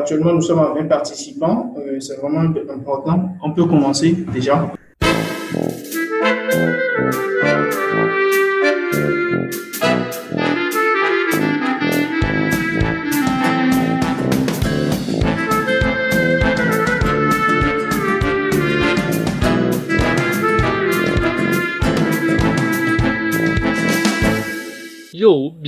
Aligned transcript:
actuellement, 0.00 0.32
nous 0.32 0.42
sommes 0.42 0.58
à 0.58 0.72
20 0.74 0.86
participants. 0.86 1.74
Euh, 1.78 2.00
c'est 2.00 2.16
vraiment 2.16 2.40
important. 2.70 3.36
On 3.42 3.52
peut 3.52 3.64
commencer 3.64 4.12
déjà. 4.32 4.72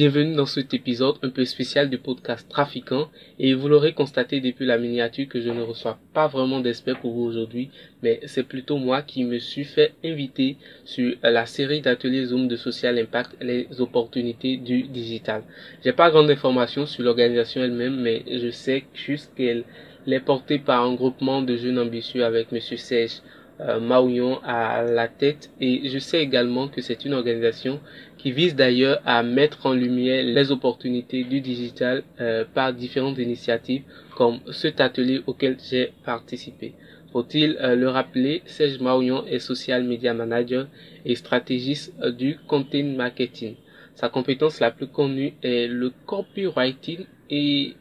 Bienvenue 0.02 0.34
dans 0.34 0.46
cet 0.46 0.74
épisode 0.74 1.14
un 1.22 1.28
peu 1.28 1.44
spécial 1.44 1.88
du 1.88 1.96
podcast 1.96 2.48
Trafiquant. 2.48 3.08
Et 3.38 3.54
vous 3.54 3.68
l'aurez 3.68 3.92
constaté 3.92 4.40
depuis 4.40 4.66
la 4.66 4.76
miniature 4.76 5.28
que 5.28 5.40
je 5.40 5.48
ne 5.48 5.62
reçois 5.62 5.96
pas 6.12 6.26
vraiment 6.26 6.58
d'experts 6.58 6.98
pour 6.98 7.12
vous 7.12 7.22
aujourd'hui 7.22 7.70
mais 8.02 8.18
c'est 8.24 8.42
plutôt 8.42 8.78
moi 8.78 9.02
qui 9.02 9.22
me 9.22 9.38
suis 9.38 9.62
fait 9.62 9.94
inviter 10.04 10.56
sur 10.84 11.14
la 11.22 11.46
série 11.46 11.82
d'ateliers 11.82 12.24
Zoom 12.24 12.48
de 12.48 12.56
Social 12.56 12.98
Impact 12.98 13.36
les 13.40 13.68
opportunités 13.78 14.56
du 14.56 14.82
digital. 14.82 15.44
J'ai 15.84 15.92
pas 15.92 16.10
grande 16.10 16.32
information 16.32 16.84
sur 16.84 17.04
l'organisation 17.04 17.62
elle-même 17.62 18.00
mais 18.00 18.24
je 18.26 18.50
sais 18.50 18.82
juste 18.94 19.32
qu'elle 19.36 19.62
est 20.08 20.18
portée 20.18 20.58
par 20.58 20.82
un 20.84 20.94
groupement 20.94 21.42
de 21.42 21.54
jeunes 21.54 21.78
ambitieux 21.78 22.24
avec 22.24 22.50
monsieur 22.50 22.76
Serge 22.76 23.22
euh, 23.60 24.34
à 24.44 24.82
la 24.82 25.08
tête. 25.08 25.50
Et 25.60 25.88
je 25.88 25.98
sais 25.98 26.20
également 26.22 26.68
que 26.68 26.80
c'est 26.80 27.04
une 27.04 27.14
organisation 27.14 27.80
qui 28.22 28.30
vise 28.30 28.54
d'ailleurs 28.54 29.02
à 29.04 29.24
mettre 29.24 29.66
en 29.66 29.72
lumière 29.72 30.22
les 30.24 30.52
opportunités 30.52 31.24
du 31.24 31.40
digital 31.40 32.04
euh, 32.20 32.44
par 32.54 32.72
différentes 32.72 33.18
initiatives 33.18 33.82
comme 34.14 34.38
cet 34.52 34.80
atelier 34.80 35.22
auquel 35.26 35.56
j'ai 35.68 35.92
participé. 36.04 36.72
Faut-il 37.12 37.56
euh, 37.60 37.74
le 37.74 37.88
rappeler, 37.88 38.42
Serge 38.46 38.78
Maouillon 38.78 39.26
est 39.26 39.40
social 39.40 39.82
media 39.82 40.14
manager 40.14 40.68
et 41.04 41.16
stratégiste 41.16 41.92
euh, 42.00 42.12
du 42.12 42.38
content 42.46 42.84
marketing. 42.96 43.56
Sa 43.96 44.08
compétence 44.08 44.60
la 44.60 44.70
plus 44.70 44.86
connue 44.86 45.34
est 45.42 45.66
le 45.66 45.92
copywriting 46.06 47.00
et 47.28 47.74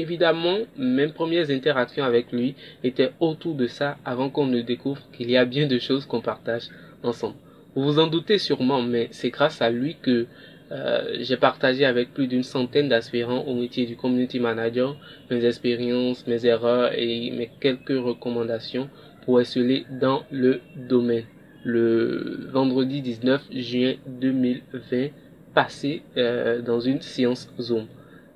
Évidemment, 0.00 0.58
mes 0.76 1.08
premières 1.08 1.50
interactions 1.50 2.04
avec 2.04 2.30
lui 2.30 2.54
étaient 2.84 3.10
autour 3.18 3.56
de 3.56 3.66
ça 3.66 3.96
avant 4.04 4.30
qu'on 4.30 4.46
ne 4.46 4.60
découvre 4.60 5.02
qu'il 5.10 5.28
y 5.28 5.36
a 5.36 5.44
bien 5.44 5.66
de 5.66 5.80
choses 5.80 6.06
qu'on 6.06 6.20
partage 6.20 6.68
ensemble. 7.02 7.34
Vous 7.78 7.84
vous 7.84 8.00
en 8.00 8.08
doutez 8.08 8.38
sûrement, 8.38 8.82
mais 8.82 9.06
c'est 9.12 9.30
grâce 9.30 9.62
à 9.62 9.70
lui 9.70 9.98
que 10.02 10.26
euh, 10.72 11.16
j'ai 11.20 11.36
partagé 11.36 11.84
avec 11.84 12.12
plus 12.12 12.26
d'une 12.26 12.42
centaine 12.42 12.88
d'aspirants 12.88 13.42
au 13.42 13.54
métier 13.54 13.86
du 13.86 13.94
community 13.94 14.40
manager 14.40 14.96
mes 15.30 15.44
expériences, 15.44 16.26
mes 16.26 16.44
erreurs 16.44 16.90
et 16.98 17.30
mes 17.30 17.48
quelques 17.60 17.90
recommandations 17.90 18.90
pour 19.24 19.40
exceller 19.40 19.86
dans 19.92 20.24
le 20.32 20.60
domaine. 20.74 21.26
Le 21.62 22.48
vendredi 22.50 23.00
19 23.00 23.42
juin 23.52 23.94
2020, 24.08 25.10
passé 25.54 26.02
euh, 26.16 26.60
dans 26.60 26.80
une 26.80 27.00
séance 27.00 27.48
Zoom. 27.60 27.86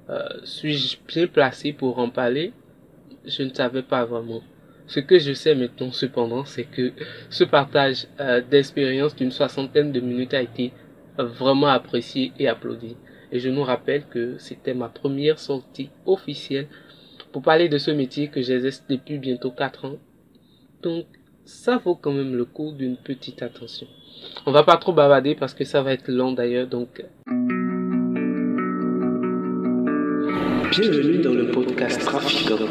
Euh, 0.09 0.23
suis-je 0.45 0.99
bien 1.09 1.27
placé 1.27 1.73
pour 1.73 1.99
en 1.99 2.11
parler? 2.11 2.53
Je 3.27 3.43
ne 3.43 3.53
savais 3.53 3.83
pas 3.83 4.05
vraiment. 4.05 4.41
Ce 4.93 5.01
que 5.01 5.19
je 5.19 5.33
sais 5.33 5.55
maintenant 5.55 5.91
cependant, 5.91 6.45
c'est 6.45 6.65
que 6.65 6.93
ce 7.31 7.45
partage 7.45 8.09
euh, 8.21 8.43
d'expérience 8.43 9.17
d'une 9.17 9.31
soixantaine 9.31 9.91
de 9.91 10.01
minutes 10.01 10.35
a 10.35 10.43
été 10.43 10.71
vraiment 11.17 11.69
apprécié 11.69 12.31
et 12.39 12.47
applaudi. 12.47 12.99
Et 13.31 13.41
je 13.41 13.49
nous 13.49 13.63
rappelle 13.63 14.05
que 14.05 14.37
c'était 14.37 14.75
ma 14.75 14.91
première 14.91 15.39
sortie 15.39 15.89
officielle 16.05 16.69
pour 17.33 17.41
parler 17.41 17.71
de 17.71 17.79
ce 17.79 17.91
métier 17.91 18.29
que 18.29 18.43
j'exerce 18.43 18.85
depuis 18.87 19.17
bientôt 19.17 19.51
4 19.51 19.87
ans. 19.87 19.99
Donc, 20.83 21.07
ça 21.47 21.79
vaut 21.79 21.95
quand 21.95 22.13
même 22.13 22.37
le 22.37 22.45
coup 22.45 22.73
d'une 22.73 22.99
petite 22.99 23.41
attention. 23.41 23.87
On 24.45 24.53
va 24.53 24.63
pas 24.63 24.77
trop 24.77 24.93
bavarder 24.93 25.35
parce 25.35 25.55
que 25.55 25.65
ça 25.65 25.81
va 25.81 25.95
être 25.95 26.09
long 26.09 26.33
d'ailleurs, 26.33 26.67
donc... 26.67 27.03
Bienvenue 30.73 31.19
dans 31.19 31.35
le 31.35 31.49
podcast 31.49 32.01
Trafiquant, 32.01 32.65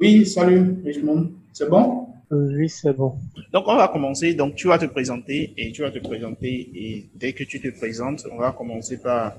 Oui, 0.00 0.24
salut 0.24 0.76
Richmond. 0.84 1.32
C'est 1.52 1.68
bon? 1.68 2.06
Euh, 2.30 2.52
Oui, 2.56 2.68
c'est 2.68 2.96
bon. 2.96 3.14
Donc 3.52 3.64
on 3.66 3.74
va 3.76 3.88
commencer. 3.88 4.34
Donc 4.34 4.54
tu 4.54 4.68
vas 4.68 4.78
te 4.78 4.86
présenter 4.86 5.52
et 5.56 5.72
tu 5.72 5.82
vas 5.82 5.90
te 5.90 5.98
présenter 5.98 6.70
et 6.72 7.08
dès 7.16 7.32
que 7.32 7.42
tu 7.42 7.60
te 7.60 7.68
présentes, 7.76 8.24
on 8.30 8.36
va 8.38 8.52
commencer 8.52 9.02
par 9.02 9.34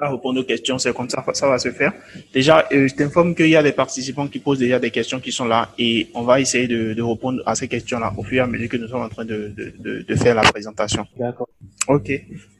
à 0.00 0.10
répondre 0.10 0.40
aux 0.40 0.44
questions. 0.44 0.78
C'est 0.78 0.94
comme 0.94 1.08
ça 1.08 1.24
ça 1.32 1.48
va 1.48 1.58
se 1.58 1.70
faire. 1.70 1.92
Déjà, 2.32 2.66
euh, 2.72 2.88
je 2.88 2.94
t'informe 2.94 3.34
qu'il 3.34 3.48
y 3.48 3.56
a 3.56 3.62
des 3.62 3.72
participants 3.72 4.26
qui 4.26 4.38
posent 4.38 4.58
déjà 4.58 4.78
des 4.78 4.90
questions 4.90 5.20
qui 5.20 5.32
sont 5.32 5.46
là 5.46 5.70
et 5.78 6.08
on 6.14 6.22
va 6.22 6.40
essayer 6.40 6.68
de, 6.68 6.94
de 6.94 7.02
répondre 7.02 7.42
à 7.46 7.54
ces 7.54 7.68
questions-là 7.68 8.12
au 8.16 8.22
fur 8.22 8.38
et 8.38 8.40
à 8.40 8.46
mesure 8.46 8.68
que 8.68 8.76
nous 8.76 8.88
sommes 8.88 9.02
en 9.02 9.08
train 9.08 9.24
de, 9.24 9.52
de, 9.56 10.02
de, 10.02 10.14
faire 10.14 10.34
la 10.34 10.42
présentation. 10.42 11.06
D'accord. 11.18 11.48
Ok. 11.88 12.10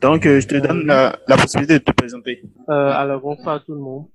Donc, 0.01 0.27
euh, 0.27 0.41
je 0.41 0.47
te 0.47 0.57
donne 0.57 0.87
la, 0.87 1.19
la 1.27 1.37
possibilité 1.37 1.75
de 1.75 1.85
te 1.85 1.93
présenter. 1.93 2.43
Euh, 2.69 2.73
alors, 2.73 3.21
bonsoir 3.21 3.57
à 3.57 3.61
tout 3.61 3.75
le 3.75 3.81
monde. 3.81 4.07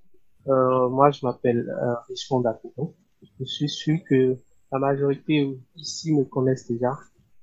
Euh, 0.48 0.90
moi, 0.90 1.12
je 1.12 1.26
m'appelle 1.26 1.70
euh, 1.70 1.94
Richmond 2.10 2.42
Dakoto. 2.42 2.96
Je 3.40 3.46
suis 3.46 3.70
sûr 3.70 3.98
que 4.10 4.38
la 4.72 4.80
majorité 4.80 5.48
ici 5.76 6.14
me 6.14 6.24
connaissent 6.24 6.68
déjà, 6.68 6.98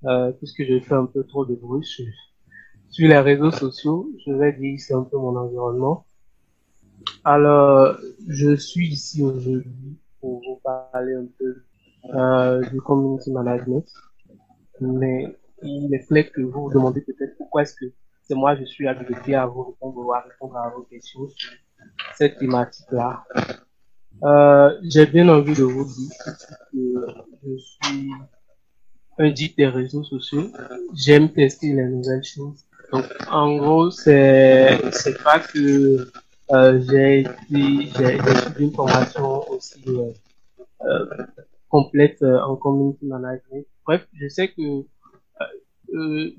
euh, 0.05 0.33
puisque 0.33 0.65
je 0.65 0.81
fais 0.81 0.95
un 0.95 1.07
peu 1.07 1.25
trop 1.25 1.45
de 1.45 1.55
bruit 1.55 1.85
sur, 1.85 2.07
sur 2.91 3.09
les 3.09 3.19
réseaux 3.19 3.51
sociaux. 3.51 4.09
Je 4.27 4.33
vais 4.33 4.53
dire 4.53 4.79
c'est 4.79 4.95
un 4.95 5.03
peu 5.03 5.17
mon 5.17 5.37
environnement. 5.37 6.07
Alors, 7.25 7.97
je 8.27 8.57
suis 8.57 8.89
ici 8.89 9.23
aujourd'hui 9.23 9.99
pour 10.21 10.41
vous 10.41 10.61
parler 10.63 11.15
un 11.15 11.27
peu 11.39 11.63
euh, 12.15 12.69
du 12.71 12.81
community 12.81 13.31
management. 13.33 13.87
Mais 14.81 15.37
il 15.63 15.93
est 15.95 16.07
clair 16.07 16.31
que 16.33 16.41
vous 16.41 16.63
vous 16.63 16.73
demandez 16.73 17.01
peut-être 17.01 17.37
pourquoi 17.37 17.63
est-ce 17.63 17.75
que 17.75 17.87
c'est 18.23 18.35
moi 18.35 18.55
je 18.57 18.65
suis 18.65 18.87
habilité 18.87 19.35
à 19.35 19.47
vous 19.47 19.63
répondre 19.63 20.15
à 20.15 20.21
répondre 20.21 20.57
à 20.57 20.71
vos 20.71 20.83
questions 20.83 21.27
sur 21.29 21.51
cette 22.15 22.39
thématique-là. 22.39 23.25
Euh, 24.23 24.79
j'ai 24.83 25.07
bien 25.07 25.29
envie 25.29 25.55
de 25.55 25.63
vous 25.63 25.85
dire 25.85 26.11
que 26.73 27.07
je 27.45 27.57
suis 27.57 28.11
un 29.19 29.35
geek 29.35 29.57
des 29.57 29.67
réseaux 29.67 30.05
sociaux. 30.05 30.51
J'aime 30.95 31.33
tester 31.33 31.73
les 31.73 31.87
nouvelles 31.87 32.25
choses. 32.25 32.68
Donc, 32.93 33.05
en 33.31 33.57
gros, 33.57 33.91
c'est, 33.91 34.79
c'est 34.93 35.23
pas 35.23 35.39
que 35.41 36.09
euh, 36.53 36.81
j'ai 36.89 37.21
été, 37.21 37.33
j'ai, 37.51 38.19
j'ai 38.19 38.35
suivi 38.43 38.65
une 38.65 38.73
formation 38.75 39.49
aussi 39.51 39.83
euh, 39.89 40.11
euh, 40.87 41.07
complète 41.69 42.23
euh, 42.23 42.41
en 42.41 42.57
community 42.57 43.05
management. 43.07 43.67
Bref, 43.85 44.07
je 44.15 44.29
sais 44.29 44.49
que 44.49 44.63
euh, 44.63 44.85
euh, 45.95 46.31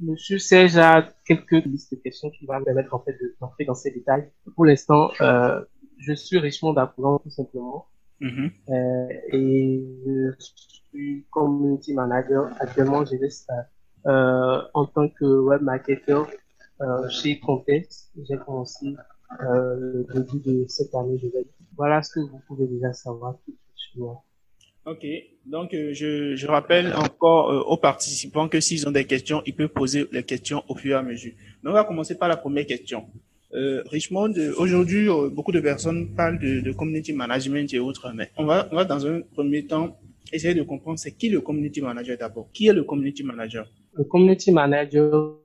Monsieur 0.00 0.38
Serge 0.38 0.76
a 0.76 1.08
quelques 1.26 1.64
listes 1.64 1.92
de 1.92 1.96
questions 2.00 2.30
qui 2.30 2.46
vont 2.46 2.58
me 2.60 2.64
permettre 2.64 2.94
en 2.94 3.00
fait 3.00 3.12
de 3.20 3.34
d'entrer 3.40 3.64
dans 3.64 3.74
ces 3.74 3.90
détails. 3.90 4.30
Pour 4.54 4.66
l'instant, 4.66 5.10
euh, 5.20 5.60
je 5.98 6.12
suis 6.12 6.38
Richmond 6.38 6.74
d'Apprendre 6.74 7.20
tout 7.22 7.30
simplement 7.30 7.86
Mhm. 8.20 8.50
euh, 8.70 9.08
et 9.32 9.84
je 10.04 10.32
suis 10.38 11.24
community 11.30 11.94
manager. 11.94 12.50
Actuellement, 12.58 13.04
je 13.04 13.16
reste 13.16 13.48
euh, 14.06 14.62
en 14.74 14.86
tant 14.86 15.08
que 15.08 15.24
web 15.24 15.62
marketer 15.62 16.22
euh, 16.80 17.08
chez 17.08 17.38
Contest. 17.40 18.10
J'ai 18.28 18.36
commencé 18.36 18.94
euh, 19.42 20.04
le 20.08 20.20
début 20.22 20.40
de 20.44 20.64
cette 20.68 20.94
année. 20.94 21.20
Voilà 21.76 22.02
ce 22.02 22.14
que 22.14 22.20
vous 22.20 22.40
pouvez 22.46 22.66
déjà 22.66 22.92
savoir 22.92 23.36
tout 23.44 23.52
de. 23.52 24.04
Ok, 24.86 25.04
donc 25.44 25.70
je, 25.72 26.34
je 26.34 26.46
rappelle 26.46 26.94
encore 26.94 27.68
aux 27.68 27.76
participants 27.76 28.48
que 28.48 28.60
s'ils 28.60 28.88
ont 28.88 28.90
des 28.92 29.04
questions, 29.04 29.42
ils 29.44 29.54
peuvent 29.54 29.68
poser 29.68 30.06
les 30.12 30.22
questions 30.22 30.62
au 30.68 30.74
fur 30.76 30.92
et 30.92 30.98
à 30.98 31.02
mesure. 31.02 31.32
Donc 31.62 31.72
on 31.72 31.74
va 31.74 31.84
commencer 31.84 32.16
par 32.16 32.28
la 32.28 32.36
première 32.36 32.64
question. 32.64 33.04
Richmond, 33.52 34.32
aujourd'hui, 34.56 35.08
beaucoup 35.30 35.52
de 35.52 35.60
personnes 35.60 36.14
parlent 36.14 36.38
de, 36.38 36.60
de 36.60 36.72
community 36.72 37.12
management 37.12 37.72
et 37.74 37.78
autres, 37.80 38.12
mais 38.14 38.30
on 38.36 38.44
va, 38.46 38.68
on 38.70 38.76
va 38.76 38.84
dans 38.84 39.04
un 39.06 39.20
premier 39.20 39.66
temps 39.66 39.98
essayer 40.32 40.54
de 40.54 40.62
comprendre 40.62 40.98
c'est 40.98 41.12
qui 41.12 41.28
le 41.28 41.40
community 41.40 41.80
manager 41.80 42.16
d'abord. 42.18 42.48
Qui 42.52 42.68
est 42.68 42.72
le 42.72 42.84
community 42.84 43.22
manager? 43.22 43.66
Le 43.98 44.04
community 44.04 44.52
manager, 44.52 45.40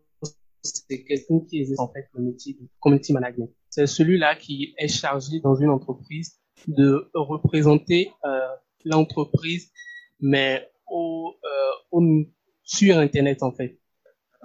c'est 0.61 1.03
quelqu'un 1.03 1.39
qui 1.39 1.61
exerce 1.61 1.79
en 1.79 1.91
fait 1.91 2.07
le 2.13 2.21
métier 2.21 2.53
de 2.53 2.67
community 2.79 3.11
management. 3.11 3.49
C'est 3.71 3.87
celui-là 3.87 4.35
qui 4.35 4.75
est 4.77 4.87
chargé 4.87 5.39
dans 5.39 5.55
une 5.55 5.69
entreprise 5.69 6.39
de 6.67 7.09
représenter 7.15 8.11
euh, 8.25 8.39
l'entreprise, 8.85 9.71
mais 10.19 10.69
au, 10.87 11.33
euh, 11.43 12.23
sur 12.63 12.99
Internet 12.99 13.41
en 13.41 13.51
fait. 13.51 13.79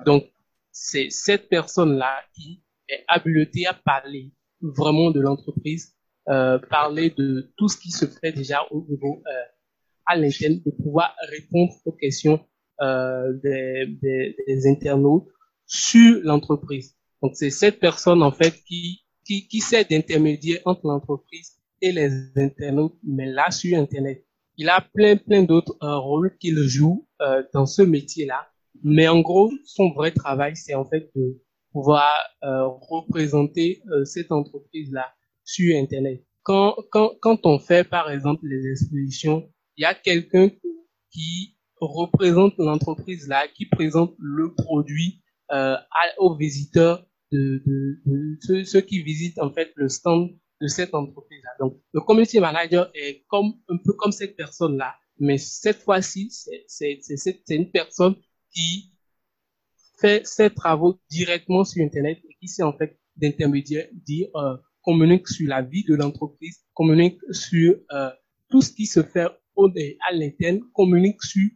Donc, 0.06 0.25
c'est 0.72 1.11
cette 1.11 1.50
personne-là 1.50 2.22
qui 2.34 2.62
est 2.88 3.04
habilitée 3.08 3.66
à 3.66 3.75
parler 3.75 4.32
vraiment 4.62 5.11
de 5.11 5.20
l'entreprise, 5.20 5.94
euh, 6.28 6.58
parler 6.58 7.11
de 7.11 7.52
tout 7.58 7.69
ce 7.69 7.76
qui 7.76 7.90
se 7.90 8.06
fait 8.06 8.32
déjà 8.32 8.62
au 8.70 8.87
niveau 8.88 9.22
euh, 9.26 9.44
à 10.06 10.16
l'interne, 10.16 10.61
de 10.64 10.70
pouvoir 10.70 11.14
répondre 11.28 11.75
aux 11.84 11.93
questions 11.93 12.40
euh, 12.80 13.32
des, 13.42 13.86
des, 14.02 14.36
des 14.46 14.66
internautes 14.66 15.28
sur 15.66 16.20
l'entreprise. 16.22 16.96
Donc, 17.22 17.32
c'est 17.34 17.50
cette 17.50 17.80
personne 17.80 18.22
en 18.22 18.32
fait 18.32 18.54
qui 18.66 19.04
qui, 19.28 19.46
qui 19.46 19.60
sert 19.60 19.84
d'intermédiaire 19.86 20.60
entre 20.64 20.86
l'entreprise 20.86 21.58
et 21.82 21.92
les 21.92 22.10
internautes, 22.36 22.96
mais 23.04 23.26
là 23.26 23.50
sur 23.50 23.78
Internet. 23.78 24.25
Il 24.56 24.69
a 24.70 24.80
plein, 24.80 25.16
plein 25.16 25.42
d'autres 25.42 25.76
euh, 25.82 25.98
rôles 25.98 26.36
qu'il 26.38 26.56
joue 26.62 27.06
euh, 27.20 27.42
dans 27.52 27.66
ce 27.66 27.82
métier-là. 27.82 28.48
Mais 28.82 29.06
en 29.06 29.20
gros, 29.20 29.52
son 29.64 29.90
vrai 29.90 30.12
travail, 30.12 30.56
c'est 30.56 30.75
en 30.75 30.84
fait 30.84 31.10
de 31.14 31.42
pouvoir 31.72 32.10
euh, 32.42 32.66
représenter 32.66 33.82
euh, 33.90 34.04
cette 34.04 34.32
entreprise-là 34.32 35.12
sur 35.44 35.76
Internet. 35.76 36.25
Quand, 36.42 36.76
quand, 36.90 37.12
quand 37.20 37.44
on 37.44 37.58
fait, 37.58 37.84
par 37.84 38.10
exemple, 38.10 38.46
les 38.46 38.70
expositions, 38.70 39.48
il 39.76 39.82
y 39.82 39.84
a 39.84 39.94
quelqu'un 39.94 40.48
qui 41.10 41.57
représente 41.80 42.54
l'entreprise-là, 42.58 43.48
qui 43.48 43.66
présente 43.66 44.14
le 44.19 44.54
produit 44.54 45.22
euh, 45.52 45.76
aux 46.19 46.34
visiteurs 46.36 47.06
de, 47.32 47.62
de, 47.66 48.00
de 48.06 48.38
ceux, 48.40 48.64
ceux, 48.64 48.80
qui 48.80 49.02
visitent 49.02 49.38
en 49.40 49.52
fait 49.52 49.70
le 49.76 49.88
stand 49.88 50.30
de 50.60 50.66
cette 50.66 50.94
entreprise-là. 50.94 51.50
Donc, 51.60 51.80
le 51.92 52.00
community 52.00 52.40
manager 52.40 52.90
est 52.94 53.25
comme 53.28 53.54
un 53.69 53.76
peu 53.76 53.92
comme 53.92 54.12
cette 54.12 54.36
personne-là, 54.36 54.94
mais 55.19 55.38
cette 55.38 55.78
fois-ci, 55.78 56.30
c'est 56.66 57.00
une 57.50 57.70
personne 57.70 58.16
qui 58.52 58.92
fait 60.00 60.26
ses 60.26 60.50
travaux 60.50 60.98
directement 61.10 61.64
sur 61.64 61.84
Internet 61.84 62.19
et 62.28 62.36
qui 62.40 62.48
sait 62.48 62.62
en 62.62 62.72
fait 62.72 62.98
d'intermédiaire 63.16 63.88
dire 63.92 64.28
euh, 64.36 64.56
communique 64.82 65.28
sur 65.28 65.48
la 65.48 65.62
vie 65.62 65.84
de 65.84 65.94
l'entreprise, 65.94 66.64
communique 66.75 67.19
sur 67.30 67.75
euh, 67.92 68.10
tout 68.48 68.62
ce 68.62 68.72
qui 68.72 68.86
se 68.86 69.02
fait 69.02 69.26
au, 69.56 69.69
à 69.69 70.14
l'interne, 70.14 70.60
communique 70.72 71.22
sur 71.22 71.48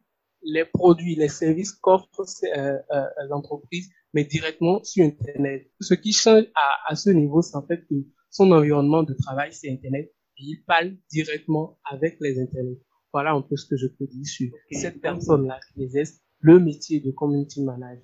les 0.44 0.64
produits, 0.64 1.14
les 1.14 1.28
services 1.28 1.72
qu'offre 1.72 2.08
euh, 2.44 2.78
euh, 2.90 3.04
l'entreprise, 3.28 3.90
mais 4.14 4.24
directement 4.24 4.82
sur 4.82 5.04
Internet. 5.04 5.70
Ce 5.80 5.94
qui 5.94 6.12
change 6.12 6.44
à, 6.54 6.92
à 6.92 6.94
ce 6.96 7.10
niveau, 7.10 7.42
c'est 7.42 7.56
en 7.56 7.66
fait 7.66 7.86
que 7.88 7.94
son 8.30 8.50
environnement 8.52 9.02
de 9.02 9.14
travail, 9.14 9.52
c'est 9.52 9.70
Internet. 9.70 10.12
Et 10.38 10.42
il 10.42 10.64
parle 10.66 10.96
directement 11.10 11.78
avec 11.90 12.16
les 12.20 12.40
Internets. 12.40 12.80
Voilà 13.12 13.32
un 13.32 13.42
peu 13.42 13.56
ce 13.56 13.66
que 13.66 13.76
je 13.76 13.86
peux 13.86 14.06
dire 14.06 14.26
sur 14.26 14.48
okay. 14.48 14.80
cette 14.80 15.00
personne-là 15.00 15.60
qui 15.74 15.82
exerce 15.84 16.22
le 16.40 16.58
métier 16.58 17.00
de 17.00 17.10
community 17.12 17.62
manager. 17.62 18.02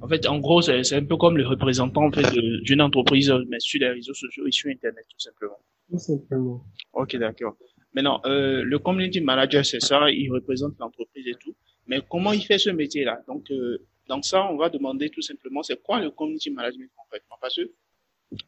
En 0.00 0.08
fait, 0.08 0.26
en 0.28 0.38
gros, 0.38 0.62
c'est 0.62 0.94
un 0.94 1.04
peu 1.04 1.16
comme 1.16 1.36
le 1.36 1.46
représentant 1.46 2.04
en 2.04 2.12
fait, 2.12 2.30
d'une 2.62 2.80
entreprise, 2.80 3.32
mais 3.48 3.58
sur 3.58 3.80
les 3.80 3.88
réseaux 3.88 4.14
sociaux 4.14 4.46
et 4.46 4.52
sur 4.52 4.70
Internet, 4.70 5.04
tout 5.10 5.18
simplement. 5.18 5.58
Tout 5.90 5.98
simplement. 5.98 6.64
Ok, 6.92 7.16
d'accord. 7.16 7.56
Maintenant, 7.94 8.20
euh, 8.24 8.62
le 8.62 8.78
community 8.78 9.20
manager, 9.20 9.64
c'est 9.66 9.80
ça, 9.80 10.10
il 10.10 10.30
représente 10.30 10.78
l'entreprise 10.78 11.26
et 11.26 11.34
tout. 11.40 11.54
Mais 11.86 12.00
comment 12.08 12.32
il 12.32 12.44
fait 12.44 12.58
ce 12.58 12.70
métier-là? 12.70 13.22
Donc, 13.26 13.50
euh, 13.50 13.78
dans 14.08 14.22
ça, 14.22 14.48
on 14.50 14.56
va 14.56 14.68
demander 14.68 15.10
tout 15.10 15.22
simplement, 15.22 15.62
c'est 15.62 15.80
quoi 15.82 16.00
le 16.00 16.10
community 16.10 16.50
management 16.50 16.90
concrètement 16.96 17.36
Parce 17.40 17.56
que 17.56 17.70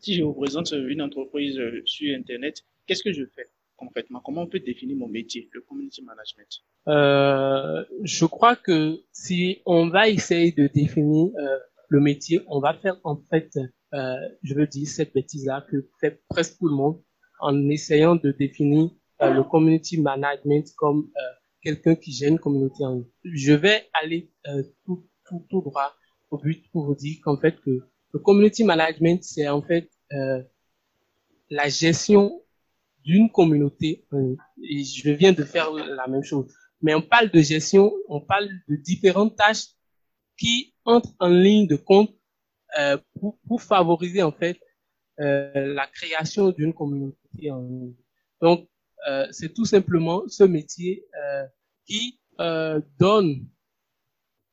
si 0.01 0.15
je 0.15 0.23
représente 0.23 0.73
une 0.73 1.03
entreprise 1.03 1.61
sur 1.85 2.17
Internet, 2.17 2.63
qu'est-ce 2.87 3.03
que 3.03 3.13
je 3.13 3.25
fais 3.35 3.49
concrètement? 3.77 4.21
Comment 4.25 4.43
on 4.43 4.47
peut 4.47 4.61
définir 4.61 4.97
mon 4.97 5.09
métier, 5.09 5.49
le 5.53 5.61
community 5.61 6.03
management? 6.03 6.49
Euh, 6.89 7.85
Je 8.03 8.25
crois 8.27 8.57
que 8.57 8.99
si 9.13 9.61
on 9.67 9.89
va 9.89 10.09
essayer 10.09 10.53
de 10.53 10.69
définir 10.69 11.31
euh, 11.39 11.59
le 11.89 12.01
métier, 12.01 12.41
on 12.47 12.61
va 12.61 12.75
faire 12.75 12.97
en 13.05 13.17
fait, 13.31 13.51
euh, 13.95 14.15
je 14.43 14.55
veux 14.55 14.67
dire 14.67 14.89
cette 14.89 15.13
bêtise-là 15.15 15.67
que 15.71 15.89
fait 16.01 16.23
presque 16.29 16.59
tout 16.59 16.69
le 16.69 16.75
monde 16.75 17.01
en 17.41 17.69
essayant 17.69 18.17
de 18.17 18.31
définir 18.33 18.91
euh, 19.23 19.31
le 19.33 19.43
community 19.45 20.01
management 20.01 20.67
comme 20.77 21.11
euh, 21.17 21.21
quelqu'un 21.65 21.95
qui 21.95 22.25
une 22.25 22.39
communauté 22.39 22.85
en 22.85 22.95
ligne. 22.95 23.07
Je 23.25 23.53
vais 23.53 23.89
aller 24.03 24.31
euh, 24.47 24.63
tout, 24.85 25.09
tout, 25.27 25.47
tout 25.49 25.63
droit 25.63 25.95
au 26.31 26.39
but 26.39 26.71
pour 26.71 26.85
vous 26.85 26.95
dire 26.95 27.17
qu'en 27.23 27.39
fait 27.39 27.59
que 27.61 27.71
le 28.13 28.21
community 28.21 28.63
management, 28.65 29.23
c'est 29.25 29.49
en 29.49 29.63
fait 29.63 29.91
euh, 30.13 30.43
la 31.51 31.69
gestion 31.69 32.43
d'une 33.05 33.31
communauté. 33.31 34.07
Et 34.63 34.85
je 34.85 35.11
viens 35.11 35.33
de 35.33 35.45
faire 35.45 35.73
la 35.73 36.07
même 36.07 36.23
chose. 36.23 36.53
Mais 36.81 36.95
on 36.95 37.03
parle 37.03 37.31
de 37.31 37.41
gestion, 37.41 37.93
on 38.09 38.21
parle 38.21 38.49
de 38.69 38.77
différentes 38.77 39.37
tâches 39.37 39.69
qui 40.39 40.75
entrent 40.85 41.15
en 41.19 41.29
ligne 41.29 41.67
de 41.67 41.77
compte 41.77 42.15
euh, 42.79 42.99
pour, 43.21 43.39
pour, 43.47 43.63
favoriser 43.63 44.23
en 44.23 44.33
fait 44.33 44.59
euh, 45.21 45.75
la 45.75 45.87
création 45.87 46.51
d'une 46.51 46.73
communauté 46.73 47.51
en 47.51 47.63
ligne. 47.63 47.95
Donc, 48.41 48.69
euh, 49.07 49.27
c'est 49.31 49.53
tout 49.53 49.67
simplement 49.67 50.23
ce 50.29 50.45
métier 50.45 51.07
euh, 51.23 51.45
qui 51.87 52.19
euh, 52.41 52.81
donne 52.99 53.47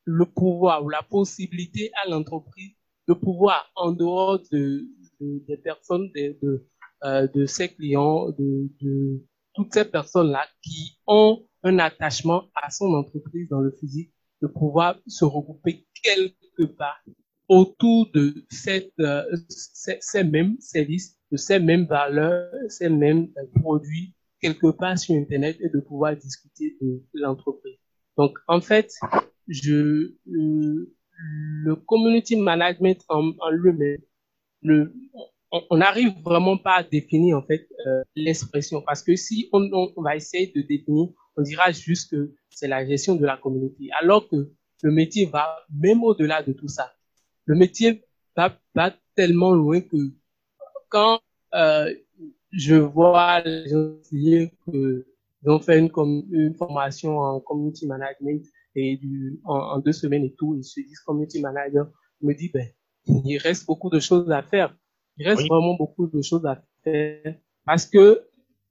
le 0.04 0.26
pouvoir 0.26 0.84
ou 0.84 0.88
la 0.88 1.02
possibilité 1.02 1.90
à 2.04 2.10
l'entreprise 2.10 2.72
de 3.08 3.14
pouvoir, 3.14 3.70
en 3.76 3.92
dehors 3.92 4.40
de, 4.50 4.86
de 5.20 5.42
des 5.46 5.56
personnes, 5.56 6.10
de, 6.12 7.46
ses 7.46 7.68
clients, 7.68 8.30
de, 8.30 9.22
toutes 9.54 9.72
ces 9.72 9.84
personnes-là 9.84 10.46
qui 10.62 10.98
ont 11.06 11.46
un 11.62 11.78
attachement 11.78 12.44
à 12.54 12.70
son 12.70 12.94
entreprise 12.94 13.48
dans 13.48 13.60
le 13.60 13.72
physique, 13.72 14.12
de 14.40 14.48
pouvoir 14.48 14.98
se 15.06 15.24
regrouper 15.24 15.86
quelque 16.02 16.64
part 16.64 17.02
autour 17.48 18.10
de 18.12 18.44
ces, 18.50 18.92
ces, 19.48 20.24
mêmes 20.24 20.56
services, 20.60 21.16
de 21.30 21.36
ces 21.36 21.58
mêmes 21.58 21.86
valeurs, 21.86 22.52
ces 22.68 22.88
mêmes 22.88 23.28
produits 23.60 24.14
quelque 24.42 24.72
part 24.72 24.98
sur 24.98 25.14
Internet 25.14 25.56
et 25.60 25.68
de 25.68 25.80
pouvoir 25.80 26.16
discuter 26.16 26.76
de, 26.80 27.00
l'entreprise. 27.14 27.78
Donc, 28.18 28.36
en 28.48 28.60
fait, 28.60 28.92
je, 29.48 30.12
euh, 30.28 30.94
le 31.16 31.76
community 31.76 32.36
management 32.36 33.02
en, 33.08 33.32
lui-même, 33.50 33.98
le, 34.62 34.92
on 35.70 35.76
n'arrive 35.76 36.12
vraiment 36.22 36.56
pas 36.56 36.76
à 36.76 36.82
définir 36.82 37.36
en 37.36 37.42
fait 37.42 37.68
euh, 37.86 38.02
l'expression 38.16 38.80
parce 38.82 39.02
que 39.02 39.16
si 39.16 39.48
on, 39.52 39.92
on, 39.96 40.02
va 40.02 40.16
essayer 40.16 40.52
de 40.54 40.62
définir, 40.62 41.08
on 41.36 41.42
dira 41.42 41.70
juste 41.72 42.10
que 42.10 42.34
c'est 42.50 42.68
la 42.68 42.86
gestion 42.86 43.16
de 43.16 43.24
la 43.26 43.36
communauté, 43.36 43.88
alors 44.00 44.28
que 44.28 44.50
le 44.82 44.90
métier 44.90 45.26
va 45.26 45.56
même 45.72 46.02
au-delà 46.02 46.42
de 46.42 46.52
tout 46.52 46.68
ça. 46.68 46.92
Le 47.44 47.54
métier 47.54 48.04
va, 48.36 48.58
va 48.74 48.94
tellement 49.14 49.52
loin 49.52 49.80
que 49.80 49.96
quand 50.88 51.20
euh, 51.54 51.94
je 52.52 52.74
vois 52.74 53.40
les 53.40 53.68
gens 53.68 53.94
dire 54.10 54.50
que 54.66 55.06
ils 55.44 55.50
ont 55.50 55.58
fait 55.58 55.78
une, 55.78 55.90
une 56.30 56.54
formation 56.54 57.18
en 57.18 57.40
community 57.40 57.86
management 57.86 58.44
et 58.76 58.96
du, 58.96 59.40
en, 59.44 59.56
en, 59.56 59.78
deux 59.80 59.92
semaines 59.92 60.24
et 60.24 60.34
tout, 60.34 60.54
ils 60.56 60.64
se 60.64 60.80
disent 60.80 61.00
community 61.00 61.40
manager. 61.40 61.90
Je 62.20 62.26
me 62.26 62.34
dis, 62.34 62.48
ben, 62.48 62.68
il 63.06 63.38
reste 63.38 63.66
beaucoup 63.66 63.90
de 63.90 63.98
choses 63.98 64.30
à 64.30 64.42
faire. 64.42 64.76
Il 65.16 65.26
reste 65.26 65.42
oui. 65.42 65.48
vraiment 65.48 65.74
beaucoup 65.74 66.06
de 66.06 66.22
choses 66.22 66.46
à 66.46 66.62
faire 66.84 67.36
parce 67.64 67.86
que, 67.86 68.22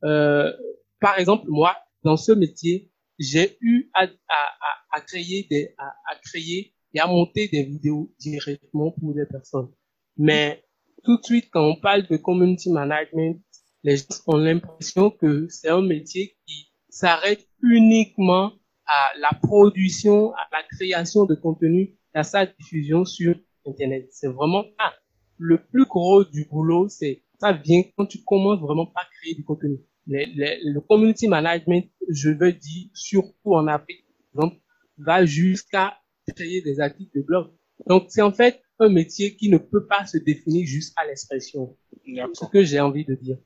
euh, 0.03 0.51
par 1.00 1.19
exemple, 1.19 1.45
moi, 1.50 1.75
dans 2.03 2.17
ce 2.17 2.31
métier, 2.31 2.89
j'ai 3.19 3.57
eu 3.61 3.89
à, 3.93 4.03
à, 4.03 4.07
à, 4.07 4.97
à, 4.97 5.01
créer 5.01 5.47
des, 5.50 5.73
à, 5.77 5.88
à 6.09 6.15
créer 6.23 6.73
et 6.93 7.00
à 7.00 7.07
monter 7.07 7.47
des 7.47 7.63
vidéos 7.63 8.11
directement 8.19 8.91
pour 8.91 9.13
des 9.13 9.25
personnes. 9.25 9.69
Mais 10.17 10.63
tout 11.03 11.17
de 11.17 11.23
suite, 11.23 11.50
quand 11.51 11.63
on 11.63 11.75
parle 11.75 12.07
de 12.07 12.17
community 12.17 12.71
management, 12.71 13.41
les 13.83 13.97
gens 13.97 14.05
ont 14.27 14.38
l'impression 14.38 15.09
que 15.09 15.47
c'est 15.50 15.69
un 15.69 15.81
métier 15.81 16.35
qui 16.45 16.71
s'arrête 16.89 17.47
uniquement 17.61 18.53
à 18.85 19.11
la 19.19 19.31
production, 19.41 20.33
à 20.33 20.47
la 20.51 20.63
création 20.63 21.25
de 21.25 21.35
contenu, 21.35 21.97
à 22.13 22.23
sa 22.23 22.45
diffusion 22.45 23.05
sur 23.05 23.35
Internet. 23.65 24.09
C'est 24.11 24.27
vraiment 24.27 24.63
ça. 24.79 24.93
Le 25.38 25.57
plus 25.57 25.85
gros 25.85 26.23
du 26.23 26.45
boulot, 26.45 26.89
c'est 26.89 27.23
ça 27.39 27.53
vient 27.53 27.81
quand 27.97 28.05
tu 28.05 28.23
commences 28.23 28.59
vraiment 28.59 28.85
par 28.85 29.09
créer 29.09 29.33
du 29.33 29.43
contenu. 29.43 29.79
Les, 30.05 30.27
les, 30.27 30.59
le 30.63 30.79
community 30.81 31.27
management, 31.27 31.85
je 32.09 32.29
veux 32.29 32.53
dire, 32.53 32.89
surtout 32.93 33.55
en 33.55 33.67
Afrique, 33.67 34.05
donc, 34.35 34.53
va 34.97 35.25
jusqu'à 35.25 35.97
créer 36.35 36.61
des 36.61 36.79
articles 36.79 37.17
de 37.17 37.23
blog. 37.23 37.51
Donc, 37.88 38.05
c'est 38.09 38.21
en 38.21 38.31
fait 38.31 38.61
un 38.79 38.89
métier 38.89 39.35
qui 39.35 39.50
ne 39.50 39.57
peut 39.57 39.88
pas 39.88 40.05
se 40.05 40.17
définir 40.17 40.65
juste 40.67 40.93
à 40.97 41.05
l'expression. 41.05 41.75
C'est 42.05 42.35
ce 42.35 42.45
que 42.45 42.63
j'ai 42.63 42.79
envie 42.79 43.05
de 43.05 43.15
dire. 43.15 43.38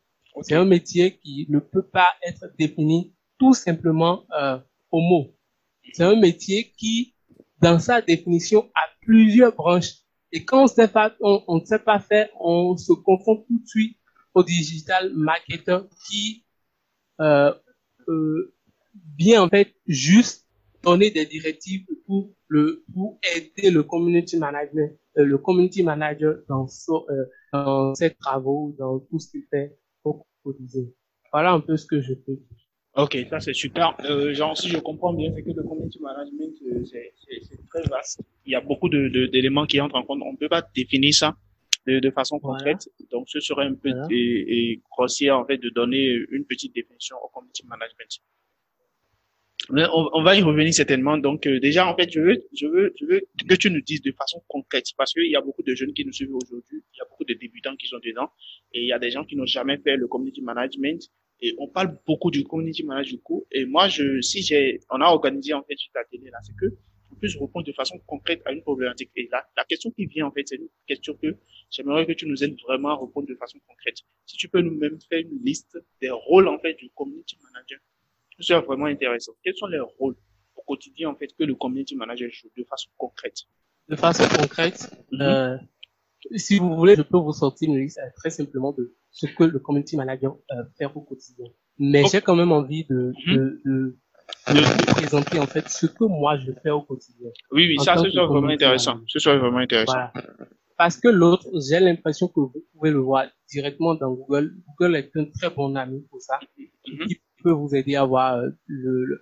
C'est 0.42 0.56
un 0.56 0.66
métier 0.66 1.18
qui 1.18 1.46
ne 1.50 1.60
peut 1.60 1.86
pas 1.86 2.10
être 2.24 2.46
défini 2.58 3.14
tout 3.38 3.54
simplement 3.54 4.26
euh, 4.38 4.58
au 4.92 5.02
mot. 5.02 5.36
C'est 5.94 6.04
un 6.04 6.20
métier 6.20 6.74
qui, 6.78 7.16
dans 7.62 7.80
sa 7.80 8.02
définition, 8.02 8.70
a 8.76 8.82
plusieurs 9.02 9.54
branches. 9.56 9.94
Et 10.32 10.44
quand 10.44 10.64
on 10.64 10.68
sait 10.68 10.88
pas, 10.88 11.14
on, 11.22 11.60
ne 11.60 11.66
sait 11.66 11.80
pas 11.80 12.00
faire, 12.00 12.30
on 12.40 12.76
se 12.76 12.94
confond 12.94 13.46
tout 13.48 13.60
de 13.60 13.68
suite 13.68 13.98
au 14.34 14.44
digital 14.44 15.14
marketer 15.14 15.80
qui 16.08 16.46
euh, 17.22 17.54
euh, 18.10 18.54
vient 19.18 19.44
en 19.44 19.50
fait 19.50 19.74
juste 19.88 20.46
donner 20.84 21.10
des 21.10 21.26
directives 21.26 21.86
pour 22.06 22.32
le 22.48 22.84
pour 22.94 23.20
aider 23.36 23.72
le 23.72 23.84
community 23.84 24.38
management, 24.38 24.92
euh, 25.18 25.26
le 25.26 25.38
community 25.38 25.84
manager 25.84 26.36
dans, 26.48 26.68
euh, 27.10 27.26
dans 27.52 27.96
ses 27.96 28.12
travaux, 28.12 28.76
dans 28.78 29.00
tout 29.00 29.20
ce 29.20 29.32
qu'il 29.32 29.44
fait 29.50 29.78
Voilà 31.32 31.52
un 31.52 31.60
peu 31.60 31.76
ce 31.78 31.86
que 31.86 32.02
je 32.02 32.14
peux 32.14 32.36
dire. 32.36 32.66
Ok, 32.96 33.18
ça 33.30 33.42
c'est 33.42 33.54
super. 33.54 33.94
Euh, 34.06 34.34
genre, 34.34 34.58
si 34.58 34.70
je 34.70 34.78
comprends 34.78 35.14
bien, 35.14 35.30
c'est 35.36 35.44
que 35.44 35.50
le 35.50 35.64
community 35.64 36.00
management, 36.00 36.54
euh, 36.72 36.86
c'est 36.86 37.68
très 37.68 37.84
vaste. 37.90 38.22
Il 38.46 38.54
y 38.54 38.56
a 38.56 38.62
beaucoup 38.62 38.88
d'éléments 38.88 39.64
de, 39.64 39.68
qui 39.68 39.82
entrent 39.82 39.98
en 39.98 40.04
compte. 40.04 40.22
On 40.24 40.32
ne 40.32 40.38
peut 40.38 40.48
pas 40.48 40.64
définir 40.74 41.14
ça 41.14 41.36
de, 41.88 42.00
de 42.00 42.10
façon 42.10 42.40
concrète. 42.40 42.90
Donc, 43.12 43.28
ce 43.28 43.42
serait 43.42 43.66
un 43.66 43.74
peu 43.74 43.92
et, 44.12 44.82
grossier, 44.90 45.30
en 45.30 45.46
fait, 45.46 45.58
de 45.58 45.70
donner 45.70 46.06
une 46.32 46.46
petite 46.46 46.74
définition 46.74 47.18
au 47.22 47.28
community 47.28 47.66
management. 47.68 48.22
On, 49.70 50.22
va 50.22 50.36
y 50.36 50.42
revenir 50.44 50.74
certainement. 50.74 51.18
Donc, 51.18 51.48
euh, 51.48 51.60
déjà, 51.60 51.88
en 51.88 51.96
fait, 51.96 52.12
je 52.12 52.20
veux, 52.20 52.46
je 52.54 52.68
veux, 52.68 52.94
je 53.00 53.06
veux 53.06 53.22
que 53.48 53.56
tu 53.56 53.72
nous 53.72 53.82
dises 53.82 54.02
de 54.02 54.12
façon 54.12 54.42
concrète, 54.48 54.86
parce 54.98 55.14
qu'il 55.14 55.30
y 55.30 55.36
a 55.36 55.42
beaucoup 55.42 55.64
de 55.64 55.74
jeunes 55.74 55.94
qui 55.94 56.06
nous 56.06 56.14
suivent 56.14 56.36
aujourd'hui, 56.36 56.84
il 56.94 56.98
y 56.98 57.02
a 57.02 57.06
beaucoup 57.10 57.24
de 57.24 57.34
débutants 57.34 57.76
qui 57.76 57.88
sont 57.88 58.00
dedans, 58.04 58.30
et 58.74 58.82
il 58.82 58.88
y 58.88 58.94
a 58.94 59.00
des 59.00 59.10
gens 59.10 59.24
qui 59.24 59.36
n'ont 59.36 59.46
jamais 59.46 59.78
fait 59.78 59.98
le 59.98 60.08
community 60.08 60.42
management, 60.42 61.10
et 61.42 61.56
on 61.58 61.68
parle 61.68 61.98
beaucoup 62.06 62.32
du 62.32 62.44
community 62.44 62.84
management 62.84 63.18
du 63.18 63.22
coup. 63.22 63.46
Et 63.52 63.66
moi, 63.66 63.88
je, 63.88 64.22
si 64.22 64.42
j'ai, 64.44 64.80
on 64.90 65.02
a 65.02 65.06
organisé 65.06 65.54
en 65.54 65.64
fait 65.64 65.78
sur 65.78 65.92
la 65.96 66.04
télé 66.06 66.30
là, 66.30 66.40
c'est 66.44 66.56
que 66.56 66.76
on 67.12 67.16
puisse 67.16 67.36
répondre 67.38 67.66
de 67.66 67.72
façon 67.72 68.00
concrète 68.06 68.42
à 68.46 68.52
une 68.52 68.62
problématique. 68.62 69.10
Et 69.16 69.28
là, 69.32 69.48
la 69.56 69.64
question 69.64 69.92
qui 69.92 70.06
vient 70.06 70.28
en 70.28 70.32
fait, 70.32 70.44
c'est 70.48 70.56
une 70.56 70.68
question 70.88 71.14
que 71.16 71.36
j'aimerais 71.70 72.06
que 72.06 72.14
tu 72.14 72.28
nous 72.28 72.44
aides 72.44 72.60
vraiment 72.62 72.90
à 72.90 73.06
répondre 73.06 73.28
de 73.28 73.36
façon 73.36 73.58
concrète. 73.68 73.98
Si 74.26 74.38
tu 74.38 74.50
peux 74.50 74.62
nous 74.62 74.76
même 74.76 75.00
faire 75.10 75.20
une 75.20 75.40
liste 75.44 75.78
des 76.02 76.10
rôles 76.10 76.48
en 76.48 76.60
fait 76.60 76.74
du 76.74 76.90
community 76.90 77.38
manager, 77.42 77.80
serait 78.44 78.62
vraiment 78.62 78.86
intéressant. 78.86 79.34
Quels 79.44 79.56
sont 79.56 79.68
les 79.68 79.80
rôles 79.80 80.16
au 80.56 80.62
quotidien 80.62 81.10
en 81.10 81.16
fait 81.16 81.28
que 81.38 81.44
le 81.44 81.56
community 81.56 81.96
manager 81.96 82.30
joue 82.32 82.50
de 82.58 82.64
façon 82.64 82.90
concrète? 82.98 83.40
De 83.88 83.96
façon 83.96 84.24
concrète, 84.38 84.90
mm-hmm. 85.12 85.22
euh, 85.22 85.58
si 86.36 86.60
vous 86.60 86.76
voulez, 86.76 86.96
je 86.96 87.02
peux 87.02 87.18
vous 87.18 87.34
sortir 87.34 87.70
une 87.70 87.80
liste 87.80 88.00
euh, 88.00 88.10
très 88.16 88.30
simplement 88.30 88.72
de 88.74 88.94
ce 89.12 89.28
que 89.28 89.44
le 89.44 89.60
community 89.60 89.96
manager 89.98 90.36
euh, 90.52 90.64
fait 90.78 90.86
au 90.86 91.02
quotidien. 91.02 91.48
Mais 91.78 92.04
j'ai 92.12 92.22
quand 92.22 92.36
même 92.36 92.52
envie 92.52 92.86
de, 92.86 93.14
mhm. 93.28 93.36
de, 93.36 93.62
de, 93.66 93.98
de, 94.54 94.92
présenter 94.92 95.40
en 95.40 95.46
fait 95.46 95.68
ce 95.70 95.86
que 95.86 96.06
moi 96.06 96.38
je 96.38 96.52
fais 96.64 96.70
au 96.70 96.82
quotidien. 96.82 97.30
Oui, 97.52 97.68
oui, 97.68 97.84
ça, 97.84 97.98
ce 97.98 98.10
soit 98.10 98.26
vraiment 98.26 98.50
intéressant. 98.50 99.00
Ce 99.08 99.20
soit 99.20 99.38
vraiment 99.38 99.60
intéressant. 99.60 99.94
Voilà. 99.94 100.14
Parce 100.78 100.98
que 100.98 101.08
l'autre, 101.08 101.48
j'ai 101.68 101.80
l'impression 101.80 102.28
que 102.28 102.40
vous 102.40 102.54
pouvez 102.74 102.92
le 102.92 103.00
voir 103.00 103.28
directement 103.50 103.96
dans 103.96 104.12
Google. 104.12 104.56
Google 104.68 104.98
est 104.98 105.12
un 105.16 105.26
très 105.26 105.50
bon 105.50 105.76
ami 105.76 106.06
pour 106.10 106.22
ça. 106.22 106.40
Mhm. 106.58 107.08
Il 107.08 107.18
peut 107.46 107.52
vous 107.62 107.76
aider 107.76 107.96
à 107.96 108.06
voir 108.06 108.38
euh, 108.38 108.50
le, 108.66 109.06
le, 109.06 109.20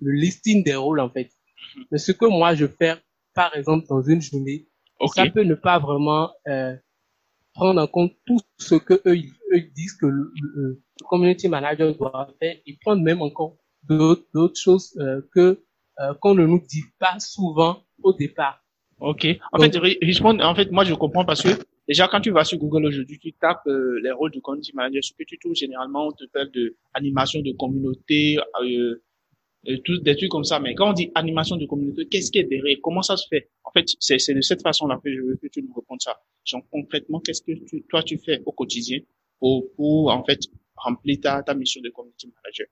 le, 0.00 0.12
listing 0.12 0.64
des 0.64 0.74
rôles 0.74 1.00
en 1.00 1.10
fait. 1.10 1.28
Mhm. 1.76 1.84
Mais 1.90 1.98
ce 1.98 2.12
que 2.12 2.24
moi 2.24 2.54
je 2.54 2.66
fais, 2.66 2.94
par 3.34 3.54
exemple, 3.54 3.86
dans 3.86 4.02
une 4.02 4.22
journée, 4.22 4.66
ça 5.14 5.26
peut 5.34 5.42
ne 5.42 5.54
pas 5.54 5.78
vraiment 5.78 6.30
euh, 6.48 6.74
prendre 7.52 7.80
en 7.82 7.86
compte 7.86 8.12
tout 8.26 8.40
ce 8.58 8.76
que 8.76 8.94
eux, 9.06 9.18
eux 9.52 9.60
disent 9.74 9.96
que 10.00 10.06
le, 10.06 10.32
le, 10.54 10.82
community 11.10 11.48
manager 11.48 11.94
doit 11.94 12.28
faire 12.40 12.56
et 12.66 12.78
prendre 12.80 13.02
même 13.02 13.20
encore 13.20 13.56
d'autres 13.82 14.58
choses 14.58 14.96
euh, 14.98 15.20
que 15.34 15.62
euh, 16.00 16.14
qu'on 16.20 16.34
ne 16.34 16.46
nous 16.46 16.62
dit 16.66 16.84
pas 16.98 17.18
souvent 17.18 17.82
au 18.02 18.12
départ. 18.12 18.62
Ok. 19.00 19.26
En 19.52 19.58
fait, 19.60 19.76
répondre, 19.76 20.44
en 20.44 20.54
fait, 20.54 20.70
moi 20.70 20.84
je 20.84 20.94
comprends 20.94 21.26
parce 21.26 21.42
que 21.42 21.50
déjà 21.88 22.08
quand 22.08 22.20
tu 22.20 22.30
vas 22.30 22.44
sur 22.44 22.58
Google 22.58 22.86
aujourd'hui, 22.86 23.18
tu 23.18 23.32
tapes 23.32 23.66
euh, 23.66 24.00
les 24.02 24.10
rôles 24.12 24.30
du 24.30 24.40
community 24.40 24.72
manager, 24.74 25.02
ce 25.04 25.12
que 25.12 25.24
tu 25.24 25.38
trouves 25.38 25.54
généralement, 25.54 26.08
on 26.08 26.12
te 26.12 26.24
parle 26.26 26.50
de 26.50 26.76
animation 26.94 27.40
de 27.40 27.52
communauté, 27.52 28.38
euh, 28.62 29.02
euh, 29.68 29.78
tous 29.84 30.00
des 30.00 30.16
trucs 30.16 30.30
comme 30.30 30.44
ça. 30.44 30.60
Mais 30.60 30.74
quand 30.74 30.90
on 30.90 30.92
dit 30.92 31.10
animation 31.14 31.56
de 31.56 31.66
communauté, 31.66 32.06
qu'est-ce 32.06 32.30
qui 32.30 32.38
est 32.38 32.44
derrière? 32.44 32.76
Comment 32.82 33.02
ça 33.02 33.16
se 33.16 33.26
fait? 33.28 33.50
En 33.64 33.70
fait, 33.70 33.86
c'est 33.98 34.34
de 34.34 34.40
cette 34.40 34.62
façon-là 34.62 35.00
que 35.02 35.12
je 35.12 35.20
veux 35.20 35.36
que 35.36 35.48
tu 35.48 35.62
nous 35.62 35.72
répondes 35.74 36.00
ça. 36.00 36.20
Genre 36.44 36.62
concrètement, 36.70 37.20
qu'est-ce 37.20 37.42
que 37.42 37.52
tu, 37.52 37.82
toi 37.88 38.02
tu 38.02 38.18
fais 38.18 38.40
au 38.46 38.52
quotidien 38.52 39.00
pour, 39.38 39.72
pour 39.74 40.10
en 40.10 40.24
fait 40.24 40.40
remplir 40.76 41.18
ta, 41.20 41.42
ta 41.42 41.54
mission 41.54 41.80
de 41.82 41.90
community 41.90 42.32
manager? 42.34 42.66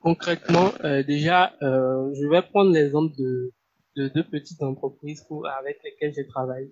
Concrètement, 0.00 0.72
euh, 0.84 1.02
déjà, 1.02 1.54
euh, 1.62 2.12
je 2.14 2.28
vais 2.28 2.42
prendre 2.42 2.70
l'exemple 2.70 3.14
de, 3.16 3.52
de 3.96 4.08
deux 4.08 4.24
petites 4.24 4.62
entreprises 4.62 5.22
pour, 5.22 5.46
avec 5.46 5.78
lesquelles 5.82 6.12
j'ai 6.14 6.26
travaillé. 6.26 6.70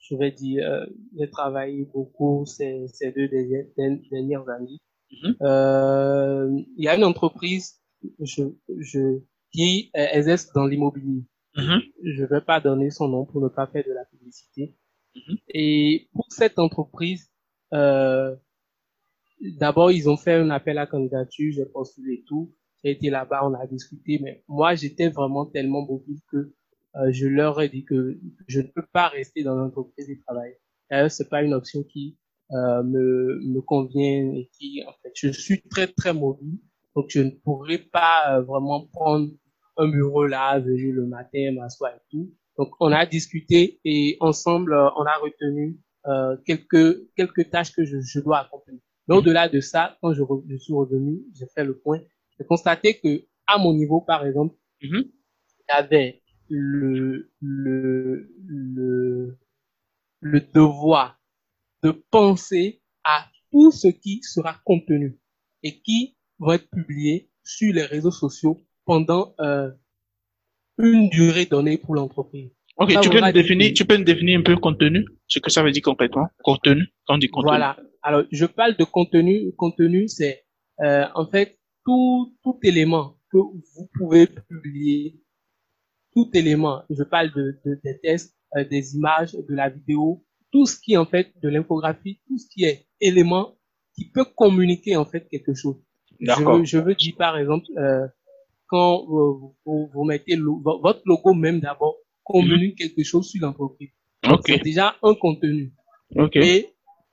Je 0.00 0.16
vais 0.16 0.32
dire, 0.32 0.68
euh, 0.68 0.86
j'ai 1.16 1.30
travaillé 1.30 1.84
beaucoup 1.84 2.44
ces, 2.46 2.86
ces 2.88 3.12
deux 3.12 3.28
dernières 3.28 4.48
années. 4.48 4.78
Mm-hmm. 5.12 5.36
Euh, 5.42 6.62
il 6.76 6.84
y 6.84 6.88
a 6.88 6.96
une 6.96 7.04
entreprise 7.04 7.80
je, 8.20 8.44
je, 8.78 9.20
qui 9.52 9.90
exerce 9.94 10.52
dans 10.52 10.66
l'immobilier. 10.66 11.24
Mm-hmm. 11.56 11.80
Je 12.02 12.24
vais 12.24 12.40
pas 12.40 12.60
donner 12.60 12.90
son 12.90 13.08
nom 13.08 13.26
pour 13.26 13.40
ne 13.40 13.48
pas 13.48 13.66
faire 13.66 13.84
de 13.86 13.92
la 13.92 14.04
publicité. 14.06 14.74
Mm-hmm. 15.14 15.38
Et 15.48 16.08
pour 16.12 16.26
cette 16.30 16.58
entreprise, 16.58 17.30
euh, 17.72 18.34
d'abord 19.40 19.92
ils 19.92 20.08
ont 20.08 20.16
fait 20.16 20.34
un 20.34 20.50
appel 20.50 20.78
à 20.78 20.86
candidature, 20.86 21.52
j'ai 21.54 21.66
postulé 21.66 22.24
tout, 22.26 22.54
j'ai 22.82 22.92
été 22.92 23.10
là-bas, 23.10 23.46
on 23.46 23.54
a 23.54 23.66
discuté, 23.66 24.18
mais 24.22 24.42
moi 24.48 24.74
j'étais 24.74 25.08
vraiment 25.08 25.46
tellement 25.46 25.84
mobile 25.84 26.20
que 26.30 26.54
je 27.10 27.26
leur 27.26 27.60
ai 27.60 27.68
dit 27.68 27.84
que 27.84 28.18
je 28.48 28.60
ne 28.60 28.66
peux 28.66 28.84
pas 28.92 29.08
rester 29.08 29.42
dans 29.42 29.54
l'entreprise 29.54 30.10
et 30.10 30.18
travailler. 30.18 30.58
D'ailleurs, 30.90 31.10
c'est 31.10 31.28
pas 31.28 31.42
une 31.42 31.54
option 31.54 31.82
qui 31.84 32.18
euh, 32.52 32.82
me, 32.82 33.40
me 33.44 33.60
convient 33.60 34.32
et 34.34 34.50
qui, 34.58 34.82
en 34.86 34.92
fait, 35.02 35.12
je 35.14 35.28
suis 35.28 35.62
très 35.62 35.86
très 35.86 36.12
mobile 36.12 36.58
donc, 36.96 37.06
je 37.08 37.20
ne 37.20 37.30
pourrais 37.30 37.78
pas 37.78 38.36
euh, 38.36 38.42
vraiment 38.42 38.86
prendre 38.92 39.30
un 39.76 39.88
bureau 39.88 40.26
là, 40.26 40.58
venir 40.58 40.92
le 40.94 41.06
matin, 41.06 41.52
m'asseoir 41.52 41.92
et 41.94 42.00
tout. 42.10 42.34
Donc, 42.58 42.72
on 42.80 42.92
a 42.92 43.06
discuté 43.06 43.80
et 43.84 44.16
ensemble, 44.20 44.72
euh, 44.74 44.88
on 44.96 45.04
a 45.04 45.16
retenu 45.18 45.78
euh, 46.06 46.36
quelques 46.46 47.14
quelques 47.16 47.50
tâches 47.50 47.72
que 47.72 47.84
je, 47.84 48.00
je 48.00 48.20
dois 48.20 48.40
accomplir. 48.40 48.78
Mais 49.08 49.16
au-delà 49.16 49.48
de 49.48 49.60
ça, 49.60 49.96
quand 50.02 50.12
je, 50.12 50.22
je 50.48 50.56
suis 50.56 50.74
revenu, 50.74 51.22
j'ai 51.34 51.46
fait 51.54 51.64
le 51.64 51.78
point. 51.78 52.00
J'ai 52.38 52.44
constaté 52.44 52.98
que 52.98 53.24
à 53.46 53.58
mon 53.58 53.72
niveau, 53.72 54.00
par 54.00 54.26
exemple, 54.26 54.54
il 54.80 54.90
y 54.90 55.72
avait 55.72 56.19
le 56.50 57.30
le 57.40 58.28
le 58.46 59.38
le 60.20 60.40
devoir 60.40 61.18
de 61.82 61.92
penser 62.10 62.82
à 63.04 63.26
tout 63.50 63.70
ce 63.70 63.88
qui 63.88 64.20
sera 64.22 64.60
contenu 64.64 65.18
et 65.62 65.80
qui 65.80 66.16
vont 66.38 66.52
être 66.52 66.68
publiés 66.70 67.30
sur 67.42 67.72
les 67.72 67.84
réseaux 67.84 68.10
sociaux 68.10 68.60
pendant 68.84 69.34
euh, 69.40 69.70
une 70.78 71.08
durée 71.08 71.46
donnée 71.46 71.78
pour 71.78 71.94
l'entreprise. 71.94 72.50
Ok, 72.76 72.98
tu 73.00 73.10
peux, 73.10 73.20
nous 73.20 73.32
définir, 73.32 73.72
tu 73.74 73.84
peux 73.84 73.96
nous 73.96 74.04
définir 74.04 74.40
un 74.40 74.42
peu 74.42 74.56
contenu, 74.56 75.04
ce 75.26 75.38
que 75.38 75.50
ça 75.50 75.62
veut 75.62 75.70
dire 75.70 75.82
concrètement, 75.82 76.28
contenu, 76.42 76.86
quand 77.06 77.14
on 77.14 77.18
dit 77.18 77.28
contenu. 77.28 77.50
Voilà. 77.50 77.76
Alors, 78.02 78.24
je 78.30 78.46
parle 78.46 78.76
de 78.76 78.84
contenu. 78.84 79.52
Contenu, 79.56 80.08
c'est 80.08 80.44
euh, 80.80 81.04
en 81.14 81.26
fait 81.26 81.58
tout, 81.84 82.34
tout 82.42 82.58
élément 82.62 83.16
que 83.30 83.36
vous 83.36 83.88
pouvez 83.94 84.26
publier, 84.26 85.20
tout 86.14 86.28
élément. 86.34 86.82
Je 86.90 87.02
parle 87.02 87.32
de, 87.32 87.58
de 87.64 87.80
des 87.84 87.98
tests, 88.00 88.36
euh, 88.56 88.64
des 88.64 88.96
images, 88.96 89.32
de 89.32 89.54
la 89.54 89.68
vidéo, 89.68 90.24
tout 90.52 90.66
ce 90.66 90.78
qui 90.80 90.94
est 90.94 90.96
en 90.96 91.06
fait 91.06 91.32
de 91.42 91.48
l'infographie, 91.48 92.20
tout 92.26 92.38
ce 92.38 92.46
qui 92.48 92.64
est 92.64 92.86
élément 93.00 93.56
qui 93.94 94.08
peut 94.10 94.24
communiquer 94.24 94.96
en 94.96 95.04
fait 95.04 95.28
quelque 95.28 95.54
chose. 95.54 95.76
Je, 96.20 96.64
je, 96.64 96.78
veux 96.78 96.94
dire 96.94 97.14
par 97.16 97.38
exemple, 97.38 97.66
euh, 97.78 98.06
quand 98.66 99.04
vous, 99.06 99.56
vous, 99.64 100.04
mettez 100.04 100.36
votre 100.36 101.00
logo 101.04 101.34
même 101.34 101.60
d'abord 101.60 101.96
communique 102.24 102.78
mhm. 102.80 102.88
quelque 102.88 103.04
chose 103.04 103.28
sur 103.28 103.42
l'entreprise. 103.42 103.90
Okay. 104.24 104.54
C'est 104.54 104.62
déjà 104.62 104.96
un 105.02 105.14
contenu. 105.14 105.72
Okay. 106.14 106.38
Et 106.40 106.66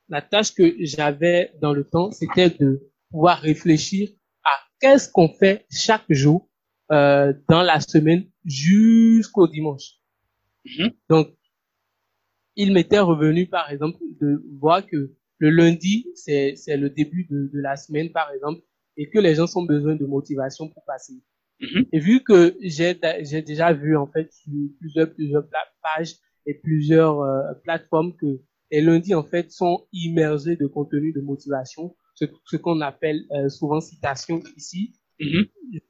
la 0.09 0.21
tâche 0.21 0.53
que 0.53 0.75
j'avais 0.79 1.51
dans 1.61 1.73
le 1.73 1.83
temps, 1.83 2.11
c'était 2.11 2.49
de 2.49 2.91
pouvoir 3.09 3.39
réfléchir 3.39 4.09
à 4.43 4.51
qu'est-ce 4.79 5.09
qu'on 5.11 5.29
fait 5.29 5.65
chaque 5.71 6.05
jour 6.09 6.46
euh, 6.91 7.33
dans 7.49 7.61
la 7.61 7.79
semaine 7.79 8.25
jusqu'au 8.45 9.47
dimanche. 9.47 9.95
Mhm. 10.65 10.91
Donc, 11.09 11.33
il 12.55 12.73
m'était 12.73 12.99
revenu, 12.99 13.47
par 13.47 13.71
exemple, 13.71 13.99
de 14.19 14.43
voir 14.59 14.85
que 14.85 15.13
le 15.39 15.49
lundi, 15.49 16.07
c'est 16.15 16.55
le 16.67 16.89
début 16.89 17.25
de, 17.29 17.49
de, 17.53 17.59
la 17.59 17.75
semaine, 17.75 18.11
par 18.11 18.31
exemple, 18.31 18.61
et 18.97 19.09
que 19.09 19.19
les 19.19 19.35
gens 19.35 19.45
ont 19.55 19.63
besoin 19.63 19.95
de 19.95 20.05
motivation 20.05 20.67
pour 20.67 20.83
passer. 20.83 21.13
Mm-hmm. 21.61 21.87
Et 21.91 21.99
vu 21.99 22.23
que 22.23 22.55
j'ai 22.61 22.99
j'ai 23.21 23.41
déjà 23.41 23.73
vu 23.73 23.97
en 23.97 24.07
fait 24.07 24.31
sur 24.31 24.51
plusieurs 24.79 25.11
plusieurs 25.13 25.47
pages 25.81 26.15
et 26.45 26.53
plusieurs 26.53 27.21
euh, 27.21 27.53
plateformes 27.63 28.15
que 28.15 28.41
les 28.71 28.81
lundis 28.81 29.15
en 29.15 29.23
fait 29.23 29.51
sont 29.51 29.87
immergés 29.91 30.55
de 30.55 30.67
contenu 30.67 31.13
de 31.13 31.21
motivation, 31.21 31.95
ce, 32.13 32.25
ce 32.45 32.57
qu'on 32.57 32.81
appelle 32.81 33.25
euh, 33.31 33.49
souvent 33.49 33.81
citation 33.81 34.41
ici. 34.55 34.93
Mhm. 35.19 35.45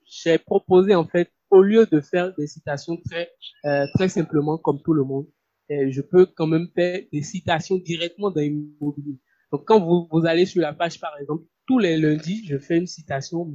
j'ai 0.06 0.38
proposé 0.38 0.96
en 0.96 1.06
fait, 1.06 1.32
au 1.50 1.62
lieu 1.62 1.86
de 1.86 2.00
faire 2.00 2.34
des 2.36 2.48
citations 2.48 2.98
très 3.10 3.30
euh, 3.66 3.86
très 3.96 4.10
simplement 4.10 4.58
comme 4.58 4.82
tout 4.82 4.94
le 4.94 5.04
monde, 5.04 5.28
euh, 5.72 5.88
je 5.90 6.02
peux 6.02 6.26
quand 6.26 6.48
même 6.48 6.68
faire 6.74 7.02
des 7.12 7.22
citations 7.22 7.78
directement 7.78 8.32
dans 8.32 8.42
l'immobilier. 8.42 9.20
Donc 9.52 9.66
quand 9.66 9.80
vous, 9.80 10.08
vous 10.12 10.26
allez 10.26 10.46
sur 10.46 10.62
la 10.62 10.74
page 10.74 11.00
par 11.00 11.18
exemple, 11.20 11.44
tous 11.68 11.80
les 11.80 11.98
lundis, 11.98 12.46
je 12.48 12.58
fais 12.58 12.78
une 12.78 12.88
citation, 12.88 13.46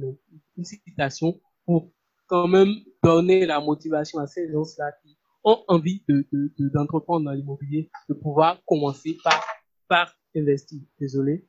une 0.57 0.63
citation 0.63 1.39
pour 1.65 1.91
quand 2.27 2.47
même 2.47 2.73
donner 3.03 3.45
la 3.45 3.59
motivation 3.59 4.19
à 4.19 4.27
ces 4.27 4.51
gens-là 4.51 4.91
qui 5.03 5.17
ont 5.43 5.63
envie 5.67 6.03
de, 6.07 6.25
de, 6.31 6.69
d'entreprendre 6.69 7.25
dans 7.25 7.31
l'immobilier, 7.31 7.89
de 8.09 8.13
pouvoir 8.13 8.61
commencer 8.65 9.17
par, 9.23 9.43
par 9.87 10.15
investir. 10.35 10.79
Désolé. 10.99 11.45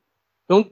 Donc, 0.49 0.71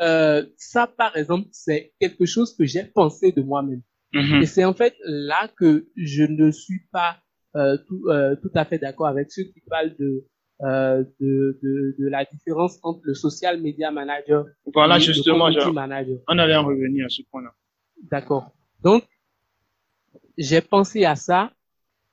euh, 0.00 0.44
ça, 0.56 0.86
par 0.86 1.16
exemple, 1.16 1.48
c'est 1.52 1.92
quelque 2.00 2.24
chose 2.26 2.56
que 2.56 2.64
j'ai 2.64 2.84
pensé 2.84 3.32
de 3.32 3.42
moi-même. 3.42 3.82
Mhm. 4.12 4.42
Et 4.42 4.46
c'est 4.46 4.64
en 4.64 4.74
fait 4.74 4.94
là 5.04 5.48
que 5.56 5.88
je 5.96 6.24
ne 6.24 6.50
suis 6.50 6.82
pas 6.92 7.16
euh, 7.56 7.76
tout, 7.88 8.04
euh, 8.08 8.36
tout 8.36 8.50
à 8.54 8.64
fait 8.64 8.78
d'accord 8.78 9.06
avec 9.06 9.30
ceux 9.30 9.44
qui 9.44 9.60
parlent 9.68 9.94
de, 9.98 10.26
euh, 10.62 11.04
de, 11.20 11.58
de, 11.62 11.96
de, 11.98 12.08
la 12.08 12.24
différence 12.24 12.78
entre 12.82 13.00
le 13.04 13.14
social 13.14 13.60
media 13.60 13.90
manager 13.90 14.46
voilà, 14.72 14.96
et 14.96 15.00
justement, 15.00 15.48
le 15.48 15.54
community 15.54 15.74
manager. 15.74 16.18
On 16.28 16.38
allait 16.38 16.56
en 16.56 16.64
revenir 16.64 17.06
à 17.06 17.08
ce 17.08 17.22
point-là. 17.30 17.52
D'accord. 18.10 18.52
Donc, 18.82 19.04
j'ai 20.38 20.60
pensé 20.60 21.04
à 21.04 21.14
ça 21.14 21.52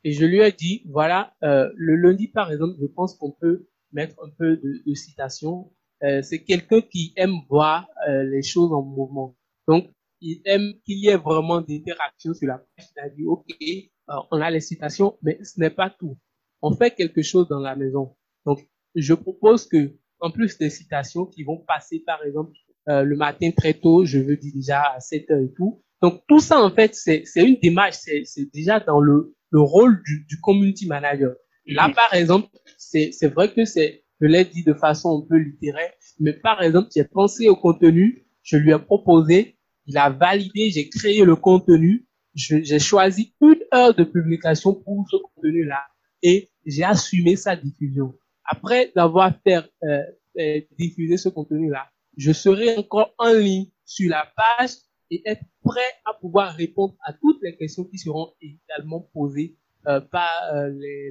et 0.03 0.13
je 0.13 0.25
lui 0.25 0.39
ai 0.39 0.51
dit, 0.51 0.83
voilà, 0.88 1.33
euh, 1.43 1.69
le 1.75 1.95
lundi, 1.95 2.27
par 2.27 2.51
exemple, 2.51 2.75
je 2.81 2.88
pense 2.88 3.15
qu'on 3.15 3.31
peut 3.31 3.67
mettre 3.91 4.15
un 4.24 4.29
peu 4.38 4.57
de, 4.57 4.81
de 4.86 4.93
citation. 4.93 5.71
Euh, 6.03 6.22
c'est 6.22 6.44
quelqu'un 6.44 6.82
qui 6.82 7.13
aime 7.15 7.36
voir 7.50 7.88
euh, 8.08 8.24
les 8.24 8.41
choses 8.41 8.72
en 8.72 8.82
mouvement. 8.82 9.36
Donc, 9.68 9.89
il 10.22 10.41
aime 10.46 10.74
qu'il 10.86 11.00
y 11.00 11.08
ait 11.10 11.18
vraiment 11.18 11.62
d'interaction 11.62 12.34
sur 12.34 12.48
la 12.48 12.58
page. 12.58 12.88
Il 12.96 13.00
a 13.00 13.10
dit, 13.10 13.25
OK, 13.25 13.46
euh, 13.62 14.13
on 14.32 14.41
a 14.41 14.50
les 14.50 14.62
citations, 14.62 15.18
mais 15.22 15.39
ce 15.44 15.60
n'est 15.60 15.70
pas 15.70 15.89
tout. 15.89 16.18
On 16.62 16.74
fait 16.74 16.91
quelque 16.91 17.22
chose 17.22 17.48
dans 17.48 17.60
la 17.60 17.75
maison. 17.75 18.15
Donc, 18.46 18.68
je 18.96 19.13
propose 19.13 19.68
que, 19.68 19.96
en 20.20 20.32
plus 20.32 20.58
des 20.58 20.70
citations 20.70 21.25
qui 21.25 21.44
vont 21.44 21.58
passer, 21.58 22.00
par 22.06 22.24
exemple, 22.24 22.51
euh, 22.89 23.03
le 23.03 23.15
matin 23.15 23.51
très 23.56 23.74
tôt, 23.74 24.06
je 24.06 24.20
veux 24.20 24.36
dire 24.36 24.51
déjà 24.53 24.82
à 24.82 25.00
7 25.00 25.32
heures 25.32 25.41
et 25.41 25.53
tout. 25.53 25.84
Donc, 26.01 26.24
tout 26.27 26.39
ça, 26.39 26.62
en 26.62 26.72
fait, 26.72 26.96
c'est 26.96 27.24
une 27.36 27.58
démarche, 27.62 27.98
c'est 28.24 28.51
déjà 28.53 28.79
dans 28.79 29.01
le, 29.01 29.36
le 29.51 29.60
rôle 29.60 30.01
du, 30.03 30.25
du 30.27 30.39
community 30.39 30.88
manager. 30.88 31.36
Là, 31.65 31.91
par 31.94 32.13
exemple, 32.13 32.48
c'est 32.77 33.27
vrai 33.27 33.53
que 33.53 33.65
c'est, 33.65 34.06
je 34.19 34.27
l'ai 34.27 34.45
dit 34.45 34.63
de 34.63 34.73
façon 34.73 35.23
un 35.23 35.27
peu 35.27 35.38
littéraire, 35.38 35.91
mais 36.19 36.33
par 36.33 36.61
exemple, 36.61 36.89
j'ai 36.95 37.05
pensé 37.05 37.47
au 37.47 37.55
contenu, 37.55 38.25
je 38.43 38.57
lui 38.57 38.71
ai 38.71 38.79
proposé, 38.79 39.57
il 39.85 39.97
a 39.97 40.09
validé, 40.09 40.69
j'ai 40.69 40.89
créé 40.89 41.23
le 41.23 41.35
contenu, 41.35 42.05
j'ai 42.35 42.79
choisi 42.79 43.33
une 43.41 43.63
heure 43.73 43.93
de 43.93 44.03
publication 44.03 44.73
pour 44.73 45.05
ce 45.09 45.17
contenu-là 45.17 45.81
et 46.21 46.49
j'ai 46.65 46.83
assumé 46.83 47.35
sa 47.35 47.55
diffusion. 47.55 48.13
Après 48.45 48.91
d'avoir 48.95 49.33
fait 49.43 49.63
euh, 49.83 50.03
euh, 50.39 50.61
diffuser 50.77 51.17
ce 51.17 51.29
contenu-là, 51.29 51.88
je 52.17 52.31
serai 52.31 52.77
encore 52.77 53.13
en 53.17 53.33
ligne 53.33 53.67
sur 53.85 54.09
la 54.09 54.27
page 54.35 54.71
et 55.11 55.21
être 55.25 55.43
prêt 55.63 55.81
à 56.05 56.13
pouvoir 56.13 56.53
répondre 56.55 56.95
à 57.03 57.13
toutes 57.13 57.41
les 57.41 57.55
questions 57.55 57.83
qui 57.85 57.97
seront 57.97 58.31
également 58.41 59.09
posées 59.13 59.57
euh, 59.88 60.01
par 60.01 60.29
euh, 60.53 60.69
les, 60.69 61.09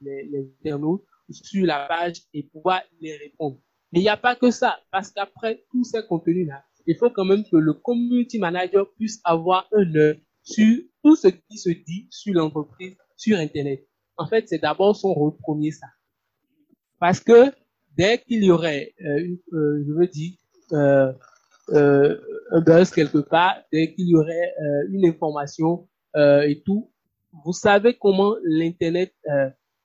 les, 0.00 0.24
les 0.24 0.50
internautes 0.60 1.04
sur 1.30 1.66
la 1.66 1.86
page 1.86 2.22
et 2.32 2.44
pouvoir 2.44 2.82
les 3.00 3.16
répondre. 3.16 3.58
Mais 3.92 4.00
il 4.00 4.02
n'y 4.02 4.08
a 4.08 4.16
pas 4.16 4.36
que 4.36 4.50
ça, 4.50 4.78
parce 4.90 5.10
qu'après 5.10 5.64
tous 5.70 5.84
ces 5.84 6.02
contenus-là, 6.06 6.64
il 6.86 6.96
faut 6.96 7.10
quand 7.10 7.24
même 7.24 7.44
que 7.50 7.56
le 7.56 7.72
community 7.72 8.38
manager 8.38 8.92
puisse 8.94 9.20
avoir 9.24 9.68
un 9.72 9.94
œil 9.94 10.22
sur 10.42 10.78
tout 11.02 11.16
ce 11.16 11.28
qui 11.28 11.58
se 11.58 11.70
dit 11.70 12.06
sur 12.10 12.34
l'entreprise, 12.34 12.96
sur 13.16 13.38
Internet. 13.38 13.86
En 14.16 14.26
fait, 14.26 14.48
c'est 14.48 14.58
d'abord 14.58 14.94
son 14.94 15.12
rôle 15.12 15.36
premier, 15.38 15.72
ça. 15.72 15.86
Parce 16.98 17.20
que 17.20 17.52
dès 17.96 18.18
qu'il 18.18 18.44
y 18.44 18.50
aurait, 18.50 18.94
euh, 19.04 19.36
euh, 19.52 19.84
je 19.86 19.92
veux 19.92 20.06
dire, 20.06 20.32
euh, 20.72 21.12
euh, 21.70 22.16
un 22.52 22.60
buzz 22.60 22.90
quelque 22.90 23.18
part, 23.18 23.56
dès 23.72 23.92
qu'il 23.94 24.08
y 24.08 24.14
aurait 24.16 24.54
euh, 24.60 24.88
une 24.90 25.06
information 25.06 25.88
et 26.18 26.62
tout, 26.64 26.90
vous 27.44 27.52
savez 27.52 27.92
comment 27.92 28.36
l'Internet 28.42 29.14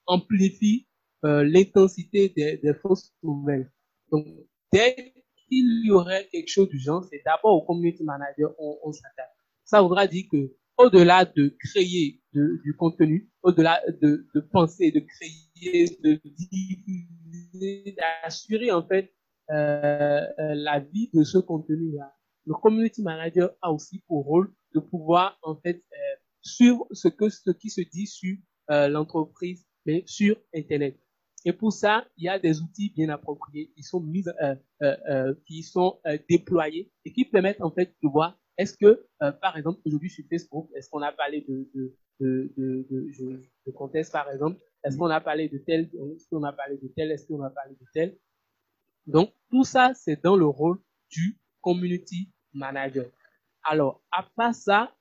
amplifie 0.05 0.87
euh, 1.25 1.43
l'intensité 1.43 2.29
des, 2.29 2.57
des, 2.57 2.73
fausses 2.73 3.13
nouvelles. 3.23 3.71
Donc, 4.11 4.25
dès 4.71 4.95
qu'il 5.47 5.85
y 5.85 5.91
aurait 5.91 6.27
quelque 6.31 6.49
chose 6.49 6.69
du 6.69 6.79
genre, 6.79 7.03
c'est 7.09 7.21
d'abord 7.25 7.55
au 7.55 7.61
community 7.61 8.03
manager 8.03 8.53
on, 8.59 8.77
on 8.83 8.91
s'attaque. 8.91 9.31
Ça 9.63 9.81
voudra 9.81 10.07
dire 10.07 10.25
que 10.31 10.55
au-delà 10.77 11.25
de 11.25 11.55
créer 11.59 12.21
de, 12.33 12.59
du 12.63 12.75
contenu, 12.75 13.29
au-delà 13.43 13.81
de, 14.01 14.27
de 14.33 14.39
penser, 14.39 14.91
de 14.91 14.99
créer, 14.99 15.85
de 16.03 16.19
diffuser, 16.25 17.95
d'assurer 17.97 18.71
en 18.71 18.85
fait 18.85 19.13
euh, 19.51 20.25
la 20.37 20.79
vie 20.79 21.09
de 21.13 21.23
ce 21.23 21.37
contenu-là. 21.37 22.15
Le 22.45 22.53
community 22.53 23.01
manager 23.03 23.51
a 23.61 23.71
aussi 23.71 23.99
pour 24.07 24.25
rôle 24.25 24.53
de 24.73 24.79
pouvoir 24.79 25.37
en 25.43 25.55
fait 25.55 25.83
euh, 25.91 26.15
suivre 26.41 26.87
ce 26.91 27.07
que 27.07 27.29
ce 27.29 27.51
qui 27.51 27.69
se 27.69 27.81
dit 27.81 28.07
sur 28.07 28.35
euh, 28.71 28.87
l'entreprise, 28.87 29.67
mais 29.85 30.03
sur 30.07 30.35
Internet. 30.55 30.97
Et 31.45 31.53
pour 31.53 31.73
ça, 31.73 32.05
il 32.17 32.25
y 32.25 32.29
a 32.29 32.37
des 32.39 32.61
outils 32.61 32.91
bien 32.95 33.09
appropriés 33.09 33.71
qui 33.75 33.83
sont 33.83 33.99
mis, 33.99 34.23
euh, 34.41 34.55
euh, 34.83 35.33
qui 35.47 35.63
sont 35.63 35.99
déployés 36.29 36.91
et 37.05 37.11
qui 37.13 37.25
permettent 37.25 37.61
en 37.61 37.71
fait 37.71 37.95
de 38.03 38.07
voir 38.07 38.37
est-ce 38.57 38.77
que, 38.77 39.07
par 39.41 39.57
exemple, 39.57 39.79
aujourd'hui 39.85 40.09
sur 40.09 40.23
Facebook, 40.29 40.69
est-ce 40.75 40.87
qu'on 40.89 41.01
a 41.01 41.11
parlé 41.11 41.41
de 41.47 41.71
de 41.73 41.95
de 42.19 42.53
de, 42.57 42.87
de, 43.65 44.11
par 44.11 44.29
exemple, 44.29 44.59
est-ce 44.83 44.97
qu'on 44.97 45.09
a 45.09 45.21
parlé 45.21 45.47
de 45.49 45.57
tel, 45.59 45.89
est-ce 46.15 46.27
qu'on 46.29 46.43
a 46.43 46.53
parlé 46.53 46.77
de 46.77 46.87
tel, 46.95 47.11
est-ce 47.11 47.25
qu'on 47.27 47.41
a 47.41 47.49
parlé 47.49 47.73
de 47.73 47.85
tel? 47.93 48.17
Donc, 49.07 49.33
tout 49.49 49.63
ça, 49.63 49.93
c'est 49.95 50.21
dans 50.23 50.35
le 50.35 50.45
rôle 50.45 50.79
du 51.09 51.39
community 51.61 52.31
manager. 52.53 53.05
Alors, 53.63 54.03
à 54.11 54.27
part 54.35 54.55
ça, 54.55 54.95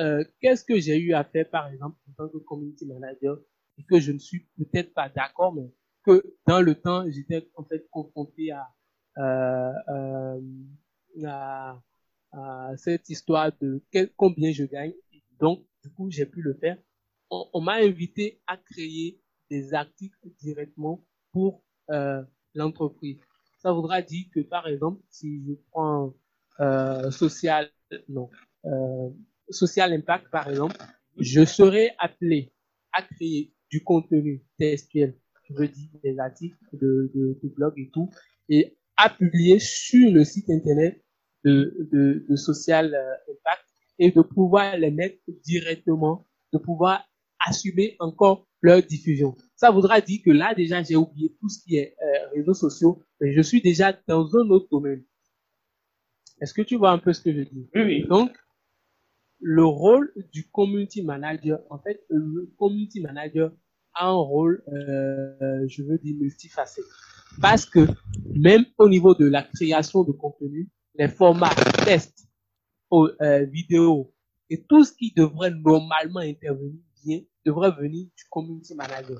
euh, 0.00 0.24
qu'est-ce 0.40 0.64
que 0.64 0.78
j'ai 0.78 0.98
eu 0.98 1.14
à 1.14 1.24
faire, 1.24 1.48
par 1.48 1.68
exemple, 1.68 1.96
en 2.08 2.12
tant 2.12 2.28
que 2.28 2.38
community 2.38 2.86
manager, 2.86 3.38
et 3.78 3.84
que 3.84 4.00
je 4.00 4.12
ne 4.12 4.18
suis 4.18 4.46
peut-être 4.56 4.92
pas 4.94 5.08
d'accord, 5.08 5.54
mais 5.54 5.70
que 6.04 6.36
dans 6.46 6.60
le 6.60 6.74
temps, 6.74 7.04
j'étais 7.10 7.48
en 7.56 7.64
fait 7.64 7.88
confronté 7.90 8.50
à, 8.52 8.68
euh, 9.18 9.72
euh, 9.88 10.40
à, 11.26 11.80
à, 12.32 12.76
cette 12.76 13.08
histoire 13.08 13.50
de 13.60 13.82
combien 14.16 14.52
je 14.52 14.64
gagne. 14.64 14.92
Donc, 15.38 15.64
du 15.82 15.90
coup, 15.90 16.10
j'ai 16.10 16.26
pu 16.26 16.42
le 16.42 16.54
faire. 16.54 16.78
On, 17.30 17.48
on 17.52 17.60
m'a 17.60 17.74
invité 17.74 18.40
à 18.46 18.56
créer 18.56 19.20
des 19.50 19.74
articles 19.74 20.18
directement 20.40 21.04
pour 21.32 21.62
euh, 21.90 22.22
l'entreprise. 22.54 23.18
Ça 23.58 23.72
voudra 23.72 24.02
dire 24.02 24.26
que, 24.34 24.40
par 24.40 24.66
exemple, 24.66 25.00
si 25.10 25.42
je 25.46 25.52
prends 25.70 26.14
euh, 26.60 27.10
social, 27.10 27.70
non, 28.08 28.30
euh, 28.66 29.10
social 29.50 29.92
impact, 29.92 30.28
par 30.30 30.48
exemple, 30.48 30.76
je 31.18 31.44
serai 31.44 31.92
appelé 31.98 32.52
à 32.92 33.02
créer 33.02 33.53
du 33.74 33.82
contenu 33.82 34.32
textuel, 34.56 35.10
je 35.48 35.52
veux 35.58 35.70
dire 35.78 35.90
des 36.06 36.16
articles 36.28 36.56
de, 36.82 37.10
de, 37.14 37.22
de 37.42 37.48
blog 37.56 37.74
et 37.76 37.90
tout, 37.94 38.08
et 38.48 38.62
à 38.96 39.10
publier 39.10 39.58
sur 39.58 40.06
le 40.16 40.22
site 40.32 40.48
internet 40.58 40.94
de, 41.44 41.88
de, 41.92 42.24
de 42.28 42.36
social 42.36 42.86
impact 43.34 43.64
et 43.98 44.10
de 44.12 44.22
pouvoir 44.22 44.76
les 44.82 44.92
mettre 45.00 45.18
directement, 45.52 46.16
de 46.52 46.58
pouvoir 46.58 46.96
assumer 47.48 47.96
encore 47.98 48.46
leur 48.62 48.80
diffusion. 48.94 49.30
Ça 49.56 49.70
voudra 49.76 50.00
dire 50.00 50.20
que 50.24 50.30
là, 50.30 50.54
déjà, 50.54 50.82
j'ai 50.86 50.96
oublié 50.96 51.36
tout 51.40 51.48
ce 51.48 51.58
qui 51.62 51.72
est 51.76 51.90
euh, 52.00 52.30
réseaux 52.36 52.54
sociaux, 52.66 53.02
mais 53.20 53.34
je 53.36 53.42
suis 53.42 53.60
déjà 53.60 53.88
dans 54.06 54.24
un 54.36 54.46
autre 54.54 54.68
domaine. 54.70 55.02
Est-ce 56.40 56.54
que 56.54 56.62
tu 56.62 56.76
vois 56.76 56.92
un 56.92 56.98
peu 56.98 57.12
ce 57.12 57.22
que 57.24 57.32
je 57.32 57.42
dis? 57.42 57.68
Oui, 57.74 57.82
oui. 57.82 58.06
Donc, 58.08 58.30
le 59.40 59.64
rôle 59.64 60.06
du 60.32 60.42
community 60.50 61.02
manager, 61.02 61.58
en 61.68 61.78
fait, 61.84 61.98
le 62.08 62.50
community 62.56 63.00
manager 63.00 63.52
un 64.00 64.12
rôle, 64.12 64.62
euh, 64.68 65.66
je 65.68 65.82
veux 65.82 65.98
dire, 65.98 66.16
multifacette. 66.18 66.84
Parce 67.40 67.66
que 67.66 67.86
même 68.34 68.64
au 68.78 68.88
niveau 68.88 69.14
de 69.14 69.26
la 69.26 69.42
création 69.42 70.04
de 70.04 70.12
contenu, 70.12 70.68
les 70.94 71.08
formats 71.08 71.54
tests, 71.84 72.28
euh, 72.92 73.44
vidéo 73.46 74.14
et 74.50 74.62
tout 74.62 74.84
ce 74.84 74.92
qui 74.92 75.12
devrait 75.16 75.50
normalement 75.50 76.20
intervenir 76.20 76.78
bien 77.04 77.20
devrait 77.44 77.72
venir 77.72 78.06
du 78.16 78.24
community 78.30 78.74
manager. 78.74 79.18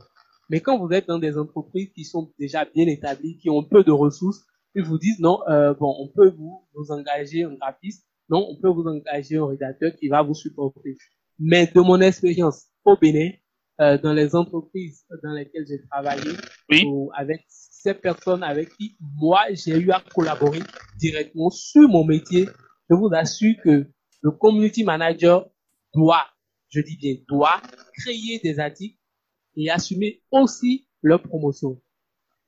Mais 0.48 0.60
quand 0.60 0.78
vous 0.78 0.92
êtes 0.92 1.08
dans 1.08 1.18
des 1.18 1.37
entreprises 1.37 1.90
qui 1.94 2.04
sont 2.04 2.32
déjà 2.38 2.64
bien 2.64 2.87
établies, 2.87 3.37
qui 3.38 3.50
ont 3.50 3.64
peu 3.64 3.82
de 3.82 3.90
ressources, 3.90 4.44
ils 4.74 4.84
vous 4.84 4.98
disent 4.98 5.18
non, 5.18 5.40
euh, 5.48 5.74
bon, 5.74 5.94
on 5.98 6.08
peut 6.08 6.30
vous, 6.30 6.66
vous 6.74 6.92
engager 6.92 7.44
un 7.44 7.54
graphiste, 7.54 8.06
non, 8.28 8.46
on 8.48 8.60
peut 8.60 8.68
vous 8.68 8.87
engager 8.87 9.37
un 9.37 9.46
rédacteur 9.46 9.92
qui 9.96 10.08
va 10.08 10.22
vous 10.22 10.34
supporter. 10.34 10.96
Mais 11.38 11.66
de 11.66 11.80
mon 11.80 12.00
expérience 12.00 12.66
au 12.84 12.96
Bénin, 12.96 13.30
euh, 13.80 13.98
dans 13.98 14.12
les 14.12 14.34
entreprises 14.37 15.04
dans 15.22 15.32
lesquelles 15.32 15.66
j'ai 15.66 15.80
travaillé, 15.90 16.30
oui. 16.70 16.84
ou 16.87 17.10
avec 17.14 17.44
ces 17.48 17.94
personnes 17.94 18.42
avec 18.42 18.70
qui 18.76 18.96
moi 19.00 19.42
j'ai 19.50 19.78
eu 19.78 19.90
à 19.90 20.02
collaborer 20.14 20.60
directement 20.96 21.50
sur 21.50 21.88
mon 21.88 22.04
métier, 22.04 22.48
je 22.88 22.94
vous 22.94 23.10
assure 23.12 23.54
que 23.64 23.87
le 24.22 24.30
community 24.30 24.84
manager 24.84 25.48
doit, 25.92 26.26
je 26.68 26.80
dis 26.80 26.96
bien 26.96 27.16
doit, 27.28 27.60
créer 27.98 28.38
des 28.42 28.58
articles 28.58 28.98
et 29.56 29.70
assumer 29.70 30.22
aussi 30.30 30.87
leur 31.02 31.22
promotion. 31.22 31.80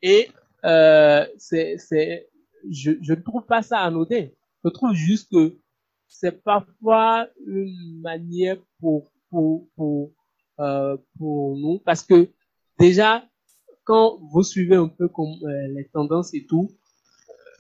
Et 0.02 0.28
euh, 0.64 1.26
c'est, 1.38 1.76
c'est, 1.78 2.28
je, 2.70 2.92
je 3.02 3.12
ne 3.14 3.20
trouve 3.20 3.44
pas 3.46 3.62
ça 3.62 3.80
anodin. 3.80 4.28
Je 4.64 4.70
trouve 4.70 4.94
juste 4.94 5.30
que 5.30 5.58
c'est 6.08 6.42
parfois 6.42 7.28
une 7.46 8.00
manière 8.00 8.56
pour 8.80 9.10
pour 9.30 9.68
pour 9.76 10.12
euh, 10.60 10.96
pour 11.18 11.56
nous. 11.56 11.80
Parce 11.84 12.02
que 12.02 12.30
déjà 12.78 13.24
quand 13.84 14.18
vous 14.32 14.42
suivez 14.42 14.76
un 14.76 14.88
peu 14.88 15.08
comme 15.08 15.34
euh, 15.44 15.68
les 15.74 15.88
tendances 15.88 16.34
et 16.34 16.44
tout, 16.46 16.68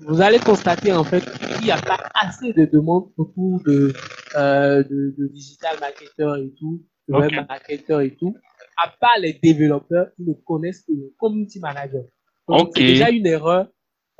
vous 0.00 0.20
allez 0.20 0.38
constater 0.38 0.92
en 0.92 1.04
fait 1.04 1.20
qu'il 1.20 1.64
n'y 1.64 1.70
a 1.70 1.80
pas 1.80 1.98
assez 2.14 2.52
de 2.52 2.66
demandes 2.66 3.10
autour 3.16 3.62
de 3.62 3.94
euh, 4.34 4.82
de, 4.82 5.14
de 5.16 5.26
digital 5.28 5.78
marketer 5.80 6.34
et 6.44 6.52
tout, 6.58 6.84
de 7.08 7.14
web 7.14 7.32
marketer 7.48 8.04
et 8.04 8.16
tout, 8.16 8.36
à 8.84 8.88
part 9.00 9.18
les 9.20 9.34
développeurs 9.34 10.08
qui 10.16 10.24
ne 10.24 10.34
connaissent 10.34 10.82
que 10.82 10.92
le 10.92 11.14
community 11.18 11.60
manager. 11.60 12.04
Donc 12.48 12.72
c'est 12.74 12.82
déjà 12.82 13.10
une 13.10 13.26
erreur 13.26 13.68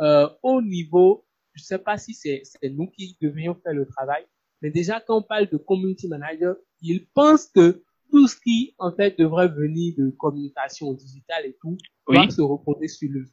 euh, 0.01 0.29
au 0.43 0.63
niveau 0.63 1.27
je 1.57 1.65
sais 1.65 1.79
pas 1.79 1.97
si 1.97 2.15
c'est 2.15 2.43
nous 2.71 2.89
qui 2.89 3.17
devrions 3.21 3.55
faire 3.55 3.73
le 3.73 3.87
travail, 3.87 4.25
mais 4.63 4.71
déjà 4.71 5.01
quand 5.01 5.19
on 5.19 5.23
parle 5.23 5.49
de 5.49 5.57
community 5.57 6.07
manager, 6.07 6.57
ils 6.83 7.07
pensent 7.15 7.47
que 7.47 7.83
tout 8.11 8.27
ce 8.29 8.37
qui 8.37 8.75
en 8.79 8.93
fait 8.93 9.19
devrait 9.19 9.49
venir 9.49 9.95
de 9.99 10.11
communication 10.11 10.93
digitale 10.95 11.47
et 11.47 11.57
tout 11.61 11.77
doit 12.09 12.29
se 12.31 12.41
reposer 12.43 12.89
sur 12.89 13.11
lui. 13.11 13.27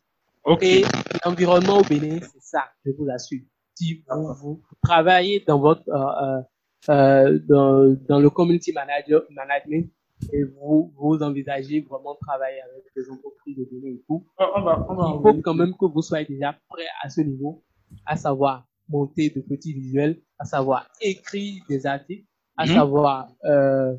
Et 0.62 0.84
l'environnement 1.26 1.78
au 1.80 1.84
Bénin, 1.84 2.20
c'est 2.22 2.42
ça, 2.42 2.66
je 2.86 2.92
vous 2.92 3.06
l'assure. 3.06 3.42
Si 3.76 4.04
vous, 4.10 4.34
vous, 4.42 4.64
travaillez 4.84 5.44
dans 5.48 5.60
votre 5.60 5.88
euh, 5.90 6.04
euh, 6.24 6.42
euh, 6.90 7.40
dans, 7.48 7.96
dans 8.08 8.20
le 8.20 8.30
community 8.30 8.72
manager 8.74 9.24
management 9.32 9.90
et 10.32 10.44
vous 10.44 10.94
vous 10.96 11.18
envisagez 11.24 11.82
vraiment 11.82 12.16
travailler 12.22 12.62
avec 12.62 12.84
des 12.96 13.10
entreprises 13.10 13.58
de 13.58 13.66
Bénin 13.72 13.96
et 13.96 14.04
tout, 14.08 14.26
on 14.38 14.62
va, 14.62 14.86
on 14.90 14.96
va 14.96 15.14
il 15.16 15.22
faut 15.36 15.42
quand 15.42 15.54
même 15.54 15.74
que 15.80 15.86
vous 15.86 16.02
soyez 16.02 16.26
déjà 16.26 16.54
prêt 16.70 16.86
à 17.02 17.10
ce 17.10 17.22
niveau 17.22 17.64
à 18.06 18.16
savoir 18.18 18.66
monter 18.90 19.30
de 19.30 19.40
petits 19.42 19.74
visuels, 19.74 20.20
à 20.40 20.46
savoir 20.46 20.88
écrire 21.02 21.64
des 21.70 21.86
articles, 21.86 22.26
à 22.58 22.66
Mhm. 22.66 22.74
savoir 22.74 23.30
euh, 23.46 23.94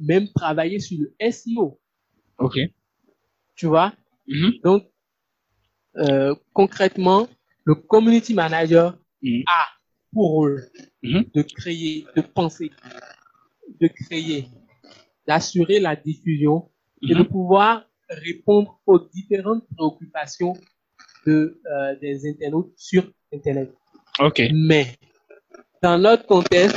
même 0.00 0.28
travailler 0.34 0.78
sur 0.80 0.98
le 1.00 1.14
SEO, 1.30 1.78
Ok. 2.38 2.58
tu 3.54 3.66
vois? 3.66 3.92
Mhm. 4.26 4.52
Donc, 4.64 4.86
euh, 5.96 6.34
concrètement, 6.52 7.28
le 7.64 7.74
community 7.74 8.34
manager 8.34 8.96
Mhm. 9.22 9.42
a 9.46 9.66
pour 10.12 10.30
rôle 10.30 10.62
Mhm. 11.02 11.24
de 11.34 11.42
créer, 11.42 12.06
de 12.16 12.22
penser, 12.22 12.70
de 13.80 13.86
créer, 13.88 14.46
d'assurer 15.26 15.78
la 15.80 15.94
diffusion 15.96 16.70
et 17.02 17.14
de 17.14 17.22
pouvoir 17.22 17.84
répondre 18.08 18.80
aux 18.86 18.98
différentes 18.98 19.64
préoccupations 19.76 20.54
de, 21.26 21.60
euh, 21.70 21.96
des 22.00 22.28
internautes 22.28 22.72
sur 22.76 23.04
Internet. 23.32 23.72
Ok. 24.18 24.42
Mais 24.52 24.96
dans 25.82 25.98
notre 25.98 26.26
contexte, 26.26 26.76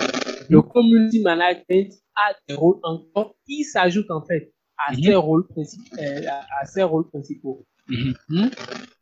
le 0.50 0.62
community 0.62 1.22
management 1.22 1.92
a 2.16 2.34
des 2.48 2.54
rôles 2.56 2.80
encore 2.84 3.36
qui 3.48 3.64
s'ajoutent 3.64 4.12
en 4.12 4.24
fait 4.26 4.54
à 4.78 4.94
Mhm. 4.94 5.04
ses 5.04 5.16
rôles 5.16 5.48
principaux. 5.48 5.96
à, 6.30 6.62
à 6.62 6.66
ses 6.66 6.84
rôles 6.84 7.08
principaux. 7.10 7.66
Mhm. 7.88 8.14
Hmm? 8.30 8.48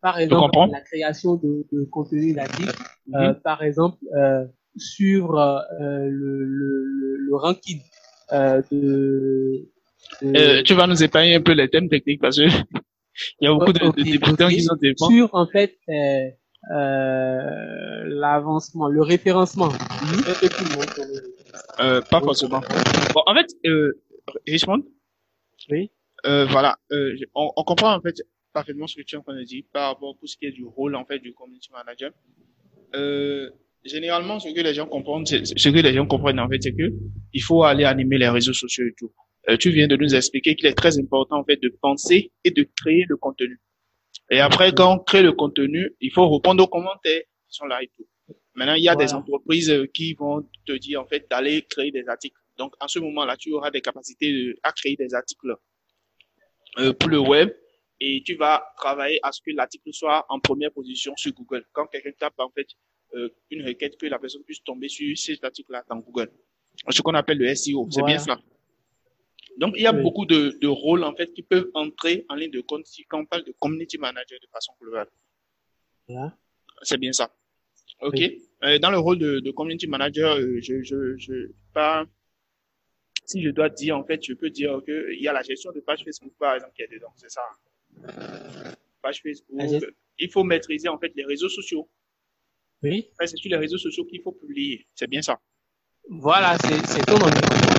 Par 0.01 0.17
exemple, 0.19 0.58
la 0.71 0.82
création 0.82 1.36
de, 1.36 1.65
de 1.71 1.84
contenu 1.86 2.34
Mhm. 2.34 3.15
euh, 3.15 3.34
par 3.43 3.63
exemple, 3.63 3.97
euh, 4.15 4.45
sur 4.77 5.38
euh, 5.38 5.60
le, 5.80 6.43
le, 6.43 6.86
le, 6.86 7.17
le 7.17 7.36
ranking 7.36 7.82
de, 8.71 9.67
de- 10.21 10.62
tu 10.62 10.73
vas 10.73 10.88
nous 10.88 11.04
épargner 11.04 11.36
un 11.36 11.41
peu 11.41 11.51
les 11.54 11.69
thèmes 11.69 11.89
techniques 11.89 12.21
parce 12.21 12.38
que 12.38 12.43
il 13.41 13.45
y 13.45 13.47
a 13.47 13.54
beaucoup 13.54 13.73
de, 13.73 14.04
débutants 14.04 14.47
qui 14.47 14.62
sont 14.63 14.75
dépendants. 14.75 15.12
sur 15.12 15.30
en 15.36 15.47
fait 15.47 15.75
euh, 16.69 18.04
l'avancement, 18.06 18.88
le 18.88 19.02
référencement. 19.02 19.69
Euh, 21.80 22.02
pas 22.02 22.19
forcément. 22.21 22.62
Bon, 23.13 23.21
en 23.26 23.34
fait, 23.36 23.47
euh, 23.65 24.00
Richmond, 24.47 24.84
Oui. 25.69 25.91
euh, 26.26 26.45
voilà, 26.45 26.78
euh, 26.91 27.15
on, 27.36 27.52
on 27.56 27.63
comprend 27.63 27.95
en 27.95 28.02
fait 28.02 28.15
parfaitement 28.54 28.88
ce 28.88 28.95
que 28.95 29.02
tu 29.02 29.15
es 29.15 29.17
en 29.17 29.21
train 29.24 29.36
de 29.36 29.43
dire 29.43 29.63
par 29.74 29.89
rapport 29.93 30.12
à 30.15 30.19
tout 30.19 30.28
ce 30.28 30.38
qui 30.38 30.45
est 30.45 30.52
du 30.52 30.65
rôle 30.65 30.95
en 30.95 31.06
fait 31.06 31.19
du 31.19 31.34
community 31.34 31.69
manager. 31.71 32.12
Euh, 32.95 33.50
généralement, 33.84 34.39
ce 34.39 34.50
que 34.54 34.60
les 34.62 34.74
gens 34.74 34.86
comprennent, 34.86 35.26
c'est- 35.26 35.45
ce 35.58 35.69
que 35.69 35.80
les 35.80 35.93
gens 35.93 36.06
comprennent 36.06 36.39
en 36.39 36.50
fait, 36.50 36.62
c'est 36.62 36.74
que 36.74 36.91
il 37.34 37.41
faut 37.41 37.63
aller 37.63 37.86
animer 37.86 38.17
les 38.17 38.30
réseaux 38.30 38.54
sociaux 38.54 38.86
et 38.86 38.93
tout. 38.97 39.12
Euh, 39.50 39.58
tu 39.58 39.71
viens 39.71 39.88
de 39.88 39.95
nous 39.95 40.13
expliquer 40.13 40.56
qu'il 40.56 40.67
est 40.67 40.74
très 40.74 41.00
important 41.00 41.38
en 41.39 41.43
fait 41.43 41.60
de 41.62 41.74
penser 41.82 42.32
et 42.43 42.52
de 42.52 42.67
créer 42.80 43.06
le 43.08 43.17
contenu. 43.17 43.60
Et 44.32 44.39
après, 44.39 44.72
quand 44.72 44.94
on 44.96 45.00
crée 45.00 45.22
le 45.22 45.34
contenu, 45.34 45.94
il 46.00 46.12
faut 46.12 46.28
répondre 46.30 46.63
aux 46.63 46.67
commentaires 46.67 47.22
qui 47.22 47.58
sont 47.58 47.65
là 47.65 47.84
et 47.84 47.88
tout. 47.96 48.08
Maintenant, 48.56 48.74
il 48.76 48.84
y 48.84 48.89
a 48.89 48.96
des 48.96 49.13
entreprises 49.13 49.72
qui 49.94 50.13
vont 50.13 50.48
te 50.65 50.72
dire 50.74 51.02
en 51.02 51.06
fait 51.06 51.30
d'aller 51.30 51.62
créer 51.63 51.91
des 51.91 52.08
articles. 52.08 52.38
Donc, 52.58 52.74
en 52.80 52.88
ce 52.88 53.00
moment-là, 53.00 53.36
tu 53.38 53.52
auras 53.54 53.72
des 53.72 53.82
capacités 53.82 54.32
de- 54.32 54.58
à 54.63 54.72
créer 54.72 54.96
des 54.96 55.13
articles 55.13 55.54
euh, 56.80 56.94
pour 56.94 57.10
le 57.10 57.20
web 57.20 57.50
et 58.00 58.24
tu 58.26 58.36
vas 58.36 58.63
travailler 58.78 59.20
à 59.24 59.32
ce 59.32 59.41
que 59.41 59.52
l'article 59.52 59.89
soit 59.94 60.26
en 60.30 60.39
première 60.39 60.72
position 60.72 61.13
sur 61.17 61.34
Google. 61.34 61.65
Quand 61.74 61.86
quelqu'un 61.88 62.12
tape 62.17 62.34
en 62.39 62.50
fait 62.50 62.67
euh, 63.15 63.30
une 63.50 63.65
requête, 63.65 63.98
que 63.98 64.06
la 64.06 64.17
personne 64.20 64.44
puisse 64.44 64.63
tomber 64.63 64.88
sur 64.88 65.17
cet 65.17 65.44
article-là 65.44 65.84
dans 65.89 65.98
Google. 65.98 66.32
Ce 66.89 67.02
qu'on 67.02 67.13
appelle 67.13 67.38
le 67.39 67.54
SEO, 67.54 67.88
c'est 67.91 68.02
bien 68.06 68.17
cela. 68.20 68.39
Donc, 69.62 69.76
il 69.78 69.84
y 69.84 69.88
a 69.88 69.93
Oui. 69.93 70.02
beaucoup 70.02 70.26
de, 70.26 70.58
de 70.60 70.67
rôles 70.67 71.04
en 71.04 71.15
fait 71.15 71.32
qui 71.36 71.43
peuvent 71.43 71.69
entrer 71.76 72.26
en 72.30 72.36
ligne 72.36 72.52
de 72.52 72.62
compte 72.62 72.86
si 72.88 73.06
quand 73.06 73.19
on 73.21 73.26
parle 73.26 73.43
de 73.45 73.54
community 73.60 73.97
manager 73.97 74.38
de 74.41 74.47
façon 74.56 74.74
globale. 74.82 75.08
Voilà. 76.08 76.36
C'est 76.82 76.97
bien 76.97 77.13
ça. 77.13 77.28
Ok. 78.02 78.13
Oui. 78.17 78.41
Euh, 78.63 78.80
dans 78.80 78.91
le 78.91 78.97
rôle 78.97 79.19
de, 79.19 79.39
de 79.39 79.52
community 79.52 79.88
manager, 79.88 80.36
euh, 80.38 80.60
je, 80.62 80.82
je, 80.82 81.15
je, 81.17 81.34
pas, 81.74 82.06
si 83.26 83.41
je 83.43 83.50
dois 83.52 83.69
dire, 83.69 83.95
en 83.97 84.04
fait, 84.04 84.19
je 84.26 84.34
peux 84.34 84.50
dire 84.50 84.82
que 84.86 85.13
il 85.13 85.21
y 85.21 85.28
a 85.28 85.34
la 85.34 85.43
gestion 85.43 85.71
de 85.71 85.80
page 85.80 86.04
Facebook, 86.04 86.34
par 86.39 86.56
exemple, 86.56 86.74
qui 86.76 86.82
est 86.82 86.91
dedans. 86.95 87.13
C'est 87.15 87.30
ça. 87.30 87.41
Page 89.02 89.21
Facebook. 89.21 89.60
Gest- 89.62 89.93
Il 90.19 90.30
faut 90.30 90.43
maîtriser, 90.43 90.89
en 90.89 90.97
fait, 90.97 91.12
les 91.15 91.24
réseaux 91.26 91.50
sociaux. 91.50 91.89
Oui. 92.84 93.10
C'est 93.19 93.38
sur 93.38 93.50
les 93.52 93.58
réseaux 93.58 93.78
sociaux 93.78 94.06
qu'il 94.06 94.21
faut 94.24 94.32
publier. 94.32 94.88
C'est 94.95 95.08
bien 95.08 95.21
ça. 95.21 95.39
Voilà, 96.10 96.58
c'est 96.63 96.80
c'est 96.88 97.06
ton 97.06 97.15
environnement. 97.15 97.70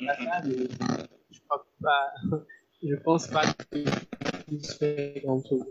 Je 0.00 1.38
crois 1.48 1.66
pas, 1.82 2.12
je 2.82 2.94
pense 3.04 3.26
pas 3.28 3.42
grand 5.22 5.42
chose. 5.48 5.62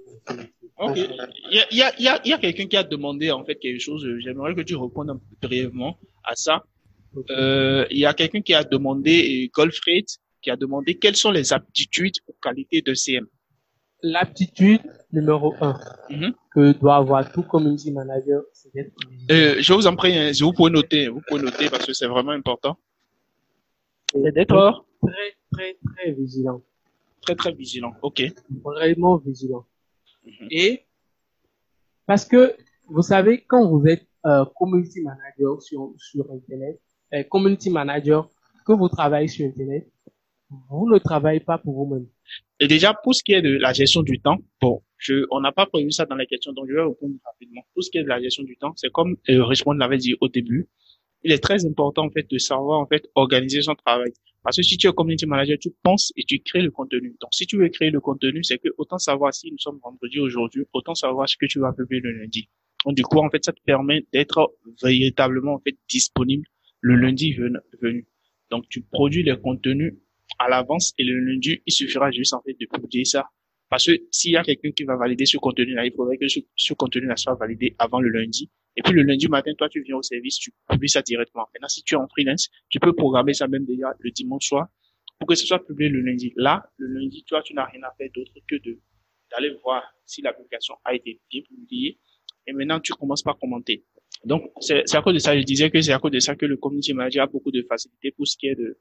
Ok. 0.80 0.98
Il 0.98 1.56
y 1.56 1.60
a, 1.60 1.66
il 1.72 1.78
y 1.78 1.82
a, 1.82 1.92
il 1.98 2.04
y 2.04 2.08
a, 2.08 2.22
y 2.28 2.34
a 2.34 2.38
quelqu'un 2.38 2.68
qui 2.68 2.78
a 2.78 2.84
demandé, 2.84 3.32
en 3.32 3.44
fait, 3.44 3.56
quelque 3.56 3.80
chose. 3.80 4.08
J'aimerais 4.20 4.54
que 4.54 4.62
tu 4.62 4.76
répondes 4.76 5.10
un 5.10 5.18
peu 5.18 5.48
brièvement 5.48 5.98
à 6.24 6.36
ça. 6.36 6.64
Euh, 7.32 7.86
il 7.90 7.98
y 7.98 8.06
a 8.06 8.14
quelqu'un 8.14 8.42
qui 8.42 8.54
a 8.54 8.64
demandé, 8.64 9.12
et 9.12 9.50
Golfred, 9.54 10.06
qui 10.42 10.52
a 10.52 10.56
demandé 10.56 10.96
quelles 11.00 11.16
sont 11.16 11.32
les 11.32 11.52
aptitudes 11.52 12.16
ou 12.28 12.34
qualités 12.42 12.82
de 12.84 12.94
CM. 12.94 13.26
L'aptitude 14.04 14.82
numéro 15.12 15.56
un 15.62 15.80
Mhm. 16.12 16.34
que 16.54 16.74
doit 16.74 16.98
avoir 16.98 17.32
tout 17.32 17.42
community 17.42 17.92
manager, 17.92 18.44
c'est 18.54 18.72
d'être 18.72 18.92
vigilant. 19.10 19.34
Euh, 19.36 19.56
je 19.60 19.74
vous 19.74 19.88
en 19.88 19.96
prie, 19.96 20.16
hein, 20.16 20.32
vous 20.40 20.54
pouvez 20.54 20.70
noter, 20.70 21.08
vous 21.08 21.22
pouvez 21.28 21.42
noter 21.42 21.70
parce 21.72 21.86
que 21.88 21.94
c'est 21.94 22.06
vraiment 22.06 22.32
important. 22.34 22.78
Et 24.16 24.32
D'accord. 24.32 24.86
Très, 25.02 25.36
très, 25.52 25.78
très 25.86 26.12
vigilant. 26.12 26.62
Très, 27.22 27.36
très 27.36 27.54
vigilant. 27.54 27.94
OK. 28.02 28.22
Vraiment 28.64 29.18
vigilant. 29.18 29.66
Mhm. 30.26 30.48
Et 30.52 30.86
parce 32.06 32.26
que 32.26 32.56
vous 32.88 33.02
savez, 33.02 33.44
quand 33.46 33.68
vous 33.70 33.86
êtes 33.88 34.08
euh, 34.26 34.46
community 34.56 35.02
manager 35.02 35.62
sur, 35.62 35.94
sur 35.98 36.32
Internet, 36.32 36.80
euh, 37.14 37.24
community 37.24 37.70
manager, 37.70 38.30
que 38.66 38.74
vous 38.74 38.90
travaillez 38.90 39.28
sur 39.28 39.46
Internet, 39.46 39.88
vous 40.70 40.90
ne 40.90 40.98
travaillez 40.98 41.40
pas 41.40 41.58
pour 41.58 41.76
vous-même. 41.76 42.08
Et 42.60 42.68
déjà, 42.68 42.94
pour 42.94 43.14
ce 43.14 43.24
qui 43.24 43.34
est 43.34 43.42
de 43.42 43.58
la 43.58 43.74
gestion 43.74 44.02
du 44.02 44.20
temps, 44.20 44.38
bon, 44.62 44.82
je, 44.98 45.26
on 45.32 45.42
n'a 45.42 45.52
pas 45.52 45.66
prévu 45.66 45.92
ça 45.92 46.06
dans 46.06 46.16
les 46.16 46.26
questions, 46.26 46.54
donc 46.54 46.68
je 46.70 46.74
vais 46.74 46.82
répondre 46.82 47.16
rapidement. 47.26 47.62
Pour 47.74 47.84
ce 47.84 47.90
qui 47.92 47.98
est 47.98 48.04
de 48.04 48.08
la 48.08 48.22
gestion 48.22 48.44
du 48.44 48.58
temps, 48.58 48.74
c'est 48.76 48.92
comme 48.92 49.18
euh, 49.30 49.44
Richmond 49.44 49.74
l'avait 49.74 49.98
dit 49.98 50.16
au 50.22 50.28
début, 50.28 50.68
il 51.24 51.32
est 51.32 51.40
très 51.40 51.66
important 51.66 52.06
en 52.06 52.10
fait 52.12 52.30
de 52.30 52.38
savoir 52.38 52.80
en 52.80 52.86
fait 52.88 53.10
organiser 53.16 53.62
son 53.62 53.76
travail. 53.76 54.12
Parce 54.44 54.56
que 54.58 54.64
si 54.64 54.78
tu 54.78 54.88
es 54.88 54.94
community 54.94 55.26
manager, 55.26 55.58
tu 55.60 55.70
penses 55.84 56.14
et 56.16 56.24
tu 56.24 56.40
crées 56.40 56.62
le 56.62 56.72
contenu. 56.72 57.16
Donc 57.20 57.32
si 57.34 57.46
tu 57.46 57.58
veux 57.58 57.68
créer 57.70 57.90
le 57.92 58.00
contenu, 58.00 58.44
c'est 58.44 58.58
que 58.60 58.70
autant 58.78 58.98
savoir 58.98 59.34
si 59.34 59.52
nous 59.52 59.58
sommes 59.58 59.80
vendredi 59.84 60.20
aujourd'hui, 60.20 60.64
autant 60.74 60.96
savoir 60.96 61.28
ce 61.28 61.36
que 61.38 61.46
tu 61.46 61.60
vas 61.60 61.74
publier 61.74 62.02
le 62.02 62.12
lundi. 62.12 62.48
Donc 62.86 62.96
du 62.96 63.04
coup, 63.04 63.18
en 63.20 63.30
fait, 63.30 63.44
ça 63.44 63.52
te 63.52 63.62
permet 63.66 64.06
d'être 64.14 64.56
véritablement 64.82 65.56
en 65.56 65.60
fait 65.60 65.76
disponible 65.90 66.46
le 66.82 66.96
lundi 66.96 67.34
ven- 67.34 67.60
venu. 67.82 68.08
Donc 68.50 68.66
tu 68.70 68.82
produis 68.82 69.24
les 69.24 69.36
contenus 69.38 69.96
à 70.40 70.48
l'avance 70.50 70.94
et 70.98 71.04
le 71.04 71.20
lundi, 71.20 71.60
il 71.66 71.74
suffira 71.74 72.12
juste 72.12 72.34
en 72.34 72.42
fait 72.42 72.56
de 72.60 72.66
publier 72.68 73.04
ça. 73.06 73.26
Parce 73.70 73.86
que 73.86 73.92
s'il 74.12 74.32
y 74.32 74.38
a 74.38 74.44
quelqu'un 74.44 74.72
qui 74.72 74.84
va 74.86 74.96
valider 74.96 75.26
ce 75.26 75.38
contenu-là, 75.38 75.86
il 75.86 75.92
faudrait 75.94 76.18
que 76.18 76.28
ce, 76.30 76.40
ce 76.56 76.74
contenu-là 76.74 77.18
soit 77.18 77.36
validé 77.36 77.76
avant 77.80 78.00
le 78.00 78.10
lundi 78.10 78.50
Et 78.78 78.84
puis 78.84 78.94
le 78.94 79.02
lundi 79.02 79.28
matin, 79.28 79.52
toi, 79.58 79.68
tu 79.70 79.82
viens 79.82 79.98
au 79.98 80.04
service, 80.04 80.38
tu 80.38 80.52
publies 80.70 80.90
ça 80.90 81.02
directement. 81.02 81.46
Maintenant, 81.54 81.68
si 81.68 81.84
tu 81.84 81.96
es 81.96 81.98
en 81.98 82.08
freelance, 82.08 82.50
tu 82.70 82.80
peux 82.80 82.94
programmer 82.94 83.34
ça 83.34 83.48
même 83.48 83.66
déjà 83.66 83.88
le 84.00 84.12
dimanche 84.12 84.48
soir 84.48 84.68
pour 85.18 85.28
que 85.28 85.34
ce 85.36 85.48
soit 85.48 85.66
publié 85.66 85.90
le 85.90 86.02
lundi. 86.02 86.32
Là, 86.36 86.64
le 86.78 86.88
lundi, 86.88 87.24
toi, 87.26 87.42
tu 87.42 87.56
n'as 87.56 87.66
rien 87.66 87.82
à 87.84 87.92
faire 87.98 88.10
d'autre 88.14 88.32
que 88.48 88.56
de 88.56 88.80
d'aller 89.32 89.50
voir 89.62 89.84
si 90.06 90.22
la 90.22 90.32
publication 90.32 90.76
a 90.86 90.96
été 90.96 91.20
bien 91.30 91.42
publiée. 91.42 92.00
Et 92.46 92.54
maintenant, 92.54 92.80
tu 92.80 92.94
commences 92.94 93.24
par 93.24 93.38
commenter. 93.38 93.84
Donc, 94.24 94.52
c'est 94.62 94.96
à 94.96 95.02
cause 95.02 95.16
de 95.16 95.20
ça, 95.20 95.38
je 95.38 95.44
disais 95.44 95.70
que 95.70 95.82
c'est 95.82 95.92
à 95.92 96.00
cause 96.00 96.12
de 96.12 96.20
ça 96.20 96.36
que 96.36 96.46
le 96.46 96.56
community 96.56 96.94
manager 96.94 97.24
a 97.24 97.28
beaucoup 97.28 97.52
de 97.52 97.62
facilité 97.64 98.12
pour 98.12 98.26
ce 98.26 98.38
qui 98.38 98.48
est 98.48 98.56
de, 98.56 98.80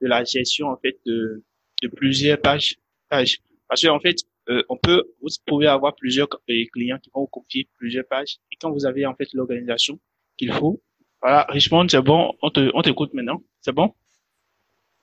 de 0.00 0.06
la 0.06 0.24
gestion, 0.24 0.68
en 0.68 0.78
fait, 0.78 0.98
de, 1.04 1.44
de 1.82 1.88
plusieurs 1.88 2.40
pages, 2.40 2.78
pages. 3.10 3.40
Parce 3.68 3.82
qu'en 3.82 4.00
fait, 4.00 4.16
euh, 4.48 4.62
on 4.68 4.76
peut, 4.76 5.04
vous 5.20 5.28
pouvez 5.46 5.66
avoir 5.66 5.94
plusieurs 5.94 6.28
euh, 6.50 6.64
clients 6.72 6.98
qui 6.98 7.10
vont 7.14 7.22
vous 7.22 7.26
confier 7.28 7.68
plusieurs 7.76 8.06
pages. 8.06 8.38
Et 8.50 8.56
quand 8.60 8.70
vous 8.70 8.86
avez, 8.86 9.06
en 9.06 9.14
fait, 9.14 9.28
l'organisation 9.32 10.00
qu'il 10.36 10.52
faut, 10.52 10.82
voilà, 11.20 11.46
Richmond, 11.48 11.86
c'est 11.88 12.02
bon, 12.02 12.34
on 12.42 12.50
te, 12.50 12.70
on 12.74 12.82
t'écoute 12.82 13.14
maintenant. 13.14 13.42
C'est 13.60 13.72
bon? 13.72 13.94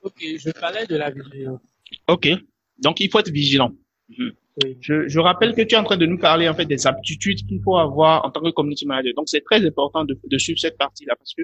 Ok, 0.02 0.22
je 0.22 0.50
parlais 0.50 0.86
de 0.86 0.96
la 0.96 1.10
vigilance. 1.10 1.60
Ok. 2.08 2.28
Donc, 2.78 3.00
il 3.00 3.10
faut 3.10 3.18
être 3.18 3.30
vigilant. 3.30 3.72
Mhm. 4.08 4.32
Je, 4.80 5.08
je, 5.08 5.20
rappelle 5.20 5.54
que 5.54 5.62
tu 5.62 5.74
es 5.74 5.78
en 5.78 5.84
train 5.84 5.96
de 5.96 6.04
nous 6.04 6.18
parler 6.18 6.48
en 6.48 6.54
fait 6.54 6.66
des 6.66 6.86
aptitudes 6.86 7.46
qu'il 7.46 7.62
faut 7.62 7.76
avoir 7.76 8.24
en 8.26 8.30
tant 8.30 8.42
que 8.42 8.50
community 8.50 8.84
manager. 8.84 9.14
Donc 9.14 9.28
c'est 9.28 9.40
très 9.42 9.64
important 9.64 10.04
de, 10.04 10.18
de 10.22 10.38
suivre 10.38 10.58
cette 10.58 10.76
partie-là 10.76 11.14
parce 11.16 11.32
que 11.34 11.42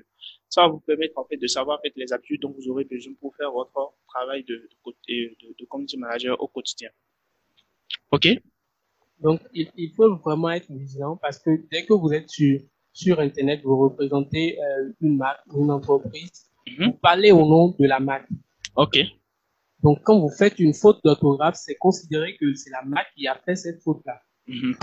ça 0.51 0.63
va 0.63 0.69
vous 0.69 0.81
permettre 0.81 1.17
en 1.17 1.25
fait 1.25 1.37
de 1.37 1.47
savoir 1.47 1.79
en 1.79 1.81
fait 1.81 1.93
les 1.97 2.13
aptitudes 2.13 2.43
dont 2.43 2.55
vous 2.59 2.69
aurez 2.69 2.85
besoin 2.85 3.15
pour 3.21 3.35
faire 3.37 3.51
votre 3.53 3.73
travail 4.09 4.45
de, 4.45 4.69
de, 4.85 4.93
de, 5.09 5.55
de 5.59 5.65
community 5.67 5.97
manager 5.97 6.39
au 6.43 6.49
quotidien. 6.49 6.91
Ok. 8.11 8.29
Donc 9.21 9.41
il, 9.53 9.71
il, 9.77 9.93
faut 9.95 10.17
vraiment 10.17 10.51
être 10.51 10.71
vigilant 10.71 11.17
parce 11.17 11.39
que 11.39 11.51
dès 11.71 11.85
que 11.87 11.95
vous 11.95 12.13
êtes 12.13 12.29
sur 12.29 12.61
sur 12.97 13.21
internet, 13.21 13.61
vous 13.63 13.77
représentez 13.77 14.59
euh, 14.59 14.93
une 15.03 15.19
marque, 15.19 15.43
une 15.55 15.71
entreprise, 15.71 16.51
mm-hmm. 16.67 16.87
vous 16.87 16.93
parlez 16.95 17.31
au 17.31 17.47
nom 17.47 17.75
de 17.79 17.87
la 17.87 18.01
marque. 18.01 18.27
Ok. 18.75 18.99
Donc, 19.83 19.99
quand 20.03 20.19
vous 20.19 20.31
faites 20.31 20.59
une 20.59 20.73
faute 20.73 21.01
d'orthographe, 21.05 21.57
c'est 21.57 21.75
considéré 21.75 22.39
que 22.39 22.55
c'est 22.55 22.71
la 22.71 22.83
marque 22.83 23.09
qui 23.15 23.29
a 23.29 23.39
fait 23.45 23.55
cette 23.55 23.83
faute-là. 23.83 24.23
Mm-hmm. 24.49 24.77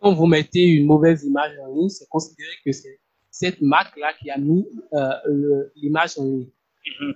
Quand 0.00 0.14
vous 0.14 0.26
mettez 0.26 0.64
une 0.64 0.86
mauvaise 0.86 1.22
image 1.22 1.52
en 1.62 1.72
ligne, 1.72 1.88
c'est 1.88 2.08
considéré 2.08 2.50
que 2.66 2.72
c'est 2.72 2.98
cette 3.30 3.62
marque-là 3.62 4.14
qui 4.20 4.30
a 4.30 4.38
mis 4.38 4.66
euh, 4.94 5.64
l'image 5.76 6.18
en 6.18 6.24
ligne. 6.24 6.50
Mm-hmm. 6.86 7.14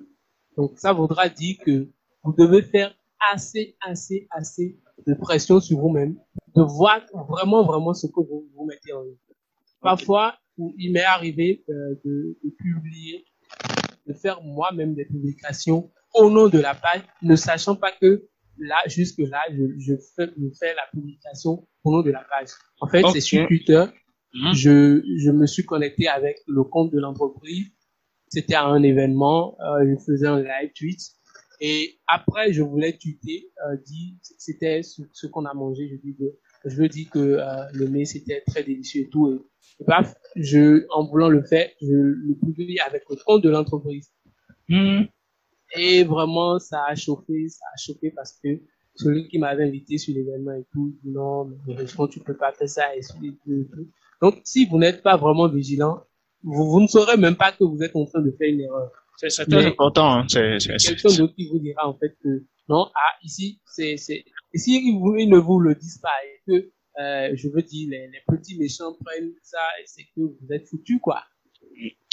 Donc, 0.56 0.78
ça 0.78 0.92
voudra 0.92 1.28
dire 1.28 1.56
que 1.66 1.88
vous 2.22 2.32
devez 2.32 2.62
faire 2.62 2.94
assez, 3.32 3.76
assez, 3.80 4.28
assez 4.30 4.78
de 5.06 5.14
pression 5.14 5.60
sur 5.60 5.78
vous-même, 5.78 6.16
de 6.54 6.62
voir 6.62 7.00
vraiment, 7.28 7.64
vraiment 7.64 7.94
ce 7.94 8.06
que 8.06 8.20
vous, 8.20 8.48
vous 8.54 8.64
mettez 8.66 8.92
en 8.92 9.02
ligne. 9.02 9.16
Parfois, 9.80 10.36
il 10.58 10.92
m'est 10.92 11.04
arrivé 11.04 11.64
euh, 11.68 11.94
de, 12.04 12.38
de 12.44 12.50
publier, 12.50 13.24
de 14.06 14.12
faire 14.12 14.42
moi-même 14.42 14.94
des 14.94 15.04
publications 15.04 15.90
au 16.14 16.30
nom 16.30 16.48
de 16.48 16.58
la 16.58 16.74
page, 16.74 17.02
ne 17.22 17.36
sachant 17.36 17.76
pas 17.76 17.90
que 18.00 18.28
là, 18.58 18.76
jusque 18.86 19.18
là, 19.18 19.40
je, 19.50 19.78
je, 19.78 19.94
fais, 20.14 20.30
je 20.36 20.48
fais 20.58 20.74
la 20.74 20.82
publication 20.92 21.66
au 21.84 21.92
nom 21.92 22.02
de 22.02 22.10
la 22.10 22.24
page. 22.30 22.48
En 22.80 22.86
fait, 22.86 23.02
c'est 23.12 23.20
sur 23.20 23.46
Twitter. 23.46 23.84
Mhm. 24.34 24.54
Je, 24.54 25.02
je 25.18 25.30
me 25.30 25.46
suis 25.46 25.64
connecté 25.64 26.08
avec 26.08 26.38
le 26.46 26.64
compte 26.64 26.92
de 26.92 26.98
l'entreprise. 26.98 27.66
C'était 28.28 28.54
à 28.54 28.64
un 28.64 28.82
événement. 28.82 29.56
Euh, 29.60 29.84
je 29.86 30.04
faisais 30.04 30.26
un 30.26 30.40
live 30.40 30.72
tweet. 30.74 31.00
Et 31.64 32.00
après, 32.08 32.52
je 32.52 32.60
voulais 32.60 32.98
tweeter, 32.98 33.52
euh, 33.64 33.76
dire, 33.86 34.14
c'était 34.20 34.82
ce, 34.82 35.00
ce 35.12 35.28
qu'on 35.28 35.44
a 35.44 35.54
mangé. 35.54 35.88
Je 35.88 35.94
dis 35.94 36.16
que, 36.16 36.24
je 36.64 36.74
veux 36.74 36.88
dire 36.88 37.08
que 37.08 37.20
euh, 37.20 37.64
le 37.72 37.86
mets 37.86 38.04
c'était 38.04 38.42
très 38.44 38.64
délicieux 38.64 39.02
et 39.02 39.08
tout. 39.08 39.30
Et, 39.30 39.84
bref, 39.84 40.12
je, 40.34 40.84
en 40.90 41.06
voulant 41.06 41.28
le 41.28 41.44
faire, 41.44 41.68
je 41.80 41.86
le 41.86 42.34
publie 42.34 42.80
avec 42.80 43.04
le 43.08 43.14
compte 43.24 43.44
de 43.44 43.48
l'entreprise. 43.48 44.10
Mhm. 44.68 45.06
Et 45.76 46.02
vraiment, 46.02 46.58
ça 46.58 46.84
a 46.84 46.96
chauffé, 46.96 47.48
ça 47.48 47.64
a 47.72 47.76
chauffé 47.76 48.10
parce 48.10 48.32
que 48.42 48.60
celui 48.96 49.28
qui 49.28 49.38
m'avait 49.38 49.62
invité 49.62 49.98
sur 49.98 50.16
l'événement 50.16 50.54
et 50.54 50.66
tout, 50.72 50.98
dit 51.04 51.10
non, 51.10 51.44
mais 51.44 51.76
franchement, 51.76 52.08
tu 52.08 52.18
peux 52.18 52.36
pas 52.36 52.52
faire 52.52 52.68
ça 52.68 52.96
et 52.96 53.00
tout, 53.44 53.68
Donc, 54.20 54.40
si 54.42 54.66
vous 54.66 54.78
n'êtes 54.78 55.00
pas 55.00 55.16
vraiment 55.16 55.48
vigilant, 55.48 56.02
vous, 56.42 56.68
vous 56.68 56.80
ne 56.80 56.88
saurez 56.88 57.16
même 57.16 57.36
pas 57.36 57.52
que 57.52 57.62
vous 57.62 57.84
êtes 57.84 57.94
en 57.94 58.04
train 58.04 58.20
de 58.20 58.32
faire 58.32 58.48
une 58.48 58.62
erreur. 58.62 58.90
C'est 59.16 59.46
très 59.46 59.66
important. 59.66 60.18
Hein. 60.18 60.26
C'est 60.28 60.58
quelqu'un 60.58 61.16
d'autre 61.16 61.34
qui 61.34 61.48
vous 61.48 61.58
dira 61.58 61.88
en 61.88 61.96
fait 61.96 62.16
que 62.22 62.44
non, 62.68 62.90
ah 62.94 63.14
ici 63.22 63.60
c'est 63.66 63.96
c'est 63.96 64.24
ici 64.54 64.80
ils, 64.84 65.00
ils, 65.18 65.28
ne 65.28 65.38
vous 65.38 65.58
le 65.60 65.74
disent 65.74 65.98
pas 65.98 66.08
et 66.24 66.40
que 66.46 66.70
euh, 67.00 67.30
je 67.34 67.48
veux 67.48 67.62
dire 67.62 67.88
les, 67.90 68.08
les 68.08 68.22
petits 68.26 68.56
méchants 68.56 68.96
prennent 69.04 69.32
ça 69.42 69.58
et 69.80 69.84
c'est 69.86 70.04
que 70.04 70.20
vous 70.20 70.52
êtes 70.52 70.68
foutu 70.68 70.98
quoi. 71.00 71.22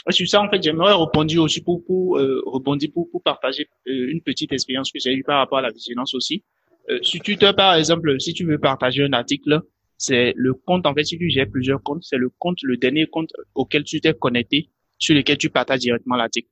Sur 0.09 0.27
ça, 0.27 0.41
en 0.41 0.49
fait, 0.49 0.63
j'aimerais 0.63 0.93
répondre 0.93 1.37
aussi 1.39 1.61
pour, 1.61 1.83
pour 1.85 2.17
euh, 2.17 2.41
rebondir, 2.45 2.89
pour, 2.93 3.09
pour 3.11 3.21
partager 3.21 3.67
euh, 3.87 4.11
une 4.11 4.21
petite 4.21 4.51
expérience 4.51 4.91
que 4.91 4.99
j'ai 4.99 5.13
eue 5.13 5.23
par 5.23 5.37
rapport 5.37 5.57
à 5.59 5.61
la 5.61 5.71
vigilance 5.71 6.13
aussi. 6.13 6.43
Euh, 6.89 6.99
tu 7.01 7.19
Twitter, 7.19 7.51
par 7.55 7.75
exemple, 7.75 8.19
si 8.19 8.33
tu 8.33 8.45
veux 8.45 8.57
partager 8.57 9.03
un 9.03 9.13
article, 9.13 9.61
c'est 9.97 10.33
le 10.35 10.53
compte, 10.53 10.85
en 10.85 10.93
fait, 10.93 11.03
si 11.03 11.17
tu 11.17 11.29
gères 11.29 11.49
plusieurs 11.49 11.83
comptes, 11.83 12.03
c'est 12.03 12.17
le 12.17 12.29
compte, 12.39 12.57
le 12.63 12.77
dernier 12.77 13.07
compte 13.07 13.31
auquel 13.53 13.83
tu 13.83 13.99
t'es 13.99 14.13
connecté, 14.13 14.69
sur 14.97 15.15
lequel 15.15 15.37
tu 15.37 15.49
partages 15.49 15.79
directement 15.79 16.15
l'article. 16.15 16.47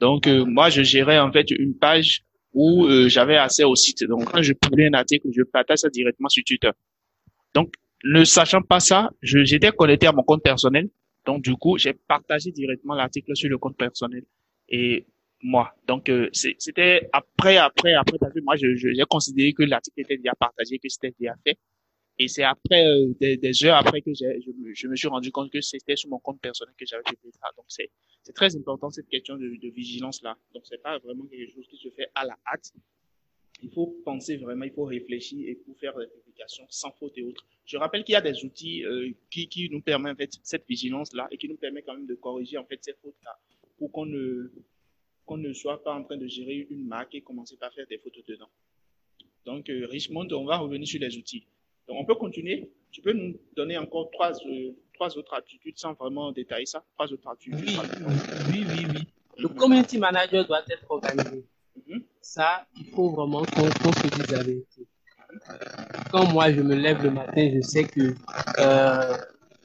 Donc, 0.00 0.26
euh, 0.26 0.44
moi, 0.44 0.70
je 0.70 0.82
gérais, 0.82 1.18
en 1.18 1.30
fait, 1.30 1.50
une 1.50 1.76
page 1.76 2.22
où 2.52 2.86
euh, 2.86 3.08
j'avais 3.08 3.36
accès 3.36 3.64
au 3.64 3.76
site. 3.76 4.04
Donc, 4.04 4.30
quand 4.30 4.42
je 4.42 4.52
publie 4.54 4.86
un 4.86 4.94
article, 4.94 5.28
je 5.32 5.42
partage 5.42 5.78
ça 5.78 5.88
directement 5.88 6.28
sur 6.28 6.42
Twitter. 6.44 6.70
Donc, 7.54 7.74
ne 8.04 8.24
sachant 8.24 8.62
pas 8.62 8.80
ça, 8.80 9.10
j'étais 9.22 9.70
connecté 9.72 10.06
à 10.06 10.12
mon 10.12 10.22
compte 10.22 10.42
personnel 10.42 10.88
donc, 11.26 11.42
du 11.42 11.54
coup, 11.56 11.78
j'ai 11.78 11.92
partagé 11.92 12.50
directement 12.50 12.94
l'article 12.94 13.36
sur 13.36 13.48
le 13.48 13.58
compte 13.58 13.76
personnel 13.76 14.24
et 14.68 15.06
moi. 15.42 15.74
Donc, 15.86 16.08
euh, 16.08 16.28
c'était 16.32 17.08
après, 17.12 17.56
après, 17.56 17.94
après, 17.94 18.18
moi, 18.42 18.56
j'ai 18.56 18.76
je, 18.76 19.04
considéré 19.04 19.52
que 19.52 19.62
l'article 19.62 20.00
était 20.00 20.16
déjà 20.16 20.34
partagé, 20.34 20.78
que 20.78 20.88
c'était 20.88 21.14
déjà 21.18 21.34
fait. 21.46 21.58
Et 22.22 22.28
c'est 22.28 22.42
après, 22.42 22.84
euh, 22.84 23.14
des, 23.18 23.64
heures 23.64 23.76
après 23.76 24.02
que 24.02 24.12
je, 24.12 24.86
me 24.88 24.96
suis 24.96 25.08
rendu 25.08 25.32
compte 25.32 25.50
que 25.50 25.62
c'était 25.62 25.96
sur 25.96 26.10
mon 26.10 26.18
compte 26.18 26.40
personnel 26.40 26.74
que 26.78 26.84
j'avais 26.84 27.02
fait 27.02 27.16
ça. 27.32 27.48
Donc, 27.56 27.64
c'est 27.68 27.90
très 28.34 28.54
important 28.56 28.90
cette 28.90 29.08
question 29.08 29.36
de, 29.36 29.56
de 29.56 29.68
vigilance-là. 29.70 30.36
Donc, 30.52 30.64
c'est 30.66 30.82
pas 30.82 30.98
vraiment 30.98 31.24
quelque 31.26 31.50
chose 31.50 31.66
qui 31.66 31.78
se 31.78 31.88
fait 31.88 32.08
à 32.14 32.26
la 32.26 32.36
hâte 32.52 32.72
il 33.62 33.70
faut 33.70 33.86
penser 34.04 34.36
vraiment, 34.36 34.64
il 34.64 34.72
faut 34.72 34.84
réfléchir 34.84 35.48
et 35.48 35.54
pour 35.54 35.76
faire 35.78 35.96
des 35.96 36.06
publications 36.06 36.64
sans 36.68 36.92
faute 36.92 37.16
et 37.16 37.22
autres. 37.22 37.46
Je 37.66 37.76
rappelle 37.76 38.04
qu'il 38.04 38.14
y 38.14 38.16
a 38.16 38.20
des 38.20 38.44
outils 38.44 38.84
euh, 38.84 39.10
qui, 39.30 39.68
nous 39.70 39.80
permettent 39.80 40.14
en 40.14 40.16
fait, 40.16 40.32
cette 40.42 40.66
vigilance-là 40.68 41.28
et 41.30 41.38
qui 41.38 41.48
nous 41.48 41.56
permet 41.56 41.82
quand 41.82 41.94
même 41.94 42.06
de 42.06 42.14
corriger 42.14 42.58
en 42.58 42.64
fait 42.64 42.78
ces 42.82 42.94
fautes-là 42.94 43.38
pour 43.78 43.92
qu'on 43.92 44.06
ne, 44.06 44.52
qu'on 45.24 45.36
ne 45.36 45.52
soit 45.52 45.82
pas 45.82 45.94
en 45.94 46.04
train 46.04 46.16
de 46.16 46.26
gérer 46.26 46.66
une 46.70 46.86
marque 46.86 47.14
et 47.14 47.20
commencer 47.20 47.56
par 47.56 47.72
faire 47.72 47.86
des 47.86 47.98
photos 47.98 48.24
dedans. 48.24 48.50
Donc, 49.44 49.68
euh, 49.70 49.86
Richmond, 49.86 50.28
on 50.32 50.44
va 50.44 50.58
revenir 50.58 50.86
sur 50.86 51.00
les 51.00 51.16
outils. 51.16 51.46
Donc, 51.90 51.98
on 52.02 52.04
peut 52.04 52.14
continuer. 52.14 52.70
Tu 52.92 53.02
peux 53.02 53.12
nous 53.12 53.34
donner 53.56 53.76
encore 53.76 54.10
trois, 54.12 54.30
euh, 54.30 54.70
trois 54.94 55.18
autres 55.18 55.34
attitudes 55.34 55.76
sans 55.76 55.92
vraiment 55.94 56.30
détailler 56.30 56.66
ça. 56.66 56.84
Trois 56.96 57.12
autres 57.12 57.28
attitudes. 57.28 57.56
Oui, 57.56 57.76
oui, 58.52 58.64
oui, 58.68 58.86
oui. 58.94 59.06
Le 59.38 59.48
community 59.48 59.98
manager 59.98 60.46
doit 60.46 60.62
être 60.70 60.88
organisé. 60.88 61.44
Mhm. 61.88 62.04
Ça, 62.20 62.64
il 62.78 62.86
faut 62.86 63.10
vraiment 63.10 63.42
qu'on 63.42 63.92
se 63.92 64.06
dise 64.06 64.30
la 64.30 64.42
vérité. 64.44 64.86
Quand 66.12 66.30
moi, 66.32 66.52
je 66.52 66.60
me 66.60 66.76
lève 66.76 67.02
le 67.02 67.10
matin, 67.10 67.50
je 67.54 67.60
sais 67.60 67.84
que 67.84 68.14
euh, 68.60 69.16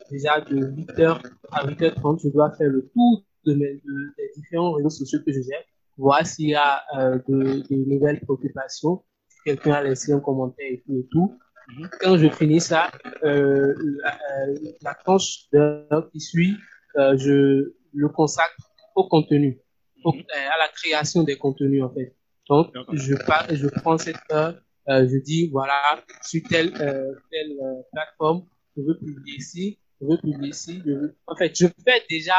déjà 0.09 0.41
de 0.41 0.65
8h 0.65 1.21
à 1.51 1.67
8h30, 1.67 2.23
je 2.23 2.29
dois 2.29 2.51
faire 2.55 2.69
le 2.69 2.89
tour 2.89 3.23
de 3.45 3.53
mes, 3.53 3.73
des 4.17 4.31
différents 4.35 4.71
réseaux 4.71 4.89
sociaux 4.89 5.19
que 5.23 5.31
je 5.31 5.41
gère, 5.41 5.63
voir 5.95 6.25
s'il 6.25 6.49
y 6.49 6.55
a 6.55 6.83
euh, 6.97 7.19
de, 7.27 7.61
de, 7.69 7.75
nouvelles 7.93 8.19
préoccupations, 8.21 9.03
si 9.27 9.37
quelqu'un 9.45 9.73
a 9.73 9.83
laissé 9.83 10.11
un 10.11 10.19
commentaire 10.19 10.71
et 10.71 10.81
tout 10.85 10.97
et 10.97 11.07
tout. 11.11 11.37
Mhm. 11.69 11.89
Quand 11.99 12.17
je 12.17 12.29
finis 12.29 12.61
ça, 12.61 12.91
euh, 13.23 13.73
la, 14.03 14.13
euh, 14.13 14.55
la 14.81 14.93
tranche 14.93 15.49
d'heure 15.51 16.09
qui 16.11 16.19
suit, 16.19 16.55
euh, 16.97 17.17
je 17.17 17.73
le 17.93 18.09
consacre 18.09 18.55
au 18.95 19.07
contenu. 19.07 19.59
Mhm. 20.05 20.19
Euh, 20.19 20.49
à 20.53 20.57
la 20.59 20.67
création 20.69 21.23
des 21.23 21.37
contenus 21.37 21.83
en 21.83 21.91
fait. 21.93 22.15
Donc 22.49 22.71
je 22.93 23.15
pars, 23.25 23.47
je 23.51 23.67
prends 23.67 23.97
cette 23.97 24.17
heure, 24.31 24.55
euh, 24.89 25.07
je 25.07 25.17
dis 25.17 25.49
voilà 25.49 25.81
sur 26.21 26.43
telle 26.47 26.71
euh, 26.79 27.11
telle 27.31 27.53
euh, 27.59 27.81
plateforme, 27.91 28.45
je 28.77 28.83
veux 28.83 28.97
publier 28.99 29.37
ici, 29.37 29.79
je 29.99 30.05
veux 30.05 30.17
publier 30.17 30.49
ici, 30.49 30.81
je 30.85 30.91
veux... 30.91 31.17
en 31.25 31.35
fait 31.35 31.55
je 31.55 31.65
fais 31.83 32.03
déjà 32.07 32.35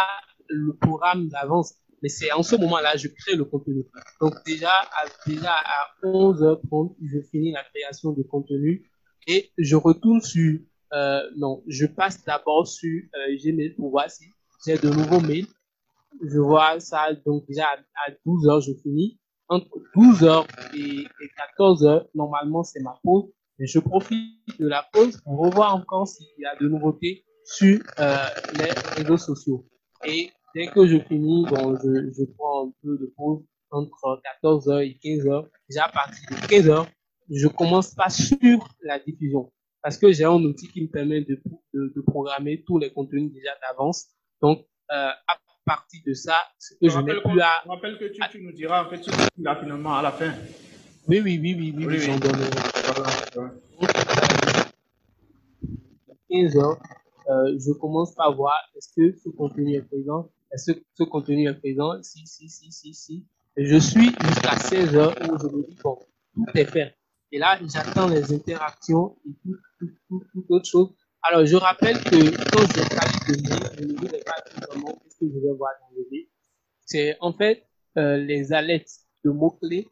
le 0.49 0.77
programme 0.77 1.29
d'avance, 1.29 1.75
mais 2.03 2.09
c'est 2.09 2.31
en 2.31 2.45
ce 2.45 2.55
moment-là 2.55 2.97
je 2.97 3.09
crée 3.09 3.35
le 3.35 3.45
contenu. 3.45 3.85
Donc 4.21 4.35
déjà 4.47 4.71
à, 4.71 5.29
déjà 5.29 5.55
à 5.55 5.91
11h30 6.05 6.95
je 7.03 7.19
finis 7.33 7.51
la 7.51 7.65
création 7.65 8.13
de 8.13 8.23
contenu 8.23 8.89
et 9.27 9.51
je 9.59 9.77
retourne 9.77 10.21
sur 10.21 10.59
euh, 10.93 11.21
non 11.37 11.63
je 11.67 11.87
passe 11.87 12.25
d'abord 12.25 12.67
sur 12.67 13.03
euh, 13.15 13.37
Gmail 13.43 13.71
pour 13.71 13.91
voir 13.91 14.11
si 14.11 14.25
j'ai 14.65 14.79
de 14.79 14.89
nouveaux 14.89 15.21
mails 15.21 15.47
je 16.23 16.39
vois 16.39 16.79
ça, 16.81 17.09
donc 17.25 17.47
déjà 17.47 17.67
à, 17.67 18.11
12 18.25 18.49
heures, 18.49 18.61
je 18.61 18.73
finis. 18.83 19.19
Entre 19.49 19.69
12 19.95 20.25
heures 20.25 20.47
et, 20.75 21.07
14 21.57 21.85
heures, 21.87 22.09
normalement, 22.15 22.65
c'est 22.65 22.81
ma 22.81 22.99
pause. 23.03 23.27
Mais 23.59 23.67
je 23.67 23.79
profite 23.79 24.35
de 24.59 24.67
la 24.67 24.85
pause 24.93 25.21
pour 25.23 25.39
revoir 25.39 25.75
encore 25.75 26.07
s'il 26.07 26.27
y 26.39 26.45
a 26.45 26.57
de 26.57 26.69
nouveautés 26.69 27.25
sur 27.45 27.81
euh, 27.99 28.17
les 28.59 28.71
réseaux 28.97 29.17
sociaux. 29.17 29.67
Et 30.05 30.31
dès 30.55 30.67
que 30.67 30.87
je 30.87 30.99
finis, 30.99 31.47
bon, 31.49 31.77
je, 31.83 32.13
je 32.13 32.25
prends 32.37 32.67
un 32.67 32.73
peu 32.83 32.99
de 32.99 33.13
pause 33.17 33.43
entre 33.71 34.21
14h 34.43 34.85
et 34.85 34.99
15h. 35.03 35.47
Déjà 35.71 35.85
à 35.85 35.93
partir 35.93 36.29
de 36.31 36.47
15h, 36.47 36.87
je 37.31 37.49
commence 37.49 37.95
pas 37.95 38.09
sur 38.09 38.69
la 38.83 38.99
diffusion 38.99 39.51
parce 39.87 39.99
que 39.99 40.11
j'ai 40.11 40.25
un 40.25 40.43
outil 40.43 40.67
qui 40.67 40.83
me 40.83 40.89
permet 40.89 41.21
de, 41.21 41.41
de, 41.73 41.93
de 41.95 42.01
programmer 42.01 42.65
tous 42.67 42.77
les 42.77 42.91
contenus 42.91 43.33
déjà 43.33 43.53
d'avance. 43.63 44.07
Donc, 44.43 44.67
euh, 44.91 45.11
à 45.11 45.39
partir 45.65 46.01
de 46.05 46.13
ça, 46.13 46.39
ce 46.59 46.75
que 46.75 46.89
je, 46.89 46.99
n'ai 46.99 47.21
plus 47.21 47.41
à... 47.41 47.63
Je 47.65 47.69
rappelle 47.69 47.97
que 47.97 48.07
tu, 48.07 48.21
tu, 48.33 48.43
nous 48.43 48.51
diras 48.51 48.85
en 48.85 48.91
fait 48.91 48.97
ce 49.01 49.11
que 49.11 49.17
tu 49.17 49.47
as 49.47 49.55
finalement 49.55 49.95
à 49.95 50.03
la 50.03 50.11
fin. 50.11 50.35
Oui, 51.07 51.21
oui, 51.23 51.39
oui, 51.41 51.55
oui, 51.57 51.75
oui, 51.77 51.87
oui, 51.87 52.01
j'en. 52.01 52.17
Voilà. 52.17 53.53
15 56.31 56.57
heures, 56.57 56.79
euh, 57.29 57.57
je 57.57 57.73
commence 57.73 58.13
par 58.13 58.35
voir 58.35 58.57
est-ce 58.77 58.89
que 58.97 59.17
ce 59.17 59.29
contenu 59.29 59.77
est 59.77 59.83
présent, 59.83 60.29
est-ce 60.53 60.73
que 60.73 60.81
ce 60.95 61.05
contenu 61.05 61.49
est 61.49 61.55
présent, 61.55 62.03
si, 62.03 62.27
si, 62.27 62.49
si, 62.49 62.73
si, 62.73 62.93
si. 62.93 63.25
Et 63.57 63.67
je 63.67 63.77
suis 63.77 64.11
jusqu'à 64.21 64.57
16 64.57 64.97
heures 64.97 65.15
où 65.23 65.39
je 65.39 65.47
me 65.47 65.63
dis, 65.65 65.77
bon, 65.81 65.97
tout 66.35 66.45
est 66.55 66.65
fait. 66.65 66.96
Et 67.33 67.39
là, 67.39 67.59
j'attends 67.67 68.09
les 68.09 68.33
interactions 68.33 69.17
et 69.27 69.33
tout, 69.43 69.57
tout, 69.79 69.91
tout, 70.09 70.25
tout 70.33 70.47
autre 70.49 70.69
chose. 70.69 70.95
Alors, 71.23 71.45
je 71.45 71.57
rappelle 71.57 71.99
que 72.05 72.51
quand 72.51 72.67
j'ai 72.73 72.89
parlé 72.95 73.13
de 73.29 73.49
mail, 73.49 73.71
je 73.79 73.85
ne 73.85 73.97
voulais 73.97 74.23
pas 74.25 74.37
dire 74.49 74.69
vraiment 74.69 75.03
ce 75.09 75.19
que 75.19 75.33
je 75.33 75.39
vais 75.39 75.55
voir 75.57 75.73
dans 75.81 75.97
le. 75.97 76.07
C'est 76.85 77.17
en 77.21 77.33
fait 77.33 77.67
euh, 77.99 78.17
les 78.17 78.53
alertes 78.53 79.01
de 79.25 79.31
mots-clés, 79.31 79.89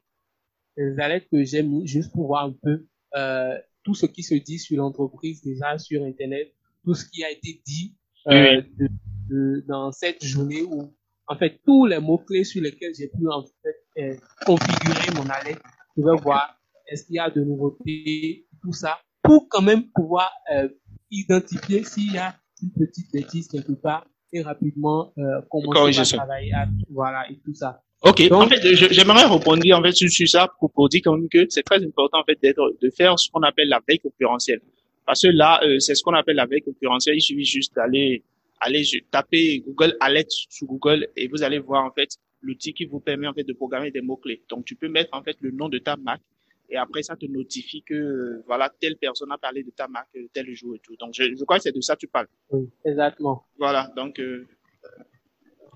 les 0.76 1.00
alertes 1.00 1.26
que 1.30 1.42
j'ai 1.42 1.62
mis 1.62 1.88
juste 1.88 2.12
pour 2.12 2.28
voir 2.28 2.44
un 2.44 2.52
peu 2.52 2.86
euh, 3.16 3.58
tout 3.82 3.94
ce 3.94 4.06
qui 4.06 4.22
se 4.22 4.34
dit 4.34 4.60
sur 4.60 4.76
l'entreprise 4.76 5.42
déjà 5.42 5.76
sur 5.78 6.04
Internet, 6.04 6.54
tout 6.84 6.94
ce 6.94 7.04
qui 7.04 7.24
a 7.24 7.30
été 7.30 7.60
dit 7.66 7.96
euh, 8.28 8.62
de, 8.78 8.88
de, 9.28 9.64
dans 9.66 9.90
cette 9.90 10.24
journée 10.24 10.62
où, 10.62 10.94
en 11.26 11.36
fait, 11.36 11.60
tous 11.66 11.86
les 11.86 11.98
mots-clés 11.98 12.44
sur 12.44 12.62
lesquels 12.62 12.94
j'ai 12.94 13.08
pu 13.08 13.28
en 13.28 13.42
fait 13.42 14.02
euh, 14.02 14.16
configurer 14.46 15.14
mon 15.16 15.28
alerte, 15.28 15.62
je 15.96 16.02
vais 16.02 16.22
voir 16.22 16.60
est-ce 16.86 17.04
qu'il 17.04 17.16
y 17.16 17.18
a 17.18 17.30
de 17.30 17.42
nouveautés, 17.42 18.46
tout 18.62 18.72
ça, 18.72 18.98
pour 19.22 19.48
quand 19.48 19.62
même 19.62 19.84
pouvoir 19.94 20.30
euh, 20.54 20.68
identifier 21.10 21.84
s'il 21.84 22.12
y 22.12 22.18
a 22.18 22.34
une 22.62 22.72
petite 22.72 23.12
bêtise 23.12 23.48
quelque 23.48 23.72
part 23.72 24.06
et 24.32 24.42
rapidement 24.42 25.12
euh, 25.18 25.40
commencer 25.50 25.98
à 25.98 26.04
travailler 26.04 26.52
à, 26.52 26.66
voilà 26.90 27.30
et 27.30 27.38
tout 27.44 27.54
ça. 27.54 27.80
Ok, 28.02 28.28
Donc, 28.28 28.42
en 28.42 28.48
fait, 28.48 28.60
j'aimerais 28.74 29.24
répondre 29.24 29.62
en 29.72 29.82
fait 29.82 29.92
sur, 29.92 30.10
sur 30.10 30.28
ça 30.28 30.48
pour, 30.58 30.70
pour 30.72 30.88
dire 30.88 31.00
quand 31.04 31.16
même 31.16 31.28
que 31.28 31.46
c'est 31.48 31.62
très 31.62 31.82
important 31.82 32.20
en 32.20 32.24
fait 32.24 32.38
d'être 32.42 32.76
de 32.80 32.90
faire 32.90 33.18
ce 33.18 33.30
qu'on 33.30 33.42
appelle 33.42 33.68
la 33.68 33.80
veille 33.86 33.98
concurrentielle. 33.98 34.60
Parce 35.06 35.22
que 35.22 35.28
là, 35.28 35.60
euh, 35.64 35.78
c'est 35.78 35.94
ce 35.94 36.02
qu'on 36.02 36.14
appelle 36.14 36.36
la 36.36 36.46
veille 36.46 36.62
concurrentielle. 36.62 37.16
Il 37.16 37.22
suffit 37.22 37.44
juste 37.44 37.74
d'aller 37.74 38.22
aller 38.60 38.82
taper 39.10 39.60
Google 39.60 39.96
Alert 40.00 40.30
sur 40.30 40.66
Google 40.66 41.08
et 41.16 41.28
vous 41.28 41.42
allez 41.42 41.58
voir 41.58 41.84
en 41.84 41.90
fait 41.90 42.08
l'outil 42.40 42.72
qui 42.72 42.84
vous 42.84 43.00
permet 43.00 43.26
en 43.26 43.34
fait 43.34 43.44
de 43.44 43.52
programmer 43.52 43.90
des 43.90 44.00
mots 44.00 44.16
clés. 44.16 44.42
Donc 44.48 44.64
tu 44.64 44.74
peux 44.76 44.88
mettre 44.88 45.10
en 45.12 45.22
fait 45.22 45.36
le 45.40 45.50
nom 45.50 45.68
de 45.68 45.78
ta 45.78 45.96
marque 45.96 46.22
et 46.68 46.76
après 46.76 47.02
ça 47.02 47.14
te 47.16 47.26
notifie 47.26 47.82
que 47.82 48.42
voilà 48.46 48.70
telle 48.80 48.96
personne 48.96 49.30
a 49.32 49.38
parlé 49.38 49.62
de 49.62 49.70
ta 49.70 49.86
marque 49.88 50.16
tel 50.32 50.52
jour 50.54 50.74
et 50.76 50.80
tout. 50.80 50.96
Donc 50.96 51.12
je, 51.14 51.24
je 51.38 51.44
crois 51.44 51.58
que 51.58 51.62
c'est 51.64 51.72
de 51.72 51.80
ça 51.80 51.94
que 51.94 52.00
tu 52.00 52.08
parles. 52.08 52.28
Oui, 52.50 52.70
exactement. 52.84 53.44
Voilà, 53.58 53.90
donc 53.96 54.18
euh, 54.18 54.46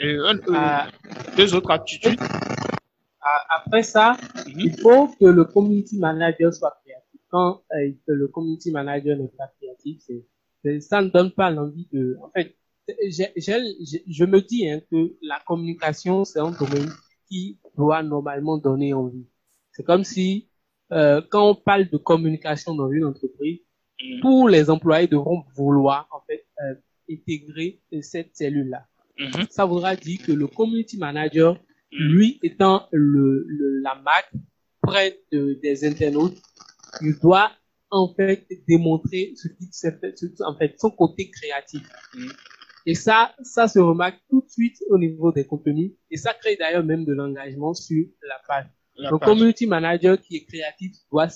euh, 0.03 0.35
euh, 0.48 1.37
deux 1.37 1.55
autres 1.55 1.70
attitudes. 1.70 2.20
Après 3.59 3.83
ça, 3.83 4.07
mm 4.12 4.51
-hmm. 4.51 4.64
il 4.64 4.72
faut 4.81 5.05
que 5.18 5.27
le 5.38 5.44
community 5.55 5.96
manager 5.98 6.51
soit 6.59 6.74
créatif. 6.83 7.20
Quand 7.33 7.51
euh, 7.74 7.92
le 8.07 8.27
community 8.29 8.70
manager 8.70 9.14
n'est 9.20 9.35
pas 9.40 9.48
créatif, 9.59 9.96
c'est 10.07 10.81
ça 10.81 11.03
ne 11.03 11.09
donne 11.16 11.33
pas 11.40 11.51
l'envie 11.51 11.88
de. 11.92 12.03
En 12.24 12.31
fait, 12.35 12.48
j 13.14 13.18
ai, 13.24 13.33
j 13.44 13.48
ai, 13.53 13.61
je 14.18 14.24
me 14.33 14.40
dis 14.40 14.62
hein, 14.68 14.81
que 14.90 15.01
la 15.33 15.38
communication 15.46 16.24
c'est 16.24 16.40
un 16.48 16.53
domaine 16.62 16.90
qui 17.29 17.59
doit 17.77 18.03
normalement 18.03 18.57
donner 18.68 18.90
envie. 19.03 19.27
C'est 19.72 19.85
comme 19.90 20.05
si 20.14 20.48
euh, 20.92 21.20
quand 21.31 21.51
on 21.51 21.55
parle 21.55 21.88
de 21.88 21.96
communication 21.96 22.74
dans 22.74 22.90
une 22.90 23.05
entreprise, 23.05 23.61
mmh. 24.01 24.20
tous 24.20 24.46
les 24.48 24.70
employés 24.70 25.07
devront 25.07 25.44
vouloir 25.55 26.09
en 26.11 26.20
fait 26.27 26.46
euh, 26.62 26.74
intégrer 27.11 27.81
cette 28.01 28.37
cellule-là. 28.37 28.87
Mmh. 29.18 29.44
Ça 29.51 29.64
voudra 29.64 29.96
dire 29.96 30.20
que 30.24 30.33
le 30.33 30.46
community 30.46 30.98
manager, 30.98 31.55
mmh. 31.55 31.96
lui 31.98 32.40
étant 32.42 32.87
le, 32.92 33.44
le, 33.46 33.81
la 33.81 33.94
marque 33.96 34.33
près 34.83 35.20
de, 35.33 35.59
des 35.62 35.85
internautes, 35.85 36.38
il 37.03 37.18
doit 37.20 37.51
en 37.90 38.12
fait 38.14 38.46
démontrer 38.66 39.35
ce 39.37 39.48
qui 39.48 39.68
fait, 39.72 40.14
en 40.44 40.57
fait 40.57 40.74
son 40.79 40.90
côté 40.90 41.31
créatif. 41.31 41.83
Et 42.87 42.94
ça, 42.94 43.35
ça 43.42 43.68
se 43.68 43.79
remarque 43.79 44.20
tout 44.31 44.42
de 44.42 44.48
suite 44.48 44.83
au 44.88 44.98
niveau 44.98 45.33
des 45.33 45.44
contenus 45.44 45.92
et 46.11 46.16
ça 46.16 46.33
crée 46.35 46.57
d'ailleurs 46.57 46.85
même 46.85 47.05
de 47.05 47.12
l'engagement 47.12 47.74
sur 47.74 48.07
la 48.22 48.40
page. 48.46 48.66
La 48.99 49.11
le 49.11 49.19
page. 49.19 49.29
community 49.29 49.67
manager 49.67 50.21
qui 50.21 50.37
est 50.37 50.45
créatif 50.45 50.93
doit 51.11 51.29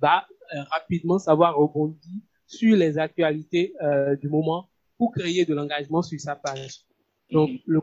va 0.00 0.26
euh, 0.54 0.62
rapidement 0.70 1.18
savoir 1.18 1.56
rebondir 1.56 2.20
sur 2.46 2.76
les 2.76 2.98
actualités 2.98 3.74
euh, 3.82 4.14
du 4.16 4.28
moment 4.28 4.70
pour 4.98 5.12
créer 5.12 5.44
de 5.44 5.54
l'engagement 5.54 6.02
sur 6.02 6.20
sa 6.20 6.36
page. 6.36 6.84
Donc 7.30 7.50
le 7.66 7.80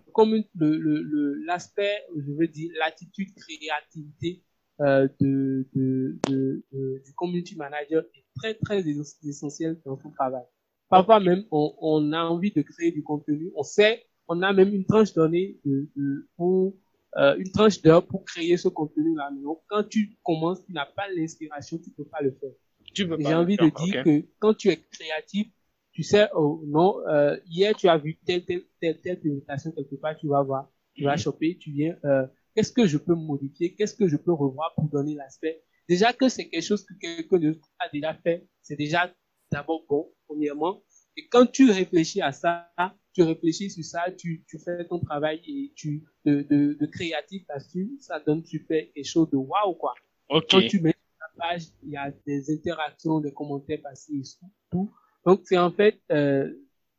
le 0.55 1.01
le 1.03 1.33
l'aspect, 1.45 1.97
je 2.15 2.31
veux 2.31 2.47
dire 2.47 2.71
l'attitude 2.79 3.29
créativité 3.35 4.43
euh, 4.81 5.07
de, 5.19 5.67
de, 5.75 6.19
de, 6.27 6.63
de, 6.71 7.01
du 7.05 7.13
community 7.13 7.55
manager 7.55 8.03
est 8.15 8.25
très 8.35 8.53
très 8.55 8.83
essentiel 8.87 9.79
dans 9.85 9.97
son 10.01 10.11
travail. 10.11 10.45
Parfois 10.89 11.19
même 11.19 11.43
on, 11.51 11.73
on 11.79 12.11
a 12.11 12.23
envie 12.23 12.51
de 12.51 12.61
créer 12.61 12.91
du 12.91 13.03
contenu, 13.03 13.51
on 13.55 13.63
sait, 13.63 14.05
on 14.27 14.41
a 14.41 14.53
même 14.53 14.73
une 14.73 14.85
tranche 14.85 15.13
donnée 15.13 15.59
de, 15.65 15.89
de 15.95 16.27
pour 16.37 16.75
euh, 17.17 17.35
une 17.37 17.51
tranche 17.51 17.81
d'heure 17.81 18.05
pour 18.05 18.25
créer 18.25 18.57
ce 18.57 18.67
contenu-là. 18.67 19.29
Mais 19.33 19.41
quand 19.67 19.83
tu 19.87 20.17
commences, 20.23 20.65
tu 20.65 20.73
n'as 20.73 20.85
pas 20.85 21.07
l'inspiration, 21.15 21.77
tu 21.77 21.91
peux 21.91 22.05
pas 22.05 22.21
le 22.21 22.31
faire. 22.31 22.51
J'ai 22.93 23.33
envie 23.33 23.57
de 23.57 23.63
dire 23.63 24.01
okay. 24.01 24.03
que 24.03 24.25
quand 24.39 24.53
tu 24.53 24.69
es 24.69 24.77
créatif, 24.77 25.47
tu 25.91 26.03
sais, 26.03 26.27
oh 26.33 26.61
non, 26.65 26.99
euh, 27.07 27.37
hier 27.47 27.73
tu 27.75 27.87
as 27.87 27.97
vu 27.97 28.17
telle, 28.25 28.43
telle, 28.43 28.63
telle, 28.81 28.99
telle 28.99 29.19
publication 29.19 29.71
quelque 29.71 29.95
part, 29.95 30.17
tu 30.17 30.27
vas 30.27 30.43
voir, 30.43 30.69
tu 30.93 31.03
vas 31.03 31.15
choper, 31.15 31.57
tu 31.57 31.71
viens, 31.71 31.97
euh, 32.03 32.25
qu'est-ce 32.53 32.71
que 32.71 32.85
je 32.85 32.97
peux 32.97 33.15
modifier, 33.15 33.75
qu'est-ce 33.75 33.95
que 33.95 34.07
je 34.07 34.17
peux 34.17 34.33
revoir 34.33 34.73
pour 34.75 34.89
donner 34.89 35.15
l'aspect. 35.15 35.61
Déjà 35.87 36.11
que 36.13 36.27
c'est 36.29 36.49
quelque 36.49 36.63
chose 36.63 36.85
que 36.85 36.93
quelqu'un 36.95 37.59
a 37.79 37.89
déjà 37.89 38.13
fait, 38.13 38.47
c'est 38.61 38.75
déjà 38.75 39.13
d'abord 39.51 39.85
bon, 39.87 40.11
premièrement. 40.27 40.83
Et 41.17 41.27
quand 41.27 41.45
tu 41.49 41.71
réfléchis 41.71 42.21
à 42.21 42.31
ça, 42.31 42.69
tu 43.13 43.23
réfléchis 43.23 43.69
sur 43.69 43.83
ça, 43.83 44.11
tu, 44.11 44.43
tu 44.47 44.59
fais 44.59 44.85
ton 44.85 44.99
travail 44.99 45.41
et 45.47 45.71
tu 45.75 46.03
de, 46.25 46.41
de, 46.41 46.73
de 46.73 46.85
créatif 46.85 47.43
là-dessus, 47.47 47.97
ça 47.99 48.19
donne 48.19 48.43
super 48.43 48.83
quelque 48.93 49.05
chose 49.05 49.29
de 49.29 49.37
waouh 49.37 49.73
quoi. 49.75 49.93
Okay. 50.29 50.47
Quand 50.49 50.67
tu 50.67 50.81
mets 50.81 50.91
sur 50.91 51.19
la 51.21 51.47
page, 51.47 51.63
il 51.83 51.91
y 51.91 51.97
a 51.97 52.11
des 52.25 52.53
interactions, 52.53 53.21
des 53.21 53.31
commentaires 53.31 53.81
passés 53.81 54.13
et 54.13 54.23
tout. 54.71 54.91
Donc 55.25 55.41
c'est 55.45 55.57
en 55.57 55.71
fait 55.71 55.99
euh, 56.11 56.53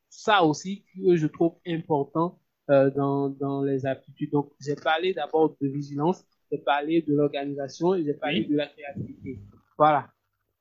ça 0.09 0.43
aussi 0.43 0.85
que 0.95 1.17
je 1.17 1.27
trouve 1.27 1.57
important 1.67 2.41
euh, 2.71 2.91
dans, 2.91 3.29
dans 3.29 3.63
les 3.63 3.85
aptitudes. 3.85 4.31
Donc 4.31 4.53
j'ai 4.61 4.77
parlé 4.77 5.13
d'abord 5.13 5.55
de 5.61 5.69
vigilance, 5.69 6.25
j'ai 6.51 6.59
parlé 6.59 7.03
de 7.03 7.15
l'organisation 7.15 7.95
et 7.95 8.05
j'ai 8.05 8.15
parlé 8.15 8.41
oui. 8.41 8.49
de 8.49 8.57
la 8.57 8.69
créativité. 8.69 9.41
Voilà. 9.77 10.09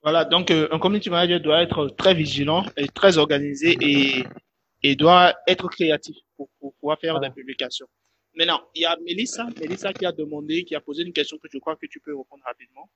Voilà, 0.05 0.23
donc 0.23 0.51
euh, 0.51 0.67
un 0.69 0.77
community 0.77 1.09
manager 1.09 1.39
doit 1.39 1.63
être 1.63 1.87
très 1.87 2.13
vigilant 2.13 2.63
et 2.77 2.87
très 2.87 3.17
organisé 3.17 3.75
et, 3.81 4.23
et 4.83 4.95
doit 4.95 5.33
être 5.47 5.67
créatif 5.67 6.15
pour, 6.37 6.47
pour 6.59 6.75
pouvoir 6.75 6.99
faire 6.99 7.13
voilà. 7.15 7.29
des 7.29 7.33
publications. 7.33 7.87
Maintenant, 8.35 8.61
il 8.75 8.83
y 8.83 8.85
a 8.85 8.95
Mélissa, 9.03 9.47
Mélissa 9.59 9.93
qui 9.93 10.05
a 10.05 10.11
demandé, 10.11 10.63
qui 10.63 10.75
a 10.75 10.79
posé 10.79 11.01
une 11.01 11.11
question 11.11 11.39
que 11.39 11.47
je 11.51 11.57
crois 11.57 11.75
que 11.75 11.87
tu 11.87 11.99
peux 12.01 12.15
répondre 12.15 12.43
rapidement. 12.45 12.87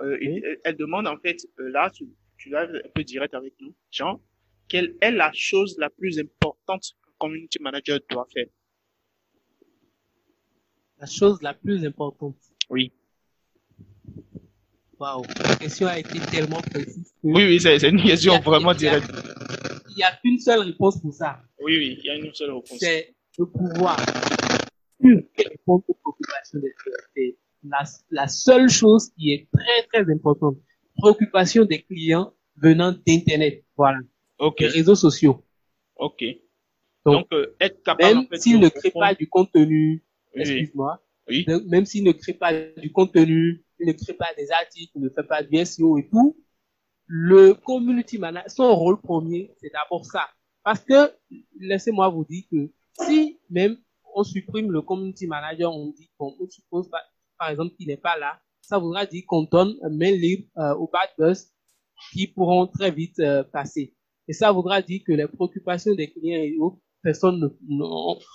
Euh, 0.00 0.16
oui. 0.18 0.40
elle, 0.42 0.58
elle, 0.64 0.76
demande 0.76 1.06
en 1.06 1.18
fait, 1.18 1.36
euh, 1.60 1.68
là, 1.68 1.90
tu, 1.90 2.06
tu 2.38 2.48
l'as 2.48 2.62
un 2.62 2.88
peu 2.94 3.04
direct 3.04 3.34
avec 3.34 3.52
nous, 3.60 3.74
Jean, 3.90 4.22
quelle 4.66 4.96
est 5.02 5.10
la 5.10 5.32
chose 5.34 5.76
la 5.78 5.90
plus 5.90 6.18
importante 6.18 6.94
qu'un 7.04 7.12
community 7.18 7.58
manager 7.60 7.98
doit 8.08 8.26
faire? 8.32 8.46
La 10.98 11.06
chose 11.06 11.42
la 11.42 11.52
plus 11.52 11.84
importante 11.84 12.36
Oui. 12.70 12.90
Waouh, 14.98 15.22
la 15.42 15.56
question 15.56 15.86
a 15.86 15.98
été 15.98 16.18
tellement 16.30 16.60
précise. 16.60 17.12
Que 17.22 17.28
oui, 17.28 17.44
oui, 17.44 17.60
c'est 17.60 17.88
une 17.88 18.02
question 18.02 18.34
a, 18.34 18.40
vraiment 18.40 18.74
directe. 18.74 19.10
Il 19.90 19.96
n'y 19.96 20.02
a 20.02 20.12
qu'une 20.22 20.38
seule 20.38 20.60
réponse 20.60 21.00
pour 21.00 21.12
ça. 21.12 21.40
Oui, 21.60 21.76
oui, 21.78 21.98
il 22.00 22.06
y 22.06 22.10
a 22.10 22.14
une 22.16 22.32
seule 22.34 22.50
réponse. 22.52 22.78
C'est 22.78 23.14
le 23.38 23.46
pouvoir 23.46 23.96
aux 25.66 25.78
préoccupations 26.02 26.60
des 26.60 26.72
clients. 26.72 27.34
La, 27.66 27.82
la 28.10 28.28
seule 28.28 28.68
chose 28.68 29.10
qui 29.16 29.32
est 29.32 29.48
très, 29.52 29.86
très 30.02 30.12
importante. 30.12 30.56
Préoccupation 30.98 31.64
des 31.64 31.82
clients 31.82 32.32
venant 32.56 32.94
d'Internet. 33.06 33.64
Voilà. 33.76 33.98
Ok. 34.38 34.60
Les 34.60 34.68
réseaux 34.68 34.94
sociaux. 34.94 35.42
Ok. 35.96 36.22
Donc, 37.06 37.14
Donc 37.14 37.26
euh, 37.32 37.54
être 37.60 37.82
capable. 37.82 38.14
même 38.16 38.26
s'il 38.34 38.60
ne 38.60 38.68
crée 38.68 38.90
pas 38.90 39.14
du 39.14 39.28
contenu, 39.28 40.04
Oui. 40.34 40.40
excuse-moi, 40.42 41.02
Oui. 41.28 41.46
même 41.68 41.84
s'il 41.86 42.04
ne 42.04 42.12
crée 42.12 42.34
pas 42.34 42.52
du 42.52 42.92
contenu, 42.92 43.63
il 43.78 43.88
ne 43.88 43.92
crée 43.92 44.14
pas 44.14 44.28
des 44.36 44.50
articles, 44.50 44.92
il 44.94 45.02
ne 45.02 45.08
fait 45.08 45.24
pas 45.24 45.42
du 45.42 45.64
SEO 45.64 45.98
et 45.98 46.08
tout, 46.08 46.36
le 47.06 47.54
community 47.54 48.18
manager, 48.18 48.50
son 48.50 48.74
rôle 48.74 49.00
premier, 49.00 49.52
c'est 49.60 49.70
d'abord 49.72 50.04
ça. 50.04 50.28
Parce 50.62 50.80
que, 50.80 51.12
laissez-moi 51.60 52.08
vous 52.08 52.24
dire 52.24 52.44
que 52.50 52.70
si 53.00 53.38
même 53.50 53.76
on 54.14 54.24
supprime 54.24 54.70
le 54.70 54.80
community 54.80 55.26
manager, 55.26 55.74
on 55.74 55.88
dit 55.88 56.10
qu'on 56.16 56.34
suppose 56.48 56.88
par 57.38 57.50
exemple 57.50 57.74
qu'il 57.76 57.88
n'est 57.88 57.96
pas 57.96 58.16
là, 58.16 58.40
ça 58.60 58.78
voudra 58.78 59.04
dire 59.04 59.24
qu'on 59.26 59.42
donne 59.42 59.76
un 59.82 59.90
mail 59.90 60.20
libre 60.20 60.48
euh, 60.56 60.74
aux 60.76 60.88
bad 60.88 61.10
buzz 61.18 61.52
qui 62.12 62.26
pourront 62.26 62.66
très 62.66 62.90
vite 62.90 63.18
euh, 63.20 63.42
passer. 63.42 63.94
Et 64.26 64.32
ça 64.32 64.52
voudra 64.52 64.80
dire 64.80 65.02
que 65.06 65.12
les 65.12 65.26
préoccupations 65.26 65.94
des 65.94 66.10
clients 66.10 66.40
et 66.40 66.56
autres 66.58 66.78
personnes, 67.02 67.40
ne, 67.40 67.84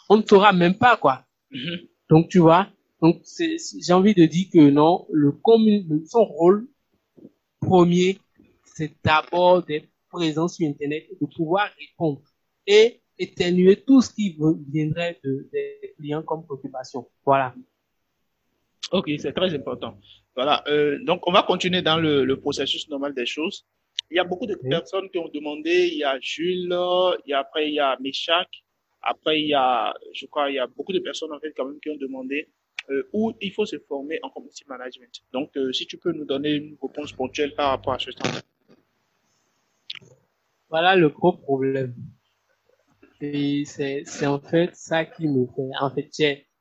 on 0.09 0.17
ne 0.17 0.21
saura 0.21 0.53
même 0.53 0.77
pas 0.77 0.97
quoi. 0.97 1.25
Mm-hmm. 1.51 1.89
Donc 2.09 2.29
tu 2.29 2.39
vois, 2.39 2.67
donc 3.01 3.21
j'ai 3.25 3.93
envie 3.93 4.13
de 4.13 4.25
dire 4.25 4.47
que 4.51 4.69
non, 4.69 5.07
le 5.11 5.33
son 6.05 6.25
rôle 6.25 6.67
premier, 7.59 8.17
c'est 8.63 8.91
d'abord 9.03 9.63
d'être 9.63 9.87
présent 10.09 10.47
sur 10.47 10.67
Internet 10.67 11.07
et 11.11 11.17
de 11.19 11.25
pouvoir 11.25 11.69
répondre 11.79 12.21
et 12.67 13.01
étenuer 13.17 13.77
tout 13.77 14.01
ce 14.01 14.13
qui 14.13 14.37
viendrait 14.71 15.19
de, 15.23 15.49
des 15.51 15.93
clients 15.97 16.23
comme 16.23 16.45
préoccupation. 16.45 17.07
Voilà. 17.25 17.53
Ok, 18.91 19.09
c'est 19.19 19.33
très 19.33 19.53
important. 19.53 19.97
Voilà. 20.35 20.63
Euh, 20.67 20.97
donc, 21.03 21.27
on 21.27 21.31
va 21.31 21.43
continuer 21.43 21.81
dans 21.81 21.97
le, 21.97 22.25
le, 22.25 22.39
processus 22.39 22.89
normal 22.89 23.13
des 23.13 23.25
choses. 23.25 23.67
Il 24.09 24.17
y 24.17 24.19
a 24.19 24.23
beaucoup 24.23 24.47
de 24.47 24.55
personnes 24.55 25.09
qui 25.09 25.19
ont 25.19 25.29
demandé. 25.33 25.89
Il 25.91 25.97
y 25.99 26.03
a 26.03 26.17
Jules, 26.19 26.73
il 27.25 27.29
y 27.29 27.33
a, 27.33 27.39
après 27.39 27.67
il 27.67 27.75
y 27.75 27.79
a 27.79 27.97
Meshach, 27.99 28.47
après 29.01 29.41
il 29.41 29.47
y 29.47 29.53
a, 29.53 29.93
je 30.13 30.25
crois, 30.25 30.49
il 30.49 30.55
y 30.55 30.59
a 30.59 30.67
beaucoup 30.67 30.93
de 30.93 30.99
personnes 30.99 31.31
en 31.31 31.39
fait 31.39 31.53
quand 31.55 31.65
même 31.65 31.79
qui 31.81 31.89
ont 31.89 31.97
demandé 31.97 32.49
où 33.13 33.33
il 33.41 33.51
faut 33.53 33.65
se 33.65 33.77
former 33.79 34.19
en 34.23 34.29
community 34.29 34.63
management. 34.67 35.11
Donc, 35.33 35.55
euh, 35.57 35.71
si 35.71 35.85
tu 35.85 35.97
peux 35.97 36.11
nous 36.11 36.25
donner 36.25 36.55
une 36.55 36.77
réponse 36.81 37.11
ponctuelle 37.13 37.53
par 37.55 37.69
rapport 37.69 37.93
à 37.93 37.99
ce 37.99 38.11
temps. 38.11 38.29
Voilà 40.69 40.95
le 40.95 41.09
gros 41.09 41.33
problème. 41.33 41.95
Et 43.21 43.63
c'est 43.65 44.25
en 44.25 44.39
fait 44.39 44.75
ça 44.75 45.05
qui 45.05 45.27
me 45.27 45.45
fait. 45.47 45.69
En 45.81 45.89
fait, 45.89 46.09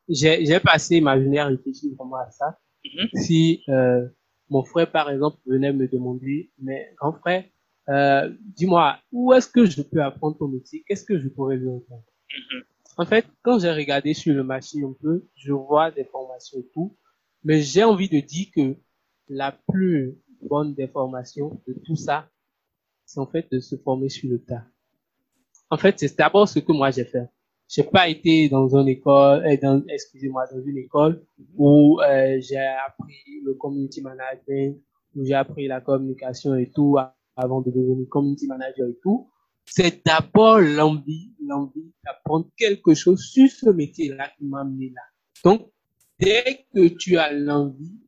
j'ai 0.08 0.60
passé 0.60 1.00
ma 1.00 1.20
journée 1.20 1.38
à 1.38 1.46
réfléchir 1.46 1.92
vraiment 1.96 2.16
à 2.16 2.30
ça. 2.30 2.58
Mm-hmm. 2.84 3.22
Si 3.22 3.62
euh, 3.68 4.06
mon 4.50 4.64
frère, 4.64 4.90
par 4.90 5.10
exemple, 5.10 5.38
venait 5.46 5.72
me 5.72 5.86
demander, 5.86 6.50
mais 6.58 6.90
grand 6.96 7.12
frère, 7.12 7.44
euh, 7.90 8.30
dis-moi, 8.40 8.98
où 9.12 9.32
est-ce 9.32 9.48
que 9.48 9.66
je 9.66 9.82
peux 9.82 10.02
apprendre 10.02 10.36
ton 10.38 10.48
métier 10.48 10.84
Qu'est-ce 10.86 11.04
que 11.04 11.18
je 11.18 11.28
pourrais 11.28 11.56
lui 11.56 11.68
apprendre? 11.68 12.04
Mm-hmm. 12.30 12.62
En 12.98 13.06
fait, 13.06 13.26
quand 13.42 13.60
j'ai 13.60 13.70
regardé 13.70 14.12
sur 14.12 14.34
le 14.34 14.42
marché 14.42 14.82
un 14.82 14.92
peu, 15.00 15.24
je 15.36 15.52
vois 15.52 15.92
des 15.92 16.02
formations 16.02 16.58
et 16.58 16.66
tout, 16.74 16.96
mais 17.44 17.60
j'ai 17.62 17.84
envie 17.84 18.08
de 18.08 18.18
dire 18.18 18.48
que 18.54 18.76
la 19.28 19.52
plus 19.52 20.18
bonne 20.42 20.74
des 20.74 20.88
formations 20.88 21.62
de 21.68 21.74
tout 21.84 21.94
ça, 21.94 22.28
c'est 23.04 23.20
en 23.20 23.26
fait 23.26 23.46
de 23.52 23.60
se 23.60 23.76
former 23.76 24.08
sur 24.08 24.28
le 24.28 24.42
tas. 24.42 24.64
En 25.70 25.76
fait, 25.76 25.96
c'est 26.00 26.18
d'abord 26.18 26.48
ce 26.48 26.58
que 26.58 26.72
moi 26.72 26.90
j'ai 26.90 27.04
fait. 27.04 27.28
J'ai 27.68 27.84
pas 27.84 28.08
été 28.08 28.48
dans 28.48 28.74
une 28.76 28.88
école, 28.88 29.46
euh, 29.46 29.56
dans, 29.62 29.84
excusez-moi, 29.88 30.46
dans 30.50 30.60
une 30.60 30.78
école 30.78 31.24
où 31.56 32.00
euh, 32.00 32.40
j'ai 32.40 32.56
appris 32.56 33.42
le 33.44 33.54
community 33.54 34.00
management, 34.00 34.76
où 35.14 35.24
j'ai 35.24 35.34
appris 35.34 35.68
la 35.68 35.80
communication 35.80 36.56
et 36.56 36.70
tout 36.70 36.96
avant 37.36 37.60
de 37.60 37.70
devenir 37.70 38.08
community 38.08 38.48
manager 38.48 38.88
et 38.88 38.98
tout. 39.02 39.30
C'est 39.70 40.04
d'abord 40.04 40.58
l'envie, 40.58 41.34
l'envie 41.44 41.92
d'apprendre 42.04 42.48
quelque 42.56 42.94
chose 42.94 43.20
sur 43.20 43.50
ce 43.50 43.70
métier-là 43.70 44.30
qui 44.36 44.44
m'a 44.44 44.60
amené 44.60 44.92
là. 44.94 45.02
Donc, 45.44 45.70
dès 46.18 46.66
que 46.74 46.88
tu 46.88 47.16
as 47.18 47.32
l'envie, 47.32 48.00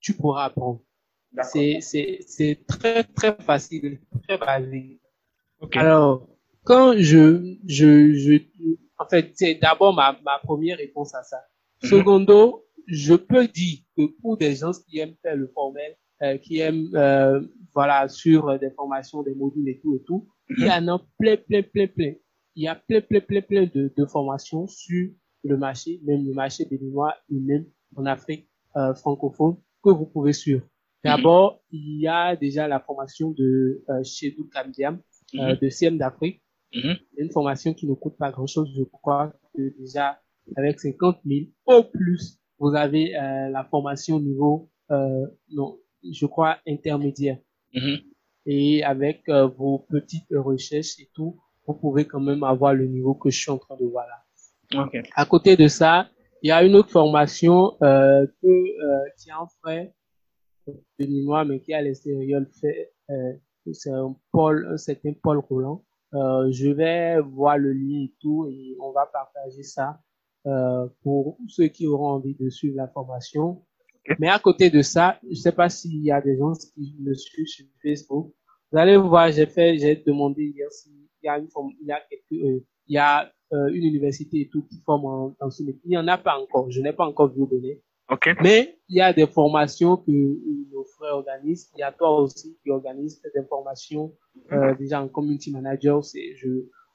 tu 0.00 0.14
pourras 0.14 0.46
apprendre. 0.46 0.82
C'est, 1.42 1.78
c'est, 1.80 2.20
c'est 2.26 2.66
très, 2.66 3.04
très 3.04 3.34
facile, 3.36 4.00
très 4.26 4.36
basique. 4.36 5.00
Alors, 5.74 6.28
quand 6.64 6.94
je, 6.98 7.56
je, 7.66 8.12
je, 8.14 8.38
en 8.98 9.08
fait, 9.08 9.32
c'est 9.34 9.54
d'abord 9.54 9.94
ma, 9.94 10.18
ma 10.24 10.38
première 10.38 10.78
réponse 10.78 11.14
à 11.14 11.22
ça. 11.22 11.38
Mhm. 11.82 11.88
Secondo, 11.88 12.64
je 12.86 13.14
peux 13.14 13.46
dire 13.48 13.78
que 13.96 14.06
pour 14.20 14.36
des 14.36 14.56
gens 14.56 14.72
qui 14.72 14.98
aiment 14.98 15.16
faire 15.22 15.36
le 15.36 15.48
formel, 15.48 15.96
euh, 16.22 16.36
qui 16.38 16.58
aiment, 16.58 16.90
euh, 16.94 17.40
voilà, 17.74 18.08
sur 18.08 18.58
des 18.58 18.70
formations, 18.70 19.22
des 19.22 19.34
modules 19.34 19.68
et 19.68 19.80
tout 19.80 19.96
et 19.96 20.02
tout, 20.02 20.28
il 20.50 20.64
y 20.64 20.68
mhm. 20.68 20.88
en 20.88 20.96
a 20.96 21.02
plein, 21.18 21.36
plein, 21.36 21.62
plein, 21.62 21.86
plein. 21.86 22.12
Il 22.54 22.64
y 22.64 22.68
a 22.68 22.74
plein, 22.74 23.00
plein, 23.00 23.20
plein, 23.20 23.42
plein 23.42 23.66
de, 23.74 23.92
de 23.96 24.04
formations 24.04 24.66
sur 24.66 25.10
le 25.44 25.56
marché, 25.56 26.00
même 26.04 26.26
le 26.26 26.34
marché 26.34 26.66
béninois 26.66 27.14
et 27.30 27.38
même 27.40 27.66
en 27.96 28.06
Afrique 28.06 28.48
euh, 28.76 28.94
francophone 28.94 29.56
que 29.82 29.90
vous 29.90 30.06
pouvez 30.06 30.32
suivre. 30.32 30.62
Mhm. 30.62 31.10
D'abord, 31.10 31.62
il 31.70 32.00
y 32.00 32.08
a 32.08 32.36
déjà 32.36 32.68
la 32.68 32.80
formation 32.80 33.30
de 33.30 33.82
euh, 33.88 34.02
Chedou 34.04 34.48
Kamdiam, 34.52 35.00
euh, 35.34 35.56
de 35.56 35.68
CM 35.68 35.96
d'Afrique, 35.96 36.42
Mm 36.74 36.94
Une 37.18 37.30
formation 37.30 37.74
qui 37.74 37.86
ne 37.86 37.94
coûte 37.94 38.16
pas 38.16 38.30
grand-chose. 38.30 38.72
Je 38.76 38.84
crois 38.84 39.32
que 39.54 39.76
déjà, 39.78 40.20
avec 40.56 40.80
50 40.80 41.18
000 41.24 41.46
au 41.66 41.84
plus, 41.84 42.40
vous 42.58 42.74
avez 42.74 43.16
euh, 43.16 43.50
la 43.50 43.64
formation 43.64 44.20
niveau, 44.20 44.70
euh, 44.90 45.26
non, 45.50 45.78
je 46.02 46.26
crois, 46.26 46.58
intermédiaire. 46.66 47.38
Mm-hmm. 47.74 48.04
Et 48.46 48.84
avec 48.84 49.28
euh, 49.28 49.46
vos 49.46 49.86
petites 49.90 50.34
recherches 50.34 50.98
et 50.98 51.08
tout, 51.14 51.40
vous 51.66 51.74
pouvez 51.74 52.06
quand 52.06 52.20
même 52.20 52.42
avoir 52.42 52.74
le 52.74 52.86
niveau 52.86 53.14
que 53.14 53.30
je 53.30 53.38
suis 53.38 53.50
en 53.50 53.58
train 53.58 53.76
de 53.76 53.86
voir 53.86 54.06
là. 54.06 54.84
Okay. 54.84 55.02
À 55.14 55.26
côté 55.26 55.56
de 55.56 55.68
ça, 55.68 56.08
il 56.42 56.48
y 56.48 56.50
a 56.50 56.64
une 56.64 56.74
autre 56.74 56.90
formation 56.90 57.76
euh, 57.82 58.26
que 58.40 58.46
euh, 58.46 59.08
qui 59.18 59.30
en 59.32 59.46
fait 59.64 59.94
de 60.98 61.24
moi, 61.24 61.44
mais 61.44 61.60
qui 61.60 61.74
à 61.74 61.82
l'extérieur 61.82 62.42
fait. 62.60 62.92
Euh, 63.10 63.32
c'est 63.72 63.90
un 63.90 64.16
Paul, 64.32 64.66
un 64.72 64.76
certain 64.76 65.12
Paul 65.22 65.38
Roland 65.38 65.84
euh, 66.14 66.50
je 66.50 66.68
vais 66.68 67.20
voir 67.20 67.56
le 67.56 67.72
lien 67.72 68.04
et 68.04 68.14
tout 68.20 68.46
et 68.50 68.76
on 68.80 68.92
va 68.92 69.06
partager 69.06 69.62
ça 69.62 70.00
euh, 70.46 70.86
pour 71.02 71.38
ceux 71.48 71.68
qui 71.68 71.86
auront 71.86 72.08
envie 72.08 72.34
de 72.34 72.50
suivre 72.50 72.76
la 72.76 72.88
formation. 72.88 73.64
Mais 74.18 74.28
à 74.28 74.38
côté 74.38 74.70
de 74.70 74.82
ça, 74.82 75.18
je 75.28 75.34
sais 75.34 75.52
pas 75.52 75.68
s'il 75.68 76.02
y 76.02 76.10
a 76.10 76.20
des 76.20 76.36
gens 76.36 76.52
qui 76.74 76.96
me 77.00 77.14
suivent 77.14 77.46
sur 77.46 77.66
Facebook. 77.82 78.32
Vous 78.70 78.78
allez 78.78 78.96
voir, 78.96 79.30
j'ai 79.30 79.46
fait, 79.46 79.78
j'ai 79.78 79.96
demandé 79.96 80.44
hier 80.44 80.70
s'il 80.70 80.92
y 81.22 81.28
a 81.28 81.38
une 81.38 81.48
il 81.80 81.86
y 81.86 81.92
a 81.92 82.00
quelques, 82.08 82.42
euh, 82.42 82.64
il 82.86 82.94
y 82.94 82.98
a 82.98 83.30
euh, 83.52 83.68
une 83.68 83.84
université 83.84 84.40
et 84.40 84.48
tout 84.48 84.62
qui 84.62 84.80
forme 84.84 85.04
en, 85.04 85.36
métier. 85.60 85.80
Il 85.84 85.90
n'y 85.90 85.98
en 85.98 86.08
a 86.08 86.18
pas 86.18 86.38
encore. 86.38 86.70
Je 86.70 86.80
n'ai 86.80 86.92
pas 86.92 87.06
encore 87.06 87.32
vu 87.32 87.46
donner. 87.46 87.82
Okay. 88.08 88.32
Mais 88.42 88.78
il 88.88 88.96
y 88.96 89.00
a 89.00 89.12
des 89.12 89.26
formations 89.26 89.96
que 89.96 90.10
nos 90.10 90.84
frères 90.84 91.14
organisent. 91.14 91.70
Il 91.76 91.80
y 91.80 91.82
a 91.82 91.92
toi 91.92 92.20
aussi 92.20 92.58
qui 92.62 92.70
organise 92.70 93.22
des 93.34 93.42
formations 93.44 94.14
euh, 94.52 94.74
déjà 94.74 95.02
en 95.02 95.08
community 95.08 95.50
manager. 95.50 96.04
C'est 96.04 96.34
je 96.36 96.48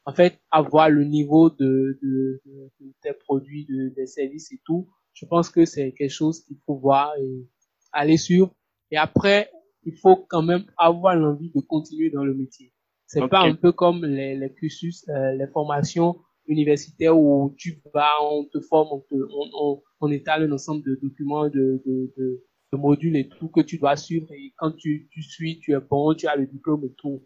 en 0.06 0.14
fait 0.14 0.40
avoir 0.52 0.90
le 0.90 1.04
niveau 1.04 1.50
de, 1.50 2.00
de, 2.02 2.42
de, 2.46 2.72
de 2.80 2.94
tes 3.02 3.14
produits, 3.14 3.66
de, 3.66 3.90
des 3.90 4.08
services 4.08 4.52
et 4.52 4.62
tout. 4.66 4.88
Je 5.20 5.26
pense 5.26 5.50
que 5.50 5.66
c'est 5.66 5.94
quelque 5.94 6.12
chose 6.12 6.44
qu'il 6.44 6.58
faut 6.64 6.76
voir 6.76 7.12
et 7.18 7.48
aller 7.92 8.18
sur. 8.18 8.54
Et 8.92 8.98
après, 8.98 9.50
il 9.84 9.96
faut 9.96 10.28
quand 10.30 10.44
même 10.44 10.66
avoir 10.78 11.16
l'envie 11.16 11.52
de 11.56 11.60
continuer 11.60 12.12
dans 12.12 12.24
le 12.24 12.36
métier. 12.36 12.72
C'est 13.08 13.28
pas 13.28 13.42
un 13.42 13.56
peu 13.56 13.72
comme 13.72 14.06
les, 14.06 14.36
les 14.36 14.54
cursus, 14.54 15.08
euh, 15.10 15.32
les 15.32 15.48
formations 15.48 16.20
universitaires 16.46 17.18
où 17.18 17.56
tu 17.58 17.82
vas, 17.94 18.12
on 18.22 18.46
te 18.46 18.60
forme, 18.60 18.90
on, 18.92 19.00
te, 19.00 19.16
on, 19.16 19.50
on, 19.60 19.82
on 20.02 20.12
étale 20.12 20.44
un 20.44 20.52
ensemble 20.52 20.84
de 20.84 21.00
documents, 21.02 21.50
de, 21.50 21.82
de, 21.86 22.14
de, 22.16 22.44
de, 22.74 22.78
modules 22.78 23.16
et 23.16 23.28
tout 23.28 23.48
que 23.48 23.62
tu 23.62 23.80
dois 23.80 23.96
suivre. 23.96 24.28
Et 24.34 24.54
quand 24.58 24.72
tu, 24.74 25.08
tu 25.10 25.24
suis, 25.24 25.60
tu 25.60 25.74
es 25.74 25.80
bon, 25.80 26.14
tu 26.14 26.28
as 26.28 26.36
le 26.36 26.46
diplôme 26.46 26.84
et 26.86 26.94
tout. 26.96 27.24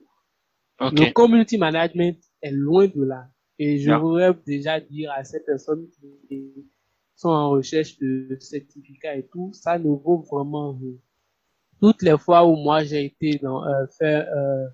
Okay. 0.80 1.08
Le 1.08 1.12
community 1.12 1.58
management 1.58 2.18
est 2.42 2.52
loin 2.52 2.88
de 2.88 3.04
là. 3.04 3.28
Et 3.60 3.80
je 3.80 3.92
voudrais 3.92 4.34
déjà 4.46 4.80
dire 4.80 5.12
à 5.12 5.26
ces 5.26 5.44
personnes 5.44 5.88
qui 6.30 6.72
sont 7.22 7.30
en 7.30 7.50
recherche 7.52 7.98
de 8.00 8.36
certificats 8.40 9.16
et 9.16 9.28
tout, 9.28 9.52
ça 9.54 9.78
ne 9.78 9.90
vaut 9.90 10.26
vraiment. 10.32 10.78
Toutes 11.80 12.02
les 12.04 12.18
fois 12.18 12.46
où 12.48 12.56
moi 12.56 12.84
j'ai 12.84 13.06
été 13.06 13.38
dans 13.40 13.66
euh, 13.66 13.86
faire 13.98 14.28
euh, 14.36 14.68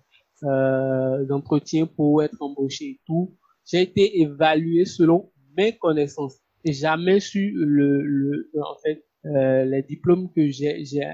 euh, 0.43 1.25
d'entretien 1.25 1.85
pour 1.85 2.23
être 2.23 2.37
embauché 2.41 2.85
et 2.85 2.99
tout, 3.05 3.35
j'ai 3.65 3.81
été 3.81 4.21
évalué 4.21 4.85
selon 4.85 5.31
mes 5.57 5.77
connaissances 5.77 6.37
et 6.65 6.73
jamais 6.73 7.19
su 7.19 7.51
le, 7.55 8.01
le 8.03 8.49
en 8.61 8.75
fait 8.83 9.05
euh, 9.25 9.65
les 9.65 9.83
diplômes 9.83 10.31
que 10.33 10.49
j'ai 10.49 10.83
j'ai 10.85 11.07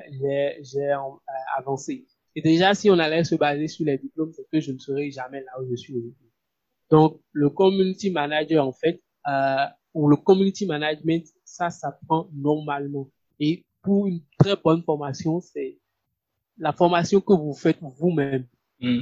j'ai 0.61 0.91
euh, 0.91 0.97
avancé. 1.57 2.07
Et 2.35 2.41
déjà 2.41 2.73
si 2.73 2.89
on 2.89 2.97
allait 2.99 3.23
se 3.23 3.35
baser 3.35 3.67
sur 3.67 3.85
les 3.85 3.97
diplômes, 3.97 4.31
c'est 4.33 4.47
que 4.51 4.59
je 4.59 4.71
ne 4.71 4.79
serais 4.79 5.09
jamais 5.11 5.41
là 5.41 5.51
où 5.61 5.69
je 5.69 5.75
suis 5.75 5.93
aujourd'hui. 5.93 6.31
Donc 6.89 7.21
le 7.31 7.49
community 7.49 8.11
manager 8.11 8.65
en 8.67 8.73
fait 8.73 9.01
euh, 9.27 9.65
ou 9.93 10.07
le 10.07 10.15
community 10.17 10.65
management, 10.65 11.25
ça 11.43 11.69
s'apprend 11.69 12.29
normalement. 12.33 13.09
Et 13.39 13.65
pour 13.81 14.07
une 14.07 14.21
très 14.39 14.55
bonne 14.55 14.81
formation, 14.83 15.39
c'est 15.39 15.77
la 16.57 16.71
formation 16.71 17.21
que 17.21 17.33
vous 17.33 17.53
faites 17.53 17.77
vous-même 17.81 18.45
mm. 18.79 19.01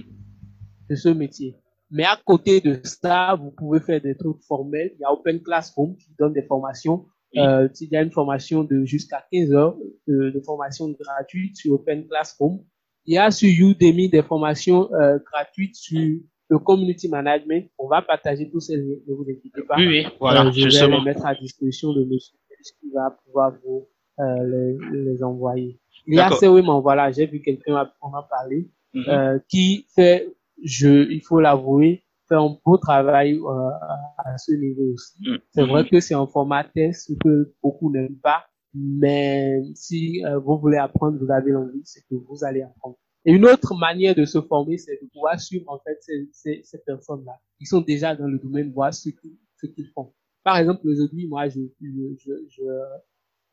de 0.90 0.96
ce 0.96 1.10
métier. 1.10 1.56
Mais 1.90 2.06
à 2.06 2.18
côté 2.24 2.62
de 2.62 2.80
ça, 2.84 3.36
vous 3.36 3.52
pouvez 3.52 3.82
faire 3.82 4.02
des 4.02 4.16
trucs 4.16 4.42
formels. 4.44 4.92
Il 4.96 5.02
y 5.02 5.04
a 5.04 5.12
Open 5.12 5.42
Classroom 5.42 5.96
qui 5.98 6.10
donne 6.18 6.34
des 6.34 6.44
formations. 6.44 7.06
Euh, 7.38 7.68
il 7.80 7.90
y 7.90 7.96
a 7.96 8.02
une 8.02 8.12
formation 8.12 8.64
de 8.64 8.84
jusqu'à 8.86 9.26
15 9.32 9.54
heures 9.54 9.78
de, 10.08 10.32
de, 10.32 10.42
formation 10.42 10.90
gratuite 10.90 11.56
sur 11.56 11.74
Open 11.74 12.06
Classroom. 12.08 12.64
Il 13.06 13.14
y 13.14 13.18
a 13.18 13.32
sur 13.32 13.50
Udemy 13.50 14.10
des 14.10 14.22
formations 14.22 14.94
euh, 14.94 15.18
gratuites 15.32 15.76
sur 15.76 16.20
le 16.52 16.60
community 16.60 17.08
management. 17.08 17.66
On 17.80 17.88
va 17.88 18.02
partager 18.02 18.50
tous 18.50 18.60
ces 18.60 18.76
liens, 18.76 18.98
ne 19.08 19.14
vous 19.14 19.24
inquiétez 19.24 19.64
pas. 19.68 19.78
Oui, 19.78 19.88
oui, 19.88 20.06
voilà, 20.20 20.46
Euh, 20.46 20.52
je 20.52 20.68
vais 20.68 20.98
les 20.98 21.02
mettre 21.02 21.26
à 21.26 21.34
disposition 21.34 21.94
de 21.94 22.04
monsieur 22.04 22.36
qui 22.80 22.92
va 22.94 23.18
pouvoir 23.24 23.54
vous 23.64 23.88
euh, 24.20 24.78
les, 24.92 25.04
les 25.06 25.24
envoyer. 25.24 25.80
Il 26.06 26.16
y 26.16 26.20
a. 26.20 26.30
COM, 26.30 26.82
voilà, 26.82 27.12
j'ai 27.12 27.26
vu 27.26 27.42
quelqu'un 27.42 27.90
en 28.02 28.14
a 28.14 28.24
parlé, 28.30 28.70
euh, 28.96 29.40
qui 29.48 29.88
fait, 29.96 30.28
je, 30.64 31.10
il 31.10 31.22
faut 31.22 31.40
l'avouer, 31.40 32.04
fait 32.28 32.36
un 32.36 32.56
beau 32.64 32.78
travail 32.78 33.40
euh, 33.40 33.70
à, 34.18 34.38
ce 34.38 34.52
niveau 34.54 34.94
aussi. 34.94 35.18
Mhm. 35.22 35.40
C'est 35.54 35.66
vrai 35.66 35.88
que 35.90 36.00
c'est 36.02 36.14
un 36.14 36.28
format 36.28 36.66
test 36.66 37.18
que 37.24 37.54
beaucoup 37.64 37.92
n'aiment 37.92 38.20
pas, 38.22 38.46
mais 38.74 39.62
si 39.74 40.24
euh, 40.26 40.38
vous 40.38 40.58
voulez 40.60 40.78
apprendre, 40.78 41.18
vous 41.18 41.32
avez 41.32 41.52
l'envie, 41.52 41.82
c'est 41.86 42.02
que 42.02 42.16
vous 42.16 42.44
allez 42.44 42.62
apprendre. 42.62 42.98
Et 43.26 43.34
une 43.34 43.46
autre 43.46 43.76
manière 43.76 44.16
de 44.16 44.26
se 44.26 44.42
former, 44.42 44.78
c'est 44.78 45.00
de 45.02 45.08
pouvoir 45.14 45.40
suivre 45.40 45.70
en 45.70 45.80
fait 45.80 45.98
ces, 46.02 46.28
ces, 46.32 46.62
ces 46.64 46.80
personnes-là 46.80 47.40
qui 47.60 47.66
sont 47.66 47.82
déjà 47.82 48.16
dans 48.16 48.28
le 48.28 48.40
domaine, 48.40 48.72
voir 48.72 48.94
ce 48.94 49.10
qu'ils 49.10 49.38
ce 49.58 49.68
qu'ils 49.68 49.88
font. 49.94 50.12
Par 50.44 50.58
exemple, 50.58 50.88
aujourd'hui, 50.88 51.28
moi, 51.28 51.48
je, 51.50 51.60
je, 51.80 52.16
je, 52.18 52.32
je, 52.50 52.64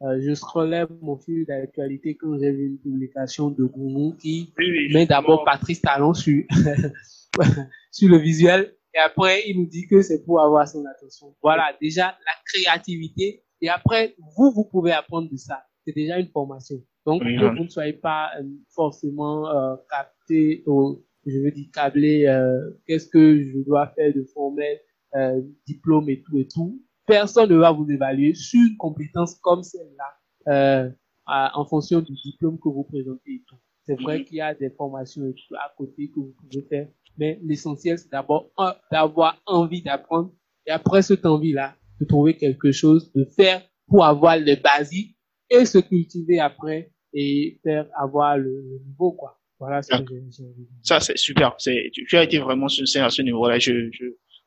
euh, 0.03 0.21
je 0.21 0.33
scrollais 0.35 0.85
mon 1.03 1.19
fil 1.19 1.45
d'actualité 1.45 2.17
quand 2.17 2.39
j'ai 2.39 2.51
vu 2.51 2.67
une 2.67 2.79
publication 2.79 3.51
de 3.51 3.65
Goumou 3.65 4.15
qui 4.15 4.53
Oui, 4.57 4.71
oui, 4.71 4.95
met 4.95 5.07
d'abord. 5.07 5.45
Patrice 5.45 5.83
Talon 5.83 6.15
sur, 6.15 6.45
sur 7.93 8.09
le 8.09 8.19
visuel 8.19 8.75
et 8.95 8.99
après 8.99 9.43
il 9.49 9.59
nous 9.59 9.67
dit 9.67 9.87
que 9.87 10.01
c'est 10.03 10.25
pour 10.25 10.41
avoir 10.41 10.67
son 10.69 10.85
attention. 10.87 11.35
Voilà, 11.43 11.77
déjà 11.81 12.07
la 12.07 12.33
créativité 12.47 13.45
et 13.61 13.69
après 13.69 14.15
vous, 14.37 14.53
vous 14.53 14.65
pouvez 14.65 14.93
apprendre 14.93 15.29
de 15.31 15.37
ça. 15.37 15.63
C'est 15.89 15.95
déjà 15.95 16.19
une 16.19 16.29
formation. 16.29 16.77
Donc 17.07 17.23
Oui, 17.25 17.39
que 17.39 17.57
vous 17.57 17.65
ne 17.65 17.69
soyez 17.71 17.95
pas 17.95 18.29
euh, 18.39 18.43
forcément 18.75 19.49
euh, 19.49 19.75
capté 19.89 20.63
au, 20.67 21.03
je 21.25 21.39
veux 21.39 21.51
dire 21.51 21.69
câblé, 21.73 22.27
euh, 22.27 22.73
qu'est-ce 22.87 23.09
que 23.09 23.43
je 23.43 23.61
dois 23.65 23.87
faire 23.97 24.13
de 24.13 24.23
formel, 24.35 24.79
euh, 25.15 25.41
diplôme 25.67 26.11
et 26.11 26.21
tout 26.21 26.37
et 26.37 26.47
tout. 26.47 26.83
Personne 27.07 27.49
ne 27.49 27.57
va 27.57 27.73
vous 27.73 27.91
évaluer 27.91 28.35
sur 28.35 28.61
une 28.61 28.77
compétence 28.77 29.37
comme 29.37 29.63
celle-là 29.63 30.13
euh, 30.53 30.91
en 31.27 31.65
fonction 31.65 32.03
du 32.03 32.13
diplôme 32.23 32.59
que 32.59 32.69
vous 32.69 32.85
présentez 32.85 33.31
et 33.31 33.45
tout. 33.49 33.57
C'est 33.87 33.99
vrai 33.99 34.25
qu'il 34.25 34.37
y 34.37 34.41
a 34.43 34.53
des 34.53 34.69
formations 34.69 35.25
et 35.25 35.33
tout 35.33 35.55
à 35.55 35.73
côté 35.75 36.11
que 36.11 36.21
vous 36.21 36.35
pouvez 36.39 36.67
faire, 36.69 36.89
mais 37.17 37.41
l'essentiel 37.43 37.99
c'est 37.99 38.13
d'abord 38.13 38.51
d'avoir 38.93 39.41
envie 39.47 39.81
d'apprendre 39.81 40.35
et 40.67 40.71
après 40.71 41.01
cette 41.01 41.25
envie-là, 41.25 41.77
de 41.99 42.05
trouver 42.05 42.37
quelque 42.37 42.73
chose, 42.73 43.11
de 43.15 43.25
faire 43.25 43.63
pour 43.87 44.05
avoir 44.05 44.37
les 44.37 44.57
basiques 44.57 45.18
et 45.51 45.65
se 45.65 45.79
cultiver 45.79 46.41
après 46.41 46.91
et 47.13 47.59
faire 47.63 47.87
avoir 47.99 48.39
le, 48.39 48.51
le 48.63 48.79
niveau 48.87 49.13
quoi. 49.13 49.39
Voilà 49.59 49.83
ce 49.83 49.91
que 49.97 50.05
j'ai. 50.31 50.45
Ça, 50.83 51.01
c'est 51.01 51.17
super. 51.19 51.55
C'est, 51.59 51.91
tu, 51.93 52.07
tu 52.07 52.17
as 52.17 52.25
été 52.25 52.39
vraiment 52.39 52.69
sincère 52.69 53.05
à 53.07 53.11
ce 53.11 53.23
niveau-là. 53.23 53.59
Je, 53.59 53.91
je, 53.93 54.05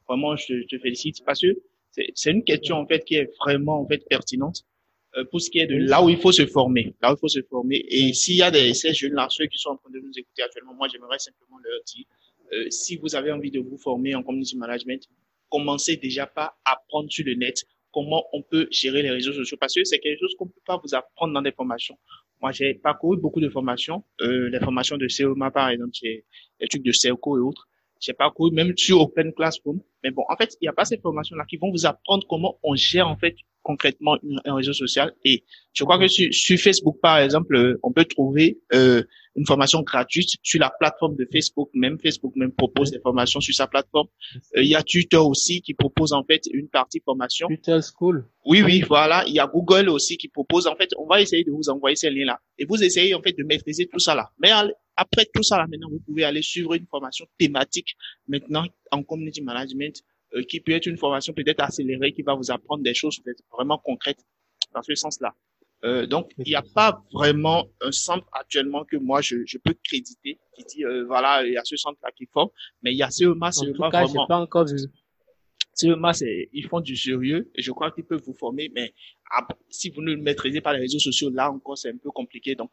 vraiment, 0.08 0.36
je 0.38 0.66
te 0.68 0.78
félicite 0.80 1.18
parce 1.26 1.42
que 1.42 1.48
c'est, 1.92 2.32
une 2.32 2.44
question, 2.46 2.78
en 2.78 2.88
fait, 2.88 3.04
qui 3.04 3.16
est 3.16 3.30
vraiment, 3.44 3.82
en 3.82 3.88
fait, 3.88 4.00
pertinente. 4.10 4.64
euh, 5.18 5.26
pour 5.26 5.42
ce 5.42 5.50
qui 5.50 5.60
est 5.60 5.68
de 5.68 5.76
là 5.76 6.04
où 6.04 6.10
il 6.10 6.18
faut 6.18 6.32
se 6.32 6.46
former, 6.46 6.96
là 7.02 7.12
où 7.12 7.16
il 7.16 7.20
faut 7.20 7.28
se 7.28 7.42
former. 7.50 7.84
Et 7.90 8.14
s'il 8.14 8.36
y 8.36 8.42
a 8.42 8.52
des, 8.52 8.74
ces 8.74 8.94
jeunes-là, 8.94 9.28
ceux 9.30 9.48
qui 9.48 9.58
sont 9.58 9.72
en 9.72 9.78
train 9.78 9.90
de 9.92 10.00
nous 10.00 10.12
écouter 10.18 10.44
actuellement, 10.44 10.74
moi, 10.74 10.88
j'aimerais 10.92 11.20
simplement 11.20 11.58
leur 11.64 11.82
dire, 11.86 12.06
euh, 12.54 12.70
si 12.70 12.98
vous 12.98 13.16
avez 13.16 13.32
envie 13.32 13.52
de 13.52 13.60
vous 13.60 13.78
former 13.78 14.16
en 14.16 14.24
community 14.24 14.58
management, 14.58 15.04
commencez 15.50 15.98
déjà 15.98 16.28
par 16.28 16.58
apprendre 16.66 17.10
sur 17.12 17.26
le 17.26 17.36
net 17.36 17.66
comment 17.94 18.26
on 18.34 18.42
peut 18.42 18.68
gérer 18.72 19.02
les 19.02 19.12
réseaux 19.12 19.34
sociaux 19.34 19.58
parce 19.60 19.74
que 19.74 19.84
c'est 19.84 20.00
quelque 20.00 20.20
chose 20.20 20.36
qu'on 20.38 20.48
peut 20.48 20.62
pas 20.66 20.80
vous 20.84 20.96
apprendre 20.96 21.34
dans 21.34 21.42
des 21.42 21.52
formations. 21.52 21.98
Moi, 22.42 22.52
j'ai 22.52 22.74
parcouru 22.74 23.18
beaucoup 23.18 23.42
de 23.42 23.50
formations, 23.50 24.04
euh, 24.22 24.50
les 24.50 24.60
formations 24.60 24.98
de 24.98 25.08
CEMA, 25.08 25.52
par 25.52 25.70
exemple, 25.70 25.92
les 26.02 26.68
trucs 26.68 26.84
de 26.84 26.92
CERCO 26.92 27.38
et 27.38 27.42
autres. 27.42 27.68
J'ai 28.02 28.14
parcouru 28.14 28.52
même 28.52 28.74
sur 28.76 29.00
Open 29.00 29.32
Classroom. 29.34 29.80
Mais 30.04 30.12
bon, 30.12 30.24
en 30.28 30.36
fait, 30.36 30.56
il 30.60 30.66
n'y 30.66 30.70
a 30.70 30.74
pas 30.74 30.86
ces 30.86 30.98
formations-là 30.98 31.46
qui 31.48 31.58
vont 31.58 31.72
vous 31.72 31.86
apprendre 31.86 32.26
comment 32.28 32.58
on 32.64 32.76
gère, 32.76 33.08
en 33.08 33.16
fait, 33.16 33.36
concrètement 33.62 34.18
une- 34.24 34.42
un 34.44 34.56
réseau 34.56 34.74
social. 34.74 35.14
Et 35.24 35.44
je 35.74 35.84
crois 35.84 36.00
que 36.00 36.08
sur, 36.08 36.34
sur 36.34 36.58
Facebook, 36.58 36.98
par 37.00 37.20
exemple, 37.20 37.56
euh, 37.56 37.80
on 37.84 37.92
peut 37.92 38.06
trouver 38.06 38.60
euh, 38.74 39.04
une 39.36 39.46
formation 39.46 39.84
gratuite 39.84 40.30
sur 40.42 40.60
la 40.60 40.72
plateforme 40.80 41.16
de 41.16 41.28
Facebook. 41.32 41.70
Même 41.76 42.00
Facebook 42.00 42.34
même 42.36 42.52
propose 42.52 42.90
des 42.90 43.00
formations 43.00 43.40
sur 43.40 43.54
sa 43.54 43.68
plateforme. 43.68 44.08
Euh, 44.58 44.64
Il 44.64 44.68
y 44.70 44.76
a 44.76 44.82
Twitter 44.82 45.18
aussi 45.18 45.62
qui 45.62 45.76
propose 45.76 46.12
en 46.12 46.24
fait 46.24 46.42
une 46.52 46.70
partie 46.70 47.02
formation. 47.06 47.48
Twitter 47.48 47.78
School. 47.96 48.26
Oui, 48.46 48.64
oui, 48.64 48.82
voilà. 48.82 49.24
Il 49.28 49.34
y 49.36 49.40
a 49.40 49.46
Google 49.46 49.90
aussi 49.90 50.18
qui 50.18 50.28
propose. 50.28 50.66
En 50.66 50.76
fait, 50.76 50.90
on 50.98 51.06
va 51.06 51.22
essayer 51.22 51.44
de 51.44 51.52
vous 51.52 51.70
envoyer 51.70 51.96
ces 51.96 52.10
liens-là. 52.10 52.40
Et 52.58 52.66
vous 52.66 52.84
essayez 52.84 53.14
en 53.14 53.22
fait 53.22 53.38
de 53.38 53.44
maîtriser 53.44 53.86
tout 53.86 54.00
ça 54.00 54.16
là. 54.16 54.32
Mais 54.40 54.50
après 55.06 55.26
tout 55.34 55.44
ça 55.50 55.56
là, 55.60 55.66
maintenant, 55.72 55.90
vous 55.96 56.00
pouvez 56.08 56.24
aller 56.30 56.42
suivre 56.54 56.72
une 56.80 56.88
formation 56.94 57.26
thématique 57.42 57.92
maintenant 58.28 58.66
en 58.92 59.02
community 59.04 59.42
management 59.52 59.96
euh, 60.36 60.44
qui 60.50 60.58
peut 60.64 60.74
être 60.80 60.88
une 60.94 60.98
formation 61.06 61.32
peut-être 61.34 61.62
accélérée 61.68 62.12
qui 62.18 62.24
va 62.30 62.34
vous 62.40 62.50
apprendre 62.56 62.84
des 62.90 62.94
choses 63.02 63.16
peut-être 63.24 63.44
vraiment 63.56 63.78
concrètes 63.90 64.22
dans 64.74 64.82
ce 64.90 64.96
sens-là. 65.04 65.32
Euh, 65.84 66.06
donc, 66.14 66.26
il 66.38 66.50
n'y 66.54 66.56
a 66.56 66.62
pas 66.80 66.92
vraiment 67.12 67.60
un 67.82 67.92
centre 68.08 68.28
actuellement 68.42 68.84
que 68.90 68.98
moi 69.10 69.20
je, 69.28 69.38
je 69.52 69.58
peux 69.58 69.76
créditer 69.84 70.34
qui 70.56 70.64
dit 70.72 70.84
euh, 70.86 71.04
voilà 71.12 71.32
il 71.48 71.54
y 71.54 71.58
a 71.58 71.66
ce 71.66 71.76
centre-là 71.84 72.12
qui 72.18 72.26
forme, 72.36 72.52
mais 72.82 72.92
il 72.94 72.98
y 72.98 73.04
a 73.04 73.10
CEMA, 73.10 73.48
En 73.48 73.52
CEMA 73.52 73.74
tout 73.74 73.90
cas, 73.96 74.04
vraiment. 74.06 74.28
pas 74.28 74.38
encore. 74.46 74.68
CEMA, 75.74 76.12
ils 76.54 76.68
font 76.68 76.82
du 76.82 76.96
sérieux 76.96 77.50
et 77.56 77.62
je 77.62 77.72
crois 77.72 77.90
qu'ils 77.92 78.04
peuvent 78.04 78.22
vous 78.26 78.34
former, 78.36 78.70
mais 78.76 78.94
ap- 79.38 79.58
si 79.70 79.90
vous 79.90 80.02
ne 80.02 80.12
le 80.12 80.18
maîtrisez 80.22 80.62
pas 80.62 80.74
les 80.74 80.80
réseaux 80.80 81.00
sociaux, 81.00 81.30
là 81.30 81.50
encore, 81.52 81.78
c'est 81.78 81.90
un 81.90 81.98
peu 81.98 82.12
compliqué. 82.12 82.56
Donc, 82.56 82.70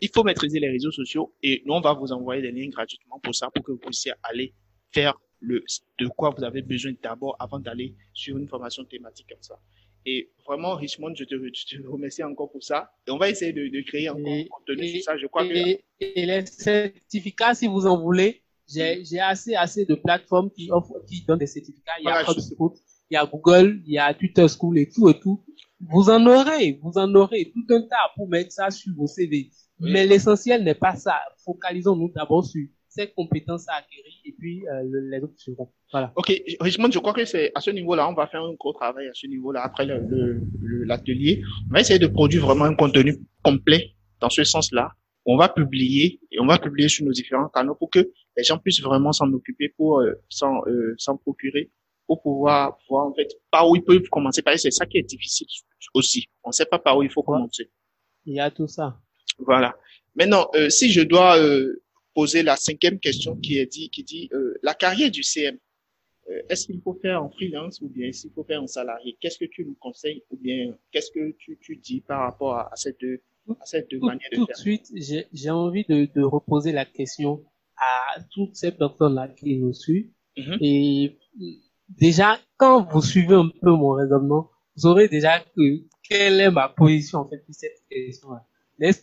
il 0.00 0.10
faut 0.14 0.24
maîtriser 0.24 0.60
les 0.60 0.68
réseaux 0.70 0.90
sociaux 0.92 1.34
et 1.42 1.62
nous, 1.66 1.74
on 1.74 1.80
va 1.80 1.92
vous 1.94 2.12
envoyer 2.12 2.42
des 2.42 2.52
liens 2.52 2.68
gratuitement 2.68 3.18
pour 3.20 3.34
ça, 3.34 3.50
pour 3.54 3.64
que 3.64 3.72
vous 3.72 3.78
puissiez 3.78 4.12
aller 4.22 4.54
faire 4.92 5.14
le, 5.40 5.64
de 5.98 6.06
quoi 6.08 6.30
vous 6.36 6.44
avez 6.44 6.62
besoin 6.62 6.92
d'abord 7.02 7.36
avant 7.38 7.58
d'aller 7.58 7.94
sur 8.12 8.36
une 8.36 8.48
formation 8.48 8.84
thématique 8.84 9.26
comme 9.28 9.42
ça. 9.42 9.58
Et 10.06 10.30
vraiment, 10.46 10.74
Richmond, 10.76 11.12
je 11.14 11.24
te, 11.24 11.34
je 11.34 11.76
te 11.76 11.86
remercie 11.86 12.22
encore 12.22 12.50
pour 12.50 12.62
ça. 12.62 12.90
Et 13.06 13.10
on 13.10 13.18
va 13.18 13.28
essayer 13.28 13.52
de, 13.52 13.68
de 13.68 13.80
créer 13.82 14.08
encore 14.08 14.26
Et- 14.26 14.42
un 14.42 14.44
contenu 14.48 14.84
et- 14.84 14.92
sur 14.94 15.02
ça. 15.02 15.16
Je 15.18 15.26
crois 15.26 15.46
que, 15.46 15.52
Et, 15.52 15.84
et 16.00 16.24
les 16.26 16.46
certificats, 16.46 17.54
si 17.54 17.66
vous 17.66 17.86
en 17.86 18.00
voulez, 18.00 18.42
j'ai 18.68 19.04
j'ai 19.04 19.18
assez, 19.20 19.54
assez 19.54 19.84
de 19.84 19.94
plateformes 19.94 20.50
qui 20.50 20.70
offrent, 20.70 21.04
qui 21.06 21.22
donnent 21.26 21.38
des 21.38 21.46
certificats. 21.46 21.92
Il 22.00 22.04
y 22.04 22.08
a 22.08 22.22
Voilà, 22.22 22.30
HubSpot, 22.30 22.74
il 23.10 23.14
y 23.14 23.16
a 23.18 23.26
Google, 23.26 23.82
il 23.86 23.92
y 23.92 23.98
a 23.98 24.14
Twitter 24.14 24.46
School 24.48 24.78
et 24.78 24.88
tout 24.88 25.08
et 25.10 25.18
tout. 25.18 25.44
Vous 25.80 26.08
en 26.10 26.24
aurez, 26.26 26.78
vous 26.82 26.92
en 26.96 27.14
aurez 27.14 27.50
tout 27.52 27.66
un 27.74 27.82
tas 27.82 28.10
pour 28.14 28.28
mettre 28.28 28.52
ça 28.52 28.70
sur 28.70 28.94
vos 28.94 29.06
CV. 29.06 29.50
Oui. 29.80 29.92
Mais 29.92 30.06
l'essentiel 30.06 30.62
n'est 30.64 30.74
pas 30.74 30.94
ça. 30.94 31.16
Focalisons-nous 31.44 32.10
d'abord 32.14 32.44
sur 32.44 32.66
ces 32.88 33.08
compétences 33.08 33.68
à 33.68 33.74
acquérir 33.76 34.12
et 34.24 34.32
puis 34.38 34.66
euh, 34.68 34.82
le- 34.84 35.08
les 35.10 35.20
autres 35.22 35.34
seront. 35.38 35.70
Voilà. 35.92 36.12
Ok, 36.16 36.32
Richmond, 36.60 36.90
je 36.90 36.98
crois 36.98 37.12
que 37.12 37.24
c'est 37.24 37.52
à 37.54 37.60
ce 37.60 37.70
niveau-là, 37.70 38.08
on 38.08 38.14
va 38.14 38.26
faire 38.26 38.42
un 38.42 38.52
gros 38.54 38.72
travail 38.72 39.06
à 39.08 39.12
ce 39.14 39.26
niveau-là 39.26 39.62
après 39.62 39.86
le- 39.86 40.00
le- 40.08 40.40
le- 40.60 40.84
l'atelier. 40.84 41.42
On 41.70 41.74
va 41.74 41.80
essayer 41.80 41.98
de 42.00 42.08
produire 42.08 42.44
vraiment 42.44 42.64
un 42.64 42.74
contenu 42.74 43.16
complet 43.44 43.92
dans 44.20 44.28
ce 44.30 44.42
sens-là. 44.44 44.92
On 45.24 45.36
va 45.36 45.48
publier 45.48 46.20
et 46.32 46.40
on 46.40 46.46
va 46.46 46.58
publier 46.58 46.88
sur 46.88 47.04
nos 47.06 47.12
différents 47.12 47.48
canaux 47.48 47.74
pour 47.76 47.90
que 47.90 48.00
les 48.36 48.42
gens 48.42 48.58
puissent 48.58 48.82
vraiment 48.82 49.12
s'en 49.12 49.32
occuper 49.32 49.68
pour 49.76 50.00
euh, 50.00 50.14
s'en 50.28 50.62
euh, 50.66 50.94
s'en 50.98 51.16
procurer 51.16 51.70
pour 52.06 52.20
pouvoir 52.22 52.76
voir 52.88 53.06
en 53.06 53.14
fait 53.14 53.28
par 53.52 53.68
où 53.70 53.76
ils 53.76 53.84
peuvent 53.84 54.08
commencer. 54.10 54.42
Parce 54.42 54.56
que 54.56 54.62
c'est 54.62 54.70
ça 54.72 54.84
qui 54.86 54.98
est 54.98 55.02
difficile 55.08 55.46
aussi. 55.94 56.26
On 56.42 56.48
ne 56.48 56.52
sait 56.52 56.66
pas 56.66 56.78
par 56.80 56.96
où 56.96 57.02
il 57.04 57.10
faut 57.10 57.20
Ouais. 57.20 57.26
commencer. 57.36 57.70
Il 58.26 58.34
y 58.34 58.40
a 58.40 58.50
tout 58.50 58.66
ça. 58.66 58.98
Voilà. 59.46 59.76
Maintenant, 60.14 60.48
euh, 60.54 60.68
si 60.70 60.90
je 60.92 61.00
dois 61.00 61.38
euh, 61.38 61.82
poser 62.14 62.42
la 62.42 62.56
cinquième 62.56 62.98
question 62.98 63.36
qui 63.36 63.58
est 63.58 63.66
dit, 63.66 63.90
qui 63.90 64.02
dit 64.04 64.28
euh, 64.32 64.58
la 64.62 64.74
carrière 64.74 65.10
du 65.10 65.22
CM, 65.22 65.56
euh, 66.28 66.42
est-ce 66.48 66.66
qu'il 66.66 66.80
faut 66.82 66.94
faire 67.00 67.22
en 67.22 67.30
freelance 67.30 67.80
ou 67.80 67.88
bien 67.88 68.08
est-ce 68.08 68.22
qu'il 68.22 68.32
faut 68.32 68.44
faire 68.44 68.62
en 68.62 68.66
salarié 68.66 69.16
Qu'est-ce 69.20 69.38
que 69.38 69.44
tu 69.46 69.64
nous 69.64 69.76
conseilles 69.80 70.22
ou 70.30 70.36
bien 70.36 70.76
qu'est-ce 70.92 71.10
que 71.12 71.32
tu, 71.38 71.58
tu 71.60 71.76
dis 71.76 72.00
par 72.00 72.20
rapport 72.20 72.54
à, 72.56 72.72
à 72.72 72.76
cette 72.76 73.00
deux, 73.00 73.20
à 73.60 73.64
cette 73.66 73.90
deux 73.90 74.00
tout, 74.00 74.06
manières 74.06 74.30
de 74.32 74.36
tout 74.36 74.46
de 74.46 74.46
faire? 74.46 74.56
suite, 74.56 74.86
j'ai 74.94 75.26
j'ai 75.32 75.50
envie 75.50 75.84
de, 75.88 76.08
de 76.14 76.22
reposer 76.22 76.72
la 76.72 76.84
question 76.84 77.44
à 77.76 78.20
toutes 78.32 78.56
ces 78.56 78.72
personnes-là 78.72 79.28
qui 79.28 79.56
nous 79.58 79.72
suivent. 79.72 80.10
Mhm. 80.36 80.58
Et 80.60 81.18
déjà, 81.88 82.38
quand 82.56 82.82
vous 82.90 83.02
suivez 83.02 83.34
un 83.34 83.48
peu 83.62 83.70
mon 83.70 83.92
raisonnement, 83.92 84.50
vous 84.76 84.82
saurez 84.82 85.08
déjà 85.08 85.40
que 85.40 85.82
quelle 86.02 86.40
est 86.40 86.50
ma 86.50 86.68
position 86.68 87.20
en 87.20 87.28
fait 87.28 87.42
sur 87.44 87.54
cette 87.54 87.82
question-là. 87.90 88.46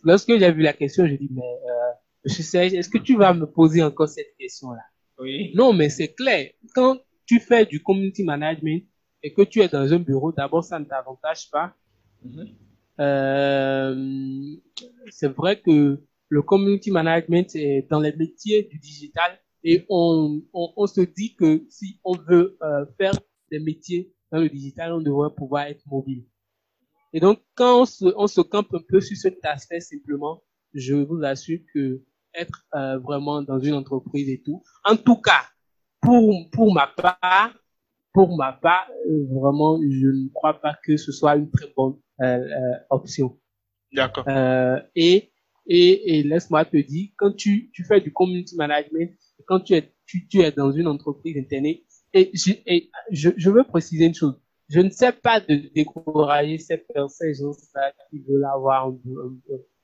Lorsque 0.03 0.37
j'ai 0.37 0.51
vu 0.51 0.61
la 0.61 0.73
question, 0.73 1.05
j'ai 1.05 1.17
dit 1.17 1.29
mais 1.31 1.41
euh, 1.41 1.91
Monsieur 2.25 2.43
Serge, 2.43 2.73
est-ce 2.73 2.89
que 2.89 2.97
tu 2.97 3.15
vas 3.15 3.33
me 3.33 3.45
poser 3.45 3.83
encore 3.83 4.09
cette 4.09 4.35
question-là? 4.37 4.81
Oui. 5.19 5.51
Non, 5.55 5.73
mais 5.73 5.89
c'est 5.89 6.13
clair. 6.13 6.51
Quand 6.75 6.97
tu 7.25 7.39
fais 7.39 7.65
du 7.65 7.81
community 7.81 8.23
management 8.23 8.83
et 9.23 9.33
que 9.33 9.41
tu 9.43 9.61
es 9.61 9.67
dans 9.67 9.91
un 9.93 9.99
bureau, 9.99 10.31
d'abord 10.31 10.63
ça 10.63 10.79
ne 10.79 10.85
t'avantage 10.85 11.49
pas. 11.51 11.73
Mhm. 12.23 12.47
Euh, 12.99 14.55
c'est 15.11 15.27
vrai 15.27 15.59
que 15.61 16.01
le 16.29 16.41
community 16.41 16.91
management 16.91 17.55
est 17.55 17.87
dans 17.89 17.99
les 17.99 18.15
métiers 18.15 18.63
du 18.63 18.79
digital 18.79 19.39
et 19.63 19.85
on, 19.89 20.41
on, 20.53 20.73
on 20.75 20.87
se 20.87 21.01
dit 21.01 21.35
que 21.35 21.65
si 21.69 21.99
on 22.03 22.15
veut 22.15 22.57
euh, 22.63 22.85
faire 22.97 23.13
des 23.51 23.59
métiers 23.59 24.11
dans 24.31 24.39
le 24.39 24.49
digital, 24.49 24.93
on 24.93 25.01
devrait 25.01 25.33
pouvoir 25.35 25.67
être 25.67 25.85
mobile. 25.87 26.25
Et 27.13 27.19
donc, 27.19 27.39
quand 27.55 27.81
on 27.81 27.85
se, 27.85 28.05
on 28.15 28.27
se 28.27 28.41
campe 28.41 28.73
un 28.73 28.81
peu 28.87 29.01
sur 29.01 29.17
cet 29.17 29.43
aspect 29.45 29.79
simplement, 29.79 30.43
je 30.73 30.95
vous 30.95 31.23
assure 31.23 31.59
que 31.73 32.01
être 32.33 32.65
euh, 32.75 32.99
vraiment 32.99 33.41
dans 33.41 33.59
une 33.59 33.73
entreprise 33.73 34.29
et 34.29 34.41
tout, 34.43 34.63
en 34.83 34.95
tout 34.95 35.19
cas, 35.21 35.45
pour, 36.01 36.49
pour 36.51 36.73
ma 36.73 36.87
part, 36.87 37.53
pour 38.13 38.35
ma 38.37 38.53
part, 38.53 38.87
euh, 39.09 39.25
vraiment, 39.31 39.79
je 39.81 40.07
ne 40.07 40.29
crois 40.33 40.59
pas 40.59 40.77
que 40.83 40.97
ce 40.97 41.11
soit 41.11 41.35
une 41.35 41.49
très 41.49 41.73
bonne 41.75 41.97
euh, 42.21 42.37
euh 42.37 42.77
option. 42.89 43.39
D'accord. 43.91 44.25
Euh, 44.27 44.79
et 44.95 45.31
et, 45.67 46.19
et 46.19 46.23
laisse-moi 46.23 46.65
te 46.65 46.77
dire, 46.77 47.09
quand 47.17 47.35
tu, 47.35 47.69
tu 47.73 47.83
fais 47.83 47.99
du 47.99 48.11
community 48.13 48.55
management, 48.55 49.11
quand 49.45 49.59
tu 49.59 49.73
es, 49.73 49.93
tu, 50.05 50.27
tu 50.27 50.41
es 50.41 50.51
dans 50.51 50.71
une 50.71 50.87
entreprise 50.87 51.37
internet, 51.37 51.81
et, 52.13 52.31
je, 52.33 52.53
et 52.65 52.89
je, 53.11 53.31
je 53.35 53.49
veux 53.49 53.65
préciser 53.65 54.05
une 54.05 54.15
chose, 54.15 54.39
je 54.69 54.79
ne 54.81 54.89
sais 54.89 55.11
pas 55.11 55.39
de 55.39 55.73
décourager 55.73 56.57
ces 56.57 56.77
personnes 56.77 57.53
qui 58.09 58.19
veulent 58.19 58.45
avoir 58.45 58.91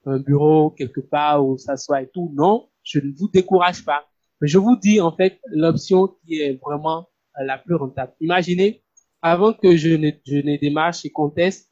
un, 0.05 0.19
bureau 0.19 0.71
quelque 0.71 0.99
part 0.99 1.45
où 1.45 1.57
ça 1.57 1.77
soit 1.77 2.01
et 2.01 2.09
tout. 2.13 2.31
Non, 2.35 2.67
je 2.83 2.99
ne 2.99 3.11
vous 3.15 3.29
décourage 3.29 3.85
pas. 3.85 4.05
Mais 4.41 4.47
je 4.47 4.57
vous 4.57 4.75
dis 4.75 4.99
en 4.99 5.15
fait 5.15 5.39
l'option 5.45 6.07
qui 6.07 6.41
est 6.41 6.59
vraiment 6.61 7.07
la 7.39 7.57
plus 7.57 7.75
rentable. 7.75 8.11
Imaginez, 8.19 8.83
avant 9.21 9.53
que 9.53 9.77
je 9.77 9.89
ne, 9.89 10.11
je 10.25 10.35
ne 10.35 10.59
démarre 10.59 10.93
chez 10.93 11.09
Contest, 11.09 11.71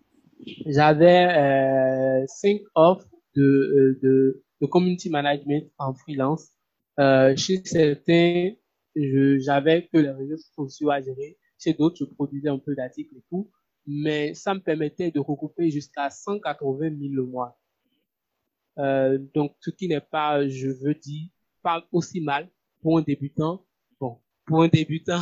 j'avais 0.66 1.28
euh, 1.28 2.26
cinq 2.28 2.62
offres 2.76 3.08
de, 3.36 3.44
euh, 3.44 4.00
de, 4.02 4.44
de 4.62 4.66
community 4.68 5.10
management 5.10 5.70
en 5.78 5.94
freelance. 5.94 6.48
Euh, 7.00 7.36
chez 7.36 7.62
certains, 7.66 8.52
j'avais 8.96 9.88
que 9.92 9.98
les 9.98 10.12
réseaux 10.12 10.38
sociaux 10.56 10.92
à 10.92 11.02
gérer. 11.02 11.38
Chez 11.64 11.74
d'autres, 11.74 11.98
je 11.98 12.06
produisais 12.06 12.50
un 12.50 12.58
peu 12.58 12.76
d'articles 12.76 13.16
et 13.16 13.24
tout. 13.30 13.50
Mais 13.86 14.34
ça 14.34 14.54
me 14.54 14.60
permettait 14.60 15.12
de 15.12 15.20
regrouper 15.20 15.70
jusqu'à 15.70 16.10
180 16.10 16.90
000 17.00 17.14
le 17.14 17.26
mois. 17.26 17.60
Euh, 18.78 19.20
donc, 19.34 19.56
ce 19.60 19.70
qui 19.70 19.88
n'est 19.88 20.02
pas, 20.02 20.48
je 20.48 20.68
veux 20.68 20.96
dire, 20.96 21.28
pas 21.62 21.86
aussi 21.92 22.22
mal 22.22 22.50
pour 22.82 22.98
un 22.98 23.02
débutant. 23.02 23.66
Bon, 24.00 24.20
pour 24.46 24.64
un 24.64 24.68
débutant, 24.68 25.20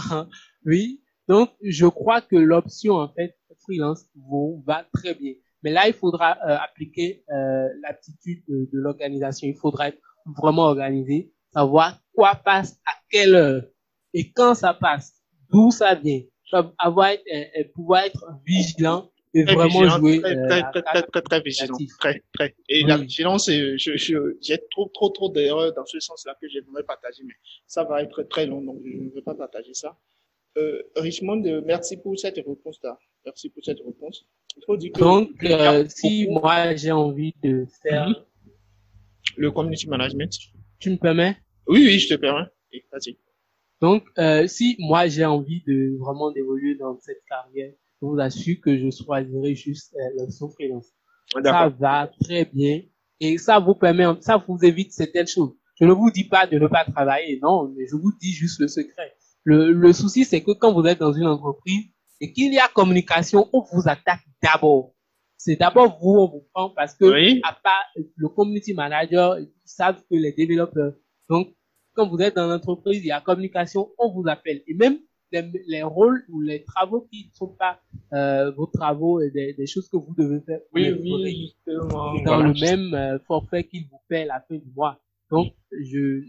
oui. 0.66 1.02
Donc, 1.28 1.52
je 1.62 1.86
crois 1.86 2.22
que 2.22 2.36
l'option, 2.36 2.96
en 2.96 3.10
fait, 3.10 3.38
freelance 3.62 4.06
va 4.66 4.86
très 4.94 5.14
bien. 5.16 5.34
Mais 5.64 5.72
là, 5.72 5.88
il 5.88 5.94
faudra 5.94 6.38
euh, 6.48 6.58
appliquer 6.58 7.24
euh, 7.32 7.68
l'aptitude 7.82 8.44
de, 8.48 8.70
de 8.72 8.78
l'organisation. 8.78 9.48
Il 9.48 9.58
faudra 9.58 9.90
être 9.90 10.02
vraiment 10.26 10.64
organisé, 10.64 11.34
savoir 11.54 12.00
quoi 12.14 12.36
passe 12.36 12.80
à 12.86 12.92
quelle 13.10 13.36
heure 13.36 13.64
et 14.14 14.32
quand 14.32 14.56
ça 14.56 14.74
passe 14.74 15.18
d'où 15.52 15.72
ça 15.72 15.95
vient? 15.95 16.22
Avoir, 16.80 17.12
euh, 17.12 17.64
pouvoir 17.76 18.06
être 18.06 18.26
vigilant 18.45 19.12
et 19.36 19.45
très 19.45 19.54
vraiment 19.54 19.70
vigilant, 19.70 19.97
jouer 20.00 20.20
très, 20.22 20.36
euh, 20.36 20.47
très, 20.47 20.60
la 20.62 20.72
très, 20.72 20.82
très, 20.82 21.02
très, 21.04 21.22
très 21.22 21.41
vigilant. 21.41 21.78
Très, 22.00 22.24
très. 22.34 22.56
Et 22.68 22.84
Oui. 22.84 22.89
la 22.89 22.97
vigilance, 22.97 23.45
c'est- 23.45 23.78
je, 23.78 23.95
je, 23.97 24.18
j'ai 24.41 24.58
trop, 24.72 24.89
trop, 24.91 25.10
trop 25.10 25.30
d'erreurs 25.30 25.74
dans 25.76 25.86
ce 25.86 26.00
sens-là 26.00 26.36
que 26.41 26.47
j'aimerais 26.50 26.84
partager, 26.84 27.22
mais 27.24 27.36
ça 27.68 27.84
va 27.84 28.02
être 28.02 28.24
très 28.24 28.47
long, 28.47 28.62
donc 28.62 28.80
je 28.84 28.97
ne 28.97 29.10
veux 29.12 29.22
pas 29.22 29.36
partager 29.36 29.74
ça. 29.76 29.95
Euh, 30.58 30.82
Richmond, 30.95 31.43
euh, 31.45 31.62
merci 31.64 31.97
pour 31.97 32.18
cette 32.18 32.38
réponse-là. 32.38 32.97
Merci 33.24 33.50
pour 33.50 33.64
cette 33.64 33.80
réponse. 33.86 34.26
Il 34.58 34.64
faut 34.66 34.76
dire 34.78 34.91
que 34.91 35.00
Donc, 35.00 35.43
euh, 35.43 35.86
si 35.88 36.26
beaucoup- 36.26 36.39
moi 36.41 36.76
j'ai 36.76 36.91
envie 36.91 37.36
de 37.43 37.68
faire, 37.84 38.08
Mhm. 38.10 38.16
le 39.38 39.52
community 39.52 39.88
management. 39.88 40.32
tu 40.80 40.89
me 40.89 40.95
permets? 40.97 41.38
Oui, 41.68 41.82
oui, 41.86 42.00
je 42.00 42.08
te 42.10 42.16
permets. 42.16 42.47
Et 42.72 42.84
Vas-y. 42.91 43.16
Donc, 43.82 44.04
euh, 44.18 44.48
si 44.48 44.76
moi 44.80 45.08
j'ai 45.08 45.26
envie 45.26 45.64
de 45.66 45.98
vraiment 46.00 46.32
d'évoluer 46.32 46.76
dans 46.76 46.98
cette 47.00 47.22
carrière, 47.30 47.72
je 48.02 48.08
vous 48.08 48.20
assure 48.20 48.58
que 48.64 48.78
je 48.78 48.90
choisirai 48.92 49.56
juste 49.56 49.96
euh, 49.96 50.10
l'option 50.18 50.50
freelance. 50.50 50.88
Ça 51.44 51.70
va 51.70 52.10
très 52.22 52.46
bien 52.46 52.82
et 53.20 53.38
ça 53.38 53.60
vous 53.60 53.76
permet, 53.76 54.06
ça 54.22 54.38
vous 54.46 54.58
évite 54.64 54.92
certaines 54.94 55.28
choses. 55.28 55.54
Je 55.80 55.86
ne 55.86 55.94
vous 55.94 56.12
dis 56.12 56.24
pas 56.26 56.46
de 56.48 56.58
ne 56.60 56.68
pas 56.68 56.84
travailler, 56.86 57.40
non, 57.42 57.72
mais 57.78 57.86
je 57.88 57.96
vous 57.96 58.12
dis 58.20 58.32
juste 58.32 58.60
le 58.60 58.68
secret. 58.68 59.14
Le, 59.46 59.72
le 59.72 59.94
souci, 59.94 60.26
c'est 60.26 60.42
que 60.44 60.52
quand 60.52 60.74
vous 60.74 60.86
êtes 60.86 61.00
dans 61.00 61.14
une 61.14 61.28
entreprise 61.28 61.86
et 62.20 62.34
qu'il 62.34 62.54
y 62.54 62.58
a 62.60 62.68
communication, 62.68 63.48
on 63.54 63.62
vous 63.62 63.84
attaque 63.86 64.20
d'abord. 64.44 64.94
C'est 65.38 65.56
d'abord 65.56 65.98
vous, 66.02 66.16
on 66.20 66.28
vous 66.28 66.44
prend 66.54 66.70
parce 66.72 66.96
que 66.96 67.06
Oui. 67.06 67.40
à 67.46 67.54
part 67.54 67.86
le 68.18 68.28
community 68.28 68.74
manager, 68.74 69.40
ils 69.40 69.50
savent 69.64 70.02
que 70.10 70.16
les 70.16 70.34
développeurs. 70.34 70.94
Donc, 71.30 71.54
quand 71.94 72.08
vous 72.08 72.18
êtes 72.22 72.36
dans 72.36 72.48
l'entreprise, 72.48 73.00
il 73.00 73.08
y 73.08 73.12
a 73.12 73.22
communication, 73.22 73.90
on 73.98 74.10
vous 74.12 74.28
appelle. 74.28 74.62
Et 74.68 74.74
même 74.74 75.00
les, 75.32 75.44
les 75.68 75.84
rôles 75.84 76.24
ou 76.30 76.42
les 76.42 76.64
travaux 76.64 77.02
qui 77.12 77.28
ne 77.30 77.36
sont 77.36 77.54
pas 77.56 77.80
euh, 78.14 78.52
vos 78.52 78.66
travaux 78.66 79.22
et 79.22 79.30
des, 79.32 79.54
des 79.54 79.68
choses 79.68 79.88
que 79.90 79.98
vous 79.98 80.16
devez 80.18 80.40
faire, 80.42 80.60
Oui, 80.74 80.92
oui, 80.92 81.42
justement. 81.42 82.14
dans 82.24 82.38
Voilà. 82.38 82.48
le 82.48 82.60
même 82.60 82.94
euh, 82.94 83.20
forfait 83.28 83.64
qu'il 83.66 83.88
vous 83.90 84.00
paie 84.08 84.24
à 84.24 84.26
la 84.26 84.42
fin 84.42 84.56
du 84.56 84.72
mois. 84.76 85.00
Donc, 85.30 85.54
je, 85.72 86.24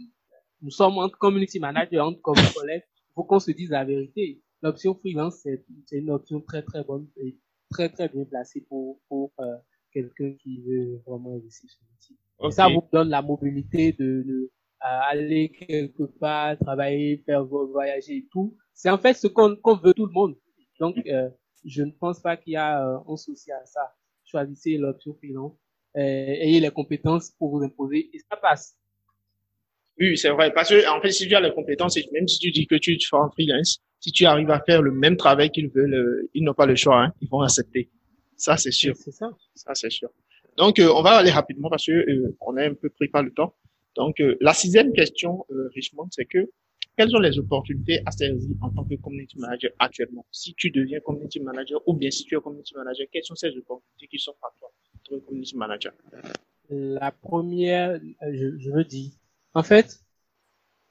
nous 0.62 0.70
sommes 0.70 0.98
entre 0.98 1.16
community 1.16 1.58
manager, 1.58 2.06
entre 2.06 2.20
comme 2.20 2.36
collègues. 2.54 2.82
Il 3.08 3.12
faut 3.14 3.24
qu'on 3.24 3.40
se 3.40 3.50
dise 3.52 3.70
la 3.70 3.84
vérité. 3.84 4.42
L'option 4.62 4.94
freelance, 4.94 5.36
c'est 5.42 5.64
c'est 5.86 5.98
une 5.98 6.10
option 6.10 6.40
très 6.42 6.62
très 6.62 6.84
bonne 6.84 7.06
et 7.16 7.38
très 7.70 7.88
très 7.88 8.08
bien 8.10 8.24
placée 8.24 8.60
pour, 8.68 9.00
pour 9.08 9.32
euh, 9.40 9.56
quelqu'un 9.90 10.34
qui 10.42 10.60
veut 10.60 11.00
vraiment 11.06 11.32
investir 11.36 11.70
sur 11.70 11.80
le 11.90 11.96
site. 11.98 12.18
Et 12.44 12.50
ça 12.50 12.68
vous 12.68 12.82
donne 12.92 13.08
la 13.08 13.22
mobilité 13.22 13.92
de, 13.92 14.22
de 14.26 14.50
aller 14.80 15.50
quelque 15.50 16.04
part, 16.04 16.56
travailler, 16.58 17.22
faire 17.26 17.44
vo- 17.44 17.66
voyager 17.68 18.16
et 18.18 18.26
tout. 18.30 18.56
C'est 18.74 18.90
en 18.90 18.98
fait 18.98 19.14
ce 19.14 19.26
qu'on 19.26 19.56
qu'on 19.56 19.76
veut 19.76 19.94
tout 19.94 20.06
le 20.06 20.12
monde. 20.12 20.36
Donc, 20.78 20.96
euh, 21.06 21.28
je 21.64 21.82
ne 21.82 21.90
pense 21.90 22.20
pas 22.20 22.36
qu'il 22.36 22.54
y 22.54 22.56
a 22.56 22.84
euh, 22.86 22.98
un 23.06 23.16
souci 23.16 23.52
à 23.52 23.64
ça. 23.66 23.94
Choisissez 24.24 24.78
l'option 24.78 25.14
freelance, 25.14 25.52
euh, 25.96 26.00
ayez 26.00 26.60
les 26.60 26.70
compétences 26.70 27.30
pour 27.38 27.50
vous 27.50 27.62
imposer 27.64 28.10
et 28.14 28.18
ça 28.30 28.36
passe. 28.36 28.76
Oui, 29.98 30.16
c'est 30.16 30.30
vrai. 30.30 30.50
Parce 30.52 30.70
que, 30.70 30.88
en 30.88 31.00
fait, 31.02 31.10
si 31.10 31.28
tu 31.28 31.34
as 31.34 31.40
les 31.40 31.52
compétences, 31.52 31.96
et 31.98 32.08
même 32.12 32.26
si 32.26 32.38
tu 32.38 32.50
dis 32.50 32.66
que 32.66 32.76
tu 32.76 32.96
te 32.96 33.04
fais 33.04 33.16
en 33.16 33.30
freelance, 33.30 33.82
si 33.98 34.12
tu 34.12 34.24
arrives 34.24 34.50
à 34.50 34.60
faire 34.60 34.80
le 34.80 34.92
même 34.92 35.16
travail 35.16 35.50
qu'ils 35.50 35.68
veulent, 35.68 35.92
euh, 35.94 36.30
ils 36.32 36.42
n'ont 36.42 36.54
pas 36.54 36.64
le 36.64 36.74
choix, 36.74 37.02
hein. 37.02 37.12
Ils 37.20 37.28
vont 37.28 37.42
accepter. 37.42 37.90
Ça, 38.36 38.56
c'est 38.56 38.70
sûr. 38.70 38.96
C'est 38.96 39.10
ça. 39.10 39.28
Ça, 39.54 39.74
c'est 39.74 39.90
sûr. 39.90 40.08
Donc, 40.56 40.78
euh, 40.78 40.90
on 40.94 41.02
va 41.02 41.10
aller 41.18 41.30
rapidement 41.30 41.68
parce 41.68 41.84
que 41.84 41.92
euh, 41.92 42.34
on 42.40 42.56
est 42.56 42.64
un 42.66 42.74
peu 42.74 42.88
pris 42.88 43.08
par 43.08 43.22
le 43.22 43.30
temps. 43.32 43.54
Donc, 43.96 44.20
euh, 44.20 44.36
la 44.40 44.54
sixième 44.54 44.92
question, 44.92 45.44
euh, 45.50 45.68
Richmond, 45.74 46.08
c'est 46.10 46.24
que 46.24 46.50
quelles 46.96 47.10
sont 47.10 47.18
les 47.18 47.38
opportunités 47.38 48.00
à 48.04 48.10
saisir 48.10 48.56
en 48.60 48.70
tant 48.70 48.84
que 48.84 48.94
community 48.96 49.38
manager 49.38 49.70
actuellement? 49.78 50.26
Si 50.30 50.54
tu 50.54 50.70
deviens 50.70 51.00
community 51.00 51.40
manager 51.40 51.80
ou 51.86 51.94
bien 51.94 52.10
si 52.10 52.24
tu 52.24 52.36
es 52.36 52.40
community 52.40 52.74
manager, 52.74 53.06
quelles 53.10 53.24
sont 53.24 53.34
ces 53.34 53.56
opportunités 53.56 54.06
qui 54.06 54.18
sont 54.18 54.34
à 54.42 54.48
toi, 54.58 54.70
en 55.12 55.20
community 55.20 55.56
manager? 55.56 55.92
La 56.68 57.10
première, 57.10 57.92
euh, 57.92 58.32
je, 58.32 58.58
je 58.58 58.70
veux 58.70 58.84
dire, 58.84 59.10
en 59.54 59.62
fait, 59.62 60.00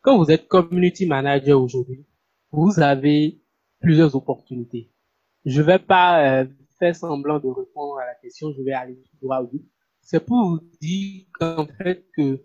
quand 0.02 0.18
vous 0.18 0.32
êtes 0.32 0.48
community 0.48 1.06
manager 1.06 1.62
aujourd'hui, 1.62 2.06
vous 2.52 2.80
avez 2.80 3.40
plusieurs 3.80 4.16
opportunités. 4.16 4.92
Je 5.46 5.62
vais 5.62 5.80
pas 5.80 6.42
euh, 6.42 6.46
faire 6.80 6.96
semblant 6.96 7.40
de 7.40 7.48
répondre 7.48 7.98
à 8.00 8.06
la 8.06 8.16
question, 8.16 8.52
je 8.52 8.62
vais 8.62 8.74
aller 8.74 8.98
droit 9.22 9.40
au 9.40 9.48
but. 9.48 9.66
C'est 10.02 10.26
pour 10.26 10.44
vous 10.50 10.60
dire 10.82 11.26
qu'en 11.34 11.68
fait 11.68 12.06
que 12.16 12.44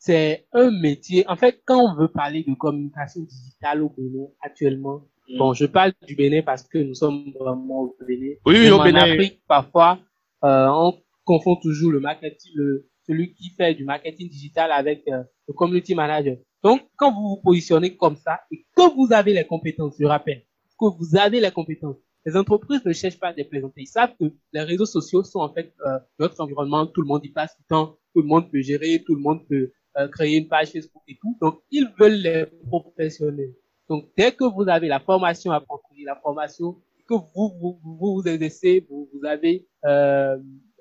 c'est 0.00 0.46
un 0.52 0.70
métier. 0.70 1.28
En 1.28 1.36
fait, 1.36 1.60
quand 1.66 1.78
on 1.78 1.94
veut 1.94 2.08
parler 2.08 2.42
de 2.42 2.54
communication 2.54 3.20
digitale 3.20 3.82
au 3.82 3.90
Bénin 3.90 4.28
actuellement, 4.40 5.02
bon, 5.38 5.52
je 5.52 5.66
parle 5.66 5.92
du 6.06 6.16
Bénin 6.16 6.40
parce 6.42 6.62
que 6.62 6.78
nous 6.78 6.94
sommes 6.94 7.32
vraiment 7.38 7.82
au 7.82 7.96
Bénin. 8.08 8.32
Oui, 8.46 8.56
oui, 8.58 8.70
au 8.70 8.78
en 8.80 8.84
Bénin. 8.84 9.02
Afrique, 9.02 9.42
parfois, 9.46 10.00
euh, 10.42 10.68
on 10.68 10.98
confond 11.24 11.56
toujours 11.56 11.92
le 11.92 12.00
marketing, 12.00 12.50
le, 12.54 12.88
celui 13.06 13.34
qui 13.34 13.50
fait 13.50 13.74
du 13.74 13.84
marketing 13.84 14.30
digital 14.30 14.72
avec 14.72 15.06
euh, 15.08 15.22
le 15.46 15.52
community 15.52 15.94
manager. 15.94 16.38
Donc, 16.64 16.80
quand 16.96 17.12
vous 17.12 17.36
vous 17.36 17.42
positionnez 17.42 17.94
comme 17.94 18.16
ça 18.16 18.40
et 18.50 18.64
que 18.74 18.94
vous 18.94 19.12
avez 19.12 19.34
les 19.34 19.44
compétences, 19.44 19.96
je 20.00 20.06
rappelle, 20.06 20.44
que 20.78 20.86
vous 20.98 21.14
avez 21.16 21.40
les 21.40 21.50
compétences, 21.50 21.96
les 22.24 22.36
entreprises 22.36 22.84
ne 22.86 22.92
cherchent 22.94 23.18
pas 23.18 23.28
à 23.28 23.32
les 23.32 23.44
présenter. 23.44 23.82
Ils 23.82 23.86
savent 23.86 24.14
que 24.18 24.32
les 24.54 24.62
réseaux 24.62 24.86
sociaux 24.86 25.24
sont 25.24 25.40
en 25.40 25.52
fait 25.52 25.74
euh, 25.86 25.98
notre 26.18 26.40
environnement, 26.40 26.86
tout 26.86 27.02
le 27.02 27.06
monde 27.06 27.24
y 27.24 27.30
passe 27.30 27.54
tout 27.54 27.62
le 27.68 27.74
temps, 27.74 27.98
tout 28.14 28.22
le 28.22 28.28
monde 28.28 28.50
peut 28.50 28.62
gérer, 28.62 29.02
tout 29.06 29.14
le 29.14 29.20
monde 29.20 29.46
peut 29.46 29.72
euh, 29.96 30.08
créer 30.08 30.38
une 30.38 30.48
page 30.48 30.70
Facebook 30.70 31.02
et 31.08 31.18
tout. 31.20 31.36
Donc, 31.40 31.62
ils 31.70 31.88
veulent 31.98 32.20
les 32.20 32.46
professionnels. 32.68 33.54
Donc, 33.88 34.08
dès 34.16 34.32
que 34.32 34.44
vous 34.44 34.68
avez 34.68 34.88
la 34.88 35.00
formation 35.00 35.50
appropriée, 35.50 36.04
la 36.04 36.16
formation 36.16 36.76
que 37.08 37.14
vous 37.14 37.48
vous, 37.60 37.80
vous, 37.82 38.14
vous 38.14 38.28
exercez, 38.28 38.86
vous, 38.88 39.08
vous 39.12 39.26
avez, 39.26 39.66
euh, 39.84 40.38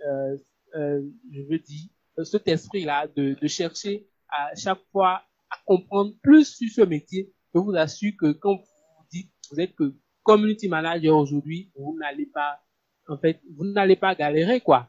euh, 0.07 0.37
euh, 0.75 1.01
je 1.31 1.41
veux 1.41 1.59
dire, 1.59 1.89
cet 2.23 2.47
esprit-là 2.47 3.07
de, 3.15 3.35
de 3.41 3.47
chercher 3.47 4.07
à 4.29 4.53
chaque 4.55 4.81
fois 4.91 5.23
à 5.49 5.57
comprendre 5.65 6.13
plus 6.21 6.55
sur 6.55 6.69
ce 6.69 6.81
métier, 6.81 7.33
je 7.53 7.59
vous 7.59 7.75
assure 7.75 8.11
que 8.19 8.31
quand 8.33 8.57
vous 8.57 9.05
dites, 9.11 9.31
vous 9.51 9.59
êtes 9.59 9.73
que 9.73 9.95
community 10.21 10.67
manager 10.67 11.17
aujourd'hui, 11.17 11.71
vous 11.75 11.97
n'allez 11.99 12.27
pas, 12.27 12.59
en 13.07 13.17
fait, 13.17 13.41
vous 13.55 13.65
n'allez 13.65 13.95
pas 13.95 14.13
galérer, 14.13 14.61
quoi. 14.61 14.87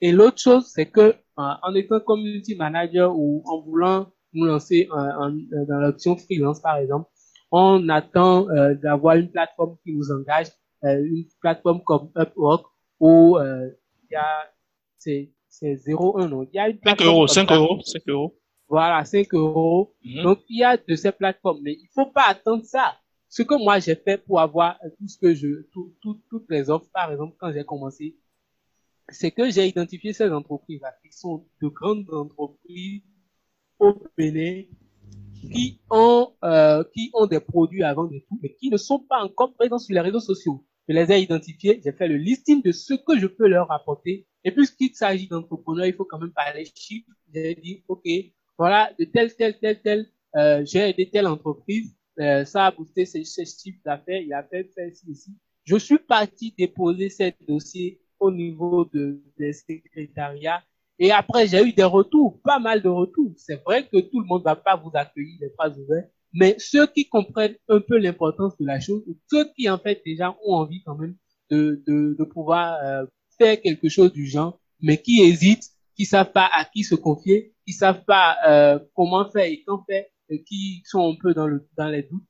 Et 0.00 0.12
l'autre 0.12 0.38
chose, 0.40 0.66
c'est 0.74 0.86
que, 0.86 1.00
euh, 1.00 1.14
en 1.36 1.74
étant 1.74 2.00
community 2.00 2.54
manager 2.54 3.16
ou 3.16 3.42
en 3.46 3.60
voulant 3.62 4.12
nous 4.32 4.44
lancer 4.44 4.88
en- 4.92 5.28
en- 5.28 5.64
dans 5.68 5.78
l'option 5.80 6.16
freelance, 6.16 6.60
par 6.60 6.76
exemple, 6.76 7.08
on 7.50 7.88
attend 7.88 8.48
euh, 8.50 8.74
d'avoir 8.74 9.16
une 9.16 9.30
plateforme 9.30 9.76
qui 9.84 9.92
nous 9.94 10.10
engage, 10.12 10.48
euh, 10.84 11.02
une 11.04 11.24
plateforme 11.40 11.82
comme 11.82 12.10
Upwork 12.16 12.66
où 13.00 13.38
euh, 13.38 13.68
il 14.10 14.12
y 14.14 14.16
a 14.16 14.26
c'est 14.98 15.32
c'est 15.48 15.76
0,1 15.76 16.28
non, 16.28 16.42
il 16.42 16.54
y 16.54 16.58
a 16.58 16.68
une 16.68 16.76
5 16.76 16.82
plateforme 16.82 17.08
euros, 17.10 17.20
comme 17.26 17.28
5 17.34 17.48
ça. 17.48 17.56
euros, 17.56 17.80
5 17.82 18.02
euros. 18.08 18.38
Voilà, 18.68 19.04
5 19.04 19.32
euros. 19.32 19.94
Mhm. 20.04 20.22
Donc, 20.22 20.38
il 20.50 20.58
y 20.58 20.64
a 20.64 20.76
de 20.76 20.94
ces 20.96 21.12
plateformes, 21.12 21.60
mais 21.62 21.72
il 21.74 21.88
faut 21.94 22.06
pas 22.06 22.24
attendre 22.28 22.64
ça. 22.64 22.94
Ce 23.28 23.42
que 23.42 23.54
moi 23.54 23.78
j'ai 23.78 23.94
fait 23.94 24.18
pour 24.18 24.40
avoir 24.40 24.78
tout 24.98 25.08
ce 25.08 25.16
que 25.18 25.34
je, 25.34 25.62
tout, 25.72 25.94
tout- 26.02 26.20
toutes 26.30 26.46
les 26.50 26.68
offres, 26.68 26.88
par 26.92 27.10
exemple, 27.12 27.36
quand 27.38 27.52
j'ai 27.52 27.64
commencé, 27.64 28.16
c'est 29.08 29.30
que 29.30 29.50
j'ai 29.50 29.66
identifié 29.66 30.12
ces 30.12 30.30
entreprises-là 30.30 30.94
qui 31.02 31.12
sont 31.12 31.46
de 31.62 31.68
grandes 31.68 32.06
entreprises 32.12 33.02
au 33.78 33.94
Bénin 34.16 34.62
qui 35.52 35.80
ont, 35.90 36.32
euh, 36.44 36.82
qui 36.94 37.10
ont 37.14 37.26
des 37.26 37.40
produits 37.40 37.82
à 37.82 37.94
vendre 37.94 38.12
tout, 38.28 38.38
mais 38.42 38.54
qui 38.54 38.70
ne 38.70 38.76
sont 38.76 38.98
pas 38.98 39.22
encore 39.22 39.54
présents 39.54 39.78
sur 39.78 39.94
les 39.94 40.00
réseaux 40.00 40.20
sociaux. 40.20 40.64
Je 40.88 40.94
les 40.94 41.12
ai 41.12 41.20
identifiés, 41.20 41.80
j'ai 41.84 41.92
fait 41.92 42.08
le 42.08 42.16
listing 42.16 42.62
de 42.62 42.72
ce 42.72 42.94
que 42.94 43.18
je 43.18 43.26
peux 43.26 43.48
leur 43.48 43.70
apporter. 43.70 44.26
Et 44.44 44.52
puisqu'il 44.52 44.94
s'agit 44.94 45.26
d'entrepreneurs, 45.26 45.86
il 45.86 45.94
faut 45.94 46.04
quand 46.04 46.18
même 46.18 46.32
parler 46.32 46.64
chiffres. 46.74 47.10
J'ai 47.32 47.54
dit, 47.56 47.84
OK, 47.88 48.04
voilà, 48.56 48.92
de 48.98 49.04
tel, 49.04 49.34
tel, 49.34 49.58
tel, 49.58 49.80
tel, 49.82 50.06
euh, 50.36 50.64
j'ai 50.64 50.90
aidé 50.90 51.10
telle 51.10 51.26
entreprise, 51.26 51.94
euh, 52.20 52.44
ça 52.44 52.66
a 52.66 52.70
boosté 52.70 53.04
ses, 53.04 53.24
ses 53.24 53.44
chiffres 53.44 53.80
d'affaires, 53.84 54.20
il 54.20 54.32
a 54.32 54.42
fait, 54.42 54.64
fait 54.74 54.90
ci, 54.92 55.10
ici. 55.10 55.30
Je 55.64 55.76
suis 55.76 55.98
parti 55.98 56.54
déposer 56.56 57.08
ces 57.08 57.34
dossiers 57.46 58.00
au 58.20 58.30
niveau 58.30 58.84
de, 58.92 59.22
des 59.38 59.52
secrétariats 59.52 60.62
et 60.98 61.10
après, 61.10 61.46
j'ai 61.46 61.62
eu 61.62 61.72
des 61.72 61.84
retours, 61.84 62.40
pas 62.42 62.58
mal 62.58 62.82
de 62.82 62.88
retours. 62.88 63.32
C'est 63.36 63.62
vrai 63.64 63.86
que 63.86 64.00
tout 64.00 64.20
le 64.20 64.26
monde 64.26 64.42
va 64.42 64.56
pas 64.56 64.76
vous 64.76 64.90
accueillir 64.94 65.36
les 65.40 65.50
bras 65.56 65.68
ouverts, 65.68 66.08
mais 66.32 66.56
ceux 66.58 66.86
qui 66.86 67.08
comprennent 67.08 67.56
un 67.68 67.80
peu 67.80 67.98
l'importance 67.98 68.56
de 68.58 68.66
la 68.66 68.80
chose, 68.80 69.02
ceux 69.30 69.50
qui 69.54 69.68
en 69.68 69.78
fait 69.78 70.02
déjà 70.04 70.36
ont 70.44 70.54
envie 70.54 70.82
quand 70.82 70.96
même 70.96 71.16
de, 71.50 71.82
de, 71.86 72.16
de 72.18 72.24
pouvoir 72.24 72.78
euh, 72.82 73.06
faire 73.38 73.60
quelque 73.60 73.88
chose 73.88 74.12
du 74.12 74.26
genre, 74.26 74.58
mais 74.80 75.00
qui 75.00 75.22
hésitent, 75.22 75.70
qui 75.94 76.04
savent 76.04 76.32
pas 76.32 76.48
à 76.52 76.64
qui 76.64 76.82
se 76.82 76.94
confier, 76.94 77.54
qui 77.66 77.72
savent 77.72 78.04
pas 78.04 78.36
euh, 78.48 78.78
comment 78.94 79.28
faire 79.30 79.44
et 79.44 79.62
quand 79.66 79.84
faire, 79.86 80.04
et 80.28 80.42
qui 80.42 80.82
sont 80.86 81.12
un 81.12 81.16
peu 81.20 81.34
dans 81.34 81.46
le 81.46 81.66
dans 81.76 81.88
les 81.88 82.02
doutes. 82.02 82.24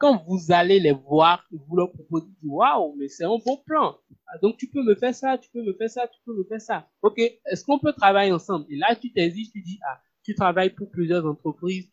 Quand 0.00 0.24
vous 0.26 0.50
allez 0.50 0.80
les 0.80 0.92
voir, 0.92 1.46
vous 1.52 1.76
leur 1.76 1.92
proposez, 1.92 2.26
waouh, 2.42 2.96
mais 2.96 3.08
c'est 3.08 3.24
un 3.24 3.36
bon 3.44 3.58
plan. 3.66 3.98
Ah, 4.26 4.38
donc 4.42 4.56
tu 4.56 4.66
peux 4.70 4.82
me 4.82 4.94
faire 4.94 5.14
ça, 5.14 5.36
tu 5.36 5.50
peux 5.50 5.62
me 5.62 5.74
faire 5.74 5.90
ça, 5.90 6.08
tu 6.08 6.18
peux 6.24 6.34
me 6.34 6.44
faire 6.44 6.60
ça. 6.60 6.88
Ok, 7.02 7.18
est-ce 7.18 7.62
qu'on 7.62 7.78
peut 7.78 7.92
travailler 7.92 8.32
ensemble? 8.32 8.64
Et 8.70 8.76
là, 8.76 8.96
tu 8.96 9.12
t'hésites, 9.12 9.52
tu 9.52 9.60
dis, 9.60 9.78
ah, 9.86 10.00
tu 10.24 10.34
travailles 10.34 10.70
pour 10.70 10.90
plusieurs 10.90 11.26
entreprises, 11.26 11.90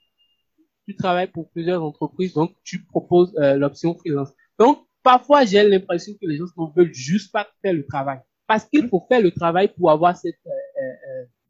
tu 0.88 0.96
travailles 0.96 1.28
pour 1.28 1.50
plusieurs 1.52 1.84
entreprises, 1.84 2.34
donc 2.34 2.56
tu 2.64 2.86
proposes 2.86 3.36
euh, 3.40 3.56
l'option 3.56 3.94
freelance. 3.94 4.30
Donc, 4.58 4.88
parfois, 5.04 5.44
j'ai 5.44 5.62
l'impression 5.68 6.14
que 6.14 6.28
les 6.28 6.38
gens 6.38 6.46
ne 6.58 6.74
veulent 6.82 6.94
juste 6.94 7.34
pas 7.34 7.46
faire 7.62 7.74
le 7.74 7.86
travail. 7.86 8.20
Parce 8.48 8.64
qu'il 8.64 8.88
faut 8.88 9.06
faire 9.10 9.22
le 9.22 9.32
travail 9.32 9.68
pour 9.68 9.92
avoir 9.92 10.16
cette, 10.16 10.40
euh, 10.46 10.82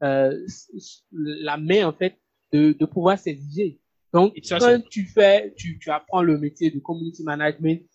euh, 0.02 0.34
euh, 0.34 0.48
la 1.12 1.58
main, 1.58 1.88
en 1.88 1.94
fait, 1.94 2.18
de, 2.52 2.72
de 2.72 2.86
pouvoir 2.86 3.20
s'exiger. 3.20 3.80
Donc, 4.14 4.34
ça, 4.44 4.60
quand 4.60 4.82
tu 4.90 5.06
fais, 5.06 5.54
tu, 5.56 5.80
tu 5.80 5.90
apprends 5.90 6.22
le 6.22 6.38
métier 6.38 6.72
de 6.72 6.80
community 6.80 7.24
management, 7.24 7.86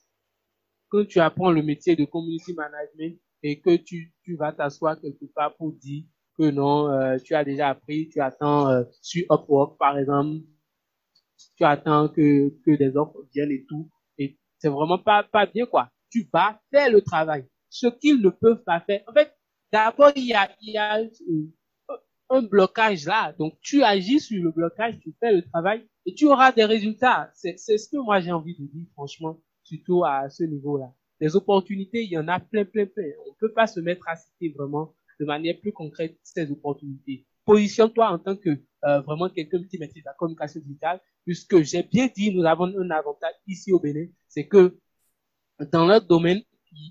quand 0.88 1.06
tu 1.06 1.20
apprends 1.20 1.50
le 1.50 1.62
métier 1.62 1.96
de 1.96 2.04
community 2.04 2.52
management 2.54 3.18
et 3.42 3.60
que 3.60 3.76
tu, 3.76 4.12
tu 4.22 4.36
vas 4.36 4.52
t'asseoir 4.52 5.00
quelque 5.00 5.24
part 5.34 5.56
pour 5.56 5.72
dire 5.72 6.04
que 6.38 6.50
non, 6.50 6.90
euh, 6.90 7.16
tu 7.18 7.34
as 7.34 7.44
déjà 7.44 7.70
appris, 7.70 8.08
tu 8.08 8.20
attends 8.20 8.68
euh, 8.68 8.84
sur 9.00 9.24
Upwork 9.30 9.78
par 9.78 9.98
exemple, 9.98 10.44
tu 11.56 11.64
attends 11.64 12.08
que, 12.08 12.50
que 12.64 12.76
des 12.76 12.96
offres 12.96 13.26
viennent 13.32 13.50
et 13.50 13.64
tout, 13.66 13.90
et 14.18 14.38
c'est 14.58 14.68
vraiment 14.68 14.98
pas, 14.98 15.22
pas 15.24 15.46
bien 15.46 15.66
quoi. 15.66 15.90
Tu 16.10 16.28
vas 16.32 16.60
faire 16.70 16.90
le 16.90 17.00
travail. 17.00 17.46
Ce 17.70 17.86
qu'ils 17.86 18.20
ne 18.20 18.28
peuvent 18.28 18.62
pas 18.64 18.80
faire. 18.80 19.00
En 19.06 19.14
fait, 19.14 19.34
d'abord, 19.72 20.12
il 20.14 20.26
y 20.26 20.34
a, 20.34 20.50
il 20.60 20.74
y 20.74 20.78
a 20.78 21.00
euh, 21.00 21.96
un 22.28 22.42
blocage 22.42 23.06
là. 23.06 23.32
Donc, 23.38 23.58
tu 23.62 23.82
agis 23.82 24.20
sur 24.20 24.42
le 24.42 24.50
blocage, 24.50 24.98
tu 25.00 25.14
fais 25.18 25.32
le 25.32 25.42
travail 25.42 25.88
et 26.06 26.14
tu 26.14 26.26
auras 26.26 26.52
des 26.52 26.64
résultats. 26.64 27.30
C'est, 27.34 27.56
ce 27.56 27.88
que 27.88 27.96
moi 27.96 28.20
j'ai 28.20 28.32
envie 28.32 28.56
de 28.58 28.66
dire, 28.66 28.86
franchement, 28.92 29.40
surtout 29.62 30.04
à 30.04 30.28
ce 30.30 30.44
niveau-là. 30.44 30.92
Les 31.20 31.36
opportunités, 31.36 32.02
il 32.02 32.10
y 32.10 32.18
en 32.18 32.26
a 32.28 32.40
plein, 32.40 32.64
plein, 32.64 32.86
plein. 32.86 33.10
On 33.28 33.34
peut 33.34 33.52
pas 33.52 33.66
se 33.66 33.80
mettre 33.80 34.08
à 34.08 34.16
citer 34.16 34.50
vraiment 34.50 34.94
de 35.20 35.24
manière 35.24 35.58
plus 35.60 35.72
concrète 35.72 36.18
ces 36.22 36.50
opportunités. 36.50 37.26
Positionne-toi 37.44 38.08
en 38.08 38.18
tant 38.18 38.36
que 38.36 38.50
euh, 38.84 39.00
vraiment 39.02 39.28
quelqu'un 39.28 39.62
qui 39.62 39.78
maîtrise 39.78 40.02
la 40.04 40.14
communication 40.14 40.60
digitale, 40.60 41.00
puisque 41.24 41.62
j'ai 41.62 41.84
bien 41.84 42.08
dit, 42.14 42.34
nous 42.34 42.44
avons 42.44 42.64
un 42.64 42.90
avantage 42.90 43.34
ici 43.46 43.72
au 43.72 43.78
Bénin, 43.78 44.06
c'est 44.28 44.46
que 44.46 44.78
dans 45.70 45.86
notre 45.86 46.06
domaine, 46.06 46.42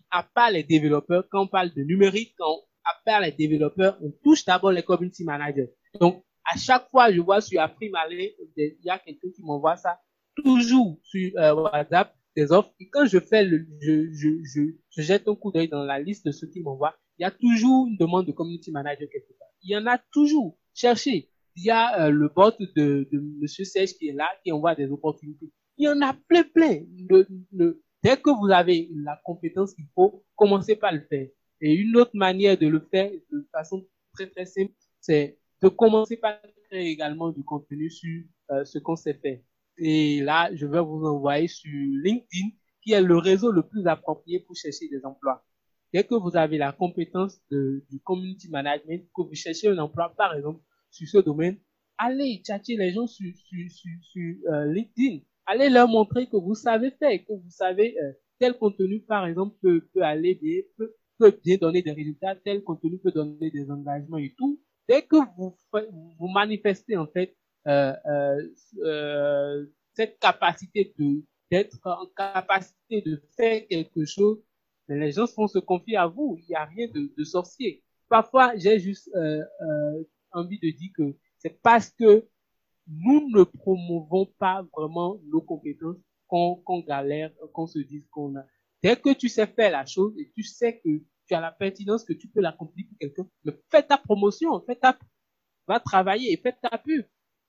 à 0.10 0.24
part 0.24 0.52
les 0.52 0.64
développeurs, 0.64 1.28
quand 1.30 1.44
on 1.44 1.48
parle 1.48 1.74
de 1.74 1.82
numérique, 1.82 2.36
quand 2.38 2.50
on, 2.50 2.62
part 3.06 3.22
les 3.22 3.32
développeurs, 3.32 3.98
on 4.02 4.12
touche 4.24 4.46
d'abord 4.46 4.72
les 4.72 4.84
community 4.84 5.24
managers. 5.24 5.72
Donc, 6.00 6.24
à 6.46 6.58
chaque 6.58 6.90
fois, 6.90 7.12
je 7.12 7.22
vois 7.22 7.42
sur 7.42 7.62
Aprimalé, 7.62 8.36
il 8.58 8.78
y 8.84 8.90
a 8.90 9.00
quelqu'un 9.00 9.30
qui 9.36 9.42
m'envoie 9.44 9.76
ça, 9.76 10.00
toujours 10.36 11.00
sur 11.04 11.32
euh, 11.38 11.54
WhatsApp, 11.54 12.16
des 12.36 12.52
offres. 12.52 12.72
Et 12.80 12.90
quand 12.90 13.06
je 13.06 13.20
fais 13.20 13.44
le, 13.44 13.68
je, 13.82 14.12
je, 14.14 14.30
je, 14.44 14.62
je 14.90 15.02
jette 15.02 15.28
un 15.28 15.36
coup 15.36 15.52
d'œil 15.52 15.68
dans 15.68 15.84
la 15.84 16.00
liste 16.00 16.26
de 16.26 16.32
ceux 16.32 16.48
qui 16.48 16.62
m'envoient, 16.62 16.96
il 17.18 17.24
y 17.24 17.26
a 17.26 17.32
toujours 17.32 17.88
une 17.88 17.98
demande 17.98 18.26
de 18.26 18.32
community 18.32 18.72
manager 18.72 19.08
quelque 19.12 19.34
part. 19.38 19.50
Il 19.62 19.72
y 19.72 19.78
en 19.78 19.86
a 19.86 19.98
toujours. 20.12 20.58
Cherchez. 20.74 21.30
Il 21.56 21.66
y 21.66 21.70
a 21.70 22.06
euh, 22.06 22.10
le 22.10 22.30
bot 22.30 22.52
de, 22.60 23.08
de 23.12 23.20
Monsieur 23.42 23.66
Serge 23.66 23.94
qui 23.94 24.08
est 24.08 24.14
là, 24.14 24.30
qui 24.44 24.52
envoie 24.52 24.74
des 24.74 24.90
opportunités. 24.90 25.52
Il 25.78 25.86
y 25.86 25.90
en 25.90 26.02
a 26.02 26.14
plein, 26.14 26.44
plein. 26.44 26.80
Le, 27.10 27.28
le, 27.52 27.84
dès 28.02 28.16
que 28.16 28.30
vous 28.30 28.50
avez 28.50 28.90
la 29.04 29.20
compétence 29.26 29.74
qu'il 29.74 29.88
faut, 29.94 30.24
commencez 30.36 30.78
par 30.78 30.94
le 30.94 31.02
faire. 31.02 31.28
Et 31.60 31.74
une 31.74 31.96
autre 31.98 32.12
manière 32.14 32.58
de 32.58 32.68
le 32.68 32.80
faire 32.90 33.12
de 33.32 33.48
façon 33.52 33.86
très 34.14 34.28
très 34.28 34.46
simple, 34.46 34.72
c'est 35.00 35.38
de 35.62 35.70
commencer 35.70 36.18
par 36.18 36.40
créer 36.70 36.90
également 36.90 37.30
du 37.32 37.44
contenu 37.44 37.90
sur 37.90 38.24
euh, 38.52 38.66
ce 38.66 38.80
qu'on 38.80 38.96
sait 38.96 39.14
faire. 39.14 39.40
Et 39.78 40.22
là, 40.22 40.50
je 40.54 40.66
vais 40.66 40.82
vous 40.82 41.06
envoyer 41.06 41.48
sur 41.48 41.72
LinkedIn, 41.72 42.50
qui 42.82 42.94
est 42.94 43.02
le 43.02 43.18
réseau 43.18 43.52
le 43.52 43.64
plus 43.64 43.88
approprié 43.88 44.40
pour 44.40 44.56
chercher 44.56 44.88
des 44.90 45.06
emplois. 45.06 45.44
Dès 45.94 46.04
que 46.04 46.16
vous 46.16 46.36
avez 46.36 46.58
la 46.58 46.72
compétence 46.72 47.40
de, 47.52 47.84
du 47.90 48.00
community 48.00 48.50
management, 48.50 49.06
que 49.16 49.22
vous 49.22 49.36
cherchez 49.36 49.68
un 49.68 49.78
emploi, 49.78 50.14
par 50.16 50.36
exemple, 50.36 50.62
sur 50.90 51.08
ce 51.08 51.18
domaine, 51.20 51.58
allez 51.98 52.42
tchatcher 52.44 52.78
les 52.78 52.92
gens 52.94 53.08
sur, 53.08 53.32
sur, 53.36 53.72
sur, 53.72 53.92
sur 54.02 54.36
euh, 54.52 54.66
LinkedIn. 54.74 55.20
Allez 55.46 55.70
leur 55.70 55.88
montrer 55.88 56.28
que 56.28 56.38
vous 56.38 56.56
savez 56.56 56.92
faire, 56.92 57.20
que 57.26 57.34
vous 57.34 57.50
savez 57.50 57.98
euh, 58.02 58.14
tel 58.40 58.58
contenu, 58.58 59.02
par 59.02 59.26
exemple, 59.28 59.56
peut, 59.62 59.88
peut 59.94 60.02
aller 60.02 60.36
bien, 60.36 60.62
peut, 60.78 60.96
peut 61.18 61.38
bien 61.44 61.58
donner 61.58 61.82
des 61.82 61.92
résultats, 61.92 62.36
tel 62.36 62.64
contenu 62.64 62.98
peut 62.98 63.12
donner 63.12 63.52
des 63.52 63.70
engagements 63.70 64.18
et 64.18 64.34
tout. 64.38 64.60
Dès 64.92 65.04
que 65.04 65.16
vous, 65.38 66.28
manifestez, 66.28 66.98
en 66.98 67.08
fait, 67.08 67.34
euh, 67.66 67.94
euh, 68.84 69.66
cette 69.94 70.20
capacité 70.20 70.94
d'être 71.50 71.80
en 71.86 72.08
capacité 72.08 73.02
de 73.02 73.24
faire 73.38 73.66
quelque 73.70 74.04
chose, 74.04 74.44
les 74.90 75.14
gens 75.14 75.28
vont 75.38 75.48
se 75.48 75.60
confier 75.60 75.96
à 75.96 76.08
vous. 76.08 76.36
Il 76.40 76.48
n'y 76.50 76.56
a 76.56 76.66
rien 76.66 76.90
de, 76.94 77.24
sorcier. 77.24 77.86
Parfois, 78.10 78.52
j'ai 78.58 78.80
juste 78.80 79.10
euh, 79.16 79.42
euh, 79.62 80.04
envie 80.34 80.60
de 80.60 80.78
dire 80.78 80.92
que 80.94 81.16
c'est 81.38 81.62
parce 81.62 81.90
que 81.92 82.28
nous 82.86 83.30
ne 83.30 83.44
promouvons 83.44 84.26
pas 84.40 84.68
vraiment 84.76 85.22
nos 85.24 85.42
compétences 85.42 85.96
qu'on 86.28 86.62
qu 86.68 86.86
galère, 86.86 87.32
qu'on 87.54 87.66
se 87.66 87.80
dise 87.80 88.06
qu'on 88.12 88.36
a. 88.36 88.44
Dès 88.84 88.98
que 88.98 89.14
tu 89.14 89.30
sais 89.30 89.48
faire 89.48 89.72
la 89.72 89.86
chose 89.86 90.14
et 90.20 90.30
tu 90.36 90.44
sais 90.44 90.82
que 90.84 91.02
tu 91.32 91.36
as 91.36 91.42
la 91.42 91.52
pertinence, 91.52 92.04
que 92.04 92.14
tu 92.14 92.28
peux 92.28 92.42
l'accomplir 92.42 92.86
pour 92.90 92.98
quelqu'un, 93.00 93.26
mais 93.46 93.54
fais 93.72 93.84
ta 93.84 93.98
promotion, 93.98 94.60
fais 94.68 94.76
ta, 94.76 94.98
va 95.68 95.80
travailler 95.80 96.34
et 96.34 96.38
fais 96.38 96.54
ta 96.62 96.78
pub. 96.78 97.06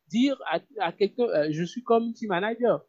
Dire 0.09 0.37
à, 0.51 0.61
à 0.79 0.93
quelqu'un, 0.93 1.25
euh, 1.25 1.49
je 1.51 1.65
suis 1.65 1.83
community 1.83 2.27
manager, 2.27 2.85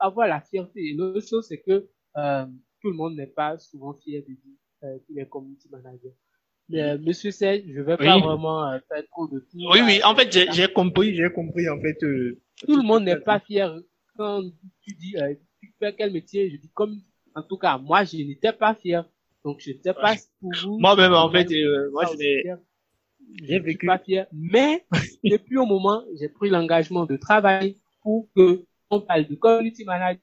avoir 0.00 0.26
la 0.26 0.40
fierté. 0.40 0.80
Et 0.80 0.94
l'autre 0.94 1.26
chose, 1.26 1.46
c'est 1.48 1.60
que 1.60 1.88
euh, 2.16 2.46
tout 2.80 2.90
le 2.90 2.96
monde 2.96 3.14
n'est 3.14 3.26
pas 3.26 3.58
souvent 3.58 3.94
fier 4.02 4.22
de 4.22 4.34
dire 4.34 4.56
euh, 4.84 4.98
qu'il 5.06 5.18
est 5.18 5.28
community 5.28 5.68
manager. 5.70 6.12
Mais, 6.68 6.96
Monsieur 6.98 7.30
Serge, 7.30 7.62
je 7.66 7.80
vais 7.82 7.96
Oui. 8.00 8.06
pas 8.06 8.18
vraiment 8.18 8.78
faire 8.88 9.04
trop 9.10 9.28
de 9.28 9.40
tout. 9.40 9.58
Oui, 9.72 9.80
oui, 9.84 10.00
en 10.02 10.14
fait, 10.16 10.32
j'ai 10.32 10.68
compris, 10.72 11.14
j'ai 11.14 11.30
compris, 11.30 11.68
en 11.68 11.80
fait. 11.80 11.98
Tout 12.66 12.76
le 12.76 12.82
monde 12.82 13.04
n'est 13.04 13.20
pas 13.20 13.38
fier. 13.40 13.78
Quand 14.16 14.42
tu 14.82 14.94
dis, 14.94 15.14
tu 15.60 15.74
fais 15.78 15.94
quel 15.94 16.12
métier, 16.12 16.50
je 16.50 16.56
dis 16.56 16.70
comme, 16.72 16.96
en 17.34 17.42
tout 17.42 17.58
cas, 17.58 17.76
moi, 17.78 18.04
je 18.04 18.16
n'étais 18.16 18.52
pas 18.52 18.74
fier. 18.74 19.04
Donc, 19.44 19.60
je 19.60 19.72
ne 19.72 19.76
sais 19.82 19.94
pas 19.94 20.14
pour 20.40 20.52
vous. 20.62 20.78
Moi-même, 20.78 21.12
en 21.14 21.30
fait, 21.30 21.50
euh, 21.52 21.90
moi, 21.92 22.04
je 22.12 22.16
l'ai- 22.18 22.42
j'ai 22.44 23.46
j'ai 23.46 23.58
vécu. 23.60 23.86
pas 23.86 23.98
fier. 23.98 24.26
Mais, 24.32 24.84
depuis 25.24 25.56
au 25.58 25.66
moment, 25.66 26.02
j'ai 26.20 26.28
pris 26.28 26.50
l'engagement 26.50 27.06
de 27.06 27.16
travailler 27.16 27.78
pour 28.02 28.28
que 28.36 28.64
on 28.90 29.00
parle 29.00 29.26
de 29.26 29.34
community 29.36 29.84
management, 29.84 30.20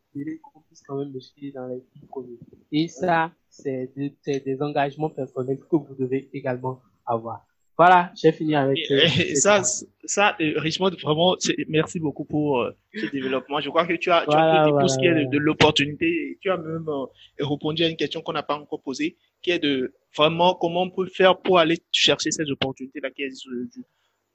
qu'on 0.54 0.62
puisse 0.62 0.84
quand 0.84 0.98
même 0.98 1.12
me 1.12 1.20
suivre 1.20 1.56
dans 1.56 1.68
les 1.68 1.82
projets. 2.08 2.38
Et 2.72 2.88
ça, 2.88 3.32
c'est 3.50 3.92
des, 3.96 4.16
c'est 4.22 4.46
des 4.46 4.62
engagements 4.62 5.10
personnels 5.10 5.60
que 5.60 5.76
vous 5.76 5.96
devez 5.96 6.30
également 6.34 6.80
avoir. 7.06 7.46
Voilà, 7.80 8.12
j'ai 8.14 8.34
fini 8.34 8.56
avec 8.56 8.78
Et, 8.90 8.96
et 8.96 9.08
ces 9.08 9.36
ça, 9.36 9.62
ça, 10.04 10.36
euh, 10.42 10.52
Richmond, 10.58 10.92
vraiment, 11.02 11.38
merci 11.70 11.98
beaucoup 11.98 12.26
pour 12.26 12.60
euh, 12.60 12.72
ce 12.94 13.06
développement. 13.06 13.62
Je 13.62 13.70
crois 13.70 13.88
que 13.88 13.94
tu 13.94 14.12
as, 14.12 14.26
tu 14.30 14.36
as 14.36 14.68
Voilà, 14.68 14.82
tout 14.82 14.90
ce 14.90 15.00
qui 15.00 15.06
est 15.06 15.16
de, 15.16 15.30
de 15.32 15.38
l'opportunité 15.38 16.38
tu 16.42 16.50
as 16.50 16.58
même 16.58 16.90
euh, 16.90 17.06
répondu 17.40 17.86
à 17.86 17.88
une 17.88 17.96
question 17.96 18.22
qu'on 18.22 18.34
n'a 18.34 18.44
pas 18.44 18.58
encore 18.58 18.82
posée, 18.82 19.16
qui 19.42 19.52
est 19.52 19.60
de 19.60 19.94
vraiment 20.14 20.56
comment 20.56 20.82
on 20.82 20.90
peut 20.90 21.06
faire 21.06 21.38
pour 21.40 21.58
aller 21.58 21.78
chercher 21.94 22.32
ces 22.32 22.52
opportunités-là 22.52 23.12
qui 23.12 23.24
existent 23.24 23.50
aujourd'hui. 23.50 23.84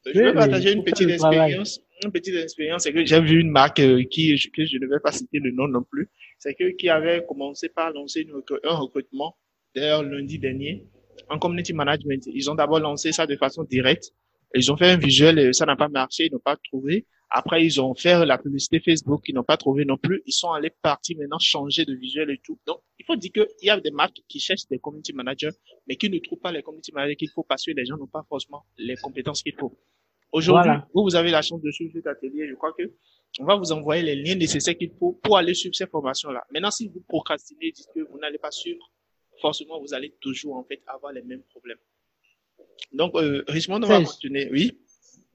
Je 0.07 0.21
vais 0.21 0.33
partager 0.33 0.73
une 0.73 0.83
petite 0.83 1.11
expérience. 1.11 1.83
Une 2.03 2.13
petite 2.13 2.37
expérience, 2.37 2.85
c'est 2.85 2.95
que 2.95 3.05
j'ai 3.05 3.21
vu 3.21 3.41
une 3.41 3.51
marque 3.51 3.81
euh, 3.81 4.05
qui, 4.05 4.35
que 4.57 4.65
je 4.65 4.79
ne 4.79 4.87
vais 4.87 5.01
pas 5.01 5.13
citer 5.13 5.39
le 5.39 5.51
nom 5.51 5.69
non 5.69 5.83
plus, 5.83 6.09
c'est 6.39 6.55
que 6.55 6.71
qui 6.71 6.89
avait 6.89 7.23
commencé 7.29 7.69
par 7.69 7.93
lancer 7.93 8.27
un 8.65 8.75
recrutement, 8.75 9.37
d'ailleurs 9.77 10.03
lundi 10.03 10.39
dernier, 10.39 10.87
en 11.29 11.39
community 11.39 11.73
management. 11.73 12.23
Ils 12.27 12.51
ont 12.51 12.55
d'abord 12.55 12.81
lancé 12.81 13.13
ça 13.13 13.27
de 13.27 13.37
façon 13.37 13.65
directe. 13.65 14.13
Ils 14.55 14.71
ont 14.71 14.77
fait 14.77 14.91
un 14.91 14.97
visuel, 14.97 15.39
et 15.39 15.53
ça 15.53 15.67
n'a 15.67 15.77
pas 15.77 15.89
marché, 15.89 16.27
ils 16.27 16.33
n'ont 16.33 16.39
pas 16.39 16.57
trouvé. 16.57 17.07
Après, 17.31 17.65
ils 17.65 17.81
ont 17.81 17.95
fait 17.95 18.25
la 18.25 18.39
publicité 18.39 18.79
Facebook, 18.79 19.23
ils 19.27 19.35
n'ont 19.35 19.43
pas 19.43 19.57
trouvé 19.57 19.85
non 19.85 19.97
plus. 19.97 20.23
Ils 20.27 20.33
sont 20.33 20.53
allés 20.53 20.71
partir 20.71 21.19
maintenant 21.19 21.41
changer 21.41 21.85
de 21.85 21.95
visuel 21.95 22.31
et 22.31 22.39
tout. 22.45 22.61
Donc, 22.65 22.79
il 22.99 23.05
faut 23.05 23.17
dire 23.17 23.33
qu'il 23.33 23.47
y 23.63 23.71
a 23.71 23.81
des 23.81 23.91
marques 23.91 24.21
qui 24.29 24.39
cherchent 24.39 24.69
des 24.71 24.79
community 24.79 25.13
managers, 25.13 25.51
mais 25.89 25.97
qui 25.97 26.09
ne 26.09 26.19
trouvent 26.21 26.39
pas 26.39 26.53
les 26.53 26.63
community 26.63 26.93
managers 26.93 27.17
qu'il 27.17 27.31
faut 27.31 27.43
parce 27.43 27.65
que 27.65 27.73
les 27.73 27.85
gens 27.85 27.97
n'ont 27.97 28.07
pas 28.07 28.25
forcément 28.29 28.65
les 28.79 28.95
compétences 28.97 29.43
qu'il 29.43 29.55
faut. 29.55 29.77
Aujourd'hui, 30.31 30.73
vous, 30.95 31.03
vous 31.03 31.17
avez 31.17 31.31
la 31.31 31.43
chance 31.43 31.61
de 31.61 31.71
suivre 31.73 31.93
cet 31.95 32.07
atelier. 32.07 32.47
Je 32.49 32.55
crois 32.55 32.73
que 32.73 32.85
on 33.41 33.45
va 33.47 33.57
vous 33.57 33.73
envoyer 33.73 34.03
les 34.03 34.15
liens 34.15 34.37
nécessaires 34.37 34.77
qu'il 34.77 34.93
faut 34.99 35.19
pour 35.23 35.37
aller 35.37 35.55
suivre 35.55 35.75
ces 35.75 35.87
formations-là. 35.87 36.45
Maintenant, 36.53 36.71
si 36.71 36.89
vous 36.89 37.01
procrastinez, 37.09 37.73
dites 37.73 37.89
que 37.95 38.01
vous 38.01 38.19
n'allez 38.19 38.39
pas 38.39 38.53
suivre, 38.53 38.93
forcément, 39.41 39.81
vous 39.81 39.95
allez 39.95 40.15
toujours, 40.21 40.57
en 40.57 40.65
fait, 40.65 40.81
avoir 40.87 41.13
les 41.13 41.23
mêmes 41.23 41.43
problèmes. 41.51 41.79
Donc, 42.93 43.15
euh, 43.15 43.45
Richmond, 43.49 43.83
on 43.83 43.87
va 43.87 44.03
continuer. 44.03 44.49
Oui? 44.51 44.79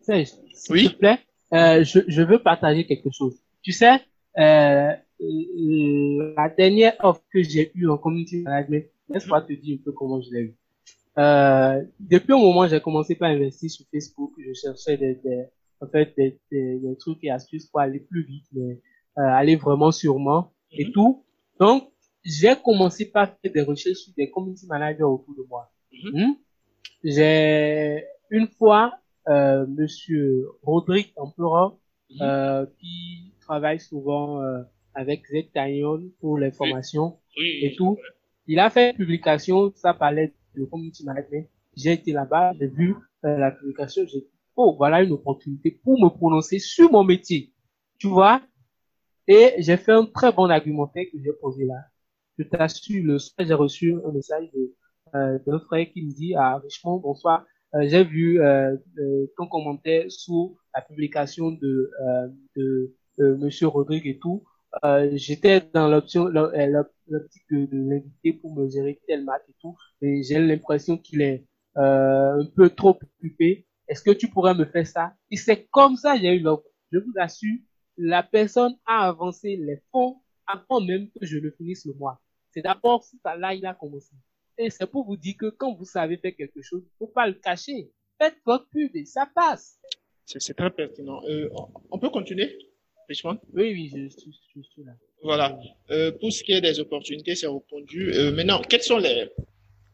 Serge, 0.01 0.27
s'il 0.53 0.75
oui? 0.75 0.89
te 0.89 0.95
plaît, 0.95 1.19
euh, 1.53 1.83
je, 1.83 1.99
je 2.07 2.21
veux 2.21 2.39
partager 2.39 2.85
quelque 2.85 3.09
chose. 3.11 3.35
Tu 3.61 3.71
sais, 3.71 3.99
euh, 4.37 4.93
la 5.19 6.49
dernière 6.49 6.95
offre 7.03 7.23
que 7.31 7.41
j'ai 7.43 7.71
eue 7.75 7.87
en 7.87 7.97
community 7.97 8.41
management, 8.41 8.85
laisse-moi 9.09 9.41
te 9.41 9.53
dire 9.53 9.77
un 9.79 9.83
peu 9.83 9.91
comment 9.91 10.21
je 10.21 10.29
l'ai 10.31 10.41
eue. 10.41 10.55
Euh, 11.17 11.83
depuis 11.99 12.33
un 12.33 12.37
moment, 12.37 12.67
j'ai 12.67 12.79
commencé 12.79 13.15
par 13.15 13.29
investir 13.29 13.69
sur 13.69 13.85
Facebook. 13.91 14.33
Je 14.37 14.53
cherchais 14.53 14.97
des, 14.97 15.15
des 15.15 15.45
en 15.81 15.87
fait, 15.87 16.13
des, 16.17 16.39
des, 16.51 16.77
des, 16.77 16.97
trucs 16.97 17.23
et 17.23 17.31
astuces 17.31 17.65
pour 17.65 17.79
aller 17.79 17.99
plus 17.99 18.23
vite, 18.23 18.45
mais 18.53 18.79
euh, 19.17 19.21
aller 19.21 19.55
vraiment 19.55 19.91
sûrement 19.91 20.53
et 20.71 20.85
mhm. 20.85 20.91
tout. 20.91 21.25
Donc, 21.59 21.89
j'ai 22.23 22.55
commencé 22.63 23.09
par 23.09 23.27
faire 23.41 23.51
des 23.51 23.61
recherches 23.61 23.97
sur 23.97 24.13
des 24.15 24.29
community 24.29 24.65
managers 24.67 25.03
autour 25.03 25.35
de 25.35 25.43
moi. 25.47 25.71
Mhm. 25.91 26.11
Hmm? 26.13 26.33
J'ai 27.03 28.05
une 28.29 28.47
fois 28.47 28.93
euh, 29.27 29.65
Monsieur 29.67 30.47
Rodrigue 30.63 31.11
Empereur, 31.15 31.77
mhm. 32.09 32.17
euh, 32.21 32.65
qui 32.79 33.33
travaille 33.41 33.79
souvent 33.79 34.41
euh, 34.41 34.61
avec 34.93 35.25
Z 35.27 35.49
pour 36.19 36.37
les 36.37 36.51
formations 36.51 37.17
et 37.37 37.75
tout. 37.77 37.97
Il 38.47 38.59
a 38.59 38.69
fait 38.69 38.91
une 38.91 38.97
publication, 38.97 39.71
ça 39.75 39.93
parlait 39.93 40.33
de 40.55 40.65
community 40.65 41.05
management. 41.05 41.47
J'ai 41.75 41.93
été 41.93 42.11
là-bas, 42.11 42.53
j'ai 42.59 42.67
vu 42.67 42.95
euh, 43.25 43.37
la 43.37 43.51
publication, 43.51 44.03
j'ai 44.07 44.19
dit, 44.19 44.27
oh, 44.55 44.75
voilà 44.77 45.03
une 45.03 45.11
opportunité 45.11 45.71
pour 45.71 45.99
me 45.99 46.09
prononcer 46.09 46.59
sur 46.59 46.91
mon 46.91 47.03
métier. 47.03 47.53
Tu 47.97 48.07
vois? 48.07 48.41
Et 49.27 49.53
j'ai 49.59 49.77
fait 49.77 49.91
un 49.91 50.05
très 50.05 50.31
bon 50.31 50.49
argumentaire 50.49 51.05
que 51.11 51.17
j'ai 51.23 51.33
posé 51.33 51.65
là. 51.65 51.75
Je 52.39 52.45
t'assure, 52.45 53.03
le 53.03 53.19
soir, 53.19 53.45
j'ai 53.45 53.53
reçu 53.53 53.95
un 54.05 54.13
message 54.13 54.47
euh, 55.13 55.39
d'un 55.45 55.59
frère 55.59 55.85
qui 55.91 56.05
me 56.05 56.11
dit, 56.13 56.35
à 56.35 56.53
ah, 56.53 56.57
Richemont, 56.59 56.97
bonsoir, 56.97 57.45
euh, 57.75 57.85
j'ai 57.85 58.05
vu 58.05 58.41
euh, 58.41 58.77
ton 59.35 59.45
commentaire 59.47 60.05
sous 60.09 60.57
la 60.73 60.81
publication 60.81 61.51
de, 61.51 61.91
de, 62.55 62.95
Monsieur 63.17 63.67
Rodrigue 63.67 64.07
et 64.07 64.19
tout. 64.19 64.45
J'étais 65.15 65.61
dans 65.73 65.89
l'option, 65.89 66.27
l'optique 66.29 67.43
de, 67.51 67.65
de 67.65 67.89
l'inviter 67.89 68.31
pour 68.31 68.55
me 68.55 68.69
gérer 68.69 69.01
tel 69.05 69.25
match 69.25 69.41
et 69.49 69.55
tout, 69.59 69.75
et 70.01 70.23
j'ai 70.23 70.39
l'impression 70.39 70.97
qu'il 70.97 71.21
est 71.21 71.45
un 71.75 72.45
peu 72.55 72.69
trop 72.69 72.97
occupé. 73.17 73.67
Est-ce 73.89 74.01
que 74.01 74.11
tu 74.11 74.29
pourrais 74.29 74.55
me 74.55 74.63
faire 74.63 74.87
ça? 74.87 75.13
Et 75.29 75.35
c'est 75.35 75.67
comme 75.71 75.97
ça 75.97 76.15
j'ai 76.15 76.37
eu 76.37 76.39
l'offre. 76.39 76.63
Je 76.93 76.99
vous 76.99 77.13
assure, 77.17 77.57
la 77.97 78.23
personne 78.23 78.75
a 78.85 79.09
avancé 79.09 79.57
les 79.57 79.81
fonds 79.91 80.21
avant 80.47 80.79
même 80.79 81.09
que 81.09 81.25
je 81.25 81.37
le 81.37 81.51
finisse 81.51 81.85
le 81.85 81.93
mois. 81.95 82.21
C'est 82.51 82.61
d'abord 82.61 83.03
ça 83.03 83.35
là 83.35 83.53
il 83.53 83.65
a 83.65 83.73
commencé. 83.73 84.13
Et 84.57 84.69
c'est 84.69 84.87
pour 84.87 85.05
vous 85.05 85.15
dire 85.15 85.35
que 85.39 85.49
quand 85.49 85.73
vous 85.73 85.85
savez 85.85 86.17
faire 86.17 86.35
quelque 86.35 86.61
chose, 86.61 86.81
il 86.83 86.91
ne 86.91 86.97
faut 86.97 87.13
pas 87.13 87.27
le 87.27 87.33
cacher. 87.33 87.91
Faites 88.21 88.35
votre 88.45 88.67
pub 88.69 88.93
et 88.95 89.05
ça 89.05 89.29
passe. 89.33 89.79
C'est 90.25 90.53
très 90.53 90.69
pertinent. 90.69 91.21
Euh, 91.27 91.49
on 91.89 91.97
peut 91.97 92.09
continuer, 92.09 92.57
Richmond? 93.07 93.39
Oui, 93.53 93.71
oui, 93.73 94.09
je, 94.11 94.61
suis 94.61 94.83
là. 94.83 94.91
Voilà. 95.23 95.57
Euh, 95.89 96.11
pour 96.11 96.31
ce 96.31 96.43
qui 96.43 96.51
est 96.51 96.61
des 96.61 96.79
opportunités, 96.79 97.35
c'est 97.35 97.47
répondu. 97.47 98.13
Euh, 98.13 98.31
maintenant, 98.31 98.61
quels 98.61 98.83
sont 98.83 98.97
les, 98.97 99.29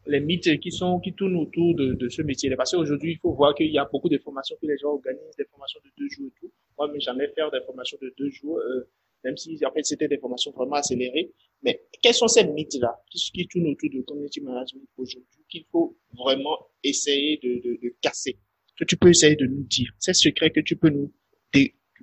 les 0.06 0.20
mythes 0.20 0.60
qui 0.60 0.70
sont 0.70 1.00
qui 1.00 1.14
tournent 1.14 1.36
autour 1.36 1.74
de, 1.74 1.94
de 1.94 2.08
ce 2.08 2.22
métier 2.22 2.54
Parce 2.56 2.72
qu'aujourd'hui, 2.72 3.12
il 3.12 3.18
faut 3.18 3.32
voir 3.32 3.54
qu'il 3.54 3.70
y 3.70 3.78
a 3.78 3.84
beaucoup 3.84 4.08
de 4.08 4.18
formations 4.18 4.56
que 4.60 4.66
les 4.66 4.76
gens 4.76 4.90
organisent, 4.90 5.36
des 5.38 5.46
formations 5.46 5.80
de 5.84 5.90
deux 5.96 6.08
jours 6.10 6.26
et 6.26 6.40
tout. 6.40 6.52
Moi, 6.76 6.90
mais 6.92 7.00
jamais 7.00 7.28
faire 7.28 7.50
des 7.50 7.60
formations 7.64 7.98
de 8.02 8.12
deux 8.18 8.30
jours. 8.30 8.58
Euh, 8.58 8.88
même 9.24 9.36
si 9.36 9.58
en 9.64 9.72
fait 9.72 9.84
c'était 9.84 10.08
des 10.08 10.18
formations 10.18 10.52
vraiment 10.52 10.76
accélérées. 10.76 11.32
Mais 11.62 11.82
quels 12.02 12.14
sont 12.14 12.28
ces 12.28 12.44
mythes-là 12.44 13.02
qui, 13.10 13.18
qui 13.18 13.48
tournent 13.48 13.68
autour 13.68 13.90
du 13.90 14.04
community 14.04 14.40
management 14.40 14.86
aujourd'hui 14.96 15.44
qu'il 15.48 15.64
faut 15.70 15.96
vraiment 16.12 16.58
essayer 16.82 17.38
de, 17.38 17.78
de, 17.82 17.94
casser 18.00 18.38
Que 18.78 18.84
tu 18.84 18.96
peux 18.96 19.08
essayer 19.08 19.36
de 19.36 19.46
nous 19.46 19.64
dire? 19.64 19.90
Ces 19.98 20.14
secrets 20.14 20.50
que 20.50 20.60
tu 20.60 20.76
peux 20.76 20.90
nous 20.90 21.12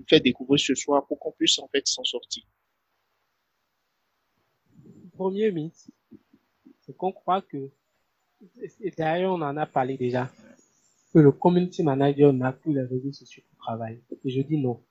faire 0.09 0.21
découvrir 0.21 0.59
ce 0.59 0.75
soir 0.75 1.05
pour 1.07 1.19
qu'on 1.19 1.31
puisse 1.31 1.59
en 1.59 1.67
fait 1.67 1.87
s'en 1.87 2.03
sortir. 2.03 2.43
Premier 5.13 5.51
mythe, 5.51 5.91
c'est 6.81 6.95
qu'on 6.97 7.11
croit 7.11 7.41
que, 7.41 7.69
et 8.81 8.91
d'ailleurs 8.97 9.33
on 9.33 9.41
en 9.41 9.55
a 9.57 9.65
parlé 9.65 9.95
déjà, 9.97 10.31
que 11.13 11.19
le 11.19 11.31
community 11.31 11.83
manager 11.83 12.33
n'a 12.33 12.51
plus 12.51 12.73
les 12.73 12.81
réseaux 12.81 13.11
sociaux 13.11 13.43
pour 13.49 13.59
travailler. 13.59 14.01
Et 14.25 14.29
je 14.29 14.41
dis 14.41 14.57
non. 14.57 14.83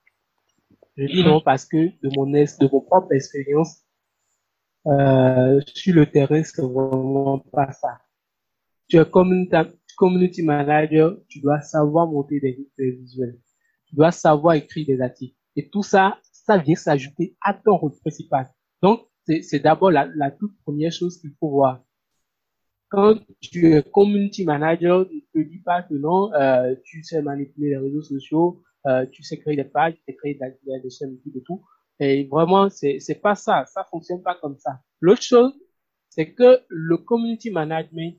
Je 0.97 1.07
dis 1.07 1.25
non 1.25 1.41
parce 1.41 1.65
que 1.65 1.77
de 1.77 2.15
mon, 2.17 2.27
de 2.27 2.73
mon 2.73 2.81
propre 2.81 3.13
expérience, 3.13 3.83
euh, 4.87 5.61
sur 5.67 5.95
le 5.95 6.07
terrain, 6.07 6.43
c'est 6.43 6.63
vraiment 6.63 7.39
pas 7.39 7.73
ça. 7.73 8.01
Tu 8.89 8.99
es 8.99 9.05
community, 9.97 10.43
manager, 10.43 11.17
tu 11.29 11.41
dois 11.41 11.61
savoir 11.61 12.07
monter 12.09 12.41
des, 12.41 12.91
visuels. 12.91 13.39
Tu 13.87 13.95
dois 13.95 14.11
savoir 14.11 14.55
écrire 14.55 14.87
des 14.87 15.01
articles. 15.01 15.37
Et 15.57 15.69
tout 15.69 15.83
ça, 15.83 16.19
ça 16.31 16.59
vient 16.59 16.75
s'ajouter 16.75 17.37
à 17.41 17.55
ton 17.55 17.77
rôle 17.77 17.99
principal. 18.01 18.49
Donc, 18.83 19.07
c'est 19.25 19.61
d'abord 19.61 19.91
la, 19.91 20.07
la 20.17 20.31
toute 20.31 20.59
première 20.63 20.93
chose 20.93 21.19
qu'il 21.21 21.33
faut 21.39 21.51
voir. 21.51 21.83
Quand 22.89 23.19
tu 23.41 23.73
es 23.73 23.83
community 23.83 24.45
manager, 24.45 25.07
ne 25.11 25.21
te 25.43 25.49
dis 25.49 25.61
pas 25.61 25.83
que 25.83 25.95
non, 25.95 26.33
euh, 26.35 26.75
tu 26.85 27.03
sais 27.03 27.23
manipuler 27.23 27.71
les 27.71 27.77
réseaux 27.79 28.03
sociaux, 28.03 28.63
euh, 28.87 29.07
tu 29.07 29.23
sais 29.23 29.39
créer 29.39 29.57
des 29.57 29.65
pages, 29.65 29.95
tu 29.95 30.03
sais 30.07 30.15
créer 30.15 30.35
des, 30.35 30.81
des 30.81 30.91
chaînes 30.91 31.13
YouTube 31.13 31.37
et 31.37 31.43
tout. 31.43 31.63
Et 32.01 32.25
vraiment, 32.25 32.69
c'est, 32.69 32.99
c'est 33.01 33.21
pas 33.21 33.35
ça. 33.35 33.65
Ça 33.67 33.85
fonctionne 33.85 34.23
pas 34.23 34.35
comme 34.35 34.59
ça. 34.59 34.81
L'autre 35.01 35.23
chose, 35.23 35.53
c'est 36.09 36.33
que 36.33 36.61
le 36.69 36.97
community 36.99 37.51
management, 37.51 38.17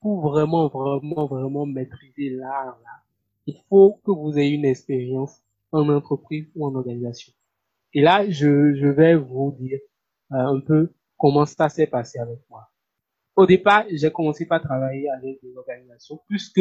pour 0.00 0.20
vraiment, 0.20 0.68
vraiment, 0.68 1.26
vraiment 1.26 1.66
maîtriser 1.66 2.30
l'art, 2.30 2.78
là, 2.84 3.02
il 3.46 3.56
faut 3.68 4.00
que 4.04 4.10
vous 4.10 4.38
ayez 4.38 4.54
une 4.54 4.66
expérience 4.66 5.40
en 5.72 5.88
entreprise 5.88 6.46
ou 6.54 6.66
en 6.66 6.74
organisation. 6.74 7.32
Et 7.94 8.02
là, 8.02 8.28
je, 8.28 8.74
je 8.74 8.86
vais 8.86 9.16
vous 9.16 9.56
dire 9.58 9.80
euh, 10.32 10.36
un 10.36 10.60
peu 10.60 10.92
comment 11.16 11.46
ça 11.46 11.68
s'est 11.68 11.86
passé 11.86 12.18
avec 12.18 12.38
moi. 12.50 12.68
Au 13.34 13.46
départ, 13.46 13.84
j'ai 13.90 14.10
commencé 14.10 14.46
par 14.46 14.60
travailler 14.60 15.08
avec 15.10 15.40
des 15.42 15.56
organisations, 15.56 16.20
puisque 16.28 16.60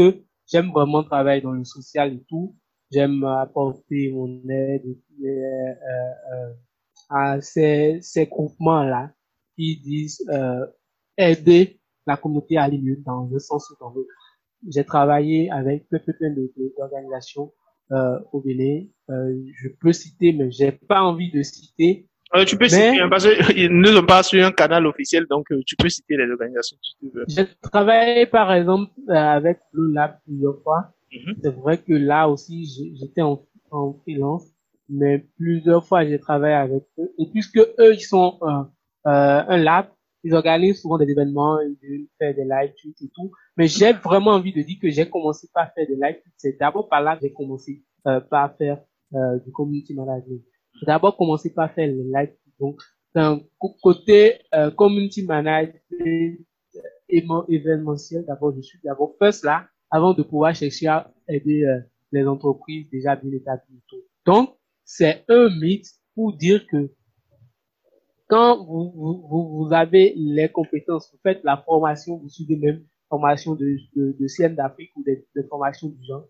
j'aime 0.49 0.71
vraiment 0.71 1.03
travailler 1.03 1.41
dans 1.41 1.51
le 1.51 1.65
social 1.65 2.13
et 2.13 2.23
tout 2.29 2.55
j'aime 2.91 3.23
apporter 3.23 4.11
mon 4.11 4.41
aide 4.49 4.85
euh, 5.23 5.27
euh, 5.27 6.53
à 7.09 7.41
ces, 7.41 7.99
ces 8.01 8.25
groupements-là 8.25 9.11
qui 9.55 9.79
disent 9.81 10.23
euh, 10.29 10.65
aider 11.17 11.79
la 12.05 12.17
communauté 12.17 12.57
à 12.57 12.63
aller 12.63 12.79
mieux 12.79 12.97
dans 13.05 13.29
un 13.33 13.39
sens 13.39 13.69
ou 13.69 13.75
dans 13.79 13.89
l'autre. 13.89 14.09
J'ai 14.67 14.83
travaillé 14.83 15.51
avec 15.51 15.87
plein, 15.89 15.99
plein 15.99 16.33
d'organisations 16.77 17.51
euh, 17.91 18.19
au 18.31 18.41
Bénin. 18.41 18.85
Euh, 19.09 19.35
je 19.61 19.69
peux 19.69 19.93
citer, 19.93 20.33
mais 20.33 20.51
j'ai 20.51 20.71
pas 20.71 21.01
envie 21.01 21.31
de 21.31 21.41
citer. 21.43 22.07
Euh, 22.35 22.43
tu 22.43 22.57
peux 22.57 22.67
citer, 22.67 22.99
hein, 22.99 23.07
parce 23.09 23.25
qu'ils 23.25 23.71
ne 23.79 23.87
sont 23.87 24.05
pas 24.05 24.23
sur 24.23 24.45
un 24.45 24.51
canal 24.51 24.85
officiel, 24.85 25.25
donc 25.29 25.45
tu 25.65 25.75
peux 25.77 25.87
citer 25.87 26.17
les 26.17 26.29
organisations 26.29 26.77
si 26.81 26.97
tu 26.99 27.11
veux. 27.13 27.23
J'ai 27.29 27.47
travaillé 27.61 28.25
par 28.25 28.51
exemple 28.51 28.91
avec 29.07 29.59
Blue 29.71 29.93
Lab 29.93 30.17
plusieurs 30.25 30.61
fois. 30.63 30.93
Mhm. 31.11 31.35
C'est 31.41 31.55
vrai 31.55 31.77
que 31.77 31.93
là 31.93 32.27
aussi, 32.29 32.95
j'étais 32.99 33.21
en, 33.21 33.45
en 33.71 33.93
freelance, 33.93 34.45
mais 34.89 35.19
plusieurs 35.37 35.85
fois, 35.85 36.05
j'ai 36.05 36.19
travaillé 36.19 36.55
avec 36.55 36.83
eux. 36.99 37.13
Et 37.17 37.29
puisque 37.31 37.57
eux, 37.57 37.93
ils 37.93 38.01
sont 38.01 38.39
euh, 38.41 38.63
un 39.03 39.57
lab, 39.57 39.87
ils 40.23 40.33
organisent 40.33 40.81
souvent 40.81 40.97
des 40.97 41.09
événements, 41.09 41.59
ils 41.61 42.07
font 42.19 42.33
des 42.33 42.43
live 42.43 42.73
tweets 42.81 43.01
et 43.01 43.09
tout. 43.13 43.31
Mais 43.55 43.67
j'ai 43.67 43.93
vraiment 43.93 44.31
envie 44.31 44.53
de 44.53 44.61
dire 44.61 44.77
que 44.81 44.89
j'ai 44.89 45.09
commencé 45.09 45.47
par 45.53 45.71
faire 45.73 45.87
des 45.87 45.95
live 45.95 46.15
tweets. 46.21 46.33
C'est 46.37 46.59
d'abord 46.59 46.89
par 46.89 47.01
là 47.01 47.15
que 47.15 47.21
j'ai 47.21 47.33
commencé 47.33 47.83
euh, 48.05 48.19
par 48.19 48.55
faire 48.57 48.81
euh, 49.13 49.39
du 49.39 49.51
community 49.51 49.93
management. 49.93 50.41
J'ai 50.79 50.85
d'abord 50.85 51.15
commencé 51.15 51.53
par 51.53 51.71
faire 51.71 51.87
les 51.87 51.93
live 52.03 52.29
tweets. 52.29 52.59
Donc, 52.59 52.81
d'un 53.15 53.39
côté 53.81 54.39
euh, 54.53 54.69
community 54.71 55.25
management 55.25 56.37
événementiel, 57.09 58.25
d'abord, 58.25 58.53
je 58.55 58.61
suis 58.61 58.79
d'abord 58.83 59.15
first 59.19 59.43
là, 59.43 59.67
avant 59.89 60.13
de 60.13 60.23
pouvoir 60.23 60.55
chercher 60.55 60.87
à 60.87 61.11
aider 61.27 61.63
euh, 61.63 61.79
les 62.11 62.25
entreprises 62.25 62.89
déjà 62.89 63.15
bien 63.15 63.31
établies. 63.31 63.81
Donc, 64.25 64.55
c'est 64.83 65.23
un 65.29 65.49
mythe 65.59 65.87
pour 66.15 66.35
dire 66.35 66.65
que 66.67 66.91
quand 68.27 68.65
vous, 68.65 68.91
vous, 68.95 69.65
vous, 69.65 69.73
avez 69.73 70.13
les 70.15 70.49
compétences, 70.49 71.09
vous 71.11 71.19
faites 71.23 71.43
la 71.43 71.57
formation, 71.57 72.17
vous 72.17 72.29
suivez 72.29 72.57
même 72.57 72.83
formation 73.09 73.55
de, 73.55 73.77
de, 73.95 74.15
de 74.19 74.27
CM 74.27 74.55
d'Afrique 74.55 74.91
ou 74.97 75.03
des, 75.03 75.25
des 75.33 75.43
formations 75.43 75.87
du 75.87 76.05
genre, 76.05 76.27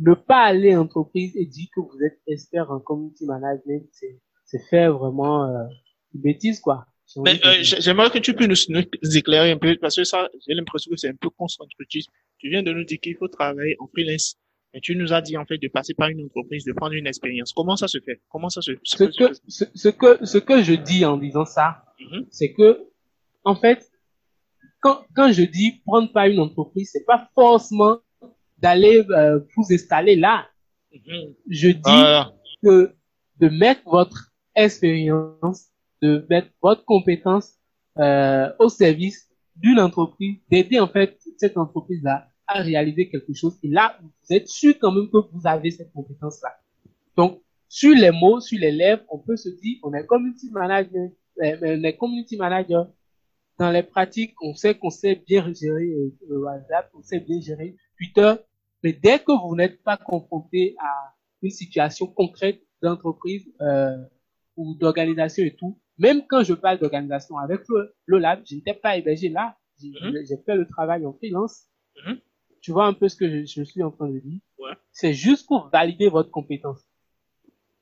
ne 0.00 0.14
pas 0.14 0.44
aller 0.44 0.74
en 0.76 0.82
entreprise 0.82 1.36
et 1.36 1.46
dire 1.46 1.68
que 1.74 1.80
vous 1.80 2.02
êtes 2.04 2.20
expert 2.26 2.70
en 2.70 2.80
community 2.80 3.26
management, 3.26 3.86
c'est 3.92 4.68
faire 4.68 4.98
vraiment 4.98 5.44
euh, 5.44 5.64
une 6.14 6.22
bêtise, 6.22 6.60
quoi. 6.60 6.86
Mais 7.16 7.44
euh, 7.44 7.58
j'aimerais 7.62 8.10
que 8.10 8.18
tu 8.18 8.34
puisses 8.34 8.68
nous, 8.68 8.80
nous, 8.80 9.16
éclairer 9.16 9.50
un 9.50 9.58
peu, 9.58 9.76
parce 9.80 9.96
que 9.96 10.04
ça, 10.04 10.28
j'ai 10.46 10.54
l'impression 10.54 10.90
que 10.90 10.96
c'est 10.96 11.08
un 11.08 11.16
peu 11.16 11.28
constructif. 11.30 12.06
Tu 12.40 12.48
viens 12.48 12.62
de 12.62 12.72
nous 12.72 12.84
dire 12.84 12.98
qu'il 13.00 13.16
faut 13.16 13.28
travailler 13.28 13.76
en 13.80 13.86
freelance. 13.86 14.36
Mais 14.72 14.80
tu 14.80 14.96
nous 14.96 15.12
as 15.12 15.20
dit, 15.20 15.36
en 15.36 15.44
fait, 15.44 15.58
de 15.58 15.68
passer 15.68 15.94
par 15.94 16.08
une 16.08 16.24
entreprise, 16.24 16.64
de 16.64 16.72
prendre 16.72 16.94
une 16.94 17.06
expérience. 17.06 17.52
Comment 17.52 17.76
ça 17.76 17.86
se 17.86 17.98
fait? 18.00 18.22
Comment 18.30 18.48
ça 18.48 18.62
se, 18.62 18.72
ce, 18.82 19.04
que, 19.04 19.28
ce, 19.46 19.64
ce, 19.74 19.88
que, 19.88 20.24
ce 20.24 20.38
que 20.38 20.62
je 20.62 20.74
dis 20.74 21.04
en 21.04 21.16
disant 21.18 21.44
ça, 21.44 21.84
mm 22.00 22.04
-hmm. 22.06 22.26
c'est 22.30 22.52
que, 22.58 22.68
en 23.44 23.56
fait, 23.62 23.80
quand, 24.82 24.98
quand 25.16 25.30
je 25.38 25.42
dis 25.58 25.68
prendre 25.84 26.10
par 26.12 26.26
une 26.32 26.40
entreprise, 26.48 26.88
c'est 26.92 27.04
pas 27.12 27.28
forcément 27.34 27.98
d'aller 28.62 28.96
euh, 29.10 29.40
vous 29.54 29.66
installer 29.76 30.16
là. 30.16 30.36
Mm 30.92 30.98
-hmm. 31.04 31.34
Je 31.60 31.70
dis 31.86 32.02
que 32.64 32.76
de 33.42 33.48
mettre 33.64 33.82
votre 33.98 34.20
expérience, 34.64 35.58
de 36.02 36.10
mettre 36.30 36.50
votre 36.66 36.84
compétence 36.92 37.46
euh, 38.04 38.46
au 38.62 38.68
service 38.82 39.18
d'une 39.62 39.80
entreprise, 39.88 40.36
d'aider 40.50 40.78
en 40.86 40.90
fait 40.96 41.10
cette 41.42 41.56
entreprise-là 41.64 42.29
à 42.54 42.62
réaliser 42.62 43.08
quelque 43.12 43.32
chose. 43.40 43.54
Et 43.62 43.68
là, 43.68 43.98
vous 44.02 44.30
êtes 44.36 44.48
sûr 44.48 44.74
quand 44.80 44.92
même 44.92 45.08
que 45.10 45.18
vous 45.32 45.42
avez 45.44 45.70
cette 45.70 45.92
compétence-là. 45.92 46.52
Donc, 47.16 47.32
sur 47.68 47.94
les 47.94 48.10
mots, 48.10 48.40
sur 48.40 48.58
les 48.58 48.72
lèvres, 48.72 49.02
on 49.08 49.18
peut 49.18 49.36
se 49.36 49.48
dire, 49.62 49.76
on 49.84 49.92
est 49.94 50.04
community 50.06 50.50
manager, 50.50 51.06
on 51.38 51.84
est 51.88 51.96
community 51.96 52.36
manager. 52.36 52.88
Dans 53.58 53.70
les 53.70 53.82
pratiques, 53.82 54.34
on 54.42 54.54
sait 54.54 54.74
qu'on 54.74 54.90
sait 54.90 55.16
bien 55.26 55.52
gérer 55.52 55.90
euh, 56.30 56.38
WhatsApp, 56.46 56.90
on 56.94 57.02
sait 57.02 57.20
bien 57.20 57.40
gérer 57.40 57.76
Twitter, 57.96 58.32
mais 58.82 58.92
dès 58.94 59.18
que 59.18 59.32
vous 59.32 59.54
n'êtes 59.54 59.82
pas 59.82 59.98
confronté 59.98 60.74
à 60.78 60.92
une 61.42 61.50
situation 61.50 62.06
concrète 62.06 62.60
d'entreprise 62.82 63.46
euh, 63.60 63.96
ou 64.56 64.74
d'organisation 64.74 65.44
et 65.44 65.54
tout, 65.54 65.78
même 65.98 66.22
quand 66.26 66.42
je 66.42 66.54
parle 66.54 66.78
d'organisation 66.78 67.36
avec 67.36 67.60
le, 67.68 67.94
le 68.06 68.18
lab, 68.18 68.40
je 68.48 68.54
n'étais 68.54 68.74
pas 68.74 68.96
hébergé 68.96 69.28
là, 69.28 69.56
j'ai 69.80 69.88
mm 69.88 69.92
-hmm. 69.92 70.44
fait 70.44 70.56
le 70.56 70.66
travail 70.66 71.04
en 71.06 71.12
freelance. 71.12 71.56
Mm 71.96 72.12
-hmm. 72.12 72.16
Tu 72.60 72.72
vois 72.72 72.86
un 72.86 72.92
peu 72.92 73.08
ce 73.08 73.16
que 73.16 73.28
je, 73.28 73.44
je 73.46 73.62
suis 73.62 73.82
en 73.82 73.90
train 73.90 74.08
de 74.08 74.18
dire? 74.18 74.40
Ouais. 74.58 74.72
C'est 74.92 75.14
juste 75.14 75.46
pour 75.46 75.68
valider 75.68 76.08
votre 76.08 76.30
compétence. 76.30 76.86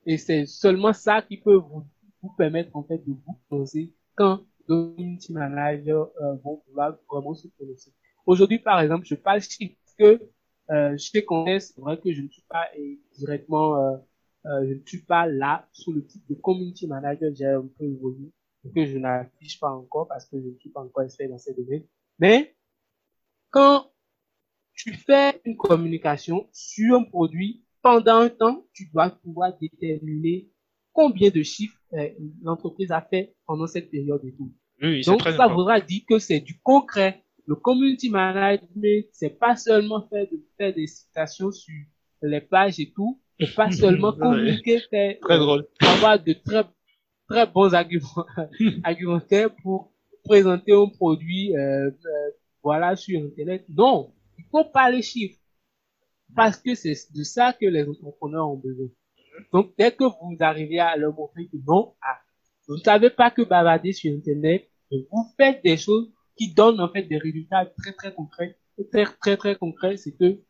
Et 0.06 0.16
c'est 0.16 0.46
seulement 0.46 0.92
ça 0.92 1.22
qui 1.22 1.36
peut 1.36 1.56
vous, 1.56 1.84
vous 2.22 2.30
permettre 2.36 2.74
en 2.76 2.82
fait 2.82 2.98
de 2.98 3.12
vous 3.12 3.38
poser 3.48 3.92
quand 4.14 4.42
community 4.66 5.32
manager 5.32 6.10
euh, 6.20 6.34
vont 6.44 6.58
pouvoir 6.66 6.96
vraiment 7.10 7.34
se 7.34 7.48
prononcer. 7.48 7.92
Aujourd'hui, 8.26 8.58
par 8.58 8.80
exemple, 8.80 9.06
je 9.06 9.14
parle 9.14 9.40
que 9.98 10.20
euh, 10.70 10.96
je 10.98 11.10
te 11.10 11.18
connais, 11.24 11.60
c'est 11.60 11.80
vrai 11.80 11.98
que 11.98 12.12
je 12.12 12.20
ne 12.20 12.28
suis 12.28 12.44
pas 12.48 12.68
directement, 13.16 13.76
euh, 13.76 13.96
euh, 14.46 14.66
je 14.68 14.74
ne 14.74 14.80
suis 14.84 15.02
pas 15.02 15.26
là 15.26 15.66
sous 15.72 15.92
le 15.92 16.04
titre 16.06 16.26
de 16.28 16.34
community 16.34 16.86
manager, 16.86 17.30
j'ai 17.34 17.46
un 17.46 17.66
peu 17.78 17.84
évolué, 17.84 18.30
que 18.74 18.84
je 18.84 18.98
n'affiche 18.98 19.58
pas 19.58 19.70
encore 19.70 20.08
parce 20.08 20.26
que 20.26 20.38
je 20.40 20.48
ne 20.48 20.58
suis 20.58 20.68
pas 20.68 20.80
encore 20.80 21.04
expert 21.04 21.30
dans 21.30 21.38
ces 21.38 21.54
domaines. 21.54 21.84
Mais 22.18 22.54
quand 23.50 23.90
tu 24.78 24.94
fais 24.94 25.40
une 25.44 25.56
communication 25.56 26.48
sur 26.52 26.96
un 26.96 27.04
produit 27.04 27.64
pendant 27.82 28.20
un 28.20 28.28
temps, 28.28 28.64
tu 28.72 28.88
dois 28.92 29.10
pouvoir 29.10 29.52
déterminer 29.60 30.48
combien 30.92 31.30
de 31.30 31.42
chiffres 31.42 31.78
euh, 31.94 32.08
l'entreprise 32.42 32.92
a 32.92 33.00
fait 33.02 33.34
pendant 33.46 33.66
cette 33.66 33.90
période 33.90 34.24
et 34.24 34.32
tout. 34.34 34.52
Oui, 34.80 35.02
Donc, 35.02 35.22
ça 35.22 35.30
important. 35.30 35.54
voudra 35.54 35.80
dire 35.80 36.02
que 36.08 36.18
c'est 36.18 36.40
du 36.40 36.60
concret. 36.60 37.24
Le 37.46 37.56
community 37.56 38.10
management, 38.10 39.06
c'est 39.12 39.38
pas 39.38 39.56
seulement 39.56 40.06
faire, 40.08 40.26
de, 40.30 40.40
faire 40.56 40.72
des 40.72 40.86
citations 40.86 41.50
sur 41.50 41.74
les 42.22 42.40
pages 42.40 42.78
et 42.78 42.92
tout, 42.94 43.20
et 43.38 43.46
pas 43.46 43.70
seulement 43.72 44.12
communiquer, 44.12 44.80
faire, 44.90 45.16
très 45.20 45.38
drôle. 45.38 45.66
avoir 45.80 46.22
de 46.22 46.32
très, 46.34 46.64
très 47.28 47.46
bons 47.46 47.74
arguments, 47.74 48.26
argumentaires 48.84 49.54
pour 49.62 49.92
présenter 50.24 50.72
un 50.72 50.88
produit, 50.88 51.56
euh, 51.56 51.90
euh, 51.90 52.30
voilà, 52.62 52.94
sur 52.96 53.20
Internet. 53.20 53.64
Non, 53.68 54.12
faut 54.51 54.64
pas 54.64 54.90
les 54.90 55.03
chiffres. 55.03 55.38
Parce 56.34 56.59
que 56.59 56.74
c'est 56.74 56.94
de 57.14 57.22
ça 57.22 57.53
que 57.53 57.66
les 57.66 57.88
entrepreneurs 57.88 58.51
ont 58.51 58.57
besoin. 58.57 58.88
Donc, 59.53 59.72
dès 59.78 59.92
que 59.92 60.05
vous 60.05 60.36
arrivez 60.40 60.78
à 60.78 60.96
leur 60.96 61.14
montrer 61.14 61.46
que 61.46 61.57
non, 61.66 61.94
ah, 62.03 62.18
vous 62.66 62.76
ne 62.76 62.80
savez 62.80 63.11
pas 63.11 63.30
que 63.30 63.42
bavarder 63.42 63.92
sur 63.92 64.12
Internet, 64.12 64.68
vous 64.90 65.26
faites 65.36 65.62
des 65.64 65.76
choses 65.76 66.11
qui 66.36 66.53
donnent 66.53 66.80
en 66.80 66.88
fait 66.88 67.03
des 67.05 67.18
résultats 67.18 67.66
très 67.66 67.92
très 67.92 68.14
concrets. 68.14 68.59
Très 68.92 69.07
très 69.07 69.36
très 69.36 69.57
concrets, 69.57 69.96
c'est 69.96 70.12
que 70.12 70.40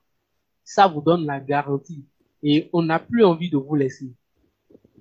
ça 0.65 0.87
vous 0.87 1.01
donne 1.01 1.27
la 1.27 1.41
garantie. 1.41 2.07
Et 2.43 2.69
on 2.73 2.83
n'a 2.83 2.99
plus 2.99 3.25
envie 3.25 3.51
de 3.51 3.57
vous 3.57 3.75
laisser. 3.75 4.13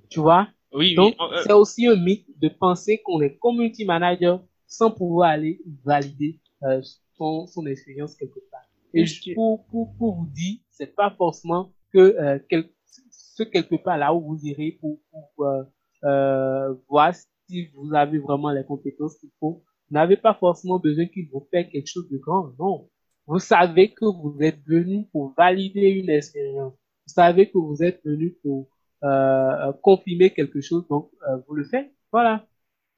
Tu 0.09 0.19
vois? 0.19 0.47
Oui, 0.73 0.95
Donc, 0.95 1.15
oui. 1.19 1.37
c'est 1.43 1.53
aussi 1.53 1.87
un 1.87 1.95
mythe 1.95 2.27
de 2.39 2.49
penser 2.49 3.01
qu'on 3.03 3.21
est 3.21 3.37
community 3.37 3.85
manager 3.85 4.43
sans 4.65 4.91
pouvoir 4.91 5.31
aller 5.31 5.61
valider 5.83 6.39
euh, 6.63 6.81
son, 7.17 7.47
son 7.47 7.65
expérience 7.65 8.15
quelque 8.15 8.39
part. 8.51 8.66
Et 8.93 9.03
okay. 9.03 9.33
pour, 9.33 9.65
pour, 9.67 9.95
pour 9.97 10.15
vous 10.15 10.27
dire, 10.27 10.59
c'est 10.69 10.95
pas 10.95 11.11
forcément 11.11 11.73
que 11.93 11.99
euh, 11.99 12.39
quel, 12.49 12.69
ce 13.11 13.43
quelque 13.43 13.75
part 13.75 13.97
là 13.97 14.13
où 14.13 14.21
vous 14.21 14.45
irez 14.45 14.77
pour, 14.79 14.99
pour 15.11 15.45
euh, 15.45 15.63
euh, 16.03 16.73
voir 16.89 17.13
si 17.13 17.67
vous 17.75 17.93
avez 17.93 18.19
vraiment 18.19 18.51
les 18.51 18.63
compétences 18.63 19.17
qu'il 19.17 19.31
faut. 19.39 19.63
Vous 19.89 19.93
n'avez 19.93 20.17
pas 20.17 20.33
forcément 20.33 20.79
besoin 20.79 21.05
qu'il 21.05 21.27
vous 21.31 21.47
fasse 21.51 21.67
quelque 21.71 21.87
chose 21.87 22.09
de 22.09 22.17
grand. 22.17 22.51
Non. 22.59 22.89
Vous 23.25 23.39
savez 23.39 23.93
que 23.93 24.05
vous 24.05 24.37
êtes 24.41 24.59
venu 24.65 25.05
pour 25.11 25.33
valider 25.37 25.89
une 25.89 26.09
expérience. 26.09 26.73
Vous 26.73 27.13
savez 27.13 27.49
que 27.49 27.57
vous 27.57 27.83
êtes 27.83 28.01
venu 28.03 28.35
pour 28.41 28.67
euh, 29.03 29.73
confirmer 29.81 30.31
quelque 30.31 30.61
chose. 30.61 30.87
Donc, 30.87 31.09
euh, 31.27 31.37
vous 31.47 31.55
le 31.55 31.65
faites. 31.65 31.91
Voilà. 32.11 32.45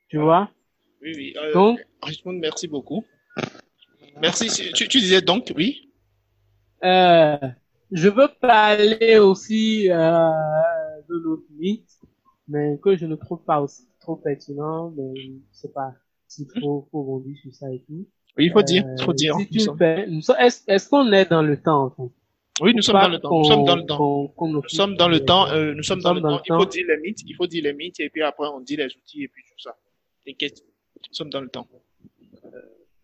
Tu 0.07 0.17
vois? 0.17 0.49
Oui, 1.01 1.11
oui. 1.15 1.33
Euh, 1.37 1.53
donc, 1.53 1.79
Richmond, 2.01 2.33
merci 2.33 2.67
beaucoup. 2.67 3.03
Merci. 4.21 4.71
Tu, 4.73 4.87
tu, 4.87 4.99
disais 4.99 5.21
donc, 5.21 5.51
oui. 5.55 5.89
Euh, 6.83 7.37
je 7.91 8.09
veux 8.09 8.29
parler 8.39 9.17
aussi 9.17 9.89
euh, 9.89 10.29
de 11.09 11.15
l'autre 11.15 11.47
mythe, 11.57 11.89
mais 12.47 12.77
que 12.81 12.95
je 12.95 13.05
ne 13.05 13.15
trouve 13.15 13.43
pas 13.43 13.61
aussi 13.61 13.87
trop 13.99 14.15
pertinent, 14.15 14.93
mais 14.95 15.19
je 15.21 15.31
sais 15.51 15.71
pas 15.71 15.93
s'il 16.27 16.47
faut, 16.61 16.87
faut 16.91 17.01
rebondir 17.01 17.35
sur 17.41 17.53
ça 17.53 17.71
et 17.71 17.79
tout. 17.79 18.07
Oui, 18.37 18.45
il 18.45 18.51
faut 18.51 18.59
euh, 18.59 18.63
dire, 18.63 18.85
il 18.97 19.03
faut 19.03 19.13
dire. 19.13 19.35
Si 19.51 19.57
est-ce 20.39 20.63
est 20.67 20.89
qu'on 20.89 21.11
est 21.11 21.29
dans 21.29 21.41
le 21.41 21.61
temps 21.61 21.85
en 21.85 21.89
fait? 21.89 22.13
Oui, 22.61 22.73
nous 22.75 22.81
sommes 22.81 23.01
dans 23.01 23.07
le 23.07 23.19
temps. 23.19 23.37
Nous 23.37 23.45
sommes 23.45 23.65
dans 23.65 23.75
le 23.75 23.85
temps. 23.85 24.33
Nous 24.39 24.69
sommes 24.69 24.95
dans 24.95 25.07
le 25.07 25.19
temps. 25.19 25.47
Euh, 25.47 25.73
nous 25.73 25.83
sommes 25.83 26.01
dans 26.01 26.13
le 26.13 26.21
temps. 26.21 26.41
Il 26.45 26.53
faut 26.53 26.65
dire 26.65 26.85
les 26.87 26.97
mythes. 26.97 27.21
Il 27.25 27.35
faut 27.35 27.47
dire 27.47 27.63
les 27.63 27.73
mythes 27.73 27.99
et 27.99 28.09
puis 28.09 28.21
après 28.21 28.47
on 28.47 28.59
dit 28.59 28.75
les 28.75 28.85
outils 28.85 29.23
et 29.23 29.27
puis 29.27 29.43
tout 29.43 29.59
ça. 29.59 29.75
T'inquiète. 30.25 30.61
Nous 30.97 31.13
sommes 31.13 31.29
dans 31.29 31.41
le 31.41 31.49
temps. 31.49 31.67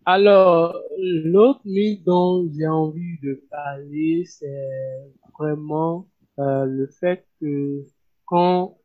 Alors, 0.08 0.80
l'autre 0.98 1.62
mythe 1.64 2.04
dont 2.04 2.48
j'ai 2.56 2.68
envie 2.68 3.18
de 3.24 3.42
parler, 3.50 4.22
c'est 4.24 5.10
vraiment 5.36 6.06
euh, 6.38 6.64
le 6.64 6.86
fait 6.86 7.26
que 7.40 7.84
quand, 8.24 8.78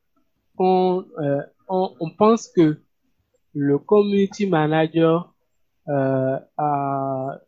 quand 0.57 1.05
euh, 1.19 1.41
on, 1.69 2.09
pense 2.17 2.47
que 2.47 2.81
le 3.53 3.77
community 3.77 4.47
manager 4.47 5.31
euh, 5.89 6.39
a 6.57 7.39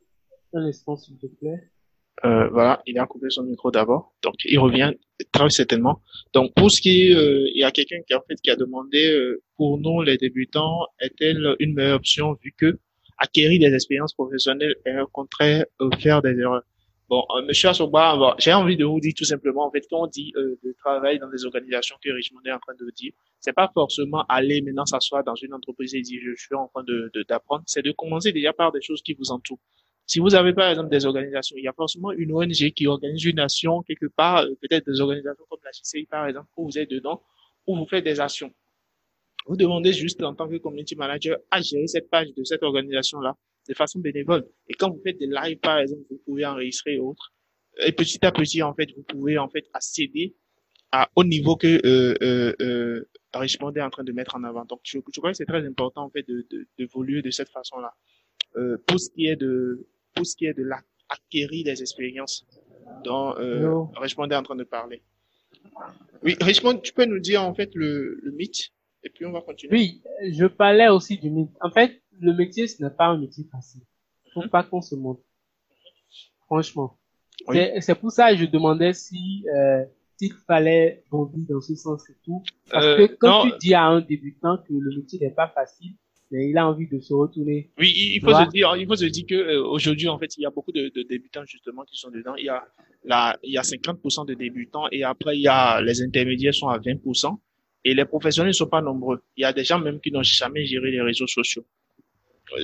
un 0.53 0.65
instant 0.65 0.95
s'il 0.95 1.17
te 1.17 1.25
plaît. 1.25 1.71
Euh, 2.25 2.49
voilà, 2.49 2.83
il 2.85 2.99
a 2.99 3.07
coupé 3.07 3.31
son 3.31 3.41
micro 3.41 3.71
d'abord, 3.71 4.13
donc 4.21 4.35
il 4.45 4.59
revient 4.59 4.91
très 5.31 5.49
certainement. 5.49 5.99
Donc 6.33 6.53
pour 6.53 6.69
ce 6.69 6.79
qui 6.79 7.07
est, 7.07 7.15
euh, 7.15 7.49
il 7.51 7.59
y 7.59 7.63
a 7.63 7.71
quelqu'un 7.71 8.01
qui 8.07 8.13
en 8.13 8.21
fait 8.27 8.35
qui 8.35 8.51
a 8.51 8.55
demandé 8.55 9.19
pour 9.57 9.79
nous 9.79 10.03
les 10.03 10.17
débutants 10.17 10.85
est-elle 10.99 11.55
une 11.59 11.73
meilleure 11.73 11.95
option 11.95 12.37
vu 12.43 12.53
que 12.55 12.77
acquérir 13.17 13.59
des 13.59 13.73
expériences 13.73 14.13
professionnelles 14.13 14.75
et 14.85 14.99
au 14.99 15.07
contraire 15.07 15.65
euh, 15.81 15.89
faire 15.99 16.21
des 16.21 16.37
erreurs. 16.39 16.63
Bon, 17.09 17.25
euh, 17.35 17.45
Monsieur 17.45 17.69
Assoba, 17.69 18.15
bon, 18.15 18.33
j'ai 18.39 18.53
envie 18.53 18.77
de 18.77 18.85
vous 18.85 18.99
dire 18.99 19.13
tout 19.15 19.25
simplement, 19.25 19.67
en 19.67 19.71
fait, 19.71 19.85
quand 19.89 20.03
on 20.03 20.07
dit 20.07 20.33
euh, 20.35 20.57
de 20.63 20.73
travailler 20.79 21.19
dans 21.19 21.29
des 21.29 21.45
organisations 21.45 21.95
que 22.03 22.09
Richmond 22.09 22.39
est 22.45 22.51
en 22.51 22.59
train 22.59 22.73
de 22.73 22.89
dire, 22.95 23.11
c'est 23.39 23.53
pas 23.53 23.69
forcément 23.73 24.23
aller 24.29 24.61
maintenant 24.61 24.85
s'asseoir 24.85 25.23
dans 25.23 25.35
une 25.35 25.53
entreprise 25.53 25.93
et 25.95 26.01
dire 26.01 26.19
je 26.23 26.33
suis 26.35 26.55
en 26.55 26.67
train 26.69 26.83
de 26.83 27.11
d'apprendre, 27.27 27.63
c'est 27.67 27.81
de 27.81 27.91
commencer 27.91 28.31
déjà 28.31 28.53
par 28.53 28.71
des 28.71 28.81
choses 28.81 29.01
qui 29.01 29.13
vous 29.13 29.31
entourent. 29.31 29.59
Si 30.05 30.19
vous 30.19 30.35
avez 30.35 30.53
par 30.53 30.69
exemple 30.69 30.89
des 30.89 31.05
organisations, 31.05 31.55
il 31.57 31.63
y 31.63 31.67
a 31.67 31.73
forcément 31.73 32.11
une 32.11 32.33
ONG 32.33 32.71
qui 32.75 32.87
organise 32.87 33.23
une 33.25 33.39
action 33.39 33.81
quelque 33.83 34.07
part, 34.07 34.39
euh, 34.39 34.55
peut-être 34.61 34.85
des 34.85 34.99
organisations 34.99 35.45
comme 35.49 35.59
la 35.63 35.71
CCI 35.71 36.05
par 36.05 36.27
exemple, 36.27 36.47
où 36.57 36.65
vous 36.65 36.77
êtes 36.77 36.89
dedans, 36.89 37.21
où 37.67 37.77
vous 37.77 37.85
faites 37.85 38.03
des 38.03 38.19
actions. 38.19 38.51
Vous 39.47 39.57
demandez 39.57 39.93
juste 39.93 40.21
en 40.23 40.33
tant 40.33 40.47
que 40.47 40.57
community 40.57 40.95
manager 40.95 41.37
à 41.51 41.61
gérer 41.61 41.87
cette 41.87 42.09
page 42.09 42.33
de 42.33 42.43
cette 42.43 42.63
organisation-là 42.63 43.35
de 43.67 43.73
façon 43.73 43.99
bénévole. 43.99 44.45
Et 44.67 44.73
quand 44.73 44.89
vous 44.89 45.01
faites 45.03 45.17
des 45.17 45.27
lives, 45.27 45.59
par 45.59 45.79
exemple, 45.79 46.01
vous 46.09 46.21
pouvez 46.25 46.45
enregistrer 46.45 46.95
et 46.95 46.99
autres. 46.99 47.33
et 47.85 47.91
petit 47.91 48.25
à 48.25 48.31
petit, 48.31 48.61
en 48.61 48.73
fait, 48.73 48.89
vous 48.95 49.03
pouvez 49.03 49.37
en 49.37 49.49
fait 49.49 49.65
accéder 49.73 50.35
à, 50.91 51.09
au 51.15 51.23
niveau 51.23 51.55
que 51.55 51.81
euh, 51.85 52.13
euh, 52.21 52.53
euh, 52.61 53.09
Richmond 53.33 53.73
est 53.73 53.81
en 53.81 53.89
train 53.89 54.03
de 54.03 54.11
mettre 54.11 54.35
en 54.35 54.43
avant. 54.43 54.65
Donc, 54.65 54.81
je, 54.83 54.99
je 55.13 55.19
crois 55.19 55.31
que 55.31 55.37
c'est 55.37 55.45
très 55.45 55.65
important 55.65 56.03
en 56.03 56.09
fait 56.09 56.23
de 56.27 56.45
d'évoluer 56.77 57.21
de, 57.21 57.27
de, 57.27 57.31
cette 57.31 57.49
façon-là. 57.49 57.93
Euh, 58.57 58.77
pour 58.85 58.99
ce 58.99 59.09
qui 59.09 59.25
est 59.25 59.35
de 59.35 59.87
pour 60.13 60.25
ce 60.25 60.35
qui 60.35 60.45
est 60.45 60.53
de 60.53 60.63
l'acquérir 60.63 61.65
des 61.65 61.81
expériences 61.81 62.45
dont 63.03 63.35
euh, 63.37 63.83
Richmond 63.95 64.29
est 64.29 64.35
en 64.35 64.43
train 64.43 64.55
de 64.55 64.63
parler. 64.63 65.01
Oui, 66.21 66.35
Richmond, 66.39 66.77
tu 66.77 66.93
peux 66.93 67.05
nous 67.05 67.19
dire 67.19 67.43
en 67.43 67.53
fait 67.53 67.71
le, 67.73 68.19
le 68.21 68.31
mythe? 68.31 68.71
Et 69.03 69.09
puis 69.09 69.25
on 69.25 69.31
va 69.31 69.41
continuer. 69.41 69.73
Oui, 69.73 70.01
je 70.31 70.45
parlais 70.45 70.87
aussi 70.89 71.17
du 71.17 71.29
mythe. 71.29 71.51
En 71.61 71.69
fait, 71.69 72.01
le 72.19 72.33
métier, 72.33 72.67
ce 72.67 72.83
n'est 72.83 72.89
pas 72.89 73.07
un 73.07 73.17
métier 73.17 73.45
facile. 73.51 73.81
Faut 74.33 74.41
mm 74.41 74.45
-hmm. 74.45 74.49
pas 74.49 74.63
qu'on 74.63 74.81
se 74.81 74.95
montre. 74.95 75.21
Franchement. 76.45 76.97
Oui. 77.47 77.57
C'est 77.81 77.95
pour 77.95 78.11
ça 78.11 78.31
que 78.31 78.37
je 78.37 78.45
demandais 78.45 78.93
si 78.93 79.45
euh, 79.55 79.83
s'il 80.17 80.33
fallait 80.47 81.03
bondir 81.11 81.45
dans 81.49 81.61
ce 81.61 81.75
sens 81.75 82.09
et 82.09 82.15
tout. 82.23 82.41
Parce 82.71 82.85
euh, 82.85 83.07
que 83.07 83.13
quand 83.15 83.45
non, 83.45 83.51
tu 83.51 83.57
dis 83.59 83.73
à 83.73 83.85
un 83.85 84.01
débutant 84.01 84.57
que 84.65 84.73
le 84.73 84.95
métier 84.97 85.19
n'est 85.19 85.31
pas 85.41 85.49
facile, 85.49 85.93
mais 86.31 86.49
il 86.49 86.57
a 86.57 86.67
envie 86.67 86.87
de 86.87 86.99
se 86.99 87.13
retourner. 87.13 87.71
Oui, 87.77 87.91
il 88.15 88.21
faut 88.21 88.33
se 88.33 88.49
dire, 88.49 88.75
il 88.75 88.87
faut 88.87 88.95
se 88.95 89.05
dire 89.05 89.25
que 89.27 89.35
euh, 89.35 89.65
aujourd'hui, 89.75 90.07
en 90.07 90.17
fait, 90.19 90.31
il 90.37 90.41
y 90.41 90.45
a 90.45 90.51
beaucoup 90.51 90.71
de, 90.71 90.91
de, 90.95 91.03
débutants 91.03 91.45
justement 91.45 91.83
qui 91.83 91.97
sont 91.97 92.11
dedans. 92.11 92.35
Il 92.35 92.45
y 92.45 92.49
a 92.49 92.63
là, 93.03 93.37
il 93.43 93.53
y 93.53 93.57
a 93.57 93.61
50% 93.61 94.25
de 94.25 94.33
débutants 94.33 94.87
et 94.91 95.03
après 95.03 95.35
il 95.37 95.41
y 95.41 95.47
a 95.47 95.81
les 95.81 96.01
intermédiaires 96.01 96.53
sont 96.53 96.69
à 96.69 96.79
20% 96.79 97.37
et 97.85 97.93
les 97.93 98.05
professionnels 98.05 98.49
ne 98.49 98.53
sont 98.53 98.67
pas 98.67 98.81
nombreux. 98.81 99.21
Il 99.37 99.41
y 99.41 99.45
a 99.45 99.53
des 99.53 99.63
gens 99.63 99.79
même 99.79 99.99
qui 99.99 100.11
n'ont 100.11 100.23
jamais 100.23 100.65
géré 100.65 100.91
les 100.91 101.01
réseaux 101.01 101.27
sociaux. 101.27 101.65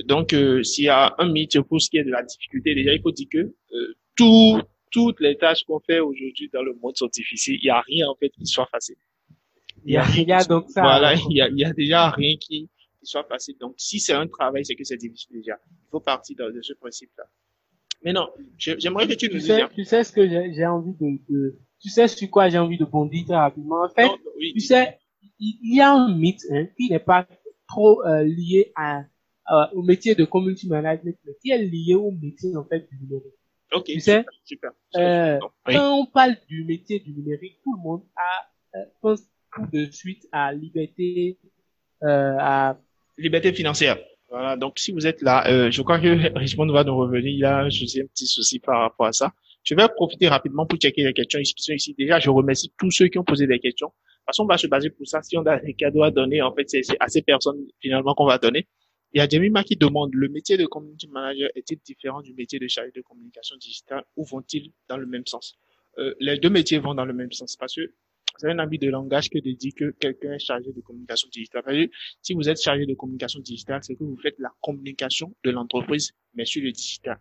Donc, 0.04 0.32
euh, 0.32 0.62
s'il 0.62 0.84
y 0.84 0.88
a 0.88 1.14
un 1.18 1.30
mythe 1.30 1.60
pour 1.62 1.80
ce 1.80 1.90
qui 1.90 1.98
est 1.98 2.04
de 2.04 2.10
la 2.10 2.22
difficulté, 2.22 2.74
déjà, 2.74 2.92
il 2.92 3.02
faut 3.02 3.10
dire 3.10 3.26
que 3.30 3.38
euh, 3.38 3.94
tout, 4.16 4.60
toutes 4.90 5.20
les 5.20 5.36
tâches 5.36 5.64
qu'on 5.64 5.80
fait 5.80 6.00
aujourd'hui 6.00 6.48
dans 6.52 6.62
le 6.62 6.74
monde 6.74 6.96
sont 6.96 7.08
difficiles. 7.08 7.58
Il 7.60 7.64
n'y 7.64 7.70
a 7.70 7.80
rien, 7.80 8.08
en 8.08 8.14
fait, 8.14 8.30
qui 8.30 8.46
soit 8.46 8.68
facile. 8.70 8.96
Il 9.84 9.94
y 9.94 9.96
a 9.96 10.02
rien, 10.02 10.38
donc 10.48 10.70
ça. 10.70 10.82
Voilà, 10.82 11.14
il 11.30 11.36
y 11.36 11.40
a, 11.40 11.48
il 11.48 11.58
y 11.58 11.64
a 11.64 11.72
déjà 11.72 12.10
rien 12.10 12.36
qui, 12.36 12.68
qui 12.68 13.06
soit 13.06 13.24
facile. 13.24 13.56
Donc, 13.58 13.74
si 13.78 13.98
c'est 13.98 14.12
un 14.12 14.28
travail, 14.28 14.64
c'est 14.64 14.74
que 14.74 14.84
c'est 14.84 14.96
difficile 14.96 15.36
déjà. 15.36 15.58
Il 15.68 15.90
faut 15.90 16.00
partir 16.00 16.36
de, 16.36 16.52
de 16.52 16.62
ce 16.62 16.74
principe-là. 16.74 17.24
Mais 18.02 18.12
non, 18.12 18.28
j'aimerais 18.56 19.06
que 19.06 19.14
tu 19.14 19.26
nous 19.26 19.34
tu 19.34 19.40
sais, 19.40 19.68
tu 19.74 19.84
sais 19.84 20.04
ce 20.04 20.12
que 20.12 20.26
j'ai 20.26 20.66
envie 20.66 20.94
de, 20.94 21.18
de, 21.28 21.58
tu 21.80 21.90
sais 21.90 22.08
sur 22.08 22.30
quoi 22.30 22.48
j'ai 22.48 22.58
envie 22.58 22.78
de 22.78 22.86
bondir 22.86 23.26
très 23.26 23.36
rapidement. 23.36 23.84
En 23.84 23.90
fait, 23.90 24.06
non, 24.06 24.16
oui, 24.38 24.54
tu 24.54 24.60
sais, 24.60 24.98
il 25.40 25.74
y 25.76 25.80
a 25.80 25.92
un 25.92 26.14
mythe 26.14 26.44
hein, 26.50 26.66
qui 26.76 26.90
n'est 26.90 26.98
pas 26.98 27.26
trop 27.66 28.04
euh, 28.04 28.22
lié 28.22 28.72
à 28.76 29.04
euh, 29.50 29.66
au 29.74 29.82
métier 29.82 30.14
de 30.14 30.24
community 30.24 30.68
management, 30.68 31.16
mais 31.24 31.32
qui 31.42 31.50
est 31.50 31.58
lié 31.58 31.94
au 31.94 32.12
métier 32.12 32.54
en 32.56 32.64
fait 32.64 32.88
du 32.88 32.98
numérique. 33.00 33.34
Ok, 33.72 33.84
tu 33.84 34.00
sais, 34.00 34.24
super. 34.44 34.70
Euh, 34.96 35.38
oui. 35.66 35.74
Quand 35.74 35.98
on 35.98 36.06
parle 36.06 36.36
du 36.48 36.64
métier 36.64 37.00
du 37.00 37.12
numérique, 37.12 37.58
tout 37.62 37.74
le 37.74 37.82
monde 37.82 38.02
a, 38.16 38.78
euh, 38.78 38.84
pense 39.00 39.22
tout 39.54 39.66
de 39.72 39.90
suite 39.90 40.28
à 40.32 40.52
liberté, 40.52 41.38
euh, 42.02 42.36
à 42.38 42.76
liberté 43.18 43.52
financière. 43.52 43.98
Voilà, 44.28 44.56
donc 44.56 44.78
si 44.78 44.92
vous 44.92 45.06
êtes 45.06 45.22
là, 45.22 45.48
euh, 45.48 45.70
je 45.70 45.82
crois 45.82 45.98
que 45.98 46.38
Richmond 46.38 46.72
va 46.72 46.84
nous 46.84 46.96
revenir. 46.96 47.40
Là, 47.40 47.68
je 47.68 47.84
sais 47.84 48.02
un 48.02 48.06
petit 48.06 48.26
souci 48.26 48.60
par 48.60 48.80
rapport 48.80 49.06
à 49.06 49.12
ça. 49.12 49.32
Je 49.64 49.74
vais 49.74 49.86
profiter 49.94 50.28
rapidement 50.28 50.66
pour 50.66 50.78
checker 50.78 51.04
les 51.04 51.12
questions 51.12 51.40
qui 51.40 51.54
sont 51.56 51.72
ici. 51.72 51.94
Déjà, 51.98 52.18
je 52.20 52.30
remercie 52.30 52.72
tous 52.78 52.90
ceux 52.90 53.08
qui 53.08 53.18
ont 53.18 53.24
posé 53.24 53.46
des 53.46 53.58
questions. 53.58 53.92
De 54.30 54.32
toute 54.32 54.36
façon, 54.36 54.44
on 54.44 54.46
va 54.46 54.58
se 54.58 54.68
baser 54.68 54.90
pour 54.90 55.08
ça. 55.08 55.22
Si 55.22 55.36
on 55.36 55.44
a 55.44 55.58
des 55.58 55.74
cadeaux 55.74 56.04
à 56.04 56.12
donner, 56.12 56.40
en 56.40 56.54
fait, 56.54 56.68
c'est 56.68 56.82
à 57.00 57.08
ces 57.08 57.22
personnes 57.22 57.66
finalement 57.80 58.14
qu'on 58.14 58.26
va 58.26 58.38
donner. 58.38 58.68
Il 59.12 59.18
y 59.18 59.20
a 59.20 59.28
Jemima 59.28 59.64
qui 59.64 59.74
demande, 59.74 60.14
le 60.14 60.28
métier 60.28 60.56
de 60.56 60.66
community 60.66 61.08
manager 61.08 61.50
est-il 61.56 61.80
différent 61.84 62.22
du 62.22 62.32
métier 62.34 62.60
de 62.60 62.68
chargé 62.68 62.92
de 62.94 63.02
communication 63.02 63.56
digitale 63.56 64.04
ou 64.14 64.24
vont-ils 64.24 64.72
dans 64.88 64.98
le 64.98 65.06
même 65.06 65.26
sens? 65.26 65.58
Euh, 65.98 66.14
Les 66.20 66.38
deux 66.38 66.48
métiers 66.48 66.78
vont 66.78 66.94
dans 66.94 67.04
le 67.04 67.12
même 67.12 67.32
sens 67.32 67.56
parce 67.56 67.74
que 67.74 67.92
c'est 68.36 68.48
un 68.48 68.60
habit 68.60 68.78
de 68.78 68.88
langage 68.88 69.28
que 69.30 69.38
de 69.38 69.50
dire 69.50 69.72
que 69.76 69.90
quelqu'un 69.98 70.34
est 70.34 70.38
chargé 70.38 70.72
de 70.72 70.80
communication 70.80 71.28
digitale. 71.32 71.64
Parce 71.64 71.76
si 72.22 72.34
vous 72.34 72.48
êtes 72.48 72.60
chargé 72.60 72.86
de 72.86 72.94
communication 72.94 73.40
digitale, 73.40 73.80
c'est 73.82 73.96
que 73.96 74.04
vous 74.04 74.16
faites 74.16 74.38
la 74.38 74.52
communication 74.62 75.34
de 75.42 75.50
l'entreprise, 75.50 76.12
mais 76.34 76.44
sur 76.44 76.62
le 76.62 76.70
digital. 76.70 77.18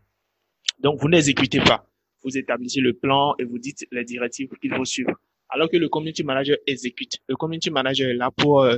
Donc, 0.77 0.99
vous 1.01 1.09
n'exécutez 1.09 1.59
pas. 1.59 1.89
Vous 2.23 2.37
établissez 2.37 2.81
le 2.81 2.93
plan 2.93 3.33
et 3.39 3.45
vous 3.45 3.57
dites 3.57 3.87
les 3.91 4.05
directives 4.05 4.49
qu'il 4.61 4.75
faut 4.75 4.85
suivre. 4.85 5.13
Alors 5.49 5.69
que 5.69 5.77
le 5.77 5.89
community 5.89 6.23
manager 6.23 6.57
exécute. 6.67 7.19
Le 7.27 7.35
community 7.35 7.71
manager 7.71 8.09
est 8.09 8.13
là 8.13 8.31
pour, 8.31 8.61
euh, 8.61 8.77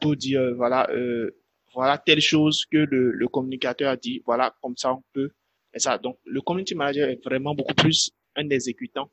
pour 0.00 0.16
dire, 0.16 0.40
euh, 0.40 0.54
voilà, 0.54 0.90
euh, 0.90 1.30
voilà 1.74 1.98
telle 1.98 2.20
chose 2.20 2.64
que 2.66 2.78
le, 2.78 3.12
le 3.12 3.28
communicateur 3.28 3.90
a 3.90 3.96
dit, 3.96 4.22
voilà, 4.26 4.54
comme 4.60 4.76
ça 4.76 4.94
on 4.94 5.02
peut. 5.12 5.30
Et 5.74 5.78
ça, 5.78 5.98
donc 5.98 6.18
le 6.24 6.40
community 6.40 6.74
manager 6.74 7.08
est 7.08 7.22
vraiment 7.24 7.54
beaucoup 7.54 7.74
plus 7.74 8.10
un 8.36 8.48
exécutant 8.50 9.10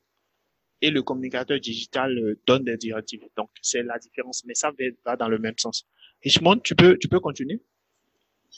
et 0.82 0.90
le 0.90 1.02
communicateur 1.02 1.60
digital 1.60 2.36
donne 2.46 2.64
des 2.64 2.76
directives. 2.76 3.22
Donc 3.36 3.50
c'est 3.62 3.82
la 3.82 3.98
différence, 3.98 4.44
mais 4.46 4.54
ça 4.54 4.72
va 5.04 5.16
dans 5.16 5.28
le 5.28 5.38
même 5.38 5.58
sens. 5.58 5.86
Richmond, 6.22 6.58
tu 6.58 6.74
peux, 6.74 6.98
tu 6.98 7.08
peux 7.08 7.20
continuer? 7.20 7.60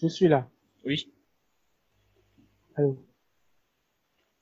Je 0.00 0.08
suis 0.08 0.28
là. 0.28 0.48
Oui. 0.84 1.12
Allô. 2.74 2.98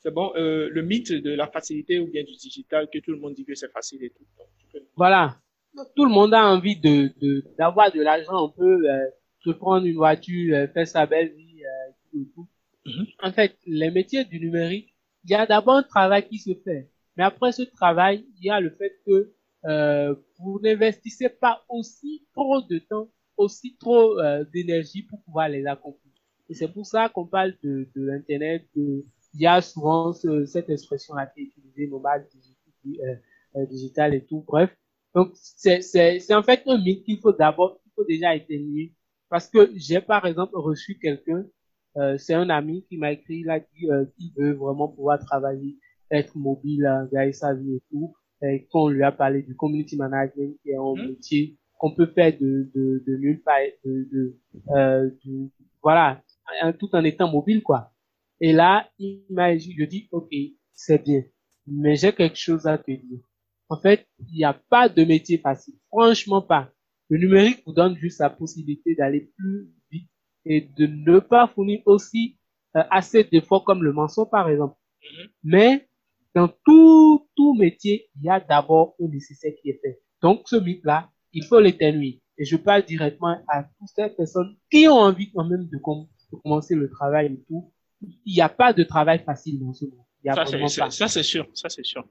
C'est 0.03 0.11
bon, 0.11 0.33
euh, 0.37 0.69
le 0.71 0.83
mythe 0.83 1.13
de 1.13 1.33
la 1.35 1.47
facilité 1.47 1.99
ou 1.99 2.07
bien 2.07 2.23
du 2.25 2.33
digital, 2.33 2.89
que 2.93 2.99
tout 2.99 3.13
le 3.13 3.19
monde 3.19 3.35
dit 3.35 3.45
que 3.45 3.55
c'est 3.55 3.71
facile 3.71 4.03
et 4.03 4.11
tout. 4.11 4.27
Donc, 4.39 4.83
voilà. 4.97 5.37
Tout 5.95 6.05
le 6.05 6.11
monde 6.11 6.33
a 6.35 6.45
envie 6.55 6.77
de 6.77 6.97
d'avoir 7.59 7.93
de, 7.93 7.99
de 7.99 8.03
l'argent, 8.03 8.45
on 8.47 8.51
peut 8.51 8.81
euh, 8.91 9.07
se 9.45 9.51
prendre 9.51 9.87
une 9.87 9.97
voiture, 9.97 10.57
euh, 10.57 10.67
faire 10.69 10.89
sa 10.89 11.07
belle 11.07 11.33
vie, 11.35 11.63
euh, 11.65 11.93
tout, 12.11 12.25
tout. 12.35 12.49
Mm 12.87 12.91
-hmm. 12.93 13.07
En 13.29 13.33
fait, 13.33 13.53
les 13.81 13.91
métiers 13.99 14.25
du 14.33 14.39
numérique, 14.41 14.91
il 15.25 15.31
y 15.31 15.35
a 15.35 15.47
d'abord 15.47 15.77
un 15.83 15.83
travail 15.95 16.23
qui 16.29 16.39
se 16.39 16.55
fait. 16.65 16.83
Mais 17.17 17.25
après 17.31 17.53
ce 17.53 17.63
travail, 17.81 18.17
il 18.39 18.43
y 18.47 18.51
a 18.51 18.59
le 18.67 18.71
fait 18.79 18.93
que 19.07 19.17
euh, 19.67 20.15
vous 20.39 20.59
n'investissez 20.65 21.29
pas 21.29 21.63
aussi 21.69 22.13
trop 22.37 22.63
de 22.63 22.79
temps, 22.91 23.09
aussi 23.37 23.77
trop 23.85 24.19
euh, 24.19 24.45
d'énergie 24.53 25.03
pour 25.09 25.19
pouvoir 25.25 25.49
les 25.49 25.65
accomplir. 25.67 26.15
Et 26.49 26.55
c'est 26.55 26.73
pour 26.77 26.87
ça 26.87 27.03
qu'on 27.13 27.27
parle 27.27 27.53
de, 27.63 27.73
de 27.95 28.01
l'Internet, 28.09 28.61
de, 28.75 29.05
il 29.35 29.41
y 29.41 29.47
a 29.47 29.61
souvent 29.61 30.13
ce, 30.13 30.45
cette 30.47 30.71
expression-là 30.71 31.27
qui 31.27 31.41
est 31.41 31.45
utilisée, 31.45 31.87
nomade 31.89 32.27
digital, 32.33 33.21
euh, 33.57 33.67
digital 33.67 34.15
et 34.15 34.25
tout. 34.25 34.45
Bref, 34.47 34.71
donc 35.15 35.33
c'est 35.35 36.35
en 36.35 36.43
fait 36.43 36.63
un 36.67 36.79
mythe 36.79 37.05
qu'il 37.05 37.19
faut 37.21 37.33
d'abord, 37.33 37.81
il 37.87 37.93
faut 37.95 38.05
déjà 38.05 38.35
éteindre 38.35 38.91
parce 39.31 39.49
que 39.49 39.71
j'ai 39.77 40.01
par 40.01 40.27
exemple 40.27 40.57
reçu 40.57 40.99
quelqu'un, 40.99 41.47
euh, 41.97 42.19
c'est 42.19 42.35
un 42.35 42.51
ami 42.51 42.85
qui 42.89 42.99
m'a 42.99 43.13
écrit 43.13 43.45
là 43.45 43.61
qui, 43.61 43.91
euh, 43.91 44.05
qui 44.17 44.33
veut 44.37 44.53
vraiment 44.53 44.89
pouvoir 44.89 45.19
travailler, 45.21 45.79
être 46.11 46.37
mobile, 46.37 46.85
hein, 46.85 47.09
gagner 47.13 47.33
sa 47.33 47.55
vie 47.55 47.77
et 47.77 47.83
tout. 47.91 48.15
Et 48.43 48.67
qu'on 48.71 48.89
lui 48.89 49.03
a 49.03 49.13
parlé 49.13 49.43
du 49.43 49.55
community 49.55 49.97
management 49.97 50.57
qui 50.63 50.71
est 50.71 50.77
un 50.77 50.95
mmh. 50.95 51.09
métier 51.09 51.59
qu'on 51.79 51.95
peut 51.95 52.07
faire 52.07 52.33
de, 52.33 52.71
de, 52.75 53.05
de 53.07 53.17
nulle 53.17 53.43
part, 53.43 53.59
de, 53.85 54.09
de, 54.11 54.39
euh, 54.75 55.11
de, 55.25 55.49
voilà, 55.83 56.23
tout 56.79 56.89
en 56.95 57.05
étant 57.05 57.31
mobile 57.31 57.63
quoi. 57.63 57.93
Et 58.41 58.53
là, 58.53 58.89
il 58.99 59.25
m'a 59.31 59.55
dit, 59.55 59.75
je 59.79 59.85
dis, 59.85 60.09
ok, 60.13 60.31
c'est 60.73 61.03
bien, 61.05 61.23
mais 61.67 61.97
j'ai 61.97 62.13
quelque 62.13 62.37
chose 62.39 62.67
à 62.67 62.79
te 62.79 62.91
dire. 62.91 63.21
En 63.69 63.79
fait, 63.79 64.07
il 64.19 64.39
n'y 64.39 64.45
a 64.45 64.55
pas 64.55 64.89
de 64.89 65.05
métier 65.05 65.39
facile, 65.39 65.75
franchement 65.89 66.43
pas. 66.43 66.71
Le 67.09 67.19
numérique 67.19 67.63
vous 67.67 67.73
donne 67.73 67.97
juste 67.97 68.21
la 68.21 68.31
possibilité 68.31 68.95
d'aller 68.95 69.33
plus 69.37 69.69
vite 69.91 70.09
et 70.45 70.61
de 70.63 70.87
ne 70.87 71.19
pas 71.19 71.49
fournir 71.49 71.81
aussi 71.87 72.39
euh, 72.77 72.83
assez 72.91 73.25
d'efforts 73.25 73.65
comme 73.65 73.83
le 73.83 73.93
mensonge 73.93 74.31
par 74.31 74.49
exemple. 74.49 74.77
Mm 75.03 75.07
-hmm. 75.07 75.31
Mais 75.43 75.89
dans 76.35 76.49
tout, 76.65 77.29
tout 77.37 77.55
métier, 77.55 78.09
il 78.17 78.23
y 78.23 78.31
a 78.31 78.41
d'abord 78.41 78.95
un 79.01 79.09
nécessaire 79.09 79.53
qui 79.61 79.71
est 79.71 79.81
fait. 79.83 80.01
Donc 80.23 80.43
ce 80.47 80.57
mythe-là, 80.57 81.11
il 81.33 81.45
faut 81.45 81.61
l'éternuer. 81.61 82.21
Et 82.39 82.45
je 82.45 82.57
parle 82.57 82.85
directement 82.85 83.37
à 83.49 83.65
toutes 83.65 83.89
ces 83.95 84.09
personnes 84.11 84.57
qui 84.71 84.89
ont 84.89 85.01
envie 85.11 85.31
quand 85.33 85.45
même 85.45 85.69
de, 85.69 85.79
com 85.79 86.07
de 86.33 86.37
commencer 86.43 86.75
le 86.75 86.89
travail 86.89 87.27
et 87.35 87.45
tout. 87.49 87.73
Il 88.03 88.35
n'y 88.35 88.41
a 88.41 88.49
pas 88.49 88.73
de 88.73 88.83
travail 88.83 89.23
facile 89.25 89.61
dans 89.61 89.73
ce 89.73 89.85
monde. 89.85 90.05
Il 90.23 90.29
y 90.29 90.31
a 90.31 90.35
ça, 90.35 90.45
vraiment 90.45 90.67
pas. 90.67 90.91
Ça, 90.91 91.09
c'est 91.09 91.23
sûr. 91.23 91.47
Ça, 91.55 91.69
c'est 91.69 91.85
sûr. 91.85 92.05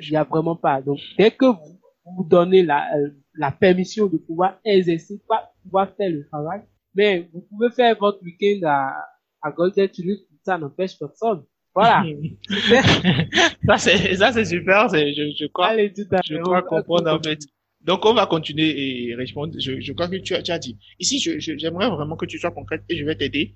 Il 0.00 0.10
n'y 0.10 0.16
a 0.16 0.24
vraiment 0.24 0.56
pas. 0.56 0.80
Donc, 0.80 0.98
dès 1.18 1.30
que 1.30 1.46
vous 1.46 1.80
vous 2.04 2.24
donnez 2.24 2.62
la, 2.62 2.86
euh, 2.96 3.10
la 3.34 3.50
permission 3.50 4.06
de 4.06 4.16
pouvoir 4.16 4.58
exercer, 4.64 5.20
pas 5.28 5.52
pouvoir 5.62 5.94
faire 5.96 6.10
le 6.10 6.26
travail, 6.26 6.62
mais 6.94 7.28
vous 7.32 7.42
pouvez 7.42 7.70
faire 7.70 7.96
votre 7.98 8.22
week-end 8.22 8.66
à, 8.66 8.94
à 9.42 9.50
Golden 9.52 9.88
Tulip, 9.88 10.20
ça 10.44 10.58
n'empêche 10.58 10.98
personne. 10.98 11.44
Voilà. 11.74 12.04
ça 13.66 13.78
c'est 13.78 14.16
ça 14.16 14.32
c'est 14.32 14.44
super, 14.44 14.90
c'est 14.90 15.14
je, 15.14 15.32
je 15.38 15.46
crois 15.46 15.68
Allez, 15.68 15.92
je 15.96 16.36
crois 16.42 16.62
comprendre 16.62 17.10
en 17.10 17.22
fait. 17.22 17.38
Donc 17.80 18.04
on 18.04 18.14
va 18.14 18.26
continuer 18.26 19.08
et 19.08 19.14
répondre. 19.14 19.54
Je, 19.58 19.80
je 19.80 19.92
crois 19.92 20.08
que 20.08 20.16
tu 20.16 20.34
as, 20.34 20.42
tu 20.42 20.52
as 20.52 20.58
dit. 20.58 20.78
Ici, 21.00 21.18
je, 21.18 21.38
j'aimerais 21.38 21.88
vraiment 21.88 22.16
que 22.16 22.26
tu 22.26 22.38
sois 22.38 22.52
concrète 22.52 22.84
et 22.88 22.96
je 22.96 23.04
vais 23.04 23.16
t'aider. 23.16 23.54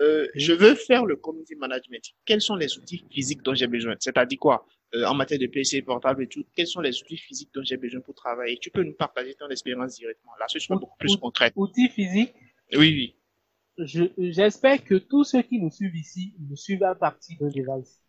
Euh. 0.00 0.26
Je 0.34 0.52
veux 0.52 0.74
faire 0.74 1.04
le 1.04 1.16
community 1.16 1.54
management. 1.56 2.02
Quels 2.24 2.40
sont 2.40 2.56
les 2.56 2.76
outils 2.78 3.04
physiques 3.10 3.42
dont 3.42 3.54
j'ai 3.54 3.66
besoin? 3.66 3.94
C'est-à-dire 3.98 4.38
quoi? 4.38 4.66
Euh, 4.94 5.04
En 5.04 5.14
matière 5.14 5.38
de 5.38 5.46
PC, 5.46 5.82
portable 5.82 6.22
et 6.22 6.28
tout. 6.28 6.44
Quels 6.54 6.66
sont 6.66 6.80
les 6.80 6.98
outils 7.02 7.18
physiques 7.18 7.50
dont 7.54 7.62
j'ai 7.62 7.76
besoin 7.76 8.00
pour 8.00 8.14
travailler? 8.14 8.58
Tu 8.58 8.70
peux 8.70 8.82
nous 8.82 8.94
partager 8.94 9.34
ton 9.34 9.48
expérience 9.48 9.96
directement. 9.96 10.32
Là, 10.38 10.46
ce 10.48 10.58
sera 10.58 10.78
beaucoup 10.78 10.98
plus 10.98 11.16
concret. 11.16 11.52
Outils 11.56 11.88
physiques? 11.88 12.34
Oui, 12.72 13.14
oui. 13.78 13.84
J'espère 14.18 14.82
que 14.82 14.96
tous 14.96 15.24
ceux 15.24 15.42
qui 15.42 15.60
nous 15.60 15.70
suivent 15.70 15.94
ici 15.94 16.34
nous 16.48 16.56
suivent 16.56 16.82
à 16.82 16.94
partir 16.94 17.36
d'un 17.40 17.48
device. 17.48 18.00